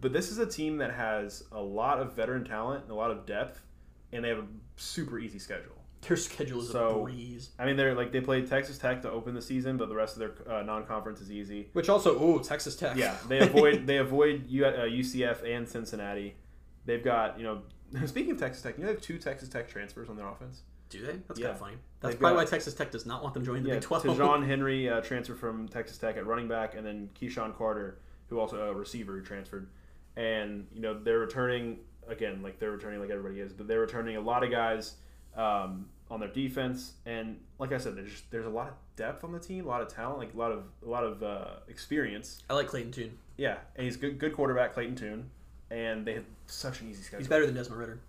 But 0.00 0.12
this 0.12 0.30
is 0.30 0.38
a 0.38 0.46
team 0.46 0.78
that 0.78 0.92
has 0.92 1.44
a 1.52 1.60
lot 1.60 2.00
of 2.00 2.14
veteran 2.14 2.44
talent 2.44 2.82
and 2.82 2.90
a 2.90 2.94
lot 2.94 3.10
of 3.10 3.24
depth, 3.24 3.62
and 4.12 4.24
they 4.24 4.28
have 4.28 4.38
a 4.38 4.46
super 4.76 5.18
easy 5.18 5.38
schedule. 5.38 5.75
Their 6.02 6.16
schedule 6.28 6.60
is 6.60 6.70
So- 6.70 7.00
a 7.00 7.02
breeze. 7.04 7.50
I 7.58 7.64
mean, 7.66 7.76
they're 7.76 7.94
like 7.94 8.12
they 8.12 8.20
played 8.20 8.46
Texas 8.48 8.78
Tech 8.78 9.02
to 9.02 9.10
open 9.10 9.34
the 9.34 9.42
season, 9.42 9.76
but 9.76 9.88
the 9.88 9.94
rest 9.94 10.16
of 10.16 10.20
their 10.20 10.54
uh, 10.58 10.62
non-conference 10.62 11.20
is 11.20 11.30
easy. 11.32 11.68
Which 11.72 11.88
also, 11.88 12.20
ooh, 12.22 12.42
Texas 12.42 12.76
Tech. 12.76 12.96
Yeah, 12.96 13.16
they 13.28 13.38
avoid 13.40 13.86
they 13.86 13.96
avoid 13.98 14.46
U, 14.48 14.64
uh, 14.66 14.72
UCF 14.84 15.42
and 15.44 15.68
Cincinnati. 15.68 16.34
They've 16.84 17.02
got 17.04 17.38
you 17.38 17.44
know. 17.44 17.62
Speaking 18.06 18.32
of 18.32 18.38
Texas 18.38 18.62
Tech, 18.62 18.76
you 18.76 18.82
know 18.82 18.88
they 18.88 18.94
have 18.94 19.02
two 19.02 19.18
Texas 19.18 19.48
Tech 19.48 19.68
transfers 19.68 20.08
on 20.08 20.16
their 20.16 20.26
offense. 20.28 20.62
Do 20.88 21.04
they? 21.04 21.16
That's 21.26 21.40
Yeah. 21.40 21.46
kind 21.46 21.54
of 21.54 21.58
funny. 21.58 21.76
That's 22.00 22.14
They've 22.14 22.20
probably 22.20 22.36
got- 22.36 22.44
why 22.44 22.50
Texas 22.50 22.74
Tech 22.74 22.90
does 22.92 23.06
not 23.06 23.22
want 23.22 23.34
them 23.34 23.44
joining 23.44 23.62
the 23.64 23.70
Yeah, 23.70 23.74
Big 23.76 23.82
Twelve. 23.84 24.04
Ta'Zhawn 24.04 24.46
Henry 24.46 24.88
uh, 24.88 25.00
transferred 25.00 25.38
from 25.38 25.66
Texas 25.68 25.98
Tech 25.98 26.16
at 26.16 26.26
running 26.26 26.46
back, 26.46 26.74
and 26.76 26.86
then 26.86 27.10
KeSean 27.20 27.56
Carter, 27.56 27.98
who 28.28 28.38
also 28.38 28.58
a 28.70 28.72
receiver, 28.74 29.14
who 29.14 29.22
transferred. 29.22 29.66
And 30.16 30.66
you 30.72 30.80
know 30.80 30.94
they're 30.98 31.18
returning 31.18 31.78
again, 32.08 32.40
like 32.42 32.58
they're 32.60 32.70
returning 32.70 33.00
like 33.00 33.10
everybody 33.10 33.40
is, 33.40 33.52
but 33.52 33.66
they're 33.66 33.80
returning 33.80 34.16
a 34.16 34.20
lot 34.20 34.44
of 34.44 34.50
guys 34.50 34.94
um, 35.36 35.88
on 36.10 36.20
their 36.20 36.28
defense. 36.28 36.92
And 37.04 37.38
like 37.58 37.72
I 37.72 37.78
said, 37.78 37.96
there's 37.96 38.10
just, 38.10 38.30
there's 38.30 38.46
a 38.46 38.50
lot 38.50 38.68
of 38.68 38.74
depth 38.96 39.24
on 39.24 39.32
the 39.32 39.40
team, 39.40 39.66
a 39.66 39.68
lot 39.68 39.82
of 39.82 39.88
talent, 39.92 40.18
like 40.18 40.34
a 40.34 40.36
lot 40.36 40.52
of 40.52 40.64
a 40.84 40.88
lot 40.88 41.04
of 41.04 41.22
uh, 41.22 41.46
experience. 41.68 42.42
I 42.48 42.54
like 42.54 42.68
Clayton 42.68 42.92
Tune. 42.92 43.18
Yeah, 43.36 43.56
and 43.74 43.84
he's 43.84 43.96
good 43.96 44.18
good 44.18 44.32
quarterback, 44.32 44.74
Clayton 44.74 44.96
Tune, 44.96 45.30
and 45.70 46.06
they 46.06 46.14
have 46.14 46.24
such 46.46 46.80
an 46.80 46.90
easy 46.90 47.02
schedule. 47.02 47.18
He's 47.18 47.28
better 47.28 47.46
than 47.46 47.54
Desmond 47.54 47.80
Ridder. 47.80 48.00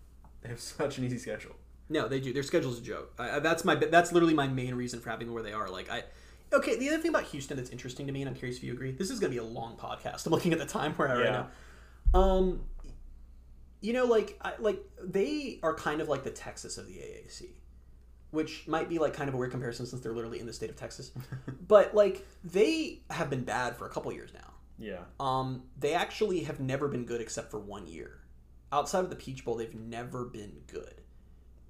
They 0.42 0.50
have 0.50 0.60
such 0.60 0.98
an 0.98 1.04
easy 1.04 1.18
schedule. 1.18 1.56
No, 1.90 2.08
they 2.08 2.20
do. 2.20 2.34
Their 2.34 2.44
schedule's 2.44 2.80
a 2.80 2.82
joke. 2.82 3.14
I, 3.18 3.40
that's 3.40 3.64
my. 3.66 3.76
That's 3.76 4.12
literally 4.12 4.34
my 4.34 4.48
main 4.48 4.76
reason 4.76 5.00
for 5.00 5.10
having 5.10 5.28
them 5.28 5.34
where 5.34 5.44
they 5.44 5.54
are. 5.54 5.70
Like 5.70 5.90
I. 5.90 6.04
Okay, 6.54 6.78
the 6.78 6.88
other 6.90 7.00
thing 7.00 7.10
about 7.10 7.24
Houston 7.26 7.58
that's 7.58 7.72
interesting 7.72 8.08
to 8.08 8.14
me, 8.14 8.22
and 8.22 8.30
I'm 8.30 8.36
curious 8.36 8.58
if 8.58 8.64
you 8.64 8.72
agree. 8.72 8.92
This 8.92 9.10
is 9.10 9.20
going 9.20 9.34
to 9.34 9.42
be 9.42 9.46
a 9.46 9.50
long 9.50 9.76
podcast. 9.76 10.26
I'm 10.26 10.32
looking 10.32 10.54
at 10.54 10.60
the 10.60 10.66
time 10.66 10.94
where 10.94 11.10
I 11.10 11.16
right 11.16 11.26
Yeah. 11.26 11.46
now. 12.14 12.20
Um, 12.20 12.62
you 13.82 13.94
know, 13.94 14.06
like 14.06 14.40
I, 14.42 14.54
like 14.60 14.84
they 15.02 15.60
are 15.64 15.74
kind 15.76 16.02
of 16.02 16.10
like 16.10 16.24
the 16.24 16.32
Texas 16.32 16.78
of 16.78 16.88
the 16.88 16.94
AAC, 16.94 17.48
which 18.32 18.68
might 18.68 18.90
be 18.90 19.00
like 19.00 19.14
kind 19.14 19.30
of 19.30 19.36
a 19.36 19.38
weird 19.38 19.52
comparison 19.52 19.86
since 19.86 20.02
they're 20.02 20.14
literally 20.14 20.40
in 20.40 20.46
the 20.46 20.54
state 20.54 20.70
of 20.70 20.76
Texas. 20.76 21.12
but 21.68 21.94
like 21.94 22.26
they 22.44 23.02
have 23.10 23.30
been 23.30 23.44
bad 23.44 23.76
for 23.78 23.86
a 23.86 23.90
couple 23.90 24.12
years 24.12 24.32
now. 24.34 24.54
Yeah, 24.80 25.00
Um, 25.20 25.64
they 25.80 25.94
actually 25.96 26.42
have 26.44 26.60
never 26.60 26.88
been 26.88 27.06
good 27.06 27.20
except 27.20 27.50
for 27.50 27.60
one 27.60 27.88
year. 27.88 28.20
Outside 28.72 29.00
of 29.04 29.10
the 29.10 29.16
Peach 29.16 29.44
Bowl, 29.44 29.56
they've 29.56 29.74
never 29.74 30.26
been 30.26 30.62
good. 30.68 31.02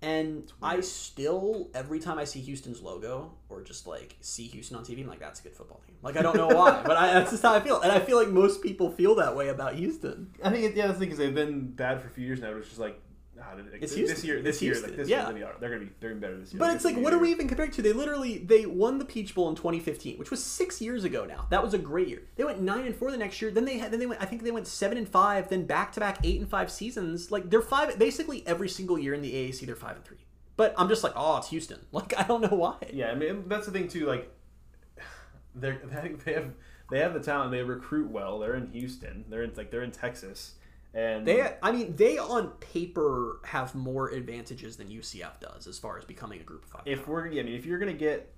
And 0.01 0.51
I 0.61 0.81
still, 0.81 1.69
every 1.73 1.99
time 1.99 2.19
I 2.19 2.25
see 2.25 2.39
Houston's 2.41 2.81
logo 2.81 3.33
or 3.49 3.63
just 3.63 3.87
like 3.87 4.15
see 4.21 4.43
Houston 4.47 4.77
on 4.77 4.85
TV, 4.85 5.01
I'm 5.01 5.07
like, 5.07 5.19
that's 5.19 5.39
a 5.39 5.43
good 5.43 5.55
football 5.55 5.81
team. 5.87 5.95
Like, 6.03 6.17
I 6.17 6.21
don't 6.21 6.37
know 6.37 6.47
why, 6.47 6.83
but 6.85 6.97
I, 6.97 7.13
that's 7.13 7.31
just 7.31 7.41
how 7.41 7.55
I 7.55 7.59
feel. 7.59 7.81
And 7.81 7.91
I 7.91 7.99
feel 7.99 8.17
like 8.17 8.29
most 8.29 8.61
people 8.61 8.91
feel 8.91 9.15
that 9.15 9.35
way 9.35 9.47
about 9.47 9.73
Houston. 9.75 10.31
I 10.43 10.51
think 10.51 10.63
yeah, 10.63 10.69
the 10.69 10.81
other 10.83 10.93
thing 10.93 11.09
is 11.09 11.17
they've 11.17 11.33
been 11.33 11.71
bad 11.71 12.01
for 12.01 12.07
a 12.07 12.11
few 12.11 12.25
years 12.25 12.41
now. 12.41 12.55
It's 12.55 12.67
just 12.67 12.79
like, 12.79 13.01
ah, 13.41 13.53
like 13.55 13.81
It's 13.81 13.93
this 13.93 13.95
Houston. 13.95 14.25
year, 14.27 14.41
this 14.41 14.55
It's 14.55 14.61
year, 14.61 14.73
Houston. 14.73 14.89
like 14.91 14.97
this 14.97 15.09
Yeah. 15.09 15.29
year, 15.33 15.33
they're 15.33 15.37
gonna 15.37 15.49
be, 15.49 15.59
they're 15.59 15.69
gonna 15.69 15.85
be 15.85 15.91
they're 15.99 16.09
gonna 16.11 16.19
be 16.21 16.27
better 16.27 16.37
this 16.39 16.53
year. 16.53 16.59
But 16.59 16.75
it's 16.75 16.85
like, 16.85 16.95
what 16.97 17.11
the 17.11 17.17
are 17.17 17.19
we 17.19 17.31
even 17.31 17.47
comparing 17.47 17.71
to? 17.71 17.81
They 17.81 17.93
literally 17.93 18.37
they 18.39 18.65
won 18.65 18.97
the 18.97 19.05
Peach 19.05 19.33
Bowl 19.35 19.49
in 19.49 19.55
2015, 19.55 20.17
which 20.17 20.31
was 20.31 20.43
six 20.43 20.81
years 20.81 21.03
ago 21.03 21.25
now. 21.25 21.47
That 21.49 21.63
was 21.63 21.73
a 21.73 21.77
great 21.77 22.07
year. 22.07 22.23
They 22.35 22.43
went 22.43 22.61
nine 22.61 22.85
and 22.85 22.95
four 22.95 23.11
the 23.11 23.17
next 23.17 23.41
year. 23.41 23.51
Then 23.51 23.65
they 23.65 23.77
had 23.77 23.91
then 23.91 23.99
they 23.99 24.05
went. 24.07 24.21
I 24.21 24.25
think 24.25 24.43
they 24.43 24.51
went 24.51 24.67
seven 24.67 24.97
and 24.97 25.07
five. 25.07 25.49
Then 25.49 25.65
back 25.65 25.91
to 25.93 25.99
back 25.99 26.19
eight 26.23 26.39
and 26.39 26.49
five 26.49 26.71
seasons. 26.71 27.31
Like 27.31 27.49
they're 27.49 27.61
five 27.61 27.97
basically 27.99 28.45
every 28.47 28.69
single 28.69 28.97
year 28.97 29.13
in 29.13 29.21
the 29.21 29.33
AAC. 29.33 29.65
They're 29.65 29.75
five 29.75 29.95
and 29.97 30.05
three. 30.05 30.17
But 30.55 30.73
I'm 30.75 30.89
just 30.89 31.03
like, 31.03 31.13
oh, 31.15 31.37
it's 31.37 31.49
Houston. 31.49 31.79
Like 31.91 32.17
I 32.17 32.23
don't 32.23 32.41
know 32.41 32.57
why. 32.57 32.77
Yeah, 32.91 33.11
I 33.11 33.15
mean 33.15 33.43
that's 33.47 33.65
the 33.67 33.71
thing 33.71 33.87
too. 33.87 34.05
Like, 34.07 34.31
they're 35.55 35.79
they 36.25 36.33
have 36.33 36.51
they 36.89 36.99
have 36.99 37.13
the 37.13 37.19
talent. 37.19 37.51
They 37.51 37.61
recruit 37.63 38.09
well. 38.09 38.39
They're 38.39 38.55
in 38.55 38.71
Houston. 38.71 39.25
They're 39.29 39.43
in 39.43 39.53
like 39.55 39.71
they're 39.71 39.83
in 39.83 39.91
Texas, 39.91 40.55
and 40.93 41.25
They, 41.25 41.55
I 41.61 41.71
mean, 41.71 41.95
they 41.95 42.17
on 42.17 42.49
paper 42.59 43.39
have 43.45 43.75
more 43.75 44.09
advantages 44.09 44.77
than 44.77 44.87
UCF 44.87 45.39
does 45.39 45.67
as 45.67 45.77
far 45.77 45.97
as 45.97 46.05
becoming 46.05 46.39
a 46.39 46.43
group 46.43 46.63
of 46.65 46.69
five. 46.69 46.81
if 46.85 47.07
we're 47.07 47.27
yeah, 47.27 47.41
I 47.41 47.45
mean 47.45 47.55
if 47.55 47.65
you're 47.65 47.79
gonna 47.79 47.93
get 47.93 48.33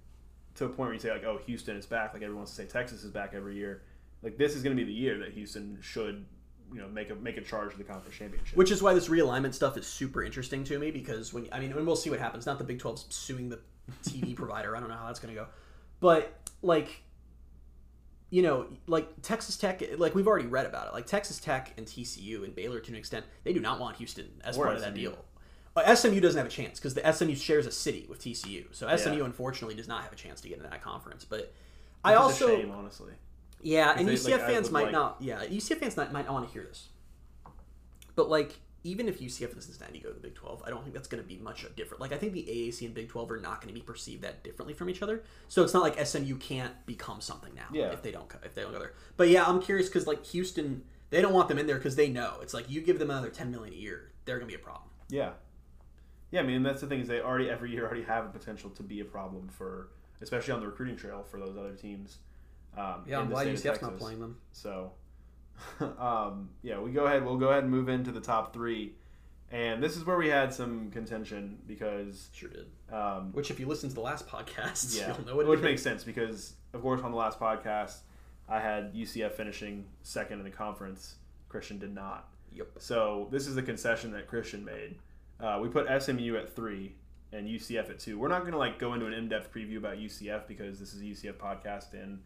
to 0.56 0.66
a 0.66 0.68
point 0.68 0.80
where 0.80 0.94
you 0.94 1.00
say 1.00 1.12
like, 1.12 1.24
oh, 1.24 1.40
Houston 1.46 1.76
is 1.76 1.86
back, 1.86 2.14
like 2.14 2.22
everyone 2.22 2.40
wants 2.40 2.56
to 2.56 2.62
say 2.62 2.68
Texas 2.68 3.04
is 3.04 3.12
back 3.12 3.34
every 3.34 3.56
year, 3.56 3.84
like 4.22 4.38
this 4.38 4.56
is 4.56 4.64
gonna 4.64 4.76
be 4.76 4.84
the 4.84 4.92
year 4.92 5.18
that 5.20 5.32
Houston 5.34 5.78
should 5.82 6.26
you 6.74 6.80
know 6.80 6.88
make 6.88 7.10
a 7.10 7.16
make 7.16 7.38
a 7.38 7.42
charge 7.42 7.72
to 7.72 7.78
the 7.78 7.84
conference 7.84 8.18
championship. 8.18 8.58
Which 8.58 8.72
is 8.72 8.82
why 8.82 8.94
this 8.94 9.08
realignment 9.08 9.54
stuff 9.54 9.78
is 9.78 9.88
super 9.88 10.24
interesting 10.24 10.64
to 10.66 10.80
me 10.80 10.92
because 10.92 11.34
when 11.34 11.48
I 11.52 11.60
mean, 11.60 11.72
and 11.72 11.86
we'll 11.86 11.96
see 11.96 12.10
what 12.10 12.20
happens. 12.20 12.46
Not 12.46 12.58
the 12.58 12.64
Big 12.64 12.80
12's 12.80 13.06
suing 13.10 13.50
the 13.50 13.60
TV 14.04 14.36
provider. 14.36 14.76
I 14.76 14.80
don't 14.80 14.90
know 14.90 14.96
how 14.96 15.08
that's 15.08 15.20
going 15.20 15.34
to 15.34 15.40
go, 15.42 15.48
but 16.00 16.34
like, 16.62 17.04
you 18.30 18.42
know, 18.42 18.68
like 18.88 19.22
Texas 19.22 19.58
Tech, 19.58 19.82
like 19.98 20.14
we've 20.16 20.28
already 20.28 20.48
read 20.48 20.66
about 20.66 20.88
it. 20.88 20.94
Like 20.94 21.08
Texas 21.08 21.40
Tech 21.40 21.74
and 21.78 21.86
TCU 21.88 22.44
and 22.44 22.56
Baylor 22.56 22.80
to 22.80 22.92
an 22.92 22.98
extent, 22.98 23.26
they 23.44 23.54
do 23.54 23.60
not 23.60 23.80
want 23.80 23.98
Houston 23.98 24.30
as 24.44 24.58
Or 24.58 24.66
part 24.66 24.76
of 24.76 24.82
that 24.82 24.94
deal. 24.94 25.18
Uh, 25.76 25.96
SMU 25.96 26.20
doesn't 26.20 26.38
have 26.38 26.48
a 26.48 26.50
chance 26.50 26.80
because 26.80 26.94
the 26.94 27.12
SMU 27.14 27.36
shares 27.36 27.66
a 27.66 27.72
city 27.72 28.06
with 28.10 28.20
TCU, 28.22 28.66
so 28.72 28.88
SMU 28.88 29.18
Yeah. 29.20 29.26
unfortunately 29.26 29.76
does 29.76 29.88
not 29.88 30.04
have 30.04 30.12
a 30.12 30.16
chance 30.16 30.42
to 30.42 30.48
get 30.50 30.58
into 30.58 30.70
that 30.70 30.82
conference. 30.82 31.26
But 31.26 31.54
I 32.04 32.12
Which 32.12 32.18
is 32.20 32.24
also 32.42 32.48
a 32.56 32.62
shame, 32.62 32.72
honestly. 32.72 33.14
yeah, 33.62 33.94
and 33.98 34.08
they- 34.08 34.14
UCF 34.14 34.32
like, 34.40 34.42
fans 34.42 34.72
might 34.72 34.84
like- 34.84 34.92
not. 34.92 35.18
Yeah, 35.22 35.44
UCF 35.44 35.78
fans 35.80 35.96
not, 35.98 36.12
might 36.12 36.26
not 36.26 36.34
want 36.34 36.48
to 36.48 36.54
hear 36.54 36.64
this. 36.64 36.88
But 38.16 38.30
like, 38.30 38.60
even 38.84 39.08
if 39.10 39.20
UCF 39.20 39.52
and 39.54 39.62
Cincinnati 39.62 40.00
go 40.00 40.10
to 40.10 40.16
the 40.16 40.22
Big 40.22 40.36
Twelve, 40.36 40.64
I 40.66 40.70
don't 40.70 40.82
think 40.84 40.94
that's 40.96 41.08
going 41.08 41.22
to 41.22 41.28
be 41.28 41.38
much 41.38 41.66
different. 41.76 42.00
Like, 42.02 42.14
I 42.14 42.18
think 42.18 42.34
the 42.34 42.44
AAC 42.44 42.86
and 42.86 42.94
Big 42.94 43.10
Twelve 43.10 43.30
are 43.32 43.40
not 43.40 43.62
going 43.62 43.68
to 43.74 43.80
be 43.80 43.84
perceived 43.86 44.22
that 44.24 44.44
differently 44.44 44.74
from 44.74 44.90
each 44.90 45.02
other. 45.02 45.24
So 45.48 45.64
it's 45.64 45.74
not 45.74 45.84
like 45.84 46.06
SMU 46.06 46.38
can't 46.38 46.74
become 46.86 47.20
something 47.22 47.54
now 47.56 47.68
Yeah. 47.74 47.92
if 47.92 48.02
they 48.02 48.12
don't 48.12 48.32
if 48.44 48.56
they 48.56 48.62
don't 48.62 48.72
go 48.72 48.80
there. 48.80 48.94
But 49.18 49.30
yeah, 49.30 49.46
I'm 49.46 49.62
curious 49.62 49.88
because 49.90 50.08
like 50.08 50.26
Houston, 50.28 50.84
they 51.10 51.22
don't 51.22 51.34
want 51.34 51.50
them 51.50 51.58
in 51.60 51.68
there 51.68 51.78
because 51.78 51.96
they 51.96 52.10
know 52.10 52.36
it's 52.42 52.54
like 52.54 52.70
you 52.70 52.82
give 52.82 53.00
them 53.00 53.10
another 53.12 53.30
ten 53.30 53.52
million 53.52 53.74
a 53.74 53.78
year, 53.78 54.12
they're 54.26 54.38
going 54.38 54.50
to 54.50 54.58
be 54.58 54.62
a 54.62 54.64
problem. 54.64 54.90
Yeah. 55.10 55.32
Yeah, 56.32 56.42
I 56.42 56.44
mean 56.44 56.62
that's 56.64 56.82
the 56.82 56.88
thing 56.88 57.00
is 57.02 57.08
they 57.08 57.22
already 57.22 57.50
every 57.50 57.72
year 57.72 57.86
already 57.86 58.04
have 58.04 58.26
a 58.26 58.30
potential 58.30 58.70
to 58.72 58.84
be 58.84 59.00
a 59.00 59.06
problem 59.06 59.50
for 59.50 59.90
especially 60.22 60.54
on 60.54 60.60
the 60.60 60.68
recruiting 60.68 60.96
trail 60.96 61.24
for 61.30 61.40
those 61.40 61.58
other 61.58 61.74
teams. 61.74 62.18
Um, 62.78 63.04
Yeah, 63.08 63.20
I'm 63.20 63.30
glad 63.30 63.48
UCF's 63.48 63.82
not 63.82 63.98
playing 63.98 64.20
them. 64.20 64.38
So, 64.52 64.92
um, 66.00 66.50
yeah, 66.62 66.80
we 66.80 66.92
go 66.92 67.06
ahead. 67.06 67.26
We'll 67.26 67.38
go 67.38 67.50
ahead 67.50 67.64
and 67.64 67.72
move 67.72 67.90
into 67.90 68.12
the 68.12 68.22
top 68.22 68.54
three, 68.54 68.94
and 69.52 69.82
this 69.82 69.98
is 69.98 70.06
where 70.06 70.18
we 70.18 70.28
had 70.28 70.54
some 70.54 70.92
contention 70.92 71.60
because, 71.68 72.30
Sure 72.34 72.50
did. 72.50 72.68
um, 72.94 73.32
Which, 73.34 73.52
if 73.52 73.60
you 73.60 73.68
listen 73.68 73.90
to 73.90 73.96
the 73.96 74.02
last 74.02 74.28
podcast, 74.28 74.98
yeah, 74.98 75.16
you'll 75.18 75.26
know 75.28 75.36
what 75.36 75.46
it 75.46 75.50
which 75.50 75.60
makes 75.62 75.82
sense 75.82 76.04
because, 76.04 76.54
of 76.74 76.82
course, 76.82 77.02
on 77.02 77.12
the 77.12 77.18
last 77.18 77.40
podcast, 77.40 77.98
I 78.48 78.60
had 78.60 78.94
UCF 78.94 79.34
finishing 79.34 79.86
second 80.04 80.40
in 80.40 80.44
the 80.46 80.52
conference. 80.52 81.16
Christian 81.50 81.80
did 81.80 81.94
not. 81.94 82.30
Yep. 82.54 82.68
So 82.78 83.28
this 83.32 83.48
is 83.48 83.56
the 83.56 83.64
concession 83.64 84.12
that 84.14 84.28
Christian 84.28 84.64
made. 84.66 84.96
Uh, 85.40 85.60
we 85.62 85.70
put 85.70 85.88
SMU 86.02 86.36
at 86.36 86.56
three 86.56 86.96
and 87.32 87.48
UCF 87.48 87.90
at 87.90 88.00
two. 88.00 88.18
We're 88.18 88.28
not 88.28 88.42
going 88.42 88.54
to 88.54 88.58
like 88.58 88.80
go 88.80 88.94
into 88.94 89.06
an 89.06 89.14
in-depth 89.14 89.54
preview 89.54 89.78
about 89.78 89.98
UCF 89.98 90.48
because 90.48 90.80
this 90.80 90.94
is 90.94 91.02
a 91.02 91.06
UCF 91.06 91.34
podcast 91.34 91.94
and 91.94 92.20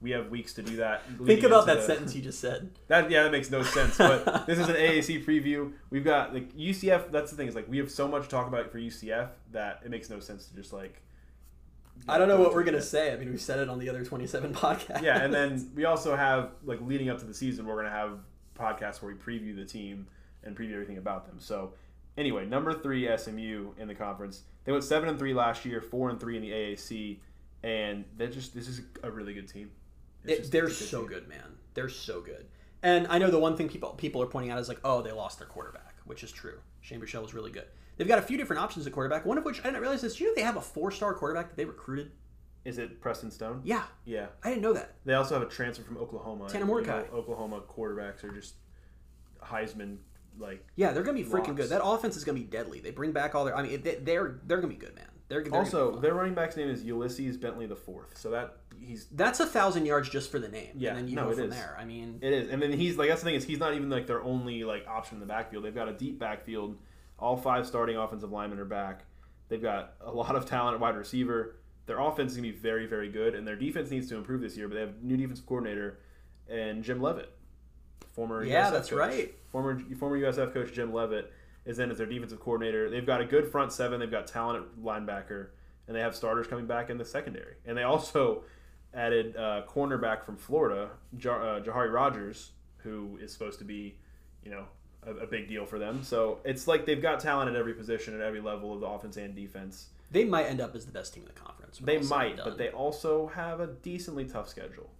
we 0.00 0.12
have 0.12 0.28
weeks 0.30 0.52
to 0.54 0.62
do 0.62 0.76
that. 0.76 1.02
Think 1.24 1.42
about 1.42 1.66
that 1.66 1.78
the- 1.78 1.82
sentence 1.82 2.14
you 2.14 2.22
just 2.22 2.40
said. 2.40 2.70
That 2.88 3.10
yeah, 3.10 3.24
that 3.24 3.32
makes 3.32 3.50
no 3.50 3.62
sense. 3.62 3.98
But 3.98 4.46
this 4.46 4.58
is 4.58 4.68
an 4.68 4.76
AAC 4.76 5.24
preview. 5.24 5.72
We've 5.90 6.04
got 6.04 6.32
like 6.32 6.56
UCF. 6.56 7.10
That's 7.10 7.30
the 7.30 7.36
thing 7.36 7.48
is 7.48 7.54
like 7.54 7.68
we 7.68 7.78
have 7.78 7.90
so 7.90 8.08
much 8.08 8.24
to 8.24 8.28
talk 8.28 8.46
about 8.46 8.70
for 8.70 8.78
UCF 8.78 9.28
that 9.52 9.80
it 9.84 9.90
makes 9.90 10.08
no 10.08 10.20
sense 10.20 10.46
to 10.46 10.56
just 10.56 10.72
like 10.72 11.02
I 12.06 12.16
don't 12.18 12.28
know 12.28 12.38
what 12.40 12.54
we're 12.54 12.64
gonna 12.64 12.80
say. 12.80 13.12
I 13.12 13.16
mean, 13.16 13.30
we've 13.30 13.40
said 13.40 13.58
it 13.58 13.68
on 13.68 13.78
the 13.78 13.88
other 13.88 14.04
twenty-seven 14.04 14.54
podcasts. 14.54 15.02
Yeah, 15.02 15.18
and 15.22 15.34
then 15.34 15.70
we 15.74 15.84
also 15.84 16.14
have 16.16 16.50
like 16.64 16.80
leading 16.80 17.10
up 17.10 17.18
to 17.18 17.24
the 17.24 17.34
season, 17.34 17.66
we're 17.66 17.76
gonna 17.76 17.90
have 17.90 18.18
podcasts 18.58 19.02
where 19.02 19.12
we 19.12 19.18
preview 19.18 19.54
the 19.56 19.64
team 19.64 20.06
and 20.44 20.56
preview 20.56 20.74
everything 20.74 20.98
about 20.98 21.26
them. 21.26 21.36
So 21.38 21.72
anyway, 22.16 22.46
number 22.46 22.72
three 22.72 23.08
SMU 23.16 23.72
in 23.78 23.88
the 23.88 23.94
conference. 23.94 24.42
They 24.64 24.72
went 24.72 24.84
seven 24.84 25.08
and 25.08 25.18
three 25.18 25.34
last 25.34 25.64
year, 25.64 25.80
four 25.80 26.10
and 26.10 26.20
three 26.20 26.36
in 26.36 26.42
the 26.42 26.50
AAC, 26.50 27.18
and 27.62 28.04
they're 28.16 28.28
just 28.28 28.54
this 28.54 28.68
is 28.68 28.82
a 29.02 29.10
really 29.10 29.34
good 29.34 29.48
team. 29.48 29.70
It- 30.24 30.38
just- 30.38 30.52
they're 30.52 30.68
so 30.70 31.00
team. 31.00 31.08
good, 31.08 31.28
man. 31.28 31.56
They're 31.74 31.88
so 31.88 32.20
good. 32.20 32.46
And 32.82 33.06
I 33.08 33.18
know 33.18 33.30
the 33.30 33.38
one 33.38 33.56
thing 33.56 33.68
people 33.68 33.90
people 33.90 34.22
are 34.22 34.26
pointing 34.26 34.50
out 34.50 34.58
is 34.58 34.68
like, 34.68 34.80
oh, 34.84 35.02
they 35.02 35.12
lost 35.12 35.38
their 35.38 35.48
quarterback, 35.48 35.96
which 36.04 36.22
is 36.22 36.30
true. 36.32 36.58
Shane 36.80 37.00
Buechele 37.00 37.22
was 37.22 37.34
really 37.34 37.50
good. 37.50 37.66
They've 37.96 38.06
got 38.08 38.18
a 38.20 38.22
few 38.22 38.36
different 38.38 38.62
options 38.62 38.86
at 38.86 38.92
quarterback. 38.92 39.24
One 39.26 39.38
of 39.38 39.44
which 39.44 39.60
I 39.60 39.64
didn't 39.64 39.80
realize 39.80 40.00
this. 40.02 40.14
Do 40.16 40.24
you 40.24 40.30
know 40.30 40.34
they 40.36 40.42
have 40.42 40.56
a 40.56 40.60
four-star 40.60 41.14
quarterback 41.14 41.48
that 41.48 41.56
they 41.56 41.64
recruited? 41.64 42.12
Is 42.64 42.78
it 42.78 43.00
Preston 43.00 43.30
Stone? 43.32 43.62
Yeah, 43.64 43.84
Yeah. 44.04 44.26
I 44.44 44.50
didn't 44.50 44.62
know 44.62 44.72
that. 44.74 44.94
They 45.04 45.14
also 45.14 45.34
have 45.38 45.42
a 45.42 45.50
transfer 45.50 45.82
from 45.82 45.96
Oklahoma. 45.96 46.48
Tanner 46.48 46.66
Mordecai. 46.66 47.02
you 47.02 47.06
know, 47.10 47.18
Oklahoma 47.18 47.62
quarterbacks 47.68 48.22
are 48.22 48.30
just 48.30 48.54
Heisman 49.42 49.98
like. 50.38 50.64
Yeah, 50.76 50.92
they're 50.92 51.02
gonna 51.02 51.18
be 51.18 51.24
freaking 51.28 51.56
good. 51.56 51.68
That 51.70 51.82
offense 51.84 52.16
is 52.16 52.24
gonna 52.24 52.38
be 52.38 52.44
deadly. 52.44 52.80
They 52.80 52.90
bring 52.90 53.12
back 53.12 53.34
all 53.34 53.44
their. 53.44 53.56
I 53.56 53.62
mean, 53.62 53.82
they, 53.82 53.96
they're 53.96 54.38
they're 54.44 54.58
gonna 54.60 54.68
be 54.72 54.78
good, 54.78 54.94
man. 54.94 55.06
They're, 55.28 55.42
they're 55.42 55.50
gonna 55.50 55.64
Also, 55.64 55.96
their 55.98 56.14
running 56.14 56.34
back's 56.34 56.56
name 56.56 56.68
is 56.68 56.84
Ulysses 56.84 57.36
Bentley 57.36 57.66
the 57.66 57.76
fourth. 57.76 58.16
So 58.18 58.30
that 58.30 58.56
he's 58.80 59.06
that's 59.12 59.40
a 59.40 59.46
thousand 59.46 59.86
yards 59.86 60.08
just 60.08 60.30
for 60.30 60.38
the 60.38 60.48
name. 60.48 60.72
Yeah, 60.76 60.90
and 60.90 60.98
then 60.98 61.08
you 61.08 61.16
no, 61.16 61.24
go 61.24 61.30
it 61.30 61.34
from 61.36 61.44
is. 61.44 61.54
there. 61.54 61.76
I 61.78 61.84
mean, 61.84 62.18
It 62.22 62.32
is, 62.32 62.50
and 62.50 62.60
then 62.62 62.72
he's 62.72 62.96
like 62.96 63.08
that's 63.08 63.20
the 63.22 63.26
thing 63.26 63.34
is 63.34 63.44
he's 63.44 63.58
not 63.58 63.74
even 63.74 63.90
like 63.90 64.06
their 64.06 64.22
only 64.22 64.64
like 64.64 64.86
option 64.88 65.16
in 65.16 65.20
the 65.20 65.26
backfield. 65.26 65.64
They've 65.64 65.74
got 65.74 65.88
a 65.88 65.92
deep 65.92 66.18
backfield. 66.18 66.76
All 67.18 67.36
five 67.36 67.66
starting 67.66 67.96
offensive 67.96 68.30
linemen 68.30 68.58
are 68.58 68.64
back. 68.64 69.04
They've 69.48 69.62
got 69.62 69.94
a 70.00 70.12
lot 70.12 70.36
of 70.36 70.46
talent 70.46 70.74
at 70.74 70.80
wide 70.80 70.96
receiver. 70.96 71.56
Their 71.86 71.98
offense 72.00 72.32
is 72.32 72.36
gonna 72.38 72.48
be 72.52 72.56
very 72.56 72.86
very 72.86 73.08
good, 73.10 73.34
and 73.34 73.46
their 73.46 73.56
defense 73.56 73.90
needs 73.90 74.08
to 74.10 74.16
improve 74.16 74.40
this 74.40 74.56
year. 74.56 74.68
But 74.68 74.74
they 74.74 74.80
have 74.82 75.02
new 75.02 75.16
defensive 75.16 75.46
coordinator 75.46 76.00
and 76.48 76.82
Jim 76.84 77.00
Leavitt, 77.02 77.30
former 78.12 78.44
Yeah, 78.44 78.68
USF 78.68 78.72
that's 78.72 78.90
coach. 78.90 78.98
right. 78.98 79.34
Former 79.50 79.78
former 79.98 80.16
USF 80.18 80.52
coach 80.52 80.72
Jim 80.72 80.92
Leavitt 80.92 81.32
is 81.64 81.78
in 81.78 81.90
as 81.90 81.98
their 81.98 82.06
defensive 82.06 82.40
coordinator. 82.40 82.88
They've 82.90 83.04
got 83.06 83.20
a 83.20 83.24
good 83.24 83.46
front 83.50 83.72
seven. 83.72 84.00
They've 84.00 84.10
got 84.10 84.26
talent 84.26 84.64
at 84.64 84.82
linebacker, 84.82 85.48
and 85.86 85.96
they 85.96 86.00
have 86.00 86.14
starters 86.14 86.46
coming 86.46 86.66
back 86.66 86.90
in 86.90 86.98
the 86.98 87.04
secondary. 87.04 87.54
And 87.66 87.76
they 87.76 87.82
also 87.82 88.44
added 88.98 89.36
uh, 89.36 89.62
cornerback 89.68 90.24
from 90.24 90.36
Florida, 90.36 90.90
Jar- 91.16 91.42
uh, 91.56 91.60
Jahari 91.60 91.92
Rogers, 91.92 92.50
who 92.78 93.18
is 93.22 93.32
supposed 93.32 93.58
to 93.60 93.64
be, 93.64 93.96
you 94.44 94.50
know, 94.50 94.64
a, 95.06 95.12
a 95.14 95.26
big 95.26 95.48
deal 95.48 95.64
for 95.64 95.78
them. 95.78 96.02
So 96.02 96.40
it's 96.44 96.66
like 96.66 96.84
they've 96.84 97.00
got 97.00 97.20
talent 97.20 97.48
at 97.50 97.56
every 97.56 97.74
position 97.74 98.14
at 98.14 98.20
every 98.20 98.40
level 98.40 98.74
of 98.74 98.80
the 98.80 98.86
offense 98.86 99.16
and 99.16 99.34
defense. 99.34 99.88
they 100.10 100.24
might 100.24 100.46
end 100.46 100.60
up 100.60 100.74
as 100.74 100.84
the 100.86 100.92
best 100.92 101.14
team 101.14 101.22
in 101.22 101.28
the 101.32 101.40
conference. 101.40 101.78
They 101.78 101.96
all 101.98 102.02
said 102.02 102.18
and 102.26 102.36
might, 102.36 102.44
but 102.44 102.58
they 102.58 102.68
also 102.70 103.28
have 103.28 103.60
a 103.60 103.68
decently 103.68 104.24
tough 104.24 104.48
schedule. 104.48 104.90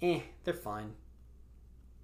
eh, 0.00 0.20
they're 0.44 0.54
fine. 0.54 0.92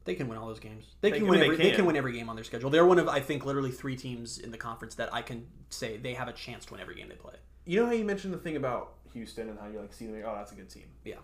They 0.05 0.15
can 0.15 0.29
win 0.29 0.39
all 0.39 0.49
those 0.49 0.59
games. 0.61 0.87
They, 1.03 1.11
They 1.11 1.19
can 1.19 1.27
can- 1.27 1.31
win. 1.31 1.41
they 1.41 1.45
Every, 1.47 1.57
they 1.59 1.67
can. 1.69 1.77
can 1.77 1.87
win 1.87 1.97
every 1.97 2.13
game 2.13 2.29
on 2.29 2.35
their 2.35 2.45
schedule. 2.45 2.71
They're 2.71 2.87
one 2.87 2.99
of 2.99 3.07
I 3.09 3.21
think 3.21 3.45
literally 3.45 3.71
three 3.71 3.97
teams 3.97 4.39
in 4.39 4.51
the 4.51 4.57
conference 4.59 4.95
that 4.97 5.13
I 5.15 5.23
can 5.23 5.47
say 5.69 5.99
they 5.99 6.15
have 6.15 6.27
a 6.29 6.33
chance 6.33 6.65
to 6.67 6.73
win 6.73 6.81
every 6.81 6.95
game 6.97 7.09
they 7.09 7.15
play. 7.17 7.35
You 7.67 7.81
know 7.81 7.87
how 7.87 7.93
you 7.93 8.05
mentioned 8.05 8.33
the 8.33 8.39
thing 8.39 8.57
about 8.57 8.95
Houston 9.13 9.49
and 9.49 9.59
how 9.59 9.67
you 9.69 9.81
like 9.81 9.93
see 9.93 10.07
them, 10.07 10.23
oh, 10.27 10.35
that's 10.35 10.53
a 10.53 10.55
good 10.55 10.71
team. 10.71 10.87
Yeah. 11.05 11.17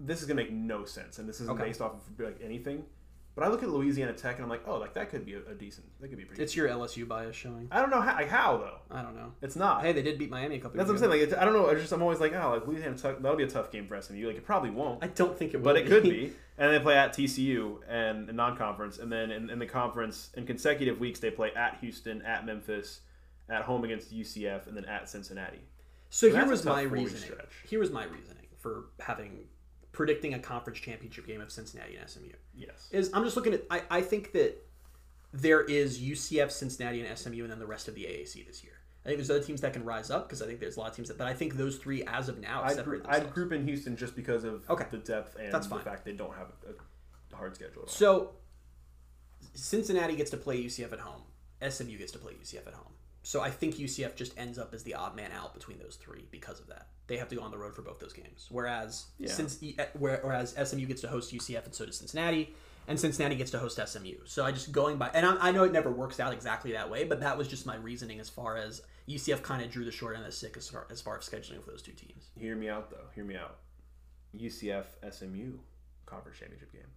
This 0.00 0.20
is 0.20 0.26
gonna 0.28 0.40
make 0.40 0.52
no 0.52 0.84
sense, 0.84 1.18
and 1.18 1.28
this 1.28 1.40
isn't 1.40 1.54
Okay. 1.54 1.64
based 1.64 1.80
off 1.80 1.92
of 1.94 2.20
like 2.20 2.38
anything. 2.42 2.84
But 3.34 3.44
I 3.46 3.50
look 3.50 3.62
at 3.62 3.68
Louisiana 3.68 4.14
Tech 4.14 4.34
and 4.34 4.42
I'm 4.42 4.50
like, 4.50 4.62
oh, 4.66 4.78
like 4.78 4.94
that 4.94 5.10
could 5.10 5.24
be 5.24 5.34
a, 5.34 5.38
a 5.48 5.54
decent. 5.54 5.86
That 6.00 6.08
could 6.08 6.18
be 6.18 6.24
pretty. 6.24 6.42
It's 6.42 6.56
your 6.56 6.68
LSU 6.68 7.06
bias 7.06 7.36
showing. 7.36 7.68
I 7.70 7.80
don't 7.80 7.90
know 7.90 8.00
how, 8.00 8.16
like 8.16 8.28
how 8.28 8.56
though. 8.56 8.78
I 8.90 9.00
don't 9.00 9.14
know. 9.14 9.32
It's 9.42 9.54
not. 9.54 9.82
Hey, 9.82 9.92
they 9.92 10.02
did 10.02 10.18
beat 10.18 10.28
Miami 10.28 10.56
a 10.56 10.58
couple. 10.58 10.76
That's 10.76 10.88
what 10.88 10.94
I'm 10.94 10.98
saying. 10.98 11.10
Like, 11.12 11.20
it's, 11.20 11.34
I 11.34 11.44
don't 11.44 11.52
know. 11.52 11.68
I 11.68 11.74
just 11.74 11.92
I'm 11.92 12.02
always 12.02 12.18
like, 12.18 12.32
oh, 12.34 12.50
like 12.54 12.66
Louisiana 12.66 12.96
Tech, 12.98 13.18
that'll 13.22 13.36
be 13.36 13.44
a 13.44 13.48
tough 13.48 13.70
game 13.70 13.86
for 13.86 14.00
SMU. 14.00 14.26
Like, 14.26 14.36
it 14.36 14.44
probably 14.44 14.70
won't, 14.70 15.04
I 15.04 15.06
don't 15.06 15.38
think 15.38 15.54
it 15.54 15.58
will. 15.58 15.64
but 15.64 15.76
it 15.76 15.86
could 15.86 16.02
be. 16.02 16.32
And 16.58 16.74
they 16.74 16.80
play 16.80 16.96
at 16.96 17.12
TCU 17.12 17.78
and 17.88 18.32
non-conference, 18.34 18.98
and 18.98 19.12
then 19.12 19.30
in, 19.30 19.50
in 19.50 19.60
the 19.60 19.66
conference 19.66 20.30
in 20.36 20.44
consecutive 20.44 20.98
weeks 20.98 21.20
they 21.20 21.30
play 21.30 21.52
at 21.54 21.78
Houston, 21.80 22.22
at 22.22 22.44
Memphis, 22.44 23.02
at 23.48 23.62
home 23.62 23.84
against 23.84 24.12
UCF, 24.12 24.66
and 24.66 24.76
then 24.76 24.84
at 24.86 25.08
Cincinnati. 25.08 25.60
So 26.10 26.26
That's 26.28 26.38
here 26.42 26.50
was 26.50 26.64
my 26.64 26.82
reasoning. 26.82 27.22
stretch. 27.22 27.52
Here 27.68 27.78
was 27.78 27.90
my 27.90 28.04
reasoning 28.04 28.46
for 28.56 28.86
having 29.00 29.44
predicting 29.92 30.34
a 30.34 30.38
conference 30.38 30.78
championship 30.78 31.26
game 31.26 31.40
of 31.40 31.50
Cincinnati 31.50 31.96
and 31.96 32.08
SMU. 32.08 32.32
Yes. 32.54 32.88
Is 32.92 33.10
I'm 33.12 33.24
just 33.24 33.36
looking 33.36 33.52
at 33.54 33.64
I, 33.70 33.82
I 33.90 34.00
think 34.00 34.32
that 34.32 34.64
there 35.32 35.60
is 35.62 36.00
UCF, 36.00 36.50
Cincinnati, 36.50 37.00
and 37.04 37.18
SMU, 37.18 37.42
and 37.42 37.50
then 37.50 37.58
the 37.58 37.66
rest 37.66 37.88
of 37.88 37.94
the 37.94 38.04
AAC 38.04 38.46
this 38.46 38.64
year. 38.64 38.72
I 39.04 39.08
think 39.10 39.18
there's 39.18 39.30
other 39.30 39.42
teams 39.42 39.60
that 39.60 39.72
can 39.72 39.84
rise 39.84 40.10
up 40.10 40.28
because 40.28 40.42
I 40.42 40.46
think 40.46 40.60
there's 40.60 40.76
a 40.76 40.80
lot 40.80 40.90
of 40.90 40.96
teams 40.96 41.08
that, 41.08 41.18
but 41.18 41.26
I 41.26 41.32
think 41.34 41.54
those 41.56 41.76
three, 41.76 42.02
as 42.04 42.28
of 42.28 42.38
now, 42.40 42.62
I'd, 42.62 42.76
separate 42.76 43.02
group, 43.04 43.12
I'd 43.14 43.32
group 43.32 43.52
in 43.52 43.64
Houston 43.66 43.96
just 43.96 44.16
because 44.16 44.44
of 44.44 44.68
Okay. 44.68 44.84
the 44.90 44.98
depth 44.98 45.36
and 45.40 45.52
That's 45.52 45.66
the 45.66 45.76
fact 45.78 46.04
they 46.04 46.12
don't 46.12 46.34
have 46.34 46.48
a, 46.66 47.34
a 47.34 47.36
hard 47.36 47.54
schedule 47.54 47.82
at 47.82 47.88
all. 47.88 47.94
So 47.94 48.30
Cincinnati 49.54 50.16
gets 50.16 50.30
to 50.30 50.36
play 50.36 50.62
UCF 50.62 50.92
at 50.92 51.00
home. 51.00 51.22
SMU 51.66 51.96
gets 51.98 52.12
to 52.12 52.18
play 52.18 52.32
UCF 52.34 52.66
at 52.66 52.74
home. 52.74 52.92
So 53.28 53.42
I 53.42 53.50
think 53.50 53.74
UCF 53.76 54.16
just 54.16 54.32
ends 54.38 54.58
up 54.58 54.72
as 54.72 54.84
the 54.84 54.94
odd 54.94 55.14
man 55.14 55.32
out 55.32 55.52
between 55.52 55.78
those 55.78 55.96
three 55.96 56.24
because 56.30 56.60
of 56.60 56.66
that. 56.68 56.86
They 57.08 57.18
have 57.18 57.28
to 57.28 57.36
go 57.36 57.42
on 57.42 57.50
the 57.50 57.58
road 57.58 57.74
for 57.74 57.82
both 57.82 57.98
those 57.98 58.14
games. 58.14 58.46
Whereas 58.48 59.08
Yeah. 59.18 59.30
since 59.30 59.62
E, 59.62 59.74
eh, 59.78 59.84
whereas 59.98 60.54
SMU 60.56 60.86
gets 60.86 61.02
to 61.02 61.08
host 61.08 61.34
UCF 61.34 61.66
and 61.66 61.74
so 61.74 61.84
does 61.84 61.98
Cincinnati, 61.98 62.54
and 62.86 62.98
Cincinnati 62.98 63.36
gets 63.36 63.50
to 63.50 63.58
host 63.58 63.78
SMU. 63.78 64.24
So 64.24 64.46
I 64.46 64.50
just 64.52 64.72
going 64.72 64.96
by, 64.96 65.10
and 65.10 65.26
I, 65.26 65.48
I 65.48 65.52
know 65.52 65.64
it 65.64 65.72
never 65.72 65.90
works 65.90 66.20
out 66.20 66.32
exactly 66.32 66.72
that 66.72 66.88
way, 66.88 67.04
but 67.04 67.20
that 67.20 67.36
was 67.36 67.48
just 67.48 67.66
my 67.66 67.76
reasoning 67.76 68.18
as 68.18 68.30
far 68.30 68.56
as 68.56 68.80
UCF 69.06 69.42
kind 69.42 69.62
of 69.62 69.70
drew 69.70 69.84
the 69.84 69.92
short 69.92 70.16
end 70.16 70.24
of 70.24 70.30
the 70.30 70.34
stick 70.34 70.56
as 70.56 70.70
far 70.70 70.86
as 70.90 71.02
far 71.02 71.18
as 71.18 71.28
scheduling 71.28 71.62
for 71.62 71.72
those 71.72 71.82
two 71.82 71.92
teams. 71.92 72.30
Hear 72.34 72.56
me 72.56 72.70
out 72.70 72.88
though. 72.88 73.08
Hear 73.14 73.24
me 73.24 73.36
out. 73.36 73.58
UCF 74.34 74.86
SMU 75.06 75.58
conference 76.06 76.38
championship 76.38 76.72
game. 76.72 76.90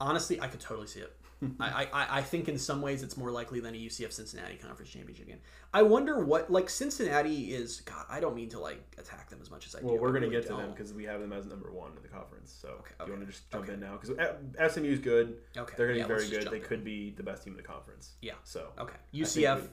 Honestly, 0.00 0.40
I 0.40 0.48
could 0.48 0.60
totally 0.60 0.86
see 0.86 1.00
it. 1.00 1.14
I, 1.60 1.88
I, 1.92 2.18
I 2.18 2.22
think 2.22 2.48
in 2.48 2.58
some 2.58 2.82
ways 2.82 3.02
it's 3.02 3.16
more 3.16 3.30
likely 3.30 3.60
than 3.60 3.74
a 3.74 3.78
UCF 3.78 4.12
Cincinnati 4.12 4.56
conference 4.56 4.90
championship 4.90 5.26
game. 5.26 5.38
I 5.74 5.82
wonder 5.82 6.24
what 6.24 6.50
like 6.50 6.68
Cincinnati 6.70 7.52
is. 7.54 7.80
God, 7.80 8.04
I 8.08 8.20
don't 8.20 8.34
mean 8.34 8.48
to 8.50 8.60
like 8.60 8.80
attack 8.98 9.30
them 9.30 9.38
as 9.42 9.50
much 9.50 9.66
as 9.66 9.74
I 9.74 9.80
Well, 9.82 9.94
do. 9.96 10.00
we're 10.00 10.08
gonna 10.08 10.20
really 10.26 10.32
get 10.32 10.42
to 10.44 10.48
them 10.50 10.58
don't. 10.66 10.70
because 10.76 10.92
we 10.92 11.04
have 11.04 11.20
them 11.20 11.32
as 11.32 11.46
number 11.46 11.70
one 11.72 11.92
in 11.96 12.02
the 12.02 12.08
conference. 12.08 12.54
So 12.60 12.68
Okay, 12.68 12.94
do 13.00 13.06
you 13.06 13.12
want 13.12 13.26
to 13.26 13.32
just 13.32 13.50
jump 13.50 13.64
okay. 13.64 13.74
in 13.74 13.80
now? 13.80 13.98
Because 14.00 14.18
uh, 14.18 14.68
SMU 14.68 14.88
is 14.90 14.98
good. 15.00 15.38
Okay, 15.56 15.74
They're 15.76 15.88
gonna 15.88 15.98
yeah, 15.98 16.04
be 16.06 16.14
very 16.14 16.28
good. 16.28 16.48
They 16.50 16.56
in. 16.58 16.62
could 16.62 16.84
be 16.84 17.10
the 17.16 17.22
best 17.22 17.42
team 17.44 17.54
in 17.54 17.56
the 17.56 17.62
conference. 17.62 18.12
Yeah. 18.20 18.34
So 18.44 18.68
Okay, 18.78 18.96
UCF. 19.14 19.62
we- 19.62 19.68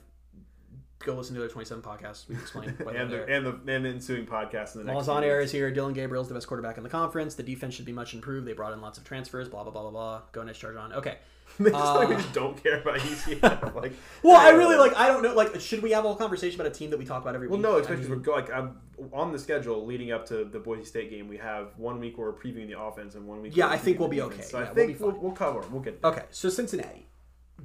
Go 1.05 1.15
listen 1.15 1.33
to 1.35 1.39
their 1.39 1.47
27 1.49 1.81
podcast. 1.81 2.27
We 2.27 2.35
explain 2.35 2.69
and 2.69 3.09
they're 3.09 3.25
the 3.25 3.33
and 3.33 3.45
the 3.45 3.73
and 3.73 3.85
the 3.85 3.89
ensuing 3.89 4.25
podcast 4.25 4.75
in 4.75 4.85
the 4.85 4.91
next. 4.93 5.05
Few 5.05 5.13
Air 5.13 5.39
is 5.39 5.49
here. 5.49 5.71
Dillon 5.71 5.93
Gabriel's 5.93 6.27
the 6.27 6.33
best 6.33 6.45
quarterback 6.47 6.75
in 6.75 6.83
the 6.83 6.89
conference. 6.89 7.35
The 7.35 7.43
defense 7.43 7.73
should 7.73 7.85
be 7.85 7.93
much 7.93 8.13
improved. 8.13 8.45
They 8.45 8.51
brought 8.51 8.73
in 8.73 8.81
lots 8.81 8.97
of 8.97 9.05
transfers. 9.05 9.47
Blah 9.47 9.63
blah 9.63 9.71
blah 9.71 9.83
blah 9.83 9.91
blah. 9.91 10.21
Go 10.33 10.43
next 10.43 10.57
charge 10.59 10.75
on. 10.75 10.91
Okay. 10.91 11.17
It's 11.59 11.73
like 11.73 12.09
we 12.09 12.15
Uh, 12.15 12.19
just 12.19 12.33
don't 12.33 12.61
care 12.63 12.79
about 12.81 12.99
UCF. 12.99 13.75
like, 13.81 13.93
Well, 14.23 14.37
I 14.37 14.49
really 14.51 14.77
like. 14.77 14.95
I 14.95 15.07
don't 15.07 15.21
know. 15.23 15.33
Like, 15.33 15.59
should 15.59 15.81
we 15.83 15.91
have 15.91 16.05
a 16.05 16.07
whole 16.07 16.15
conversation 16.15 16.59
about 16.59 16.71
a 16.71 16.75
team 16.75 16.89
that 16.91 16.97
we 16.99 17.05
talk 17.05 17.21
about 17.21 17.35
every 17.35 17.47
Well, 17.47 17.57
week? 17.57 17.63
Well, 17.65 17.73
no, 17.73 17.77
I 17.79 17.81
especially 17.81 18.03
mean- 18.03 18.11
we're 18.11 18.23
go- 18.23 18.31
like 18.33 18.51
I'm 18.53 18.77
on 19.13 19.31
the 19.31 19.39
schedule 19.39 19.85
leading 19.85 20.11
up 20.11 20.25
to 20.27 20.43
the 20.45 20.59
Boise 20.59 20.85
State 20.85 21.09
game. 21.09 21.27
We 21.27 21.37
have 21.37 21.67
one 21.77 21.99
week 21.99 22.17
where 22.17 22.27
we're 22.31 22.37
previewing 22.37 22.67
the 22.67 22.79
offense 22.79 23.15
and 23.15 23.25
one 23.27 23.41
week. 23.41 23.55
Yeah, 23.55 23.67
I 23.67 23.77
think 23.77 23.99
we'll 23.99 24.09
be 24.09 24.21
okay. 24.21 24.41
So 24.41 24.57
Yeah, 24.59 24.63
I 24.63 24.67
we'll 24.67 24.75
think 24.75 24.97
be 24.97 25.03
we'll, 25.03 25.11
fine. 25.13 25.21
we'll 25.21 25.31
cover. 25.33 25.61
We'll 25.71 25.81
get. 25.81 26.01
There. 26.01 26.11
Okay, 26.11 26.23
so 26.31 26.49
Cincinnati. 26.49 27.07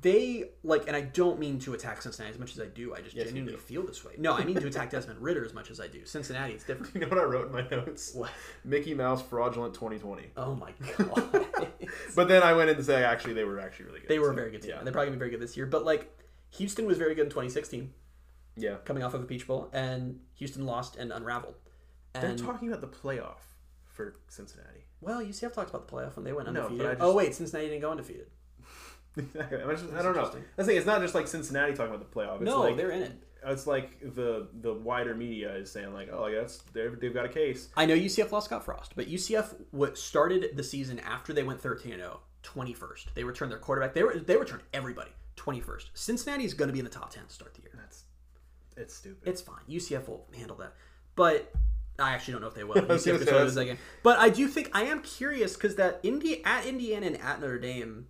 They 0.05 0.51
like, 0.63 0.87
and 0.87 0.95
I 0.95 1.01
don't 1.01 1.39
mean 1.39 1.59
to 1.61 1.73
attack 1.73 2.03
Cincinnati 2.03 2.35
as 2.35 2.39
much 2.39 2.53
as 2.53 2.61
I 2.61 2.67
do. 2.67 2.95
I 2.95 3.01
just 3.01 3.17
Yes, 3.17 3.27
genuinely 3.29 3.57
feel 3.57 3.83
this 3.87 4.05
way. 4.05 4.13
No, 4.19 4.35
I 4.35 4.45
mean 4.45 4.55
to 4.57 4.67
attack 4.67 4.91
Desmond 4.91 5.19
Ridder 5.19 5.43
as 5.47 5.55
much 5.55 5.71
as 5.71 5.81
I 5.81 5.87
do. 5.89 6.05
Cincinnati, 6.05 6.53
it's 6.53 6.65
different. 6.65 6.95
You 6.95 7.01
know 7.01 7.09
what 7.09 7.19
I 7.19 7.23
wrote 7.25 7.47
in 7.47 7.53
my 7.53 7.67
notes? 7.71 8.13
What? 8.15 8.31
Mickey 8.65 8.93
Mouse 8.93 9.23
fraudulent 9.23 9.73
2020. 9.73 10.25
Oh 10.37 10.55
my 10.57 10.73
god. 10.99 11.47
But 12.15 12.29
then 12.29 12.43
I 12.43 12.53
went 12.53 12.69
in 12.69 12.77
to 12.77 12.85
say 12.85 13.03
actually 13.03 13.33
they 13.33 13.45
were 13.45 13.59
actually 13.59 13.87
really 13.87 14.01
good. 14.01 14.09
they 14.11 14.19
were 14.19 14.31
a 14.31 14.35
very 14.35 14.51
good 14.51 14.61
team. 14.61 14.73
Yeah, 14.73 14.83
They're 14.85 14.93
probably 14.93 15.07
gonna 15.07 15.17
be 15.17 15.21
very 15.21 15.31
good 15.31 15.41
this 15.41 15.57
year. 15.57 15.65
But 15.65 15.87
like, 15.87 16.15
Houston 16.51 16.85
was 16.87 16.99
very 16.99 17.15
good 17.15 17.25
in 17.25 17.31
2016, 17.31 17.91
yeah. 18.57 18.77
coming 18.85 19.03
off 19.03 19.15
of 19.15 19.23
a 19.23 19.25
Peach 19.25 19.47
Bowl, 19.47 19.71
and 19.73 20.21
Houston 20.35 20.67
lost 20.67 20.97
and 20.97 21.13
unraveled. 21.13 21.55
They're 22.13 22.37
talking 22.37 22.69
about 22.69 22.83
the 22.83 22.89
playoff 22.89 23.41
for 23.87 24.17
Cincinnati. 24.29 24.85
well, 25.01 25.21
UCF 25.23 25.55
talks 25.55 25.71
about 25.71 25.89
the 25.89 25.93
playoff 25.97 26.15
when 26.17 26.25
they 26.27 26.33
went 26.35 26.53
No, 26.53 26.65
undefeated. 26.65 26.87
I 26.87 26.91
just- 26.93 27.03
Oh 27.03 27.15
wait, 27.15 27.35
Cincinnati 27.35 27.69
didn't 27.71 27.81
go 27.81 27.91
undefeated. 27.91 28.27
Exactly. 29.17 29.63
I, 29.63 29.71
just- 29.71 29.93
I 29.93 30.03
don't 30.03 30.17
know. 30.17 30.23
That's 30.23 30.35
the 30.57 30.65
thing. 30.65 30.77
It's 30.77 30.87
not 30.87 31.01
just 31.01 31.15
like 31.15 31.29
Cincinnati 31.29 31.73
talking 31.73 31.95
about 31.95 32.11
the 32.11 32.19
playoff. 32.19 32.37
It's 32.37 32.45
no, 32.45 32.61
like, 32.61 32.77
they're 32.77 32.91
in 32.91 33.03
it. 33.03 33.13
It's 33.47 33.67
like 33.67 34.01
the 34.15 34.49
the 34.63 34.73
wider 34.73 35.15
media 35.15 35.55
is 35.55 35.71
saying 35.71 35.93
like, 35.93 36.09
oh, 36.13 36.23
like 36.23 36.35
that's 36.35 36.59
they've, 36.73 36.99
they've 36.99 37.13
got 37.13 37.27
a 37.27 37.29
case. 37.29 37.69
I 37.77 37.85
know 37.87 37.95
UCF 37.95 38.33
lost 38.33 38.47
Scott 38.47 38.65
Frost, 38.65 38.93
but 38.97 39.07
UCF 39.07 39.55
what 39.71 39.99
started 39.99 40.57
the 40.57 40.65
season 40.65 40.99
after 41.01 41.33
they 41.33 41.43
went 41.43 41.61
13 41.61 41.93
and 41.93 42.01
0, 42.01 42.21
21st. 42.43 43.07
They 43.15 43.23
returned 43.23 43.53
their 43.53 43.59
quarterback. 43.59 43.93
They 43.93 44.03
were 44.03 44.19
they 44.19 44.37
returned 44.37 44.63
everybody 44.73 45.11
21st. 45.37 45.91
Cincinnati's 45.93 46.55
going 46.55 46.69
to 46.69 46.73
be 46.73 46.79
in 46.79 46.85
the 46.87 46.91
top 46.91 47.11
10 47.11 47.27
to 47.27 47.33
start 47.33 47.55
the 47.55 47.63
year. 47.63 47.73
That's 47.75 48.05
it's 48.77 48.95
stupid. 48.95 49.29
It's 49.29 49.43
fine. 49.43 49.61
UCF 49.69 50.09
will 50.09 50.27
handle 50.37 50.57
that. 50.57 50.73
But 51.15 51.53
I 51.99 52.13
actually 52.13 52.33
don't 52.33 52.41
know 52.43 52.49
if 52.49 52.55
they 52.55 52.65
will. 52.65 52.75
UCF 52.75 52.87
gonna 52.87 52.99
could 53.19 53.27
totally 53.27 53.45
lose 53.45 53.55
that 53.55 53.65
game. 53.67 53.79
But 54.03 54.19
I 54.19 54.31
do 54.31 54.49
think 54.49 54.71
I 54.73 54.85
am 54.85 55.01
curious 55.03 55.55
because 55.55 55.77
that 55.77 56.01
Indi- 56.03 56.43
at 56.45 56.67
Indiana 56.67 57.07
and 57.07 57.21
at 57.21 57.41
Notre 57.41 57.59
Dame 57.59 58.09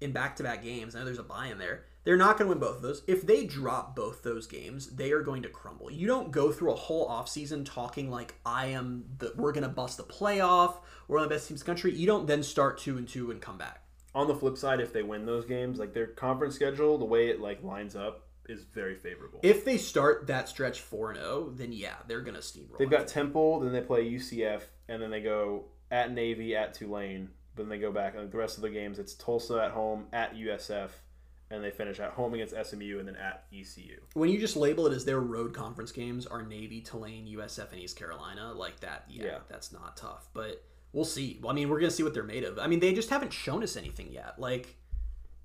in 0.00 0.12
back 0.12 0.36
to 0.36 0.42
back 0.42 0.62
games. 0.62 0.94
I 0.94 1.00
know 1.00 1.04
there's 1.04 1.18
a 1.18 1.24
bye 1.24 1.46
in 1.46 1.58
there. 1.58 1.84
They're 2.04 2.16
not 2.16 2.38
going 2.38 2.48
to 2.48 2.50
win 2.50 2.58
both 2.58 2.76
of 2.76 2.82
those. 2.82 3.02
If 3.06 3.26
they 3.26 3.44
drop 3.44 3.94
both 3.94 4.22
those 4.22 4.46
games, 4.46 4.86
they 4.86 5.12
are 5.12 5.20
going 5.20 5.42
to 5.42 5.48
crumble. 5.48 5.90
You 5.90 6.06
don't 6.06 6.30
go 6.30 6.50
through 6.50 6.72
a 6.72 6.76
whole 6.76 7.08
offseason 7.08 7.66
talking 7.66 8.10
like 8.10 8.36
I 8.46 8.66
am 8.66 9.04
the 9.18 9.32
we're 9.36 9.52
going 9.52 9.64
to 9.64 9.68
bust 9.68 9.98
the 9.98 10.04
playoff, 10.04 10.76
we're 11.06 11.16
one 11.16 11.24
of 11.24 11.28
the 11.28 11.34
best 11.34 11.48
teams 11.48 11.60
in 11.60 11.64
the 11.64 11.68
country. 11.68 11.92
You 11.92 12.06
don't 12.06 12.26
then 12.26 12.42
start 12.42 12.78
2 12.78 12.96
and 12.96 13.06
2 13.06 13.30
and 13.30 13.40
come 13.42 13.58
back. 13.58 13.82
On 14.14 14.26
the 14.26 14.34
flip 14.34 14.56
side, 14.56 14.80
if 14.80 14.92
they 14.92 15.02
win 15.02 15.26
those 15.26 15.44
games, 15.44 15.78
like 15.78 15.92
their 15.92 16.06
conference 16.06 16.54
schedule, 16.54 16.96
the 16.96 17.04
way 17.04 17.28
it 17.28 17.40
like 17.40 17.62
lines 17.62 17.94
up 17.94 18.28
is 18.48 18.64
very 18.64 18.96
favorable. 18.96 19.40
If 19.42 19.64
they 19.64 19.76
start 19.76 20.26
that 20.28 20.48
stretch 20.48 20.80
4 20.80 21.10
and 21.10 21.20
0, 21.20 21.52
then 21.56 21.72
yeah, 21.72 21.96
they're 22.06 22.22
going 22.22 22.34
to 22.34 22.40
steamroll. 22.40 22.78
They've 22.78 22.88
got 22.90 23.06
Temple, 23.06 23.60
then 23.60 23.72
they 23.72 23.82
play 23.82 24.10
UCF, 24.10 24.62
and 24.88 25.02
then 25.02 25.10
they 25.10 25.20
go 25.20 25.66
at 25.90 26.12
Navy, 26.12 26.56
at 26.56 26.74
Tulane, 26.74 27.28
but 27.58 27.64
then 27.64 27.68
they 27.68 27.78
go 27.78 27.92
back. 27.92 28.14
And 28.16 28.30
the 28.30 28.38
rest 28.38 28.56
of 28.56 28.62
the 28.62 28.70
games, 28.70 28.98
it's 28.98 29.12
Tulsa 29.14 29.62
at 29.62 29.72
home, 29.72 30.06
at 30.14 30.34
USF, 30.34 30.90
and 31.50 31.62
they 31.62 31.70
finish 31.70 31.98
at 32.00 32.12
home 32.12 32.32
against 32.34 32.54
SMU, 32.54 32.98
and 32.98 33.06
then 33.08 33.16
at 33.16 33.44
ECU. 33.52 33.98
when 34.14 34.30
you 34.30 34.38
just 34.38 34.56
label 34.56 34.86
it 34.86 34.92
as 34.94 35.04
their 35.04 35.20
road 35.20 35.52
conference 35.52 35.92
games 35.92 36.26
are 36.26 36.42
Navy, 36.42 36.80
Tulane, 36.80 37.26
USF, 37.26 37.72
and 37.72 37.80
East 37.80 37.96
Carolina, 37.98 38.52
like 38.52 38.80
that, 38.80 39.04
yeah, 39.08 39.24
Yeah. 39.24 39.38
that's 39.48 39.72
not 39.72 39.96
tough. 39.96 40.28
But 40.32 40.62
we'll 40.92 41.04
see. 41.04 41.40
I 41.46 41.52
mean, 41.52 41.68
we're 41.68 41.80
gonna 41.80 41.90
see 41.90 42.02
what 42.02 42.14
they're 42.14 42.22
made 42.22 42.44
of. 42.44 42.58
I 42.58 42.66
mean, 42.66 42.80
they 42.80 42.92
just 42.94 43.10
haven't 43.10 43.32
shown 43.32 43.62
us 43.62 43.76
anything 43.76 44.12
yet. 44.12 44.38
Like 44.38 44.76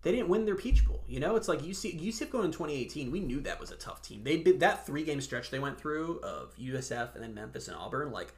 they 0.01 0.11
didn't 0.11 0.27
win 0.27 0.43
their 0.45 0.55
Peach 0.57 0.85
Bowl. 0.85 1.05
You 1.07 1.21
know, 1.21 1.37
it's 1.37 1.47
like 1.47 1.63
you 1.63 1.73
UC, 1.73 1.97
UCF 2.01 2.29
going 2.29 2.43
in 2.45 2.51
2018. 2.51 3.09
We 3.09 3.21
knew 3.21 3.39
that 3.41 3.57
was 3.59 3.71
a 3.71 3.77
tough 3.77 4.01
team. 4.01 4.23
They 4.25 4.35
did 4.37 4.59
that 4.59 4.85
three 4.85 5.03
game 5.05 5.21
stretch 5.21 5.49
they 5.49 5.59
went 5.59 5.79
through 5.79 6.19
of 6.19 6.53
USF 6.57 7.15
and 7.15 7.23
then 7.23 7.33
Memphis 7.33 7.69
and 7.69 7.77
Auburn. 7.77 8.11
Like 8.11 8.33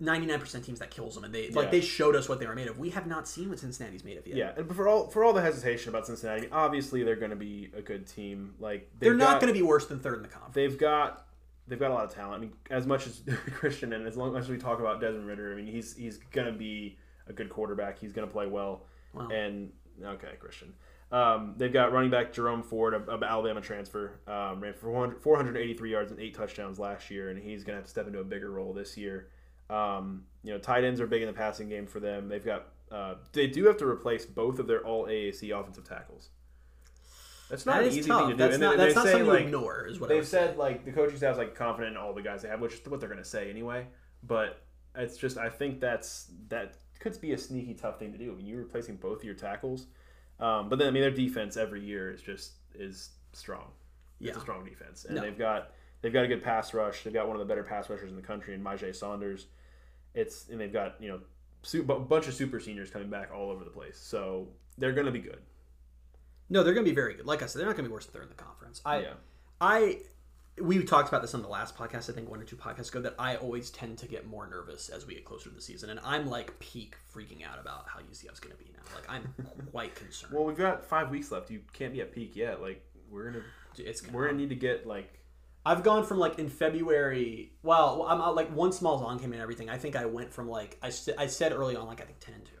99% 0.00 0.64
teams 0.64 0.78
that 0.80 0.90
kills 0.90 1.14
them, 1.14 1.24
and 1.24 1.34
they 1.34 1.48
like 1.50 1.66
Yeah. 1.66 1.70
they 1.70 1.80
showed 1.80 2.14
us 2.14 2.28
what 2.28 2.38
they 2.38 2.46
were 2.46 2.54
made 2.54 2.68
of. 2.68 2.78
We 2.78 2.90
have 2.90 3.06
not 3.06 3.26
seen 3.26 3.48
what 3.48 3.58
Cincinnati's 3.58 4.04
made 4.04 4.18
of 4.18 4.26
yet. 4.26 4.36
Yeah, 4.36 4.52
and 4.56 4.74
for 4.74 4.88
all 4.88 5.08
for 5.08 5.24
all 5.24 5.32
the 5.32 5.40
hesitation 5.40 5.88
about 5.88 6.06
Cincinnati, 6.06 6.48
obviously 6.52 7.02
they're 7.02 7.16
going 7.16 7.30
to 7.30 7.36
be 7.36 7.70
a 7.76 7.80
good 7.80 8.06
team. 8.06 8.54
Like 8.60 8.90
They're 8.98 9.14
not 9.14 9.40
going 9.40 9.52
to 9.52 9.58
be 9.58 9.62
worse 9.62 9.86
than 9.86 10.00
third 10.00 10.16
in 10.16 10.22
the 10.22 10.28
conference. 10.28 10.54
They've 10.54 10.76
got 10.76 11.26
they've 11.66 11.78
got 11.78 11.90
a 11.90 11.94
lot 11.94 12.04
of 12.04 12.14
talent. 12.14 12.34
I 12.34 12.38
mean, 12.38 12.52
as 12.70 12.86
much 12.86 13.06
as 13.06 13.22
Christian 13.54 13.92
and 13.94 14.06
as 14.06 14.16
long 14.16 14.36
as 14.36 14.48
we 14.48 14.58
talk 14.58 14.80
about 14.80 15.00
Desmond 15.00 15.26
Ridder, 15.26 15.52
I 15.52 15.56
mean, 15.56 15.66
he's 15.66 15.96
he's 15.96 16.18
going 16.18 16.46
to 16.46 16.52
be 16.52 16.98
a 17.26 17.32
good 17.32 17.48
quarterback. 17.48 17.98
He's 17.98 18.12
going 18.12 18.26
to 18.28 18.32
play 18.32 18.46
well. 18.46 18.82
Wow. 19.14 19.28
And 19.28 19.72
okay, 20.04 20.32
Christian. 20.38 20.74
Um, 21.10 21.54
they've 21.56 21.72
got 21.72 21.92
running 21.92 22.10
back 22.10 22.32
Jerome 22.32 22.62
Ford, 22.64 22.92
a 22.92 23.18
Alabama 23.24 23.60
transfer, 23.60 24.18
um, 24.26 24.60
ran 24.60 24.74
for 24.74 24.90
400 24.90 25.22
483 25.22 25.90
yards 25.90 26.10
and 26.10 26.20
eight 26.20 26.34
touchdowns 26.34 26.78
last 26.80 27.10
year, 27.10 27.30
and 27.30 27.38
he's 27.38 27.62
going 27.62 27.74
to 27.74 27.78
have 27.78 27.84
to 27.84 27.90
step 27.90 28.08
into 28.08 28.18
a 28.18 28.24
bigger 28.24 28.50
role 28.50 28.72
this 28.72 28.96
year. 28.96 29.28
Um, 29.68 30.24
you 30.44 30.52
know, 30.52 30.58
tight 30.58 30.84
ends 30.84 31.00
are 31.00 31.06
big 31.06 31.22
in 31.22 31.26
the 31.28 31.32
passing 31.34 31.68
game 31.68 31.86
for 31.86 32.00
them. 32.00 32.28
They've 32.28 32.44
got 32.44 32.68
uh, 32.90 33.14
they 33.32 33.46
do 33.48 33.64
have 33.66 33.76
to 33.78 33.86
replace 33.86 34.24
both 34.24 34.58
of 34.58 34.66
their 34.66 34.84
all 34.86 35.06
AAC 35.06 35.58
offensive 35.58 35.84
tackles. 35.84 36.30
That's 37.48 37.64
not 37.66 37.76
That 37.76 37.84
an 37.84 37.88
easy 37.90 38.08
tough. 38.08 38.20
thing 38.22 38.30
to 38.30 38.34
do. 38.34 38.38
That's 38.38 38.54
and 38.54 38.62
not, 38.62 38.76
they, 38.76 38.84
that's 38.84 38.94
they 38.94 39.00
not 39.00 39.04
say, 39.06 39.10
something 39.12 39.28
like, 39.28 39.38
to 39.40 39.44
ignore. 39.44 39.86
Is 39.86 40.00
what 40.00 40.08
They've 40.08 40.26
say. 40.26 40.38
said 40.46 40.56
like 40.56 40.84
the 40.84 40.92
coaching 40.92 41.16
staff 41.16 41.34
staff's 41.34 41.38
like 41.38 41.54
confident 41.54 41.96
in 41.96 41.96
all 42.02 42.12
the 42.12 42.22
guys 42.22 42.42
they 42.42 42.48
have, 42.48 42.60
which 42.60 42.74
is 42.74 42.80
what 42.86 43.00
they're 43.00 43.08
going 43.08 43.22
to 43.22 43.28
say 43.28 43.50
anyway. 43.50 43.86
But 44.22 44.62
it's 44.96 45.16
just 45.16 45.36
I 45.38 45.48
think 45.48 45.80
that's 45.80 46.30
that 46.48 46.74
could 46.98 47.20
be 47.20 47.32
a 47.32 47.38
sneaky 47.38 47.74
tough 47.74 47.98
thing 47.98 48.12
to 48.12 48.18
do. 48.18 48.32
I 48.32 48.34
mean, 48.36 48.46
you're 48.46 48.58
replacing 48.62 48.96
both 48.96 49.18
of 49.18 49.24
your 49.24 49.34
tackles, 49.34 49.86
um, 50.40 50.68
but 50.68 50.78
then 50.78 50.88
I 50.88 50.90
mean 50.90 51.02
their 51.02 51.10
defense 51.10 51.56
every 51.56 51.84
year 51.84 52.12
is 52.12 52.20
just 52.22 52.52
is 52.74 53.10
strong. 53.32 53.66
It's 54.20 54.30
Yeah. 54.30 54.36
a 54.38 54.40
strong 54.40 54.64
defense, 54.64 55.04
and 55.04 55.16
No. 55.16 55.22
they've 55.22 55.38
got 55.38 55.72
they've 56.02 56.12
got 56.12 56.24
a 56.24 56.28
good 56.28 56.42
pass 56.42 56.72
rush. 56.74 57.04
They've 57.04 57.12
got 57.12 57.26
one 57.28 57.36
of 57.36 57.40
the 57.40 57.46
better 57.46 57.62
pass 57.62 57.88
rushers 57.90 58.10
in 58.10 58.16
the 58.16 58.22
country 58.22 58.54
in 58.54 58.62
Myjai 58.64 58.94
Sanders. 58.94 59.46
It's 60.16 60.48
and 60.48 60.60
they've 60.60 60.72
got 60.72 60.96
you 61.00 61.08
know 61.08 61.20
su- 61.62 61.82
a 61.88 62.00
bunch 62.00 62.26
of 62.26 62.34
super 62.34 62.58
seniors 62.58 62.90
coming 62.90 63.08
back 63.10 63.30
all 63.32 63.50
over 63.50 63.62
the 63.62 63.70
place, 63.70 63.98
so 63.98 64.48
they're 64.78 64.92
going 64.92 65.06
to 65.06 65.12
be 65.12 65.20
good. 65.20 65.38
No, 66.48 66.62
they're 66.62 66.74
going 66.74 66.84
to 66.84 66.90
be 66.90 66.94
very 66.94 67.14
good. 67.14 67.26
Like 67.26 67.42
I 67.42 67.46
said, 67.46 67.60
they're 67.60 67.66
not 67.66 67.76
going 67.76 67.84
to 67.84 67.90
be 67.90 67.92
worse 67.92 68.06
than 68.06 68.14
third 68.14 68.22
in 68.24 68.28
the 68.28 68.42
conference. 68.42 68.80
I, 68.84 68.98
Yeah. 69.00 69.14
I, 69.60 69.98
we 70.60 70.82
talked 70.84 71.08
about 71.08 71.22
this 71.22 71.34
on 71.34 71.42
the 71.42 71.48
last 71.48 71.76
podcast. 71.76 72.08
I 72.08 72.12
think 72.12 72.30
one 72.30 72.40
or 72.40 72.44
two 72.44 72.56
podcasts 72.56 72.88
ago 72.90 73.00
that 73.00 73.14
I 73.18 73.36
always 73.36 73.70
tend 73.70 73.98
to 73.98 74.06
get 74.06 74.26
more 74.26 74.46
nervous 74.46 74.88
as 74.88 75.06
we 75.06 75.14
get 75.14 75.24
closer 75.24 75.48
to 75.48 75.54
the 75.54 75.60
season, 75.60 75.90
and 75.90 76.00
I'm 76.04 76.26
like 76.28 76.58
peak 76.60 76.94
freaking 77.14 77.44
out 77.44 77.58
about 77.60 77.86
how 77.88 77.98
UCF's 78.00 78.40
going 78.40 78.56
to 78.56 78.62
be 78.62 78.70
now. 78.72 78.82
Like 78.94 79.10
I'm 79.10 79.34
quite 79.72 79.94
concerned. 79.94 80.32
Well, 80.32 80.44
we've 80.44 80.56
got 80.56 80.84
five 80.84 81.10
weeks 81.10 81.30
left. 81.32 81.50
You 81.50 81.60
can't 81.72 81.92
be 81.92 82.00
at 82.00 82.12
peak 82.14 82.36
yet. 82.36 82.62
Like 82.62 82.82
we're 83.10 83.30
gonna 83.30 83.44
it's 83.76 84.00
gonna, 84.00 84.16
we're 84.16 84.26
gonna 84.26 84.38
need 84.38 84.48
to 84.50 84.54
get 84.54 84.86
like 84.86 85.18
I've 85.66 85.82
gone 85.82 86.04
from 86.06 86.18
like 86.18 86.38
in 86.38 86.48
February. 86.48 87.52
Well, 87.64 88.06
I'm 88.08 88.20
out, 88.20 88.36
like 88.36 88.50
one 88.54 88.70
small 88.70 89.04
on 89.04 89.18
came 89.18 89.30
in 89.30 89.34
and 89.34 89.42
everything. 89.42 89.68
I 89.68 89.78
think 89.78 89.96
I 89.96 90.06
went 90.06 90.32
from 90.32 90.48
like 90.48 90.78
I, 90.80 90.90
st- 90.90 91.18
I 91.18 91.26
said 91.26 91.52
early 91.52 91.74
on 91.74 91.88
like 91.88 92.00
I 92.00 92.04
think 92.04 92.20
ten 92.20 92.34
and 92.34 92.44
two. 92.44 92.52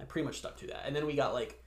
I 0.00 0.04
pretty 0.04 0.26
much 0.26 0.38
stuck 0.38 0.56
to 0.58 0.66
that, 0.66 0.82
and 0.84 0.94
then 0.94 1.06
we 1.06 1.14
got 1.14 1.34
like 1.34 1.62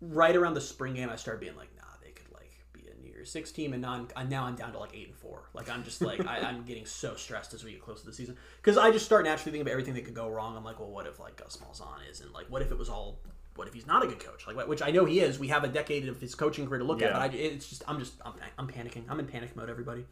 right 0.00 0.36
around 0.36 0.54
the 0.54 0.60
spring 0.60 0.94
game. 0.94 1.10
I 1.10 1.16
started 1.16 1.40
being 1.40 1.56
like, 1.56 1.74
nah, 1.76 1.82
they 2.00 2.12
could 2.12 2.32
like 2.32 2.52
be 2.72 2.82
a 2.86 2.94
New 3.02 3.10
Year's 3.10 3.28
Six 3.28 3.50
team, 3.50 3.72
and 3.72 3.82
now 3.82 4.06
I'm, 4.14 4.28
now 4.28 4.44
I'm 4.44 4.54
down 4.54 4.72
to 4.72 4.78
like 4.78 4.94
eight 4.94 5.08
and 5.08 5.16
four. 5.16 5.50
Like 5.52 5.68
I'm 5.68 5.82
just 5.82 6.00
like 6.00 6.24
I, 6.24 6.38
I'm 6.38 6.62
getting 6.62 6.86
so 6.86 7.16
stressed 7.16 7.52
as 7.52 7.64
we 7.64 7.72
get 7.72 7.82
close 7.82 8.00
to 8.02 8.06
the 8.06 8.12
season 8.12 8.36
because 8.58 8.78
I 8.78 8.92
just 8.92 9.04
start 9.04 9.24
naturally 9.24 9.50
thinking 9.50 9.62
about 9.62 9.72
everything 9.72 9.94
that 9.94 10.04
could 10.04 10.14
go 10.14 10.28
wrong. 10.28 10.56
I'm 10.56 10.64
like, 10.64 10.78
well, 10.78 10.90
what 10.90 11.08
if 11.08 11.18
like 11.18 11.36
Gus 11.36 11.56
Malzahn 11.56 12.08
is, 12.08 12.20
and 12.20 12.32
like 12.32 12.46
what 12.48 12.62
if 12.62 12.70
it 12.70 12.78
was 12.78 12.88
all. 12.88 13.18
What 13.56 13.66
if 13.66 13.72
he's 13.72 13.86
not 13.86 14.04
a 14.04 14.06
good 14.06 14.20
coach? 14.20 14.46
Like, 14.46 14.68
which 14.68 14.82
I 14.82 14.90
know 14.90 15.06
he 15.06 15.20
is. 15.20 15.38
We 15.38 15.48
have 15.48 15.64
a 15.64 15.68
decade 15.68 16.06
of 16.10 16.20
his 16.20 16.34
coaching 16.34 16.66
career 16.66 16.80
to 16.80 16.84
look 16.84 17.00
at, 17.00 17.14
but 17.14 17.22
I, 17.22 17.26
it's 17.28 17.66
just, 17.66 17.82
I'm 17.88 17.98
just, 17.98 18.12
I'm, 18.22 18.34
I'm 18.58 18.68
panicking. 18.68 19.04
I'm 19.08 19.18
in 19.18 19.26
panic 19.26 19.56
mode. 19.56 19.70
Everybody. 19.70 20.04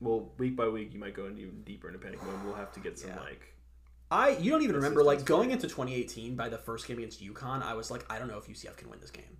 Well 0.00 0.30
week 0.38 0.56
by 0.56 0.68
week 0.68 0.92
you 0.92 1.00
might 1.00 1.14
go 1.14 1.26
in 1.26 1.38
even 1.38 1.62
deeper 1.62 1.88
into 1.88 1.98
panic 1.98 2.22
mode. 2.22 2.44
We'll 2.44 2.54
have 2.54 2.72
to 2.72 2.80
get 2.80 2.98
some 2.98 3.10
Yeah. 3.10 3.20
like 3.20 3.54
I 4.10 4.30
you 4.30 4.50
don't 4.50 4.62
even 4.62 4.76
remember 4.76 5.02
like 5.02 5.24
going 5.24 5.50
into 5.50 5.66
2018 5.68 6.34
by 6.34 6.48
the 6.48 6.58
first 6.58 6.86
game 6.86 6.98
against 6.98 7.22
UConn. 7.22 7.62
I 7.62 7.74
was 7.74 7.90
like, 7.90 8.04
I 8.10 8.18
don't 8.18 8.28
know 8.28 8.38
if 8.38 8.46
UCF 8.46 8.76
can 8.76 8.88
win 8.90 9.00
this 9.00 9.10
game. 9.10 9.36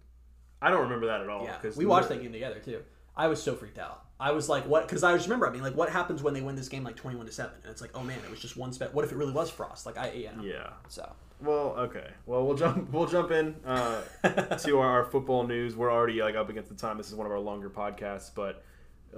I 0.61 0.71
don't 0.71 0.83
remember 0.83 1.07
that 1.07 1.21
at 1.21 1.29
all. 1.29 1.45
Yeah, 1.45 1.57
because 1.61 1.77
we 1.77 1.87
watched 1.87 2.09
that 2.09 2.21
game 2.21 2.33
together 2.33 2.59
too. 2.59 2.83
I 3.17 3.27
was 3.27 3.43
so 3.43 3.55
freaked 3.55 3.79
out. 3.79 4.05
I 4.21 4.33
was 4.33 4.49
like, 4.49 4.67
what? 4.67 4.87
Because 4.87 5.05
I 5.05 5.13
just 5.15 5.27
remember, 5.27 5.47
I 5.49 5.51
mean, 5.51 5.63
like, 5.63 5.77
what 5.77 5.91
happens 5.91 6.23
when 6.23 6.35
they 6.35 6.41
win 6.41 6.57
this 6.57 6.69
game 6.69 6.83
like 6.85 6.97
21 6.97 7.27
to 7.27 7.33
seven? 7.33 7.55
And 7.63 7.71
it's 7.71 7.81
like, 7.81 7.91
oh 7.95 8.03
man, 8.03 8.19
it 8.25 8.31
was 8.31 8.41
just 8.41 8.57
one 8.57 8.73
spec. 8.73 8.93
What 8.95 9.05
if 9.05 9.13
it 9.13 9.17
really 9.17 9.33
was 9.33 9.51
Frost? 9.51 9.87
Like, 9.87 9.97
I 9.97 10.13
yeah. 10.13 10.31
Yeah. 10.41 10.71
So 10.89 11.13
Well, 11.41 11.75
okay. 11.79 12.11
Well, 12.27 12.45
we'll 12.45 12.57
jump. 12.57 12.91
We'll 12.93 13.07
jump 13.07 13.31
in 13.31 13.57
uh, 13.65 14.03
to 14.25 14.79
our, 14.79 14.89
our 14.89 15.05
football 15.05 15.47
news. 15.47 15.77
We're 15.77 15.93
already 15.93 16.21
like 16.21 16.35
up 16.35 16.49
against 16.49 16.69
the 16.69 16.77
time. 16.77 16.97
This 16.99 17.09
is 17.09 17.15
one 17.15 17.27
of 17.27 17.33
our 17.33 17.39
longer 17.41 17.71
podcasts, 17.71 18.31
but 18.35 18.65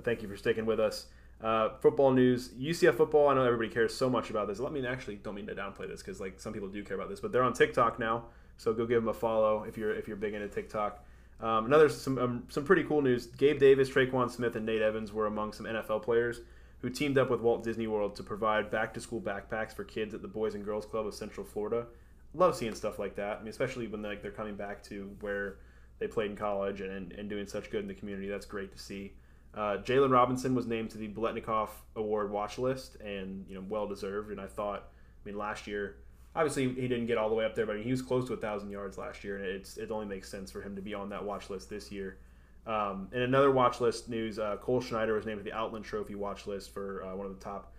thank 0.02 0.22
you 0.22 0.28
for 0.28 0.36
sticking 0.36 0.66
with 0.66 0.80
us. 0.80 1.06
Uh, 1.42 1.70
football 1.80 2.10
news, 2.10 2.50
UCF 2.50 2.96
football. 2.96 3.28
I 3.28 3.34
know 3.34 3.44
everybody 3.44 3.70
cares 3.70 3.94
so 3.94 4.10
much 4.10 4.28
about 4.28 4.46
this. 4.46 4.58
Let 4.58 4.72
me 4.72 4.86
actually 4.86 5.16
don't 5.16 5.34
mean 5.34 5.46
to 5.46 5.54
downplay 5.54 5.88
this 5.88 6.02
because 6.02 6.20
like 6.20 6.38
some 6.38 6.52
people 6.52 6.68
do 6.68 6.84
care 6.84 6.96
about 6.96 7.08
this, 7.08 7.20
but 7.20 7.32
they're 7.32 7.42
on 7.42 7.54
TikTok 7.54 7.98
now, 7.98 8.24
so 8.58 8.74
go 8.74 8.84
give 8.84 9.02
them 9.02 9.08
a 9.08 9.14
follow 9.14 9.64
if 9.64 9.78
you're 9.78 9.94
if 9.94 10.06
you're 10.06 10.18
big 10.18 10.34
into 10.34 10.48
TikTok. 10.48 11.02
Um, 11.40 11.64
another 11.64 11.88
some 11.88 12.18
um, 12.18 12.44
some 12.48 12.64
pretty 12.64 12.84
cool 12.84 13.00
news. 13.00 13.26
Gabe 13.26 13.58
Davis, 13.58 13.88
Tre'Quan 13.88 14.30
Smith, 14.30 14.54
and 14.56 14.66
Nate 14.66 14.82
Evans 14.82 15.12
were 15.12 15.26
among 15.26 15.54
some 15.54 15.64
NFL 15.64 16.02
players 16.02 16.40
who 16.82 16.90
teamed 16.90 17.16
up 17.16 17.30
with 17.30 17.40
Walt 17.40 17.62
Disney 17.62 17.86
World 17.86 18.16
to 18.16 18.22
provide 18.22 18.70
back 18.70 18.92
to 18.94 19.00
school 19.00 19.20
backpacks 19.20 19.74
for 19.74 19.84
kids 19.84 20.14
at 20.14 20.22
the 20.22 20.28
Boys 20.28 20.54
and 20.54 20.64
Girls 20.64 20.84
Club 20.84 21.06
of 21.06 21.14
Central 21.14 21.46
Florida. 21.46 21.86
Love 22.34 22.54
seeing 22.54 22.74
stuff 22.74 22.98
like 22.98 23.16
that. 23.16 23.38
I 23.38 23.40
mean, 23.40 23.48
especially 23.48 23.86
when 23.86 24.02
like 24.02 24.22
they're 24.22 24.30
coming 24.30 24.54
back 24.54 24.82
to 24.84 25.10
where 25.20 25.56
they 25.98 26.06
played 26.06 26.30
in 26.30 26.36
college 26.36 26.80
and, 26.80 27.12
and 27.12 27.28
doing 27.28 27.46
such 27.46 27.70
good 27.70 27.80
in 27.80 27.88
the 27.88 27.94
community. 27.94 28.28
That's 28.28 28.46
great 28.46 28.72
to 28.72 28.78
see. 28.78 29.12
Uh, 29.54 29.78
Jaylon 29.82 30.10
Robinson 30.10 30.54
was 30.54 30.66
named 30.66 30.90
to 30.90 30.98
the 30.98 31.08
Biletnikoff 31.08 31.70
Award 31.96 32.30
watch 32.30 32.58
list, 32.58 32.96
and 32.96 33.44
you 33.48 33.54
know, 33.54 33.64
well 33.68 33.86
deserved. 33.86 34.30
And 34.30 34.40
I 34.40 34.46
thought, 34.46 34.90
I 35.24 35.28
mean, 35.28 35.36
last 35.36 35.66
year, 35.66 35.96
obviously 36.34 36.72
he 36.74 36.88
didn't 36.88 37.06
get 37.06 37.18
all 37.18 37.28
the 37.28 37.34
way 37.34 37.44
up 37.44 37.54
there, 37.54 37.66
but 37.66 37.80
he 37.80 37.90
was 37.90 38.02
close 38.02 38.26
to 38.28 38.34
a 38.34 38.36
thousand 38.36 38.70
yards 38.70 38.96
last 38.98 39.24
year, 39.24 39.36
and 39.36 39.44
it's 39.44 39.76
it 39.76 39.90
only 39.90 40.06
makes 40.06 40.28
sense 40.28 40.50
for 40.50 40.62
him 40.62 40.76
to 40.76 40.82
be 40.82 40.94
on 40.94 41.08
that 41.10 41.24
watch 41.24 41.50
list 41.50 41.68
this 41.68 41.90
year. 41.90 42.18
Um, 42.66 43.08
and 43.12 43.22
another 43.22 43.50
watch 43.50 43.80
list 43.80 44.08
news: 44.08 44.38
uh, 44.38 44.56
Cole 44.60 44.80
Schneider 44.80 45.14
was 45.14 45.26
named 45.26 45.38
to 45.38 45.44
the 45.44 45.52
Outland 45.52 45.84
Trophy 45.84 46.14
watch 46.14 46.46
list 46.46 46.72
for 46.72 47.04
uh, 47.04 47.16
one 47.16 47.26
of 47.26 47.36
the 47.36 47.44
top, 47.44 47.72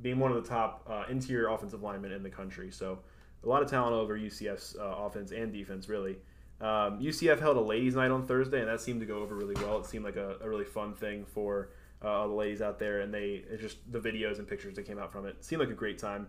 being 0.00 0.18
one 0.18 0.32
of 0.32 0.42
the 0.42 0.48
top 0.48 0.86
uh, 0.88 1.04
interior 1.10 1.48
offensive 1.48 1.82
linemen 1.82 2.12
in 2.12 2.22
the 2.22 2.30
country. 2.30 2.70
So 2.70 3.00
a 3.44 3.48
lot 3.48 3.62
of 3.62 3.68
talent 3.70 3.94
over 3.94 4.18
UCF's 4.18 4.76
uh, 4.76 4.82
offense 4.82 5.32
and 5.32 5.52
defense, 5.52 5.88
really. 5.88 6.16
Um, 6.60 6.98
UCF 7.00 7.38
held 7.38 7.56
a 7.56 7.60
ladies' 7.60 7.94
night 7.94 8.10
on 8.10 8.26
Thursday, 8.26 8.60
and 8.60 8.68
that 8.68 8.80
seemed 8.80 9.00
to 9.00 9.06
go 9.06 9.18
over 9.18 9.34
really 9.34 9.54
well. 9.54 9.78
It 9.78 9.86
seemed 9.86 10.04
like 10.04 10.16
a, 10.16 10.36
a 10.40 10.48
really 10.48 10.64
fun 10.64 10.94
thing 10.94 11.24
for 11.24 11.70
uh, 12.04 12.08
all 12.08 12.28
the 12.28 12.34
ladies 12.34 12.60
out 12.60 12.78
there, 12.78 13.00
and 13.00 13.14
they 13.14 13.44
just 13.60 13.78
the 13.92 14.00
videos 14.00 14.38
and 14.38 14.48
pictures 14.48 14.74
that 14.76 14.84
came 14.84 14.98
out 14.98 15.12
from 15.12 15.26
it 15.26 15.44
seemed 15.44 15.60
like 15.60 15.70
a 15.70 15.74
great 15.74 15.98
time. 15.98 16.26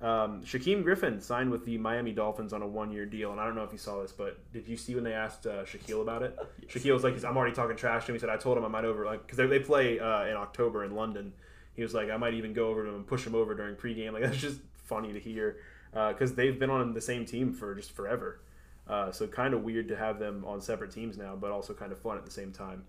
Um, 0.00 0.42
Shaquem 0.44 0.84
Griffin 0.84 1.20
signed 1.20 1.50
with 1.50 1.64
the 1.64 1.76
Miami 1.76 2.12
Dolphins 2.12 2.52
on 2.52 2.62
a 2.62 2.66
one-year 2.66 3.06
deal, 3.06 3.32
and 3.32 3.40
I 3.40 3.44
don't 3.44 3.56
know 3.56 3.64
if 3.64 3.72
you 3.72 3.78
saw 3.78 4.00
this, 4.00 4.12
but 4.12 4.38
did 4.52 4.68
you 4.68 4.76
see 4.76 4.94
when 4.94 5.02
they 5.02 5.12
asked 5.12 5.46
uh, 5.46 5.64
Shaquill 5.64 6.02
about 6.02 6.22
it? 6.22 6.38
Shaquill 6.68 6.94
was 6.94 7.04
like, 7.04 7.22
"I'm 7.24 7.36
already 7.36 7.54
talking 7.54 7.76
trash 7.76 8.06
to 8.06 8.12
him." 8.12 8.14
He 8.16 8.20
said, 8.20 8.30
"I 8.30 8.36
told 8.36 8.58
him 8.58 8.64
I 8.64 8.68
might 8.68 8.84
over 8.84 9.04
like 9.04 9.22
because 9.22 9.38
they, 9.38 9.46
they 9.46 9.60
play 9.60 9.98
uh, 9.98 10.26
in 10.26 10.36
October 10.36 10.84
in 10.84 10.94
London." 10.94 11.32
He 11.74 11.82
was 11.82 11.94
like, 11.94 12.10
"I 12.10 12.16
might 12.16 12.34
even 12.34 12.52
go 12.52 12.68
over 12.68 12.82
to 12.82 12.88
him 12.88 12.96
and 12.96 13.06
push 13.06 13.24
him 13.26 13.34
over 13.34 13.54
during 13.54 13.76
pregame." 13.76 14.12
Like 14.12 14.22
that's 14.24 14.38
just 14.38 14.60
funny 14.84 15.12
to 15.12 15.20
hear 15.20 15.58
because 15.92 16.34
they've 16.34 16.58
been 16.58 16.70
on 16.70 16.94
the 16.94 17.00
same 17.00 17.24
team 17.24 17.52
for 17.52 17.74
just 17.74 17.92
forever. 17.92 18.40
Uh, 18.88 19.12
so 19.12 19.26
kind 19.26 19.52
of 19.54 19.62
weird 19.62 19.88
to 19.88 19.96
have 19.96 20.18
them 20.18 20.44
on 20.46 20.60
separate 20.60 20.90
teams 20.90 21.18
now, 21.18 21.36
but 21.36 21.50
also 21.50 21.74
kind 21.74 21.92
of 21.92 21.98
fun 21.98 22.16
at 22.16 22.24
the 22.24 22.30
same 22.30 22.52
time. 22.52 22.84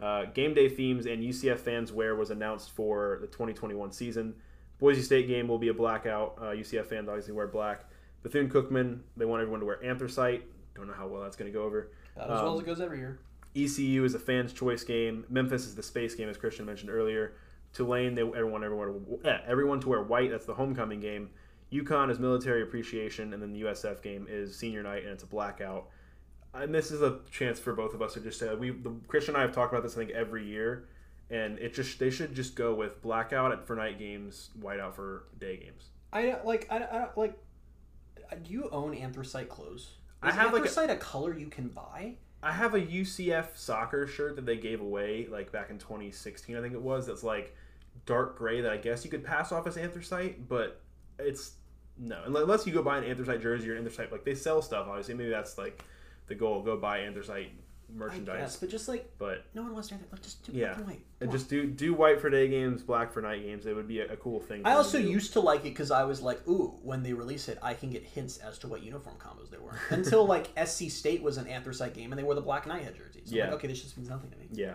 Uh, 0.00 0.24
game 0.24 0.54
day 0.54 0.68
themes 0.68 1.06
and 1.06 1.22
UCF 1.22 1.58
fans 1.58 1.92
wear 1.92 2.16
was 2.16 2.30
announced 2.30 2.70
for 2.70 3.18
the 3.20 3.26
2021 3.26 3.92
season. 3.92 4.34
Boise 4.78 5.02
State 5.02 5.28
game 5.28 5.46
will 5.46 5.58
be 5.58 5.68
a 5.68 5.74
blackout. 5.74 6.34
Uh, 6.38 6.44
UCF 6.46 6.86
fans 6.86 7.08
obviously 7.08 7.32
wear 7.32 7.46
black. 7.46 7.84
Bethune 8.22 8.48
Cookman, 8.48 9.00
they 9.16 9.24
want 9.24 9.40
everyone 9.42 9.60
to 9.60 9.66
wear 9.66 9.84
anthracite. 9.84 10.42
Don't 10.74 10.86
know 10.88 10.94
how 10.94 11.06
well 11.06 11.22
that's 11.22 11.36
going 11.36 11.52
to 11.52 11.56
go 11.56 11.64
over. 11.64 11.92
About 12.16 12.30
as 12.30 12.42
well 12.42 12.48
Um, 12.48 12.54
as 12.56 12.60
it 12.62 12.66
goes 12.66 12.80
every 12.80 12.98
year. 12.98 13.18
ECU 13.54 14.04
is 14.04 14.14
a 14.14 14.18
fans' 14.18 14.52
choice 14.52 14.82
game. 14.82 15.24
Memphis 15.28 15.66
is 15.66 15.74
the 15.74 15.82
space 15.82 16.14
game, 16.14 16.28
as 16.28 16.36
Christian 16.36 16.64
mentioned 16.64 16.90
earlier. 16.90 17.34
Tulane, 17.72 18.14
they 18.14 18.22
everyone 18.22 18.64
everyone 18.64 19.04
yeah, 19.24 19.40
everyone 19.46 19.80
to 19.80 19.88
wear 19.88 20.02
white. 20.02 20.30
That's 20.30 20.46
the 20.46 20.54
homecoming 20.54 21.00
game. 21.00 21.30
UConn 21.72 22.10
is 22.10 22.18
military 22.18 22.62
appreciation, 22.62 23.32
and 23.32 23.42
then 23.42 23.52
the 23.52 23.62
USF 23.62 24.02
game 24.02 24.26
is 24.28 24.56
senior 24.56 24.82
night, 24.82 25.02
and 25.04 25.12
it's 25.12 25.22
a 25.22 25.26
blackout. 25.26 25.86
And 26.54 26.74
this 26.74 26.90
is 26.90 27.00
a 27.00 27.20
chance 27.30 27.58
for 27.58 27.72
both 27.72 27.94
of 27.94 28.02
us 28.02 28.12
to 28.14 28.20
just 28.20 28.38
say 28.38 28.54
we. 28.54 28.70
The, 28.70 28.92
Christian 29.08 29.34
and 29.34 29.42
I 29.42 29.46
have 29.46 29.54
talked 29.54 29.72
about 29.72 29.82
this 29.82 29.94
I 29.94 30.00
think 30.00 30.10
every 30.10 30.44
year, 30.46 30.88
and 31.30 31.58
it 31.58 31.72
just 31.72 31.98
they 31.98 32.10
should 32.10 32.34
just 32.34 32.56
go 32.56 32.74
with 32.74 33.00
blackout 33.00 33.66
for 33.66 33.74
night 33.74 33.98
games, 33.98 34.50
whiteout 34.60 34.92
for 34.94 35.24
day 35.40 35.56
games. 35.56 35.88
I 36.12 36.22
don't- 36.26 36.44
like. 36.44 36.66
I, 36.70 36.76
I 36.76 36.98
don't 36.98 37.16
like. 37.16 37.38
uh, 38.30 38.36
Do 38.42 38.52
you 38.52 38.68
own 38.70 38.94
anthracite 38.94 39.48
clothes? 39.48 39.92
I 40.22 40.28
Is 40.28 40.34
have, 40.34 40.52
like, 40.52 40.62
a- 40.62 40.66
anthracite 40.66 40.90
a 40.90 40.96
color 40.96 41.36
you 41.36 41.46
can 41.48 41.68
buy. 41.68 42.16
I 42.42 42.52
have 42.52 42.74
a 42.74 42.80
UCF 42.80 43.56
soccer 43.56 44.06
shirt 44.06 44.36
that 44.36 44.44
they 44.44 44.56
gave 44.56 44.80
away 44.80 45.26
like 45.30 45.52
back 45.52 45.70
in 45.70 45.78
2016, 45.78 46.54
I 46.56 46.60
think 46.60 46.74
it 46.74 46.82
was. 46.82 47.06
That's 47.06 47.22
like 47.22 47.56
dark 48.04 48.36
gray 48.36 48.60
that 48.60 48.72
I 48.72 48.76
guess 48.76 49.04
you 49.04 49.10
could 49.10 49.24
pass 49.24 49.52
off 49.52 49.66
as 49.66 49.76
anthracite, 49.76 50.48
but 50.48 50.80
it's 51.18 51.52
no 52.02 52.20
unless 52.26 52.66
you 52.66 52.72
go 52.72 52.82
buy 52.82 52.98
an 52.98 53.04
anthracite 53.04 53.40
jersey 53.40 53.70
or 53.70 53.72
an 53.74 53.78
anthracite 53.78 54.10
like 54.12 54.24
they 54.24 54.34
sell 54.34 54.60
stuff. 54.60 54.86
Obviously, 54.88 55.14
maybe 55.14 55.30
that's 55.30 55.56
like 55.58 55.82
the 56.26 56.34
goal. 56.34 56.62
Go 56.62 56.76
buy 56.76 56.98
anthracite 57.00 57.50
merchandise, 57.94 58.40
guess, 58.40 58.56
but 58.56 58.70
just 58.70 58.88
like 58.88 59.06
but 59.18 59.44
no 59.54 59.62
one 59.62 59.72
wants 59.74 59.88
to. 59.88 59.94
Like, 60.10 60.22
just 60.22 60.44
do 60.46 60.52
Yeah. 60.52 60.68
black 60.68 60.78
and 60.78 60.86
white. 60.86 61.00
and 61.20 61.30
just 61.30 61.50
do 61.50 61.66
do 61.66 61.92
white 61.92 62.20
for 62.20 62.30
day 62.30 62.48
games, 62.48 62.82
black 62.82 63.12
for 63.12 63.20
night 63.20 63.42
games. 63.42 63.66
It 63.66 63.76
would 63.76 63.86
be 63.86 64.00
a, 64.00 64.12
a 64.12 64.16
cool 64.16 64.40
thing. 64.40 64.62
I 64.64 64.72
also 64.72 64.98
to 64.98 65.04
used 65.06 65.34
to 65.34 65.40
like 65.40 65.60
it 65.60 65.64
because 65.64 65.90
I 65.90 66.04
was 66.04 66.22
like, 66.22 66.46
ooh, 66.48 66.78
when 66.82 67.02
they 67.02 67.12
release 67.12 67.48
it, 67.48 67.58
I 67.62 67.74
can 67.74 67.90
get 67.90 68.02
hints 68.02 68.38
as 68.38 68.58
to 68.60 68.68
what 68.68 68.82
uniform 68.82 69.16
combos 69.18 69.50
there 69.50 69.60
were. 69.60 69.78
Until 69.90 70.24
like 70.26 70.48
SC 70.66 70.90
State 70.90 71.22
was 71.22 71.36
an 71.36 71.46
anthracite 71.46 71.92
game 71.94 72.12
and 72.12 72.18
they 72.18 72.22
wore 72.24 72.34
the 72.34 72.40
black 72.40 72.64
Nighthead 72.64 72.96
jerseys. 72.96 73.24
So 73.26 73.32
I'm 73.32 73.36
Yeah. 73.36 73.44
like, 73.46 73.54
okay, 73.56 73.68
this 73.68 73.82
just 73.82 73.96
means 73.98 74.08
nothing 74.08 74.30
to 74.30 74.38
me. 74.38 74.48
Yeah. 74.52 74.74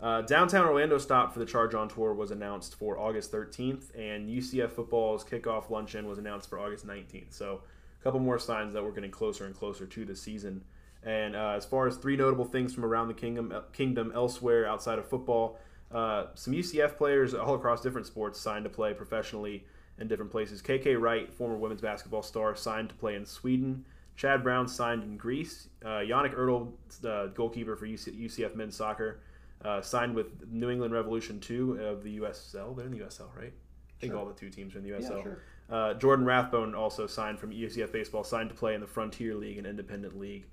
Uh, 0.00 0.22
downtown 0.22 0.66
Orlando 0.66 0.96
stop 0.96 1.32
for 1.32 1.40
the 1.40 1.44
Charge 1.44 1.74
on 1.74 1.88
Tour 1.88 2.14
was 2.14 2.30
announced 2.30 2.74
for 2.74 2.98
August 2.98 3.30
13th, 3.32 3.94
and 3.94 4.28
UCF 4.28 4.70
football's 4.70 5.24
kickoff 5.24 5.68
luncheon 5.68 6.06
was 6.06 6.18
announced 6.18 6.48
for 6.48 6.58
August 6.58 6.86
19th. 6.86 7.32
So, 7.32 7.60
a 8.00 8.02
couple 8.02 8.18
more 8.20 8.38
signs 8.38 8.72
that 8.72 8.82
we're 8.82 8.92
getting 8.92 9.10
closer 9.10 9.44
and 9.44 9.54
closer 9.54 9.84
to 9.84 10.04
the 10.06 10.16
season. 10.16 10.64
And 11.02 11.36
uh, 11.36 11.54
as 11.56 11.66
far 11.66 11.86
as 11.86 11.96
three 11.96 12.16
notable 12.16 12.46
things 12.46 12.74
from 12.74 12.84
around 12.84 13.08
the 13.08 13.14
kingdom, 13.14 13.54
kingdom 13.72 14.10
elsewhere 14.14 14.66
outside 14.66 14.98
of 14.98 15.06
football, 15.06 15.58
uh, 15.92 16.26
some 16.34 16.54
UCF 16.54 16.96
players 16.96 17.34
all 17.34 17.54
across 17.54 17.82
different 17.82 18.06
sports 18.06 18.40
signed 18.40 18.64
to 18.64 18.70
play 18.70 18.94
professionally 18.94 19.64
in 19.98 20.08
different 20.08 20.30
places. 20.30 20.62
KK 20.62 20.98
Wright, 20.98 21.32
former 21.32 21.56
women's 21.56 21.80
basketball 21.82 22.22
star, 22.22 22.54
signed 22.56 22.88
to 22.88 22.94
play 22.94 23.16
in 23.16 23.26
Sweden. 23.26 23.84
Chad 24.16 24.42
Brown 24.42 24.68
signed 24.68 25.02
in 25.02 25.16
Greece. 25.16 25.68
Uh, 25.84 26.00
Yannick 26.00 26.34
Ertl, 26.34 26.72
the 27.00 27.32
goalkeeper 27.34 27.76
for 27.76 27.86
UC- 27.86 28.18
UCF 28.24 28.54
men's 28.54 28.76
soccer, 28.76 29.20
uh, 29.64 29.80
signed 29.82 30.14
with 30.14 30.46
New 30.50 30.70
England 30.70 30.92
Revolution 30.94 31.40
2 31.40 31.78
of 31.82 32.02
the 32.02 32.18
USL. 32.20 32.74
They're 32.76 32.86
in 32.86 32.92
the 32.92 33.00
USL, 33.00 33.34
right? 33.36 33.52
I 33.52 34.00
think 34.00 34.12
Sure. 34.12 34.20
all 34.20 34.26
the 34.26 34.34
two 34.34 34.48
teams 34.50 34.74
are 34.74 34.78
in 34.78 34.84
the 34.84 34.90
USL. 34.90 35.16
Yeah, 35.18 35.22
sure. 35.22 35.38
uh, 35.70 35.94
Jordan 35.94 36.24
Rathbone 36.24 36.74
also 36.74 37.06
signed 37.06 37.38
from 37.38 37.50
UCF 37.52 37.92
Baseball, 37.92 38.24
signed 38.24 38.48
to 38.48 38.54
play 38.54 38.74
in 38.74 38.80
the 38.80 38.86
Frontier 38.86 39.34
League 39.34 39.58
and 39.58 39.66
Independent 39.66 40.18
League. 40.18 40.46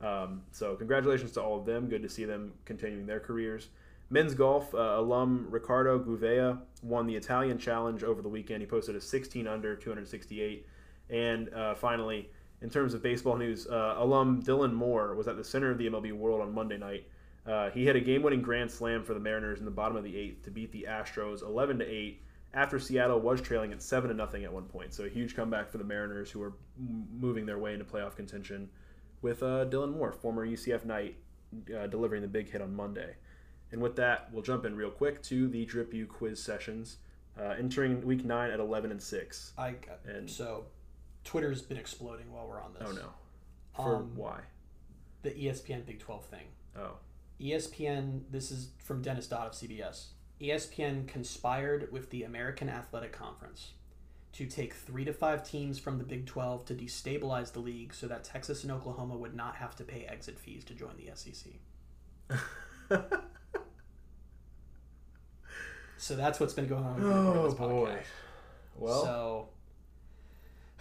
Um, 0.00 0.42
so 0.52 0.74
congratulations 0.76 1.32
to 1.32 1.42
all 1.42 1.58
of 1.58 1.66
them. 1.66 1.88
Good 1.88 2.02
to 2.02 2.08
see 2.08 2.24
them 2.24 2.52
continuing 2.64 3.06
their 3.06 3.20
careers. 3.20 3.68
Men's 4.10 4.34
golf 4.34 4.74
uh, 4.74 4.78
alum 4.96 5.46
Ricardo 5.50 5.98
Gouveia 5.98 6.58
won 6.82 7.06
the 7.06 7.16
Italian 7.16 7.58
Challenge 7.58 8.02
over 8.04 8.20
the 8.22 8.28
weekend. 8.28 8.60
He 8.60 8.66
posted 8.66 8.96
a 8.96 9.00
16 9.00 9.46
under 9.46 9.74
268. 9.76 10.66
And 11.10 11.52
uh, 11.54 11.74
finally, 11.74 12.28
in 12.62 12.70
terms 12.70 12.94
of 12.94 13.02
baseball 13.02 13.36
news, 13.36 13.66
uh, 13.66 13.94
alum 13.98 14.42
Dylan 14.42 14.72
Moore 14.72 15.14
was 15.14 15.26
at 15.28 15.36
the 15.36 15.44
center 15.44 15.70
of 15.70 15.78
the 15.78 15.86
MLB 15.88 16.12
World 16.12 16.40
on 16.42 16.52
Monday 16.54 16.76
night. 16.78 17.06
Uh, 17.46 17.70
he 17.70 17.84
hit 17.84 17.94
a 17.96 18.00
game-winning 18.00 18.40
grand 18.42 18.70
slam 18.70 19.02
for 19.04 19.12
the 19.14 19.20
Mariners 19.20 19.58
in 19.58 19.64
the 19.64 19.70
bottom 19.70 19.96
of 19.96 20.04
the 20.04 20.16
eighth 20.16 20.42
to 20.44 20.50
beat 20.50 20.72
the 20.72 20.86
Astros 20.88 21.42
11 21.42 21.78
to 21.80 21.86
8 21.86 22.22
after 22.54 22.78
Seattle 22.78 23.20
was 23.20 23.40
trailing 23.40 23.72
at 23.72 23.82
seven 23.82 24.08
to 24.08 24.14
nothing 24.16 24.44
at 24.44 24.52
one 24.52 24.64
point. 24.64 24.94
So 24.94 25.04
a 25.04 25.08
huge 25.08 25.34
comeback 25.36 25.68
for 25.70 25.78
the 25.78 25.84
Mariners, 25.84 26.30
who 26.30 26.40
are 26.42 26.52
m- 26.78 27.06
moving 27.20 27.44
their 27.44 27.58
way 27.58 27.72
into 27.74 27.84
playoff 27.84 28.16
contention, 28.16 28.70
with 29.22 29.42
uh, 29.42 29.66
Dylan 29.66 29.92
Moore, 29.92 30.12
former 30.12 30.46
UCF 30.46 30.84
Knight, 30.84 31.16
uh, 31.76 31.86
delivering 31.88 32.22
the 32.22 32.28
big 32.28 32.50
hit 32.50 32.62
on 32.62 32.74
Monday. 32.74 33.14
And 33.72 33.82
with 33.82 33.96
that, 33.96 34.28
we'll 34.32 34.42
jump 34.42 34.64
in 34.64 34.76
real 34.76 34.90
quick 34.90 35.20
to 35.24 35.48
the 35.48 35.64
Drip 35.66 35.92
U 35.92 36.06
quiz 36.06 36.40
sessions, 36.42 36.98
uh, 37.38 37.54
entering 37.58 38.04
week 38.06 38.24
nine 38.24 38.50
at 38.52 38.60
11 38.60 38.90
and 38.92 39.02
six. 39.02 39.52
I 39.58 39.74
And- 40.06 40.30
so 40.30 40.64
Twitter's 41.24 41.60
been 41.62 41.76
exploding 41.78 42.32
while 42.32 42.46
we're 42.46 42.62
on 42.62 42.72
this. 42.74 42.82
Oh 42.86 42.92
no, 42.92 43.08
for 43.74 43.96
Um, 43.96 44.14
why? 44.16 44.40
The 45.22 45.30
ESPN 45.32 45.84
Big 45.86 45.98
12 45.98 46.24
thing. 46.26 46.46
Oh, 46.76 46.98
ESPN, 47.40 48.22
this 48.30 48.50
is 48.50 48.68
from 48.78 49.02
Dennis 49.02 49.26
Dodd 49.26 49.46
of 49.48 49.52
CBS. 49.52 50.06
ESPN 50.40 51.06
conspired 51.06 51.90
with 51.92 52.10
the 52.10 52.22
American 52.22 52.68
Athletic 52.68 53.12
Conference 53.12 53.72
to 54.32 54.46
take 54.46 54.74
three 54.74 55.04
to 55.04 55.12
five 55.12 55.48
teams 55.48 55.78
from 55.78 55.98
the 55.98 56.04
Big 56.04 56.26
12 56.26 56.64
to 56.66 56.74
destabilize 56.74 57.52
the 57.52 57.60
league 57.60 57.94
so 57.94 58.06
that 58.08 58.24
Texas 58.24 58.62
and 58.64 58.72
Oklahoma 58.72 59.16
would 59.16 59.34
not 59.34 59.56
have 59.56 59.76
to 59.76 59.84
pay 59.84 60.04
exit 60.06 60.38
fees 60.38 60.64
to 60.64 60.74
join 60.74 60.94
the 60.96 61.10
SEC. 61.14 61.52
So 65.96 66.16
that's 66.16 66.38
what's 66.38 66.52
been 66.52 66.66
going 66.66 66.84
on 66.84 66.96
with 66.96 67.04
Oh, 67.10 67.44
this 67.44 67.54
boy. 67.54 67.66
podcast. 67.92 68.02
well, 68.76 69.04
so 69.04 69.48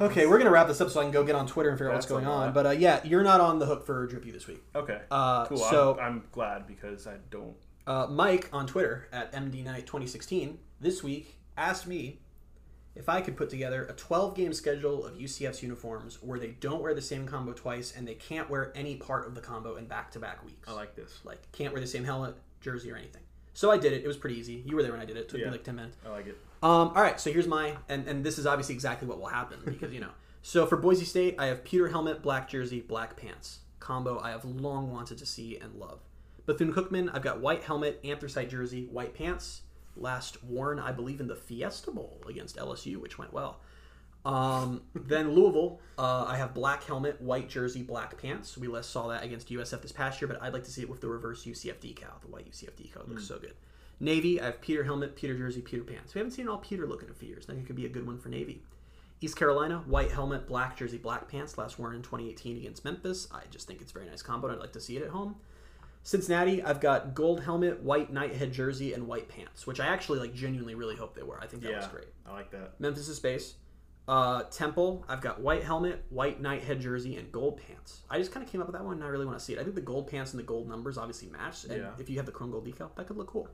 okay, 0.04 0.26
we're 0.26 0.38
gonna 0.38 0.50
wrap 0.52 0.68
this 0.68 0.80
up 0.82 0.90
so 0.90 1.00
I 1.00 1.04
can 1.04 1.12
go 1.12 1.24
get 1.24 1.36
on 1.36 1.48
Twitter 1.48 1.70
and 1.70 1.78
figure 1.78 1.90
out 1.90 1.96
what's 1.96 2.06
That's 2.06 2.12
a 2.20 2.24
going 2.24 2.28
on. 2.28 2.54
But 2.54 2.66
uh, 2.66 2.70
yeah, 2.72 3.02
you're 3.04 3.24
not 3.24 3.42
on 3.42 3.60
the 3.60 3.66
hook 3.66 3.86
for 3.86 4.06
Drippy 4.08 4.32
this 4.32 4.48
week. 4.48 4.64
okay, 4.76 5.02
Uh, 5.12 5.46
cool. 5.46 5.58
So 5.58 5.98
I'm, 6.00 6.06
I'm 6.06 6.24
glad 6.32 6.68
because 6.68 7.08
I 7.08 7.16
don't. 7.30 7.56
uh, 7.88 8.08
Mike 8.10 8.50
on 8.54 8.66
Twitter 8.68 9.08
at 9.12 9.32
MDNight2016 9.34 10.58
this 10.80 11.04
week 11.04 11.38
asked 11.58 11.88
me 11.88 12.20
if 12.96 13.10
I 13.10 13.22
could 13.22 13.36
put 13.36 13.50
together 13.50 13.86
a 13.86 13.94
12 13.94 14.36
game 14.36 14.54
schedule 14.54 15.06
of 15.06 15.16
UCF's 15.16 15.64
uniforms 15.64 16.22
where 16.22 16.38
they 16.40 16.50
don't 16.60 16.82
wear 16.82 16.94
the 16.94 17.02
same 17.02 17.26
combo 17.26 17.54
twice 17.54 17.94
and 17.96 18.08
they 18.08 18.14
can't 18.16 18.50
wear 18.50 18.72
any 18.76 18.96
part 18.98 19.26
of 19.28 19.34
the 19.36 19.42
combo 19.42 19.76
in 19.78 19.86
back 19.86 20.12
to 20.12 20.20
back 20.20 20.44
weeks. 20.46 20.68
I 20.70 20.74
like 20.74 20.96
this. 20.96 21.20
like 21.24 21.52
can't 21.52 21.74
wear 21.74 21.82
the 21.82 21.88
same 21.88 22.04
helmet, 22.04 22.36
jersey, 22.62 22.92
or 22.92 22.96
anything. 22.96 23.22
So 23.56 23.72
I 23.72 23.78
did 23.78 23.94
it. 23.94 24.04
It 24.04 24.08
was 24.08 24.18
pretty 24.18 24.36
easy. 24.38 24.64
You 24.66 24.76
were 24.76 24.84
there 24.84 24.92
when 24.92 25.02
I 25.02 25.06
did 25.06 25.18
it. 25.18 25.22
It 25.22 25.30
took 25.30 25.40
Yeah. 25.40 25.46
me 25.48 25.52
like 25.54 25.64
10 25.64 25.76
minutes. 25.76 25.98
I 26.06 26.10
like 26.10 26.28
it. 26.28 26.38
Um, 26.64 26.94
all 26.96 27.02
right, 27.02 27.20
so 27.20 27.30
here's 27.30 27.46
my, 27.46 27.76
and, 27.90 28.08
and 28.08 28.24
this 28.24 28.40
is 28.40 28.48
obviously 28.48 28.74
exactly 28.74 29.06
what 29.06 29.20
will 29.20 29.28
happen 29.28 29.60
because, 29.66 29.92
you 29.92 30.00
know. 30.00 30.12
So 30.42 30.66
for 30.66 30.78
Boise 30.78 31.04
State, 31.04 31.36
I 31.38 31.48
have 31.48 31.66
Peter 31.66 31.90
helmet, 31.90 32.22
black 32.22 32.50
jersey, 32.50 32.80
black 32.80 33.18
pants. 33.18 33.60
Combo 33.82 34.18
I 34.20 34.32
have 34.32 34.46
long 34.46 34.90
wanted 34.90 35.18
to 35.18 35.26
see 35.26 35.58
and 35.58 35.76
love. 35.76 36.00
Bethune 36.46 36.74
Cookman, 36.74 37.10
I've 37.14 37.22
got 37.22 37.42
white 37.42 37.64
helmet, 37.64 38.00
anthracite 38.06 38.50
jersey, 38.50 38.86
white 38.86 39.14
pants. 39.14 39.64
Last 39.98 40.42
worn, 40.44 40.80
I 40.80 40.94
believe, 40.94 41.20
in 41.20 41.28
the 41.28 41.36
Fiesta 41.36 41.92
Bowl 41.92 42.22
against 42.30 42.56
LSU, 42.56 42.96
which 42.96 43.18
went 43.18 43.34
well. 43.34 43.60
Um, 44.24 44.84
then 44.96 45.34
Louisville, 45.34 45.82
uh, 45.98 46.26
I 46.30 46.38
have 46.38 46.54
black 46.54 46.86
helmet, 46.86 47.22
white 47.22 47.50
jersey, 47.50 47.84
black 47.84 48.22
pants. 48.22 48.58
We 48.58 48.70
last 48.70 48.90
saw 48.90 49.10
that 49.10 49.24
against 49.24 49.50
USF 49.50 49.82
this 49.82 49.92
past 49.92 50.22
year, 50.22 50.30
but 50.30 50.42
I'd 50.42 50.54
like 50.54 50.64
to 50.64 50.72
see 50.72 50.82
it 50.82 50.90
with 50.90 51.02
the 51.02 51.10
reverse 51.10 51.44
UCF 51.44 51.80
decal. 51.80 52.22
The 52.22 52.28
white 52.28 52.50
UCF 52.50 52.72
decal 52.72 53.08
looks 53.08 53.28
so 53.28 53.38
good. 53.38 53.54
Navy, 54.00 54.42
I 54.42 54.46
have 54.46 54.62
Peter 54.62 54.84
helmet, 54.84 55.16
Peter 55.16 55.38
jersey, 55.38 55.62
Peter 55.62 55.84
pants. 55.84 56.14
We 56.14 56.20
haven't 56.20 56.32
seen 56.32 56.48
all 56.48 56.58
Peter 56.58 56.86
look 56.86 57.04
in 57.04 57.10
a 57.10 57.14
few 57.14 57.30
years. 57.30 57.46
I 57.48 57.54
think 57.54 57.64
it 57.64 57.68
could 57.68 57.76
be 57.76 57.86
a 57.86 57.90
good 57.90 58.06
one 58.06 58.18
for 58.18 58.30
Navy. 58.30 58.62
East 59.22 59.38
Carolina, 59.38 59.84
white 59.86 60.12
helmet, 60.12 60.48
black 60.48 60.76
jersey, 60.76 60.98
black 60.98 61.30
pants. 61.30 61.58
Last 61.58 61.80
worn 61.80 61.96
in 61.96 62.02
2018 62.02 62.58
against 62.58 62.84
Memphis. 62.84 63.28
I 63.32 63.44
just 63.50 63.68
think 63.68 63.82
it's 63.82 63.92
a 63.92 63.94
very 63.94 64.06
nice 64.06 64.22
combo. 64.22 64.48
and 64.48 64.58
I'd 64.58 64.62
like 64.62 64.74
to 64.74 64.82
see 64.82 64.98
it 64.98 65.04
at 65.04 65.10
home. 65.10 65.36
Cincinnati, 66.04 66.62
I've 66.62 66.82
got 66.82 67.14
gold 67.14 67.42
helmet, 67.44 67.82
white 67.82 68.12
knight 68.12 68.36
head 68.36 68.52
jersey, 68.52 68.94
and 68.94 69.08
white 69.08 69.30
pants, 69.30 69.66
which 69.66 69.80
I 69.80 69.88
actually 69.88 70.20
like 70.20 70.34
genuinely 70.34 70.76
really 70.76 70.98
hope 70.98 71.16
they 71.16 71.24
were. 71.24 71.40
I 71.42 71.48
think 71.48 71.64
that 71.64 71.72
yeah, 71.72 71.78
was 71.78 71.88
great. 71.88 72.08
I 72.28 72.34
like 72.34 72.52
that. 72.52 72.74
Memphis 72.80 73.08
is 73.08 73.16
space. 73.16 73.54
Uh, 74.06 74.44
Temple, 74.44 75.06
I've 75.08 75.22
got 75.22 75.40
white 75.40 75.64
helmet, 75.64 76.04
white 76.10 76.42
knight 76.42 76.64
head 76.64 76.82
jersey, 76.82 77.16
and 77.16 77.32
gold 77.32 77.62
pants. 77.66 78.02
I 78.10 78.18
just 78.18 78.34
kind 78.34 78.46
of 78.46 78.52
came 78.52 78.60
up 78.60 78.68
with 78.68 78.76
that 78.76 78.84
one, 78.84 78.96
and 78.96 79.04
I 79.04 79.08
really 79.08 79.26
want 79.26 79.40
to 79.40 79.44
see 79.44 79.54
it. 79.54 79.60
I 79.60 79.64
think 79.64 79.76
the 79.76 79.82
gold 79.82 80.08
pants 80.08 80.32
and 80.32 80.40
the 80.40 80.44
gold 80.44 80.68
numbers 80.68 80.98
obviously 80.98 81.30
match, 81.30 81.64
and 81.64 81.78
Yeah. 81.78 81.92
if 81.98 82.10
you 82.10 82.18
have 82.18 82.26
the 82.26 82.32
chrome 82.34 82.52
gold 82.52 82.66
decal, 82.68 82.94
that 82.96 83.08
could 83.08 83.16
look 83.16 83.28
cool. 83.28 83.48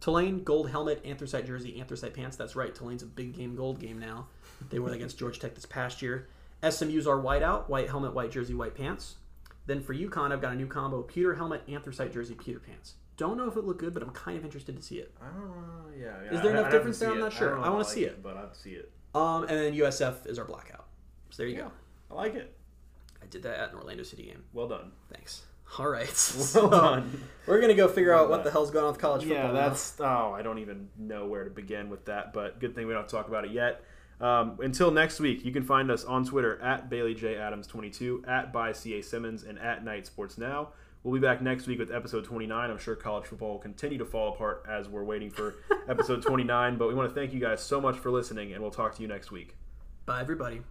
Tulane, 0.00 0.44
gold 0.44 0.68
helmet, 0.68 1.00
anthracite 1.06 1.46
jersey, 1.46 1.80
anthracite 1.80 2.12
pants. 2.12 2.36
That's 2.36 2.54
right, 2.54 2.74
Tulane's 2.74 3.02
a 3.02 3.06
big 3.06 3.32
game 3.34 3.56
gold 3.56 3.80
game 3.80 3.98
now. 3.98 4.28
They 4.68 4.78
won 4.78 4.92
against 4.92 5.18
Georgia 5.18 5.40
Tech 5.40 5.54
this 5.54 5.64
past 5.64 6.02
year. 6.02 6.28
SMU's 6.62 7.06
are 7.06 7.18
white 7.18 7.42
out, 7.42 7.70
white 7.70 7.88
helmet, 7.88 8.12
white 8.12 8.30
jersey, 8.30 8.52
white 8.52 8.74
pants. 8.74 9.16
Then 9.64 9.80
for 9.80 9.94
UConn, 9.94 10.30
I've 10.30 10.42
got 10.42 10.52
a 10.52 10.56
new 10.56 10.66
combo: 10.66 11.02
Peter 11.02 11.34
helmet, 11.34 11.62
anthracite 11.68 12.12
jersey, 12.12 12.34
Peter 12.34 12.60
pants. 12.60 12.94
Don't 13.16 13.38
know 13.38 13.48
if 13.48 13.56
it 13.56 13.64
looked 13.64 13.80
good, 13.80 13.94
but 13.94 14.02
I'm 14.02 14.10
kind 14.10 14.36
of 14.36 14.44
interested 14.44 14.76
to 14.76 14.82
see 14.82 14.98
it. 14.98 15.14
I 15.22 15.26
don't 15.28 15.48
know. 15.48 15.86
Yeah. 15.98 16.12
yeah. 16.24 16.34
Is 16.36 16.42
there 16.42 16.54
I- 16.54 16.58
enough 16.60 16.70
to 16.70 16.76
difference 16.76 16.98
there? 16.98 17.10
I'm 17.12 17.18
not 17.18 17.32
sure. 17.32 17.50
don't 17.54 17.60
I 17.64 17.68
wanna 17.70 17.78
like 17.78 17.86
see 17.88 18.04
it. 18.04 18.22
but 18.22 18.36
I'd 18.36 18.54
see 18.54 18.72
it. 18.72 18.92
Um, 19.16 19.42
and 19.44 19.58
then 19.58 19.74
USF 19.74 20.26
is 20.26 20.38
our 20.38 20.44
blackout. 20.44 20.86
So 21.30 21.42
there 21.42 21.48
you 21.48 21.56
go. 21.56 21.72
I 22.10 22.14
like 22.14 22.34
it. 22.34 22.54
I 23.22 23.26
did 23.26 23.42
that 23.44 23.58
at 23.58 23.70
an 23.70 23.76
Orlando 23.76 24.02
City 24.02 24.24
game. 24.24 24.44
Well 24.52 24.68
done. 24.68 24.92
Thanks. 25.12 25.42
All 25.78 25.88
right. 25.88 26.34
Well 26.54 26.68
done. 26.70 27.22
We're 27.46 27.60
gonna 27.60 27.74
go 27.74 27.88
figure 27.88 28.14
out 28.14 28.30
what 28.30 28.44
the 28.44 28.50
hell's 28.50 28.70
going 28.70 28.84
on 28.84 28.92
with 28.92 29.00
college 29.00 29.22
football. 29.22 29.38
Yeah, 29.38 29.46
now. 29.48 29.68
that's 29.68 30.00
oh, 30.00 30.32
I 30.36 30.42
don't 30.42 30.58
even 30.58 30.88
know 30.98 31.26
where 31.26 31.44
to 31.44 31.50
begin 31.50 31.88
with 31.88 32.04
that, 32.06 32.32
but 32.32 32.60
good 32.60 32.74
thing 32.74 32.86
we 32.86 32.92
don't 32.92 33.08
talk 33.08 33.28
about 33.28 33.44
it 33.44 33.50
yet. 33.50 33.82
Um, 34.20 34.58
until 34.62 34.90
next 34.90 35.20
week, 35.20 35.44
you 35.44 35.52
can 35.52 35.62
find 35.62 35.90
us 35.90 36.04
on 36.04 36.24
Twitter 36.24 36.60
at 36.62 36.88
Bailey 36.88 37.14
J 37.14 37.36
Adams 37.36 37.66
22, 37.66 38.24
at 38.26 38.52
by 38.52 38.72
CA 38.72 39.02
Simmons, 39.02 39.42
and 39.42 39.58
at 39.58 39.84
Knight 39.84 40.06
Sports 40.06 40.38
Now. 40.38 40.68
We'll 41.06 41.14
be 41.14 41.24
back 41.24 41.40
next 41.40 41.68
week 41.68 41.78
with 41.78 41.92
episode 41.92 42.24
29. 42.24 42.68
I'm 42.68 42.78
sure 42.78 42.96
college 42.96 43.26
football 43.26 43.52
will 43.52 43.58
continue 43.60 43.96
to 43.96 44.04
fall 44.04 44.34
apart 44.34 44.64
as 44.68 44.88
we're 44.88 45.04
waiting 45.04 45.30
for 45.30 45.54
episode 45.88 46.20
29. 46.20 46.78
But 46.78 46.88
we 46.88 46.94
want 46.94 47.08
to 47.08 47.14
thank 47.14 47.32
you 47.32 47.38
guys 47.38 47.62
so 47.62 47.80
much 47.80 47.96
for 47.96 48.10
listening, 48.10 48.52
and 48.52 48.60
we'll 48.60 48.72
talk 48.72 48.96
to 48.96 49.02
you 49.02 49.06
next 49.06 49.30
week. 49.30 49.54
Bye, 50.04 50.20
everybody. 50.20 50.62